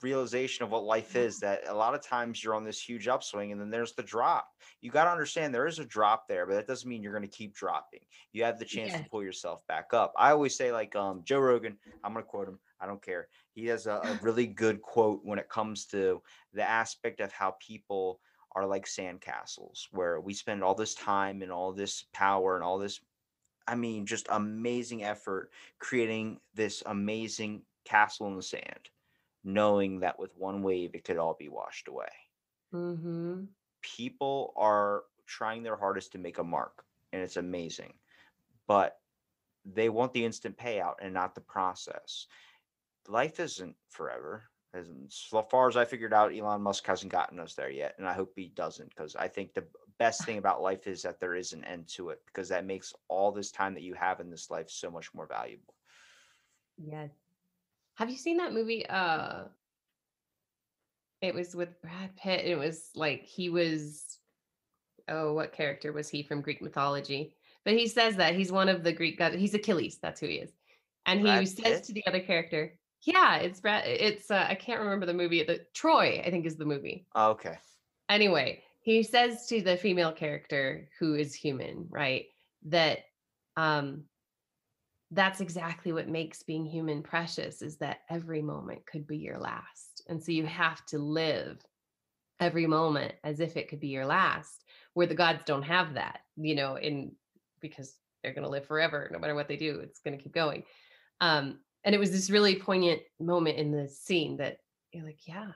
realization 0.01 0.63
of 0.63 0.71
what 0.71 0.83
life 0.83 1.15
is. 1.15 1.39
That 1.39 1.61
a 1.67 1.73
lot 1.73 1.95
of 1.95 2.01
times 2.05 2.43
you're 2.43 2.55
on 2.55 2.63
this 2.63 2.81
huge 2.81 3.07
upswing, 3.07 3.51
and 3.51 3.59
then 3.59 3.69
there's 3.69 3.93
the 3.93 4.03
drop. 4.03 4.47
You 4.81 4.91
got 4.91 5.05
to 5.05 5.11
understand 5.11 5.53
there 5.53 5.67
is 5.67 5.79
a 5.79 5.85
drop 5.85 6.27
there, 6.27 6.45
but 6.45 6.55
that 6.55 6.67
doesn't 6.67 6.89
mean 6.89 7.01
you're 7.03 7.13
going 7.17 7.29
to 7.29 7.37
keep 7.37 7.53
dropping. 7.55 8.01
You 8.33 8.43
have 8.43 8.59
the 8.59 8.65
chance 8.65 8.93
Yes. 8.93 9.03
to 9.03 9.09
pull 9.09 9.23
yourself 9.23 9.61
back 9.67 9.93
up. 9.93 10.13
I 10.17 10.31
always 10.31 10.55
say, 10.55 10.71
like 10.71 10.95
um, 10.95 11.21
Joe 11.23 11.39
Rogan. 11.39 11.77
I'm 12.03 12.13
going 12.13 12.23
to 12.23 12.29
quote 12.29 12.47
him. 12.47 12.59
I 12.79 12.85
don't 12.85 13.01
care. 13.03 13.27
He 13.53 13.65
has 13.65 13.87
a, 13.87 13.93
a 14.03 14.19
really 14.21 14.45
good 14.47 14.81
quote 14.81 15.21
when 15.23 15.39
it 15.39 15.49
comes 15.49 15.85
to 15.87 16.21
the 16.53 16.63
aspect 16.63 17.19
of 17.19 17.31
how 17.31 17.55
people 17.59 18.19
are 18.55 18.65
like 18.65 18.85
sandcastles, 18.85 19.87
where 19.91 20.19
we 20.21 20.33
spend 20.33 20.63
all 20.63 20.75
this 20.75 20.93
time 20.95 21.41
and 21.41 21.51
all 21.51 21.73
this 21.73 22.05
power 22.13 22.55
and 22.55 22.63
all 22.63 22.77
this, 22.77 22.99
I 23.67 23.75
mean, 23.75 24.05
just 24.05 24.27
amazing 24.29 25.03
effort 25.03 25.51
creating 25.79 26.39
this 26.53 26.81
amazing 26.85 27.63
castle 27.83 28.27
in 28.27 28.35
the 28.35 28.41
sand, 28.43 28.89
knowing 29.47 30.01
that 30.01 30.19
with 30.19 30.35
one 30.37 30.61
wave 30.61 30.93
it 30.93 31.03
could 31.03 31.17
all 31.17 31.35
be 31.39 31.49
washed 31.49 31.87
away. 31.87 32.09
mm-hmm. 32.73 33.45
People 33.81 34.53
are 34.55 35.03
trying 35.25 35.63
their 35.63 35.77
hardest 35.77 36.11
to 36.11 36.17
make 36.17 36.37
a 36.37 36.43
mark, 36.43 36.83
and 37.13 37.21
it's 37.21 37.37
amazing, 37.37 37.93
but 38.67 38.99
they 39.65 39.89
want 39.89 40.13
the 40.13 40.23
instant 40.23 40.57
payout 40.57 40.95
and 41.01 41.13
not 41.13 41.35
the 41.35 41.41
process 41.41 42.27
life 43.07 43.39
isn't 43.39 43.75
forever. 43.89 44.43
As 44.73 44.87
so 45.09 45.41
far 45.41 45.67
as 45.67 45.77
I 45.77 45.85
figured 45.85 46.13
out, 46.13 46.35
Elon 46.35 46.61
Musk 46.61 46.85
hasn't 46.85 47.11
gotten 47.11 47.39
us 47.39 47.53
there 47.55 47.69
yet, 47.69 47.95
and 47.97 48.07
I 48.07 48.13
hope 48.13 48.33
he 48.35 48.49
doesn't. 48.49 48.89
Because 48.89 49.15
I 49.15 49.27
think 49.27 49.53
the 49.53 49.63
best 49.97 50.25
thing 50.25 50.37
about 50.37 50.61
life 50.61 50.87
is 50.87 51.01
that 51.03 51.19
there 51.19 51.35
is 51.35 51.53
an 51.53 51.63
end 51.63 51.87
to 51.95 52.09
it, 52.09 52.21
because 52.25 52.49
that 52.49 52.65
makes 52.65 52.93
all 53.07 53.31
this 53.31 53.51
time 53.51 53.73
that 53.73 53.83
you 53.83 53.93
have 53.93 54.19
in 54.19 54.29
this 54.29 54.51
life 54.51 54.69
so 54.69 54.91
much 54.91 55.13
more 55.13 55.25
valuable. 55.25 55.73
Yes. 56.77 57.09
Have 57.97 58.09
you 58.09 58.17
seen 58.17 58.37
that 58.37 58.53
movie? 58.53 58.85
Uh 58.87 59.45
it 61.21 61.33
was 61.33 61.55
with 61.55 61.81
Brad 61.81 62.15
Pitt. 62.15 62.45
It 62.45 62.57
was 62.57 62.89
like 62.95 63.23
he 63.23 63.49
was 63.49 64.17
oh, 65.09 65.33
what 65.33 65.53
character 65.53 65.91
was 65.93 66.09
he 66.09 66.21
from 66.23 66.41
Greek 66.41 66.61
mythology? 66.61 67.33
But 67.65 67.73
he 67.73 67.87
says 67.87 68.15
that 68.17 68.35
he's 68.35 68.51
one 68.51 68.69
of 68.69 68.83
the 68.83 68.93
Greek 68.93 69.17
gods. 69.17 69.35
He's 69.35 69.53
Achilles, 69.53 69.97
that's 70.01 70.19
who 70.19 70.27
he 70.27 70.35
is. 70.35 70.51
And 71.05 71.19
he 71.19 71.25
Brad 71.25 71.47
says 71.47 71.63
Pitt? 71.63 71.83
to 71.85 71.93
the 71.93 72.05
other 72.07 72.19
character, 72.19 72.77
yeah, 73.03 73.37
it's 73.37 73.59
Brad 73.61 73.85
it's 73.87 74.29
uh, 74.31 74.45
I 74.47 74.55
can't 74.55 74.81
remember 74.81 75.05
the 75.05 75.13
movie. 75.13 75.43
The 75.43 75.65
Troy, 75.73 76.21
I 76.25 76.29
think 76.29 76.45
is 76.45 76.57
the 76.57 76.65
movie. 76.65 77.07
Oh, 77.15 77.31
Okay, 77.31 77.57
Anyway, 78.09 78.63
he 78.81 79.03
says 79.03 79.47
to 79.47 79.61
the 79.61 79.77
female 79.77 80.11
character 80.13 80.89
who 80.99 81.15
is 81.15 81.33
human, 81.33 81.87
right? 81.89 82.25
That 82.65 82.99
um 83.55 84.03
that's 85.11 85.39
exactly 85.39 85.93
what 85.93 86.09
makes 86.09 86.43
being 86.43 86.65
human 86.65 87.01
precious 87.01 87.61
is 87.61 87.77
that 87.77 87.99
every 88.09 88.41
moment 88.41 88.85
could 88.85 89.07
be 89.07 89.17
your 89.17 89.37
last. 89.37 90.01
And 90.09 90.21
so 90.21 90.31
you 90.31 90.45
have 90.45 90.85
to 90.87 90.99
live 90.99 91.61
every 92.39 92.67
moment 92.67 93.13
as 93.23 93.39
if 93.39 93.55
it 93.55 93.69
could 93.69 93.79
be 93.79 93.87
your 93.87 94.05
last, 94.05 94.65
where 94.93 95.07
the 95.07 95.15
gods 95.15 95.43
don't 95.45 95.63
have 95.63 95.93
that, 95.93 96.19
you 96.35 96.55
know, 96.55 96.75
in 96.75 97.13
because 97.61 97.95
they're 98.21 98.33
going 98.33 98.43
to 98.43 98.49
live 98.49 98.65
forever 98.65 99.09
no 99.11 99.19
matter 99.19 99.35
what 99.35 99.47
they 99.47 99.55
do, 99.55 99.79
it's 99.79 99.99
going 99.99 100.17
to 100.17 100.21
keep 100.21 100.33
going. 100.33 100.63
Um 101.21 101.59
and 101.83 101.95
it 101.95 101.99
was 101.99 102.11
this 102.11 102.29
really 102.29 102.55
poignant 102.55 103.01
moment 103.19 103.57
in 103.57 103.71
the 103.71 103.87
scene 103.87 104.37
that 104.37 104.57
you're 104.91 105.05
like, 105.05 105.25
yeah, 105.25 105.51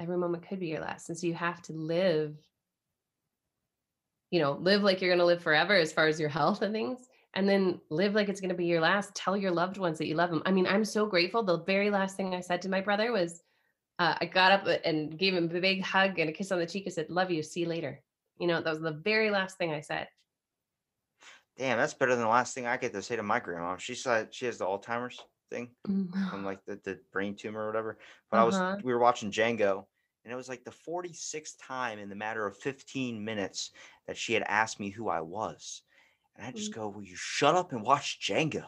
every 0.00 0.16
moment 0.16 0.48
could 0.48 0.58
be 0.58 0.66
your 0.66 0.80
last. 0.80 1.08
And 1.08 1.16
so 1.16 1.28
you 1.28 1.34
have 1.34 1.62
to 1.62 1.72
live 1.72 2.36
you 4.32 4.40
know, 4.40 4.52
live 4.52 4.82
like 4.82 5.00
you're 5.00 5.10
going 5.10 5.20
to 5.20 5.24
live 5.24 5.40
forever 5.40 5.74
as 5.74 5.92
far 5.92 6.08
as 6.08 6.18
your 6.18 6.28
health 6.28 6.60
and 6.62 6.72
things 6.72 6.98
and 7.36 7.48
then 7.48 7.80
live 7.90 8.14
like 8.14 8.28
it's 8.28 8.40
going 8.40 8.48
to 8.48 8.56
be 8.56 8.66
your 8.66 8.80
last 8.80 9.14
tell 9.14 9.36
your 9.36 9.52
loved 9.52 9.76
ones 9.78 9.98
that 9.98 10.06
you 10.08 10.14
love 10.16 10.30
them 10.30 10.42
i 10.46 10.50
mean 10.50 10.66
i'm 10.66 10.84
so 10.84 11.06
grateful 11.06 11.42
the 11.44 11.62
very 11.64 11.90
last 11.90 12.16
thing 12.16 12.34
i 12.34 12.40
said 12.40 12.60
to 12.62 12.68
my 12.68 12.80
brother 12.80 13.12
was 13.12 13.42
uh, 13.98 14.14
I 14.20 14.26
got 14.26 14.52
up 14.52 14.66
and 14.84 15.18
gave 15.18 15.34
him 15.34 15.44
a 15.44 15.60
big 15.60 15.82
hug 15.82 16.18
and 16.18 16.28
a 16.28 16.32
kiss 16.32 16.52
on 16.52 16.58
the 16.58 16.66
cheek. 16.66 16.84
I 16.86 16.90
said, 16.90 17.08
"Love 17.08 17.30
you. 17.30 17.42
See 17.42 17.60
you 17.60 17.66
later." 17.66 18.02
You 18.38 18.46
know, 18.46 18.60
that 18.60 18.70
was 18.70 18.80
the 18.82 18.92
very 18.92 19.30
last 19.30 19.56
thing 19.56 19.72
I 19.72 19.80
said. 19.80 20.08
Damn, 21.56 21.78
that's 21.78 21.94
better 21.94 22.12
than 22.12 22.24
the 22.24 22.28
last 22.28 22.54
thing 22.54 22.66
I 22.66 22.76
get 22.76 22.92
to 22.92 23.00
say 23.00 23.16
to 23.16 23.22
my 23.22 23.40
grandma. 23.40 23.78
She 23.78 23.94
said 23.94 24.34
she 24.34 24.44
has 24.46 24.58
the 24.58 24.66
Alzheimer's 24.66 25.18
thing 25.50 25.70
Mm. 25.88 26.30
from 26.30 26.44
like 26.44 26.62
the, 26.66 26.78
the 26.84 27.00
brain 27.12 27.34
tumor 27.36 27.62
or 27.62 27.66
whatever. 27.68 27.98
But 28.30 28.40
I 28.40 28.44
was 28.44 28.56
Uh-huh. 28.56 28.76
we 28.84 28.92
were 28.92 29.00
watching 29.00 29.30
Django, 29.30 29.86
and 30.24 30.32
it 30.32 30.36
was 30.36 30.50
like 30.50 30.64
the 30.64 30.70
46th 30.72 31.56
time 31.58 31.98
in 31.98 32.10
the 32.10 32.14
matter 32.14 32.46
of 32.46 32.58
15 32.58 33.24
minutes 33.24 33.70
that 34.06 34.18
she 34.18 34.34
had 34.34 34.42
asked 34.42 34.78
me 34.78 34.90
who 34.90 35.08
I 35.08 35.22
was. 35.22 35.82
And 36.36 36.46
I 36.46 36.52
just 36.52 36.72
Mm. 36.72 36.74
go, 36.76 36.88
Will 36.88 37.02
you 37.02 37.16
shut 37.16 37.54
up 37.54 37.72
and 37.72 37.82
watch 37.82 38.18
Django? 38.20 38.64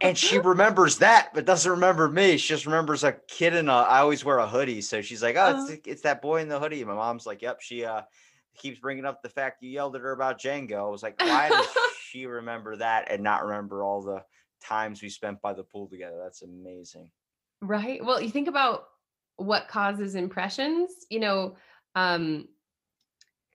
And 0.00 0.16
she 0.18 0.38
remembers 0.44 0.98
that, 0.98 1.30
but 1.34 1.44
doesn't 1.44 1.70
remember 1.70 2.08
me. 2.08 2.36
She 2.36 2.48
just 2.48 2.66
remembers 2.66 3.04
a 3.04 3.12
kid 3.28 3.54
in 3.54 3.68
a 3.68 3.72
I 3.72 4.00
always 4.00 4.24
wear 4.24 4.38
a 4.38 4.48
hoodie. 4.48 4.80
So 4.82 5.00
she's 5.02 5.22
like, 5.22 5.36
Oh, 5.36 5.50
Uh-huh. 5.50 5.72
it's, 5.72 5.86
it's 5.86 6.02
that 6.02 6.22
boy 6.22 6.40
in 6.40 6.48
the 6.48 6.58
hoodie. 6.60 6.84
My 6.84 6.94
mom's 6.94 7.26
like, 7.26 7.42
Yep, 7.42 7.60
she 7.60 7.84
uh 7.84 8.02
keeps 8.54 8.78
bringing 8.80 9.06
up 9.06 9.22
the 9.22 9.28
fact 9.30 9.62
you 9.62 9.70
yelled 9.70 9.96
at 9.96 10.02
her 10.02 10.12
about 10.12 10.38
Django. 10.38 10.86
I 10.86 10.90
was 10.90 11.02
like, 11.02 11.16
why 11.18 11.48
does 11.50 11.66
she 12.02 12.26
remember 12.26 12.76
that 12.76 13.10
and 13.10 13.22
not 13.22 13.44
remember 13.44 13.82
all 13.82 14.02
the 14.02 14.22
times 14.62 15.00
we 15.02 15.08
spent 15.08 15.40
by 15.40 15.54
the 15.54 15.64
pool 15.64 15.88
together? 15.88 16.18
That's 16.22 16.42
amazing. 16.42 17.10
Right. 17.62 18.04
Well, 18.04 18.20
you 18.20 18.28
think 18.28 18.48
about 18.48 18.84
what 19.36 19.68
causes 19.68 20.14
impressions, 20.14 20.90
you 21.08 21.20
know, 21.20 21.56
um, 21.94 22.48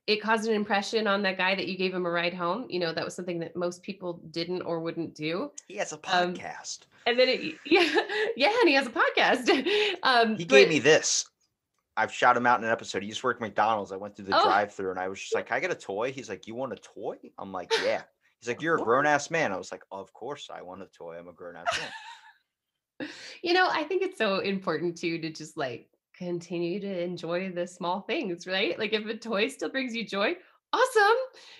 it 0.08 0.22
caused 0.22 0.48
an 0.48 0.54
impression 0.56 1.06
on 1.06 1.22
that 1.24 1.38
guy 1.38 1.54
that 1.54 1.68
you 1.68 1.78
gave 1.78 1.94
him 1.94 2.06
a 2.06 2.10
ride 2.10 2.34
home. 2.34 2.66
You 2.70 2.80
know, 2.80 2.94
that 2.94 3.04
was 3.04 3.14
something 3.14 3.40
that 3.40 3.56
most 3.56 3.84
people 3.84 4.22
didn't 4.32 4.62
or 4.64 4.80
wouldn't 4.80 5.14
do. 5.16 5.52
He 5.68 5.76
has 5.78 5.92
a 5.92 5.96
Um, 5.96 6.34
podcast. 6.34 6.80
And 7.06 7.20
then 7.20 7.28
it, 7.30 7.56
yeah, 7.66 8.02
yeah, 8.36 8.54
and 8.62 8.70
he 8.70 8.76
has 8.76 8.88
a 8.88 8.90
podcast. 8.92 9.48
Um, 10.04 10.38
he 10.38 10.46
but- 10.46 10.50
gave 10.56 10.70
me 10.70 10.80
this. 10.80 11.26
I've 12.00 12.14
shot 12.14 12.38
him 12.38 12.46
out 12.46 12.60
in 12.60 12.66
an 12.66 12.72
episode. 12.72 13.02
He 13.02 13.08
used 13.08 13.22
to 13.22 13.26
work 13.26 13.38
at 13.38 13.42
McDonald's. 13.42 13.92
I 13.92 13.98
went 13.98 14.16
through 14.16 14.26
the 14.26 14.40
Oh. 14.40 14.44
drive-through 14.44 14.92
and 14.92 15.00
I 15.00 15.08
was 15.08 15.20
just 15.20 15.34
like, 15.34 15.52
I 15.52 15.60
get 15.60 15.72
a 15.72 15.76
toy? 15.76 16.12
He's 16.12 16.30
like, 16.30 16.46
You 16.46 16.54
want 16.54 16.72
a 16.74 16.76
toy? 16.76 17.18
I'm 17.40 17.52
like, 17.52 17.72
Yeah. 17.84 18.04
He's 18.40 18.48
like, 18.48 18.62
You're 18.62 18.76
a 18.76 18.82
grown 18.84 19.08
ass 19.08 19.32
man. 19.32 19.52
I 19.52 19.58
was 19.58 19.72
like, 19.72 19.82
Of 19.92 20.14
course 20.14 20.50
I 20.54 20.62
want 20.62 20.84
a 20.84 20.86
toy. 20.96 21.18
I'm 21.18 21.28
a 21.28 21.34
grown 21.34 21.56
ass 21.56 21.80
man. 23.00 23.10
you 23.42 23.54
know, 23.54 23.68
I 23.72 23.84
think 23.84 24.04
it's 24.04 24.18
so 24.18 24.40
important 24.40 24.96
too 24.98 25.18
to 25.20 25.32
just 25.32 25.58
like 25.58 25.90
continue 26.18 26.80
to 26.80 27.03
enjoy 27.03 27.52
the 27.52 27.68
small 27.68 28.02
things, 28.02 28.48
right? 28.48 28.77
Like 28.77 28.94
if 28.94 29.06
a 29.06 29.15
toy 29.15 29.48
still 29.48 29.69
brings 29.69 29.95
you 29.95 30.06
joy, 30.06 30.35
awesome. 30.73 31.18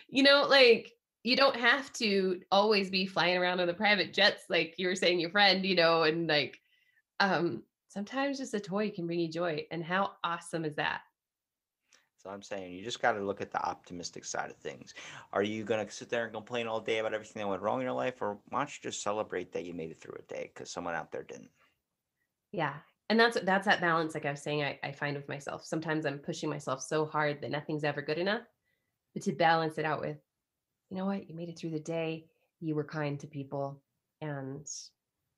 You 0.10 0.24
know, 0.24 0.46
like 0.48 0.94
you 1.24 1.36
don't 1.36 1.56
have 1.56 1.92
to 1.94 2.42
always 2.52 2.90
be 2.90 3.06
flying 3.06 3.38
around 3.38 3.60
in 3.60 3.68
the 3.68 3.74
private 3.74 4.14
jets 4.14 4.44
like 4.50 4.76
you 4.78 4.88
were 4.88 4.96
saying 4.96 5.20
your 5.20 5.30
friend, 5.30 5.66
you 5.66 5.76
know, 5.76 6.04
and 6.04 6.28
like 6.28 6.60
um 7.20 7.64
sometimes 7.90 8.38
just 8.38 8.54
a 8.54 8.60
toy 8.60 8.90
can 8.90 9.06
bring 9.06 9.20
you 9.20 9.32
joy. 9.32 9.66
And 9.72 9.84
how 9.84 10.14
awesome 10.24 10.66
is 10.66 10.76
that? 10.76 11.02
So 12.18 12.32
I'm 12.32 12.42
saying 12.42 12.74
you 12.74 12.84
just 12.84 13.02
got 13.02 13.14
to 13.14 13.24
look 13.24 13.42
at 13.42 13.52
the 13.52 13.64
optimistic 13.64 14.26
side 14.26 14.50
of 14.50 14.58
things. 14.58 14.96
Are 15.32 15.44
you 15.44 15.64
going 15.64 15.86
to 15.86 15.92
sit 15.92 16.10
there 16.10 16.24
and 16.24 16.34
complain 16.34 16.68
all 16.68 16.82
day 16.82 16.98
about 16.98 17.14
everything 17.14 17.42
that 17.42 17.48
went 17.48 17.62
wrong 17.62 17.80
in 17.80 17.86
your 17.86 17.94
life, 17.94 18.22
or 18.22 18.40
why 18.50 18.60
don't 18.60 18.70
you 18.70 18.90
just 18.90 19.04
celebrate 19.04 19.54
that 19.54 19.66
you 19.66 19.74
made 19.74 19.92
it 19.92 20.02
through 20.02 20.18
a 20.18 20.34
day 20.34 20.52
because 20.54 20.72
someone 20.72 20.96
out 20.96 21.12
there 21.12 21.24
didn't? 21.24 21.52
Yeah. 22.52 22.74
And 23.10 23.20
that's 23.20 23.40
that's 23.42 23.66
that 23.66 23.82
balance, 23.82 24.14
like 24.14 24.26
I 24.26 24.32
was 24.32 24.42
saying, 24.42 24.64
I, 24.64 24.80
I 24.84 24.92
find 24.92 25.16
with 25.16 25.30
myself. 25.30 25.64
Sometimes 25.64 26.06
I'm 26.06 26.20
pushing 26.20 26.50
myself 26.50 26.82
so 26.82 27.06
hard 27.06 27.42
that 27.42 27.52
nothing's 27.52 27.86
ever 27.86 28.02
good 28.02 28.18
enough. 28.18 28.42
But 29.14 29.24
to 29.24 29.32
balance 29.32 29.78
it 29.78 29.86
out 29.86 30.02
with, 30.02 30.18
you 30.90 30.98
know 30.98 31.06
what, 31.06 31.30
you 31.30 31.36
made 31.36 31.50
it 31.50 31.58
through 31.58 31.72
the 31.72 31.80
day, 31.80 32.26
you 32.60 32.76
were 32.76 32.84
kind 32.84 33.20
to 33.20 33.28
people, 33.28 33.82
and 34.22 34.68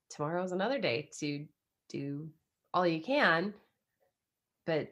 tomorrow's 0.09 0.51
another 0.51 0.79
day 0.79 1.09
to 1.19 1.45
do 1.89 2.29
all 2.73 2.87
you 2.87 3.01
can, 3.01 3.53
but 4.65 4.91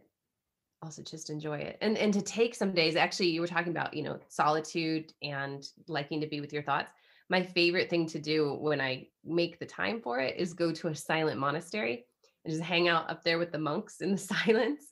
also 0.83 1.01
just 1.01 1.31
enjoy 1.31 1.57
it. 1.57 1.77
And 1.81 1.97
and 1.97 2.13
to 2.13 2.21
take 2.21 2.53
some 2.53 2.73
days, 2.73 2.95
actually, 2.95 3.29
you 3.29 3.41
were 3.41 3.47
talking 3.47 3.71
about, 3.71 3.95
you 3.95 4.03
know, 4.03 4.19
solitude 4.27 5.13
and 5.23 5.67
liking 5.87 6.21
to 6.21 6.27
be 6.27 6.41
with 6.41 6.53
your 6.53 6.63
thoughts. 6.63 6.91
My 7.29 7.41
favorite 7.41 7.89
thing 7.89 8.05
to 8.07 8.19
do 8.19 8.53
when 8.53 8.79
I 8.79 9.07
make 9.25 9.59
the 9.59 9.65
time 9.65 9.99
for 9.99 10.19
it 10.19 10.37
is 10.37 10.53
go 10.53 10.71
to 10.71 10.89
a 10.89 10.95
silent 10.95 11.39
monastery 11.39 12.05
and 12.43 12.53
just 12.53 12.63
hang 12.63 12.87
out 12.87 13.09
up 13.09 13.23
there 13.23 13.39
with 13.39 13.51
the 13.51 13.59
monks 13.59 14.01
in 14.01 14.11
the 14.11 14.17
silence. 14.17 14.85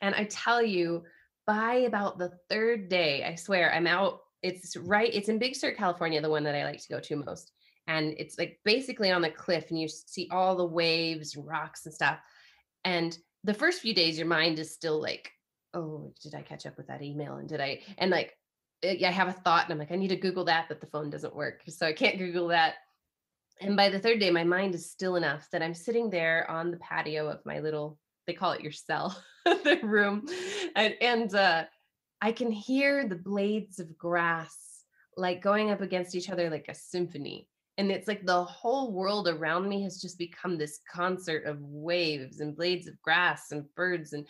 And 0.00 0.14
I 0.14 0.24
tell 0.24 0.62
you, 0.62 1.04
by 1.46 1.74
about 1.74 2.18
the 2.18 2.32
third 2.48 2.88
day, 2.88 3.24
I 3.24 3.34
swear 3.34 3.72
I'm 3.72 3.86
out. 3.86 4.20
It's 4.42 4.76
right, 4.76 5.12
it's 5.12 5.28
in 5.28 5.38
Big 5.38 5.54
Sur, 5.54 5.72
California, 5.72 6.20
the 6.20 6.30
one 6.30 6.44
that 6.44 6.54
I 6.54 6.64
like 6.64 6.80
to 6.82 6.88
go 6.88 7.00
to 7.00 7.16
most. 7.16 7.52
And 7.86 8.14
it's 8.18 8.38
like 8.38 8.60
basically 8.64 9.10
on 9.10 9.22
the 9.22 9.30
cliff, 9.30 9.66
and 9.70 9.80
you 9.80 9.88
see 9.88 10.28
all 10.30 10.56
the 10.56 10.64
waves 10.64 11.36
rocks 11.36 11.86
and 11.86 11.94
stuff. 11.94 12.18
And 12.84 13.16
the 13.44 13.54
first 13.54 13.80
few 13.80 13.94
days, 13.94 14.18
your 14.18 14.26
mind 14.26 14.58
is 14.58 14.72
still 14.72 15.00
like, 15.00 15.30
oh, 15.74 16.12
did 16.22 16.34
I 16.34 16.42
catch 16.42 16.66
up 16.66 16.76
with 16.76 16.88
that 16.88 17.02
email? 17.02 17.36
And 17.36 17.48
did 17.48 17.60
I, 17.60 17.80
and 17.98 18.10
like, 18.10 18.36
eh, 18.82 19.06
I 19.06 19.10
have 19.10 19.28
a 19.28 19.32
thought, 19.32 19.64
and 19.64 19.72
I'm 19.72 19.78
like, 19.78 19.92
I 19.92 19.96
need 19.96 20.08
to 20.08 20.16
Google 20.16 20.44
that, 20.44 20.66
but 20.68 20.80
the 20.80 20.86
phone 20.86 21.10
doesn't 21.10 21.34
work. 21.34 21.62
So 21.68 21.86
I 21.86 21.92
can't 21.92 22.18
Google 22.18 22.48
that. 22.48 22.74
And 23.60 23.76
by 23.76 23.88
the 23.88 23.98
third 23.98 24.18
day, 24.18 24.30
my 24.30 24.44
mind 24.44 24.74
is 24.74 24.90
still 24.90 25.16
enough 25.16 25.48
that 25.52 25.62
I'm 25.62 25.74
sitting 25.74 26.10
there 26.10 26.50
on 26.50 26.70
the 26.70 26.78
patio 26.78 27.28
of 27.28 27.44
my 27.44 27.60
little, 27.60 27.98
they 28.26 28.32
call 28.32 28.52
it 28.52 28.62
your 28.62 28.72
cell, 28.72 29.16
the 29.44 29.78
room. 29.82 30.26
And, 30.74 30.94
and 31.00 31.34
uh, 31.34 31.64
I 32.20 32.32
can 32.32 32.50
hear 32.50 33.08
the 33.08 33.16
blades 33.16 33.78
of 33.78 33.96
grass 33.96 34.84
like 35.16 35.42
going 35.42 35.70
up 35.70 35.80
against 35.80 36.14
each 36.14 36.30
other 36.30 36.50
like 36.50 36.66
a 36.68 36.74
symphony. 36.74 37.48
And 37.78 37.90
it's 37.90 38.08
like 38.08 38.24
the 38.24 38.44
whole 38.44 38.92
world 38.92 39.28
around 39.28 39.68
me 39.68 39.82
has 39.82 40.00
just 40.00 40.18
become 40.18 40.58
this 40.58 40.80
concert 40.90 41.44
of 41.44 41.60
waves 41.60 42.40
and 42.40 42.56
blades 42.56 42.86
of 42.86 43.00
grass 43.02 43.50
and 43.50 43.64
birds. 43.74 44.12
And 44.12 44.26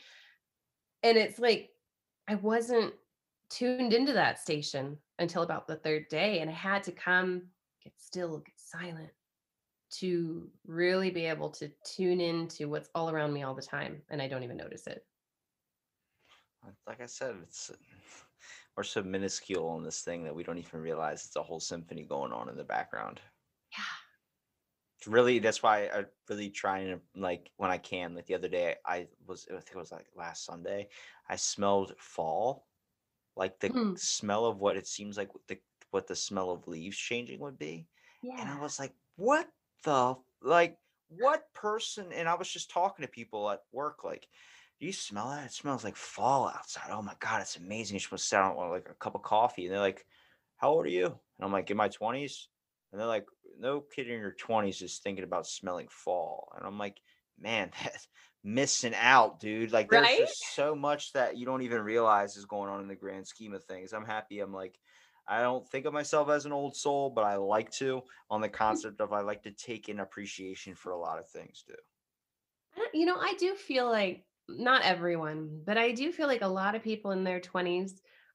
and 1.02 1.18
it's 1.18 1.38
like 1.38 1.70
I 2.28 2.36
wasn't 2.36 2.94
tuned 3.50 3.92
into 3.92 4.12
that 4.14 4.38
station 4.38 4.96
until 5.18 5.42
about 5.42 5.66
the 5.66 5.76
third 5.76 6.08
day. 6.08 6.40
And 6.40 6.48
I 6.48 6.54
had 6.54 6.82
to 6.84 6.92
come, 6.92 7.42
get 7.82 7.98
still, 7.98 8.38
get 8.40 8.58
silent 8.58 9.12
to 9.92 10.52
really 10.66 11.10
be 11.10 11.26
able 11.26 11.50
to 11.50 11.70
tune 11.84 12.20
into 12.20 12.68
what's 12.68 12.90
all 12.94 13.10
around 13.10 13.32
me 13.32 13.42
all 13.42 13.54
the 13.54 13.62
time. 13.62 14.04
And 14.10 14.22
I 14.22 14.28
don't 14.28 14.44
even 14.44 14.56
notice 14.56 14.86
it. 14.86 15.06
Uh, 16.66 16.72
Like 16.86 17.00
I 17.00 17.06
said, 17.06 17.36
it's 17.42 17.70
we're 18.76 18.82
so 18.82 19.02
minuscule 19.02 19.76
in 19.76 19.84
this 19.84 20.02
thing 20.02 20.24
that 20.24 20.34
we 20.34 20.42
don't 20.42 20.58
even 20.58 20.80
realize 20.80 21.24
it's 21.26 21.36
a 21.36 21.42
whole 21.42 21.60
symphony 21.60 22.04
going 22.04 22.32
on 22.32 22.48
in 22.48 22.56
the 22.56 22.64
background. 22.64 23.20
Yeah. 23.72 23.84
It's 24.98 25.08
really 25.08 25.38
that's 25.40 25.62
why 25.62 25.88
I 25.88 26.06
really 26.28 26.50
try 26.50 26.78
and 26.80 27.02
like 27.14 27.50
when 27.56 27.70
I 27.70 27.78
can. 27.78 28.14
Like 28.14 28.26
the 28.26 28.34
other 28.34 28.48
day, 28.48 28.76
I 28.86 29.08
was 29.26 29.46
I 29.48 29.54
think 29.54 29.70
it 29.74 29.76
was 29.76 29.90
like 29.92 30.06
last 30.14 30.44
Sunday. 30.44 30.90
I 31.28 31.36
smelled 31.36 31.98
fall, 31.98 32.68
like 33.36 33.60
the 33.60 33.72
Hmm. 33.72 33.94
smell 33.96 34.46
of 34.46 34.58
what 34.60 34.76
it 34.76 34.86
seems 34.88 35.16
like 35.18 35.30
the 35.48 35.60
what 35.92 36.06
the 36.08 36.16
smell 36.16 36.50
of 36.50 36.68
leaves 36.68 36.96
changing 36.98 37.40
would 37.40 37.58
be. 37.58 37.88
And 38.38 38.48
I 38.48 38.60
was 38.60 38.78
like, 38.78 38.94
what 39.16 39.48
the 39.84 40.16
like 40.42 40.78
what 41.08 41.52
person 41.54 42.12
and 42.12 42.28
I 42.28 42.34
was 42.34 42.50
just 42.50 42.70
talking 42.70 43.04
to 43.04 43.10
people 43.10 43.50
at 43.50 43.62
work, 43.72 44.04
like, 44.04 44.28
do 44.80 44.86
you 44.86 44.92
smell 44.92 45.30
that? 45.30 45.46
It 45.46 45.52
smells 45.52 45.84
like 45.84 45.96
fall 45.96 46.48
outside. 46.48 46.90
Oh 46.90 47.02
my 47.02 47.16
god, 47.20 47.40
it's 47.42 47.56
amazing. 47.56 47.98
You 47.98 48.18
down 48.30 48.56
with 48.56 48.70
like 48.70 48.88
a 48.90 48.94
cup 48.94 49.14
of 49.14 49.22
coffee. 49.22 49.66
And 49.66 49.72
they're 49.74 49.80
like, 49.80 50.06
How 50.56 50.70
old 50.70 50.86
are 50.86 50.90
you? 50.90 51.06
And 51.06 51.44
I'm 51.44 51.52
like, 51.52 51.70
in 51.70 51.76
my 51.76 51.88
20s. 51.88 52.48
And 52.90 53.00
they're 53.00 53.08
like, 53.08 53.26
No 53.58 53.80
kid 53.80 54.08
in 54.08 54.20
your 54.20 54.32
20s 54.34 54.82
is 54.82 54.98
thinking 54.98 55.24
about 55.24 55.46
smelling 55.46 55.88
fall. 55.88 56.52
And 56.56 56.66
I'm 56.66 56.78
like, 56.78 57.00
man, 57.38 57.70
that's 57.82 58.08
missing 58.42 58.94
out, 58.94 59.40
dude. 59.40 59.72
Like 59.72 59.90
there's 59.90 60.12
Right? 60.12 60.16
just 60.16 60.54
so 60.54 60.74
much 60.74 61.12
that 61.12 61.36
you 61.36 61.46
don't 61.46 61.62
even 61.62 61.82
realize 61.82 62.36
is 62.36 62.44
going 62.46 62.70
on 62.70 62.80
in 62.80 62.88
the 62.88 62.96
grand 62.96 63.26
scheme 63.26 63.54
of 63.54 63.64
things. 63.64 63.92
I'm 63.92 64.06
happy. 64.06 64.40
I'm 64.40 64.52
like, 64.52 64.78
I 65.32 65.40
don't 65.40 65.66
think 65.66 65.86
of 65.86 65.94
myself 65.94 66.28
as 66.28 66.44
an 66.44 66.52
old 66.52 66.76
soul, 66.76 67.08
but 67.08 67.24
I 67.24 67.36
like 67.36 67.70
to 67.72 68.02
on 68.30 68.42
the 68.42 68.50
mm. 68.50 68.52
concept 68.52 69.00
of 69.00 69.14
I 69.14 69.22
like 69.22 69.42
to 69.44 69.50
take 69.50 69.88
in 69.88 70.00
appreciation 70.00 70.74
for 70.74 70.92
a 70.92 70.98
lot 70.98 71.18
of 71.18 71.26
things 71.26 71.64
too. 71.66 72.82
You 72.92 73.06
know, 73.06 73.16
I 73.16 73.34
do 73.38 73.54
feel 73.54 73.88
like 73.90 74.26
not 74.48 74.82
everyone, 74.82 75.62
but 75.64 75.78
I 75.78 75.92
do 75.92 76.12
feel 76.12 76.26
like 76.26 76.42
a 76.42 76.46
lot 76.46 76.74
of 76.74 76.82
people 76.82 77.12
in 77.12 77.24
their 77.24 77.40
20s 77.40 77.92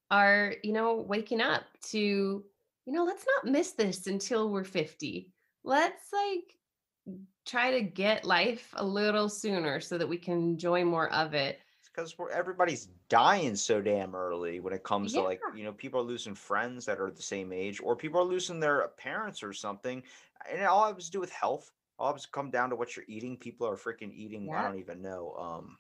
are, 0.09 0.55
you 0.63 0.73
know, 0.73 0.95
waking 0.95 1.39
up 1.39 1.65
to, 1.89 1.97
you 1.97 2.93
know, 2.93 3.03
let's 3.03 3.25
not 3.35 3.51
miss 3.51 3.73
this 3.73 4.07
until 4.07 4.49
we're 4.49 4.63
50. 4.63 5.31
Let's 5.63 6.11
like 6.11 7.19
try 7.45 7.71
to 7.71 7.81
get 7.81 8.25
life 8.25 8.73
a 8.73 8.83
little 8.83 9.29
sooner 9.29 9.79
so 9.81 9.99
that 9.99 10.09
we 10.09 10.17
can 10.17 10.39
enjoy 10.39 10.83
more 10.83 11.11
of 11.13 11.35
it. 11.35 11.59
Because 11.97 12.15
everybody's 12.31 12.89
dying 13.09 13.55
so 13.55 13.81
damn 13.81 14.13
early 14.13 14.59
when 14.59 14.71
it 14.71 14.83
comes 14.83 15.13
to 15.13 15.23
like, 15.23 15.41
you 15.55 15.63
know, 15.63 15.73
people 15.73 15.99
are 15.99 16.03
losing 16.03 16.35
friends 16.35 16.85
that 16.85 16.99
are 17.01 17.09
the 17.09 17.23
same 17.23 17.51
age, 17.51 17.81
or 17.81 17.95
people 17.95 18.19
are 18.19 18.23
losing 18.23 18.59
their 18.59 18.87
parents 18.89 19.41
or 19.41 19.51
something. 19.51 20.03
And 20.47 20.61
it 20.61 20.65
all 20.65 20.93
has 20.93 21.05
to 21.05 21.11
do 21.11 21.19
with 21.19 21.31
health. 21.31 21.71
All 21.97 22.13
has 22.13 22.21
to 22.25 22.29
come 22.29 22.51
down 22.51 22.69
to 22.69 22.75
what 22.75 22.95
you're 22.95 23.05
eating. 23.07 23.35
People 23.35 23.65
are 23.67 23.75
freaking 23.75 24.13
eating, 24.13 24.53
I 24.53 24.61
don't 24.61 24.77
even 24.77 25.01
know, 25.01 25.33
um 25.39 25.79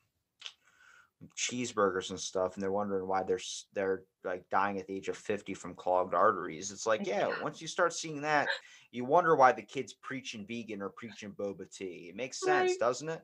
cheeseburgers 1.35 2.11
and 2.11 2.19
stuff 2.19 2.53
and 2.53 2.61
they're 2.63 2.71
wondering 2.71 3.07
why 3.07 3.23
they're 3.23 3.39
they're 3.73 4.03
like 4.23 4.47
dying 4.51 4.77
at 4.77 4.85
the 4.85 4.95
age 4.95 5.09
of 5.09 5.17
50 5.17 5.55
from 5.55 5.73
clogged 5.73 6.13
arteries 6.13 6.71
it's 6.71 6.85
like 6.85 7.07
yeah 7.07 7.27
Yeah. 7.27 7.41
once 7.41 7.59
you 7.59 7.67
start 7.67 7.91
seeing 7.93 8.21
that 8.21 8.49
you 8.91 9.03
wonder 9.03 9.35
why 9.35 9.51
the 9.51 9.63
kids 9.63 9.93
preaching 9.93 10.45
vegan 10.45 10.81
or 10.81 10.89
preaching 10.89 11.31
boba 11.31 11.71
tea 11.75 12.09
it 12.09 12.15
makes 12.15 12.39
sense 12.39 12.71
Right. 12.71 12.79
doesn't 12.79 13.09
it 13.09 13.21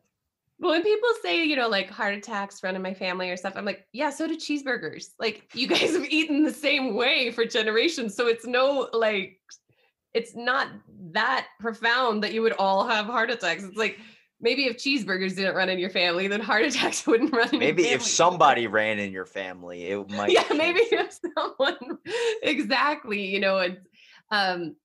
when 0.58 0.84
people 0.84 1.10
say, 1.22 1.44
you 1.44 1.56
know, 1.56 1.68
like 1.68 1.90
heart 1.90 2.14
attacks 2.14 2.64
run 2.64 2.76
in 2.76 2.82
my 2.82 2.94
family 2.94 3.30
or 3.30 3.38
stuff, 3.38 3.54
I'm 3.56 3.66
like, 3.66 3.86
yeah, 3.92 4.10
so 4.10 4.28
do 4.28 4.38
cheeseburgers. 4.38 5.08
Like 5.20 5.50
you 5.54 5.68
guys 5.74 5.94
have 5.96 6.06
eaten 6.06 6.44
the 6.44 6.54
same 6.54 6.96
way 6.96 7.32
for 7.32 7.46
generations. 7.46 8.16
So 8.16 8.28
it's 8.28 8.46
no 8.46 8.88
like 8.94 9.40
it's 10.14 10.36
not 10.36 10.68
that 11.12 11.48
profound 11.60 12.24
that 12.24 12.34
you 12.34 12.42
would 12.44 12.54
all 12.54 12.88
have 12.88 13.08
heart 13.08 13.32
attacks. 13.32 13.64
It's 13.64 13.78
like 13.78 13.98
maybe 14.40 14.66
if 14.66 14.78
cheeseburgers 14.78 15.36
didn't 15.36 15.56
run 15.56 15.70
in 15.70 15.80
your 15.80 15.90
family, 15.90 16.28
then 16.28 16.40
heart 16.40 16.64
attacks 16.66 17.08
wouldn't 17.08 17.34
run 17.34 17.50
in 17.54 17.60
Maybe 17.60 17.88
if 17.88 18.04
somebody 18.04 18.68
ran 18.68 19.00
in 19.00 19.12
your 19.12 19.26
family, 19.26 19.86
it 19.86 20.10
might. 20.12 20.32
yeah 20.32 20.44
maybe 20.56 20.82
if 20.82 21.18
someone 21.36 21.98
exactly 22.44 23.26
you 23.26 23.40
know 23.40 23.58
and 23.60 23.78
um 24.32 24.76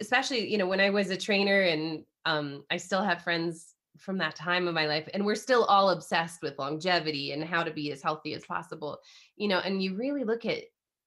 especially 0.00 0.50
you 0.50 0.58
know 0.58 0.66
when 0.66 0.80
i 0.80 0.90
was 0.90 1.10
a 1.10 1.16
trainer 1.16 1.60
and 1.62 2.04
um 2.26 2.64
i 2.70 2.76
still 2.76 3.02
have 3.02 3.22
friends 3.22 3.74
from 4.00 4.18
that 4.18 4.34
time 4.34 4.66
of 4.66 4.74
my 4.74 4.86
life 4.86 5.08
and 5.14 5.24
we're 5.24 5.34
still 5.34 5.64
all 5.64 5.90
obsessed 5.90 6.42
with 6.42 6.58
longevity 6.58 7.32
and 7.32 7.44
how 7.44 7.62
to 7.62 7.70
be 7.70 7.92
as 7.92 8.02
healthy 8.02 8.34
as 8.34 8.44
possible 8.44 8.98
you 9.36 9.46
know 9.46 9.58
and 9.58 9.82
you 9.82 9.94
really 9.94 10.24
look 10.24 10.44
at 10.46 10.64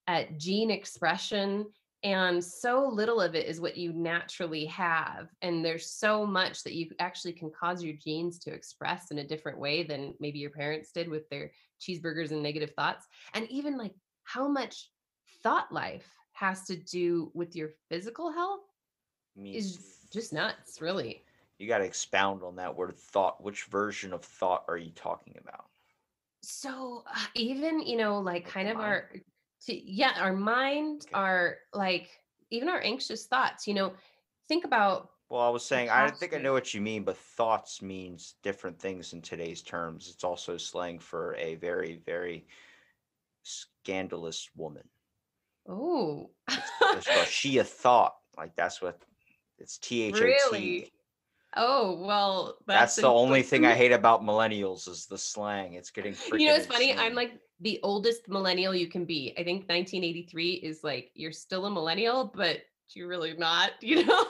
at 0.08 0.38
gene 0.38 0.70
expression 0.70 1.66
and 2.04 2.44
so 2.44 2.86
little 2.86 3.22
of 3.22 3.34
it 3.34 3.48
is 3.48 3.62
what 3.62 3.78
you 3.78 3.94
naturally 3.94 4.66
have 4.66 5.30
and 5.42 5.64
there's 5.64 5.90
so 5.90 6.26
much 6.26 6.64
that 6.64 6.74
you 6.74 6.90
actually 7.00 7.34
can 7.34 7.50
cause 7.50 7.84
your 7.84 7.96
genes 7.96 8.38
to 8.40 8.54
express 8.54 9.10
in 9.10 9.20
a 9.20 9.28
different 9.28 9.58
way 9.58 9.84
than 9.84 10.14
maybe 10.20 10.40
your 10.40 10.52
parents 10.52 10.92
did 10.92 11.10
with 11.10 11.28
their 11.30 11.52
cheeseburgers 11.82 12.32
and 12.32 12.44
negative 12.44 12.72
thoughts 12.76 13.08
and 13.34 13.50
even 13.50 13.78
like 13.78 13.94
how 14.24 14.48
much 14.48 14.90
thought 15.42 15.72
life 15.72 16.08
has 16.34 16.64
to 16.66 16.76
do 16.76 17.32
with 17.34 17.56
your 17.56 17.70
physical 17.90 18.32
health 18.32 18.62
mean, 19.36 19.56
is 19.56 20.08
just 20.12 20.34
nuts 20.34 20.82
really 20.82 21.24
you 21.64 21.70
got 21.70 21.78
to 21.80 21.86
expound 21.86 22.44
on 22.44 22.58
that 22.58 22.76
word 22.76 22.98
thought. 22.98 23.42
Which 23.42 23.64
version 23.64 24.14
of 24.14 24.24
thought 24.24 24.66
are 24.68 24.78
you 24.78 24.92
talking 24.92 25.36
about? 25.42 25.66
so 26.42 27.04
uh, 27.08 27.26
even 27.36 27.80
you 27.80 27.98
know 27.98 28.20
like 28.20 28.44
Like 28.44 28.54
kind 28.54 28.68
of 28.68 28.76
mind? 28.78 28.86
our 28.86 29.10
to, 29.66 29.92
yeah 29.92 30.12
our 30.20 30.34
mind 30.34 31.06
Okay. 31.06 31.16
our 31.16 31.58
like 31.74 32.10
even 32.52 32.68
our 32.68 32.82
anxious 32.82 33.26
thoughts 33.26 33.66
you 33.66 33.74
know 33.74 33.94
think 34.50 34.66
about 34.66 35.10
Well, 35.30 35.42
I 35.42 35.50
was 35.50 35.66
saying, 35.66 35.90
I 35.90 36.12
think 36.12 36.36
I 36.36 36.38
know 36.38 36.54
what 36.54 36.74
you 36.74 36.82
mean, 36.82 37.04
but 37.04 37.18
thoughts 37.18 37.82
means 37.82 38.36
different 38.44 38.78
things 38.78 39.14
in 39.14 39.22
today's 39.22 39.62
terms. 39.62 40.12
It's 40.14 40.24
also 40.24 40.58
slang 40.58 41.00
for 41.00 41.36
a 41.38 41.56
very, 41.56 42.02
very 42.06 42.46
scandalous 43.42 44.50
woman. 44.56 44.84
oh 45.68 46.30
she 47.30 47.58
a 47.58 47.64
thought. 47.64 48.16
Like 48.38 48.56
that's 48.56 48.82
what 48.82 49.02
it's 49.60 49.78
T 49.78 50.04
H 50.04 50.22
O 50.22 50.26
T. 50.26 50.32
really 50.32 50.92
oh 51.58 52.04
well 52.06 52.58
That's 52.66 52.96
that's, 52.96 52.96
the 52.98 53.12
only 53.12 53.42
thing 53.42 53.66
I 53.66 53.74
hate 53.74 53.92
about 53.92 54.24
millennials 54.24 54.88
is 54.88 55.06
the 55.06 55.18
slang. 55.18 55.74
It's 55.74 55.92
getting 55.92 56.16
you 56.34 56.48
know 56.48 56.56
it's 56.56 56.66
funny 56.66 56.94
i'm 56.94 57.14
like 57.14 57.34
the 57.62 57.80
oldest 57.84 58.28
millennial 58.28 58.76
you 58.76 58.88
can 58.88 59.06
be. 59.06 59.34
I 59.38 59.44
think 59.44 59.70
1983 59.70 60.52
is 60.54 60.84
like 60.84 61.12
you're 61.14 61.32
still 61.32 61.66
a 61.66 61.72
millennial 61.72 62.32
but 62.36 62.60
you're 62.94 63.08
really 63.08 63.34
not 63.34 63.72
you 63.82 64.06
know? 64.06 64.26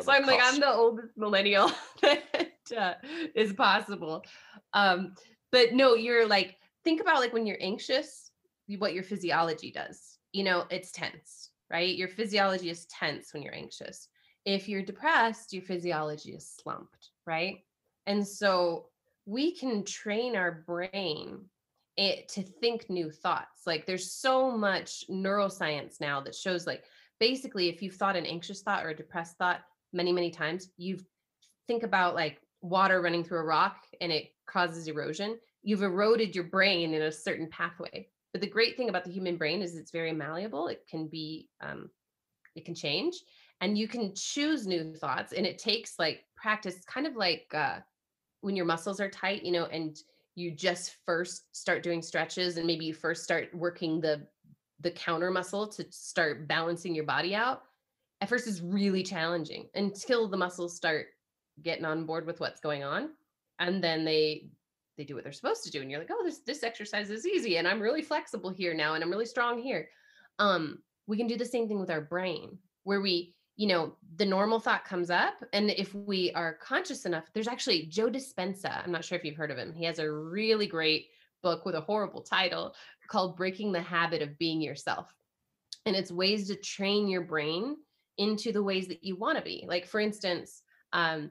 So 0.00 0.12
i'm 0.12 0.26
like 0.26 0.40
i'm 0.42 0.60
the 0.60 0.72
oldest 0.72 1.16
millennial 1.16 1.70
that 2.02 2.44
uh, 2.76 2.94
is 3.34 3.52
possible. 3.52 4.24
Um 4.72 5.14
but 5.52 5.72
no 5.72 5.94
you're 5.94 6.26
like 6.26 6.56
think 6.84 7.00
about 7.00 7.20
like 7.20 7.32
when 7.32 7.46
you're 7.46 7.58
anxious 7.60 8.30
what 8.78 8.94
your 8.94 9.02
physiology 9.02 9.70
does. 9.70 10.18
You 10.32 10.44
know 10.44 10.64
it's 10.70 10.92
tense 10.92 11.50
right? 11.70 11.96
Your 11.96 12.08
physiology 12.08 12.70
is 12.70 12.86
tense 12.86 13.32
when 13.32 13.42
you're 13.42 13.54
anxious 13.54 14.08
if 14.44 14.68
you're 14.68 14.82
depressed 14.82 15.52
your 15.52 15.62
physiology 15.62 16.32
is 16.32 16.56
slumped 16.62 17.10
right 17.26 17.58
and 18.06 18.26
so 18.26 18.86
we 19.26 19.52
can 19.54 19.84
train 19.84 20.34
our 20.36 20.64
brain 20.66 21.44
it 21.98 22.28
to 22.28 22.42
think 22.42 22.88
new 22.88 23.10
thoughts. 23.10 23.66
Like 23.66 23.84
there's 23.84 24.12
so 24.12 24.56
much 24.56 25.04
neuroscience 25.10 26.00
now 26.00 26.20
that 26.22 26.34
shows 26.34 26.66
like 26.66 26.84
basically 27.18 27.68
if 27.68 27.82
you've 27.82 27.96
thought 27.96 28.16
an 28.16 28.24
anxious 28.24 28.62
thought 28.62 28.86
or 28.86 28.90
a 28.90 28.96
depressed 28.96 29.36
thought 29.36 29.60
many 29.92 30.12
many 30.12 30.30
times, 30.30 30.70
you 30.78 30.98
think 31.66 31.82
about 31.82 32.14
like 32.14 32.40
water 32.62 33.02
running 33.02 33.24
through 33.24 33.40
a 33.40 33.44
rock 33.44 33.78
and 34.00 34.12
it 34.12 34.28
causes 34.46 34.86
erosion. 34.86 35.38
You've 35.62 35.82
eroded 35.82 36.36
your 36.36 36.44
brain 36.44 36.94
in 36.94 37.02
a 37.02 37.12
certain 37.12 37.48
pathway. 37.48 38.08
But 38.32 38.42
the 38.42 38.48
great 38.48 38.76
thing 38.76 38.88
about 38.88 39.04
the 39.04 39.10
human 39.10 39.36
brain 39.36 39.60
is 39.60 39.74
it's 39.74 39.90
very 39.90 40.12
malleable. 40.12 40.68
It 40.68 40.86
can 40.88 41.08
be 41.08 41.48
um, 41.60 41.90
it 42.54 42.64
can 42.64 42.76
change 42.76 43.16
and 43.60 43.76
you 43.76 43.88
can 43.88 44.14
choose 44.14 44.66
new 44.66 44.94
thoughts 44.94 45.32
and 45.32 45.46
it 45.46 45.58
takes 45.58 45.98
like 45.98 46.24
practice 46.36 46.76
kind 46.86 47.06
of 47.06 47.16
like 47.16 47.52
uh, 47.54 47.78
when 48.40 48.56
your 48.56 48.66
muscles 48.66 49.00
are 49.00 49.10
tight 49.10 49.42
you 49.44 49.52
know 49.52 49.66
and 49.66 49.98
you 50.34 50.50
just 50.52 50.96
first 51.04 51.54
start 51.56 51.82
doing 51.82 52.00
stretches 52.00 52.56
and 52.56 52.66
maybe 52.66 52.84
you 52.84 52.94
first 52.94 53.24
start 53.24 53.52
working 53.54 54.00
the 54.00 54.26
the 54.80 54.90
counter 54.92 55.30
muscle 55.30 55.66
to 55.66 55.84
start 55.90 56.46
balancing 56.46 56.94
your 56.94 57.04
body 57.04 57.34
out 57.34 57.62
at 58.20 58.28
first 58.28 58.46
is 58.46 58.62
really 58.62 59.02
challenging 59.02 59.68
until 59.74 60.28
the 60.28 60.36
muscles 60.36 60.76
start 60.76 61.06
getting 61.62 61.84
on 61.84 62.06
board 62.06 62.26
with 62.26 62.38
what's 62.38 62.60
going 62.60 62.84
on 62.84 63.10
and 63.58 63.82
then 63.82 64.04
they 64.04 64.48
they 64.96 65.04
do 65.04 65.14
what 65.14 65.24
they're 65.24 65.32
supposed 65.32 65.64
to 65.64 65.70
do 65.70 65.80
and 65.80 65.90
you're 65.90 66.00
like 66.00 66.10
oh 66.12 66.22
this 66.24 66.40
this 66.40 66.62
exercise 66.62 67.10
is 67.10 67.26
easy 67.26 67.56
and 67.56 67.66
i'm 67.66 67.80
really 67.80 68.02
flexible 68.02 68.50
here 68.50 68.74
now 68.74 68.94
and 68.94 69.02
i'm 69.02 69.10
really 69.10 69.26
strong 69.26 69.60
here. 69.60 69.88
Um 70.38 70.78
we 71.08 71.16
can 71.16 71.26
do 71.26 71.36
the 71.36 71.44
same 71.44 71.66
thing 71.66 71.80
with 71.80 71.90
our 71.90 72.02
brain 72.02 72.58
where 72.84 73.00
we 73.00 73.34
you 73.58 73.66
know 73.66 73.92
the 74.16 74.24
normal 74.24 74.60
thought 74.60 74.84
comes 74.84 75.10
up 75.10 75.34
and 75.52 75.70
if 75.70 75.92
we 75.92 76.32
are 76.32 76.54
conscious 76.62 77.04
enough 77.04 77.24
there's 77.34 77.48
actually 77.48 77.86
joe 77.86 78.08
dispenza 78.08 78.82
i'm 78.82 78.92
not 78.92 79.04
sure 79.04 79.18
if 79.18 79.24
you've 79.24 79.36
heard 79.36 79.50
of 79.50 79.58
him 79.58 79.72
he 79.74 79.84
has 79.84 79.98
a 79.98 80.10
really 80.10 80.66
great 80.66 81.08
book 81.42 81.66
with 81.66 81.74
a 81.74 81.80
horrible 81.80 82.22
title 82.22 82.72
called 83.08 83.36
breaking 83.36 83.72
the 83.72 83.80
habit 83.80 84.22
of 84.22 84.38
being 84.38 84.60
yourself 84.60 85.12
and 85.86 85.96
it's 85.96 86.12
ways 86.12 86.46
to 86.46 86.54
train 86.54 87.08
your 87.08 87.22
brain 87.22 87.76
into 88.16 88.52
the 88.52 88.62
ways 88.62 88.86
that 88.86 89.02
you 89.02 89.16
want 89.16 89.36
to 89.36 89.44
be 89.44 89.64
like 89.66 89.86
for 89.86 89.98
instance 89.98 90.62
um, 90.92 91.28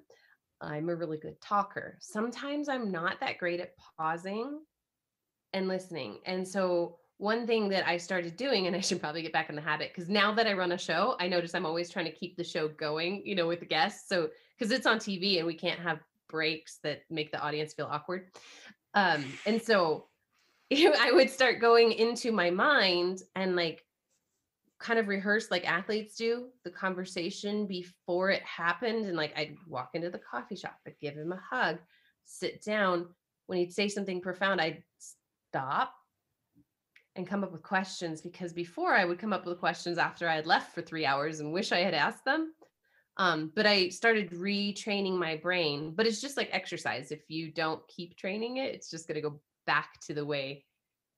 i'm 0.60 0.90
a 0.90 0.95
really 0.95 1.18
good 1.18 1.40
talker 1.41 1.98
sometimes 2.02 2.68
i'm 2.68 2.91
not 2.91 3.20
that 3.22 3.38
great 3.38 3.62
at 3.62 3.72
pausing 3.98 4.60
and 5.54 5.70
listening 5.70 6.20
and 6.26 6.45
so 6.45 6.98
one 7.18 7.48
thing 7.48 7.69
that 7.69 7.88
I 7.88 7.98
started 7.98 8.38
doing, 8.38 8.68
and 8.68 8.76
I 8.76 8.80
should 8.80 8.99
probably 8.99 9.23
get 9.23 9.34
back 9.34 9.49
in 9.49 9.56
the 9.56 9.61
habit 9.61 9.91
because 9.94 10.10
now 10.10 10.31
that 10.34 10.45
I 10.45 10.53
run 10.53 10.72
a 10.72 10.77
show, 10.77 11.15
I 11.19 11.27
notice 11.27 11.56
I'm 11.56 11.65
always 11.65 11.89
trying 11.89 12.06
to 12.06 12.11
keep 12.11 12.38
the 12.38 12.44
show 12.44 12.68
going, 12.68 13.23
you 13.26 13.35
know, 13.35 13.48
with 13.48 13.60
the 13.60 13.65
guests. 13.65 14.07
So 14.07 14.30
because 14.57 14.72
it's 14.72 14.85
on 14.85 14.99
TV 14.99 15.38
and 15.38 15.48
we 15.48 15.56
can't 15.56 15.80
have 15.80 15.99
breaks 16.30 16.77
that 16.84 17.02
make 17.10 17.31
the 17.31 17.39
audience 17.39 17.73
feel 17.73 17.88
awkward. 17.89 18.27
Um, 18.94 19.26
and 19.45 19.61
so 19.61 20.07
I 20.72 21.11
would 21.11 21.30
start 21.30 21.60
going 21.60 21.91
into 21.91 22.31
my 22.31 22.52
mind 22.52 23.22
and 23.35 23.56
like 23.56 23.84
kind 24.80 24.99
of 24.99 25.07
rehearse 25.07 25.49
like 25.49 25.68
athletes 25.68 26.15
do 26.15 26.49
the 26.64 26.69
conversation 26.69 27.65
before 27.65 28.30
it 28.30 28.44
happened. 28.44 29.06
And 29.06 29.18
like 29.18 29.34
I'd 29.35 29.56
walk 29.68 29.91
into 29.94 30.11
the 30.11 30.19
coffee 30.19 30.56
shop, 30.56 30.77
I'd 30.85 30.99
give 30.99 31.15
him 31.15 31.31
a 31.31 31.41
hug, 31.49 31.80
sit 32.26 32.64
down. 32.64 33.07
When 33.48 33.57
he'd 33.57 33.73
say 33.73 33.88
something 33.88 34.22
profound, 34.22 34.60
I'd 34.60 34.84
stop 34.99 35.94
and 37.18 37.27
come 37.27 37.44
up 37.44 37.52
with 37.52 37.64
questions 37.64 38.22
because 38.22 38.53
before 38.53 38.94
I 38.94 39.06
would 39.06 39.19
come 39.19 39.34
up 39.34 39.45
with 39.45 39.60
questions 39.60 39.98
after 39.98 40.30
I 40.30 40.35
had 40.35 40.45
left 40.45 40.73
for 40.73 40.81
three 40.81 41.06
hours 41.06 41.39
and 41.39 41.52
wish 41.52 41.72
I 41.72 41.80
had 41.80 41.94
asked 41.94 42.26
them. 42.26 42.53
Um, 43.18 43.52
but 43.56 43.65
I 43.65 43.89
started 43.89 44.30
retraining 44.31 45.18
my 45.18 45.38
brain. 45.38 45.94
But 45.95 46.06
it's 46.07 46.22
just 46.22 46.38
like 46.38 46.49
exercise. 46.52 47.11
If 47.11 47.22
you 47.30 47.52
don't 47.52 47.81
keep 47.88 48.15
training 48.15 48.57
it, 48.57 48.73
it's 48.76 48.89
just 48.89 49.07
going 49.07 49.15
to 49.15 49.30
go 49.30 49.41
back 49.65 49.99
to 50.07 50.14
the 50.14 50.26
way 50.26 50.64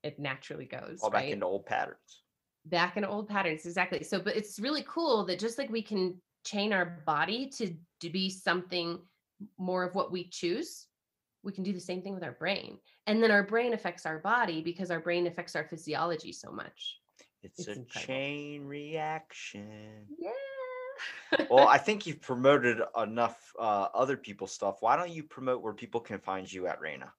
it 0.03 0.17
naturally 0.17 0.65
goes. 0.65 0.99
All 1.03 1.09
right? 1.09 1.23
back 1.25 1.31
into 1.33 1.45
old 1.45 1.65
patterns. 1.65 2.23
back 2.65 2.97
in 2.97 3.05
old 3.05 3.27
patterns 3.27 3.65
exactly 3.65 4.03
so 4.03 4.19
but 4.19 4.35
it's 4.35 4.59
really 4.59 4.83
cool 4.87 5.25
that 5.25 5.39
just 5.39 5.57
like 5.57 5.69
we 5.69 5.81
can 5.81 6.21
train 6.45 6.73
our 6.73 7.01
body 7.05 7.49
to 7.57 7.73
to 8.01 8.09
be 8.09 8.29
something 8.29 8.99
more 9.57 9.83
of 9.83 9.95
what 9.95 10.11
we 10.11 10.29
choose 10.29 10.87
we 11.43 11.51
can 11.51 11.63
do 11.63 11.73
the 11.73 11.79
same 11.79 12.01
thing 12.01 12.13
with 12.13 12.23
our 12.23 12.31
brain 12.33 12.77
and 13.07 13.21
then 13.23 13.31
our 13.31 13.43
brain 13.43 13.73
affects 13.73 14.05
our 14.05 14.19
body 14.19 14.61
because 14.61 14.91
our 14.91 14.99
brain 14.99 15.25
affects 15.27 15.55
our 15.55 15.63
physiology 15.65 16.31
so 16.31 16.51
much 16.51 16.99
It's, 17.43 17.59
It's 17.59 17.67
a 17.69 17.71
incredible. 17.73 18.07
chain 18.07 18.65
reaction. 18.65 20.05
yeah 20.19 20.29
Well, 21.49 21.67
I 21.67 21.77
think 21.85 22.05
you've 22.05 22.21
promoted 22.21 22.81
enough 23.01 23.53
uh, 23.57 23.87
other 23.93 24.17
people's 24.17 24.51
stuff. 24.51 24.77
Why 24.81 24.97
don't 24.97 25.11
you 25.11 25.23
promote 25.23 25.61
where 25.61 25.73
people 25.73 26.01
can 26.01 26.19
find 26.19 26.51
you 26.51 26.67
at 26.67 26.81
Reina? 26.81 27.13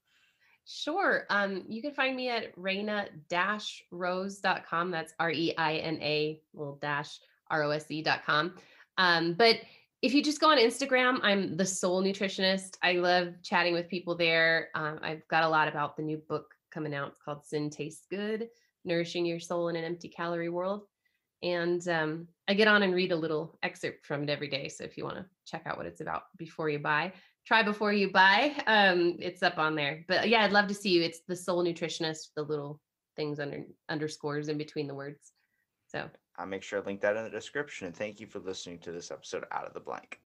Sure. 0.66 1.24
Um, 1.30 1.64
you 1.66 1.80
can 1.80 1.92
find 1.92 2.14
me 2.14 2.28
at 2.28 2.52
reina-rose.com. 2.56 4.90
That's 4.90 5.14
R-E-I-N-A 5.18 6.42
little 6.54 6.76
dash 6.76 7.18
R-O-S-E.com. 7.50 8.54
Um, 8.98 9.32
but 9.34 9.56
if 10.02 10.14
you 10.14 10.22
just 10.22 10.40
go 10.40 10.50
on 10.50 10.58
Instagram, 10.58 11.18
I'm 11.22 11.56
the 11.56 11.66
soul 11.66 12.02
nutritionist. 12.02 12.76
I 12.82 12.92
love 12.92 13.34
chatting 13.42 13.74
with 13.74 13.88
people 13.88 14.16
there. 14.16 14.68
Um, 14.74 14.98
I've 15.02 15.26
got 15.28 15.44
a 15.44 15.48
lot 15.48 15.68
about 15.68 15.96
the 15.96 16.02
new 16.02 16.16
book 16.16 16.54
coming 16.70 16.94
out. 16.94 17.16
Called 17.22 17.44
Sin 17.44 17.68
Tastes 17.68 18.06
Good, 18.10 18.48
Nourishing 18.84 19.26
Your 19.26 19.40
Soul 19.40 19.68
in 19.68 19.76
an 19.76 19.84
Empty 19.84 20.08
Calorie 20.08 20.48
World. 20.48 20.84
And 21.42 21.86
um, 21.88 22.28
I 22.48 22.54
get 22.54 22.68
on 22.68 22.82
and 22.82 22.94
read 22.94 23.12
a 23.12 23.16
little 23.16 23.58
excerpt 23.62 24.06
from 24.06 24.22
it 24.22 24.30
every 24.30 24.48
day. 24.48 24.68
So 24.68 24.84
if 24.84 24.96
you 24.96 25.04
want 25.04 25.16
to 25.16 25.26
check 25.46 25.62
out 25.66 25.76
what 25.76 25.86
it's 25.86 26.00
about 26.00 26.24
before 26.38 26.70
you 26.70 26.78
buy, 26.78 27.12
try 27.46 27.62
before 27.62 27.92
you 27.92 28.10
buy. 28.10 28.54
Um, 28.66 29.16
it's 29.20 29.42
up 29.42 29.58
on 29.58 29.74
there. 29.74 30.04
But 30.08 30.28
yeah, 30.28 30.44
I'd 30.44 30.52
love 30.52 30.68
to 30.68 30.74
see 30.74 30.90
you. 30.90 31.02
It's 31.02 31.20
the 31.28 31.36
soul 31.36 31.64
nutritionist, 31.64 32.28
the 32.36 32.42
little 32.42 32.80
things 33.16 33.38
under 33.38 33.64
underscores 33.88 34.48
in 34.48 34.56
between 34.56 34.86
the 34.86 34.94
words. 34.94 35.32
So 35.88 36.08
I'll 36.40 36.46
make 36.46 36.62
sure 36.62 36.80
I 36.80 36.82
link 36.82 37.02
that 37.02 37.16
in 37.16 37.24
the 37.24 37.30
description. 37.30 37.86
And 37.86 37.94
thank 37.94 38.18
you 38.18 38.26
for 38.26 38.38
listening 38.38 38.78
to 38.80 38.92
this 38.92 39.10
episode 39.10 39.44
Out 39.52 39.66
of 39.66 39.74
the 39.74 39.80
Blank. 39.80 40.20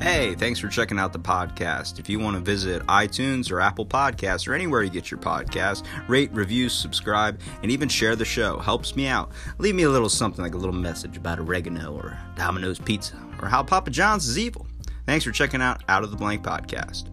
Hey, 0.00 0.34
thanks 0.36 0.60
for 0.60 0.68
checking 0.68 0.98
out 0.98 1.12
the 1.12 1.18
podcast. 1.18 1.98
If 1.98 2.08
you 2.08 2.20
want 2.20 2.36
to 2.36 2.40
visit 2.40 2.82
iTunes 2.86 3.50
or 3.50 3.60
Apple 3.60 3.84
Podcasts 3.84 4.48
or 4.48 4.54
anywhere 4.54 4.82
you 4.82 4.90
get 4.90 5.10
your 5.10 5.20
podcast, 5.20 5.84
rate, 6.08 6.32
review, 6.32 6.68
subscribe, 6.68 7.40
and 7.62 7.70
even 7.70 7.88
share 7.88 8.14
the 8.16 8.24
show. 8.24 8.58
Helps 8.60 8.94
me 8.94 9.08
out. 9.08 9.32
Leave 9.58 9.74
me 9.74 9.82
a 9.82 9.90
little 9.90 10.08
something 10.08 10.42
like 10.42 10.54
a 10.54 10.58
little 10.58 10.72
message 10.72 11.16
about 11.16 11.40
oregano 11.40 11.94
or 11.94 12.16
Domino's 12.36 12.78
Pizza 12.78 13.16
or 13.42 13.48
how 13.48 13.62
Papa 13.62 13.90
John's 13.90 14.26
is 14.26 14.38
evil. 14.38 14.66
Thanks 15.04 15.24
for 15.24 15.32
checking 15.32 15.60
out 15.60 15.82
Out 15.88 16.04
of 16.04 16.12
the 16.12 16.16
Blank 16.16 16.44
podcast. 16.44 17.10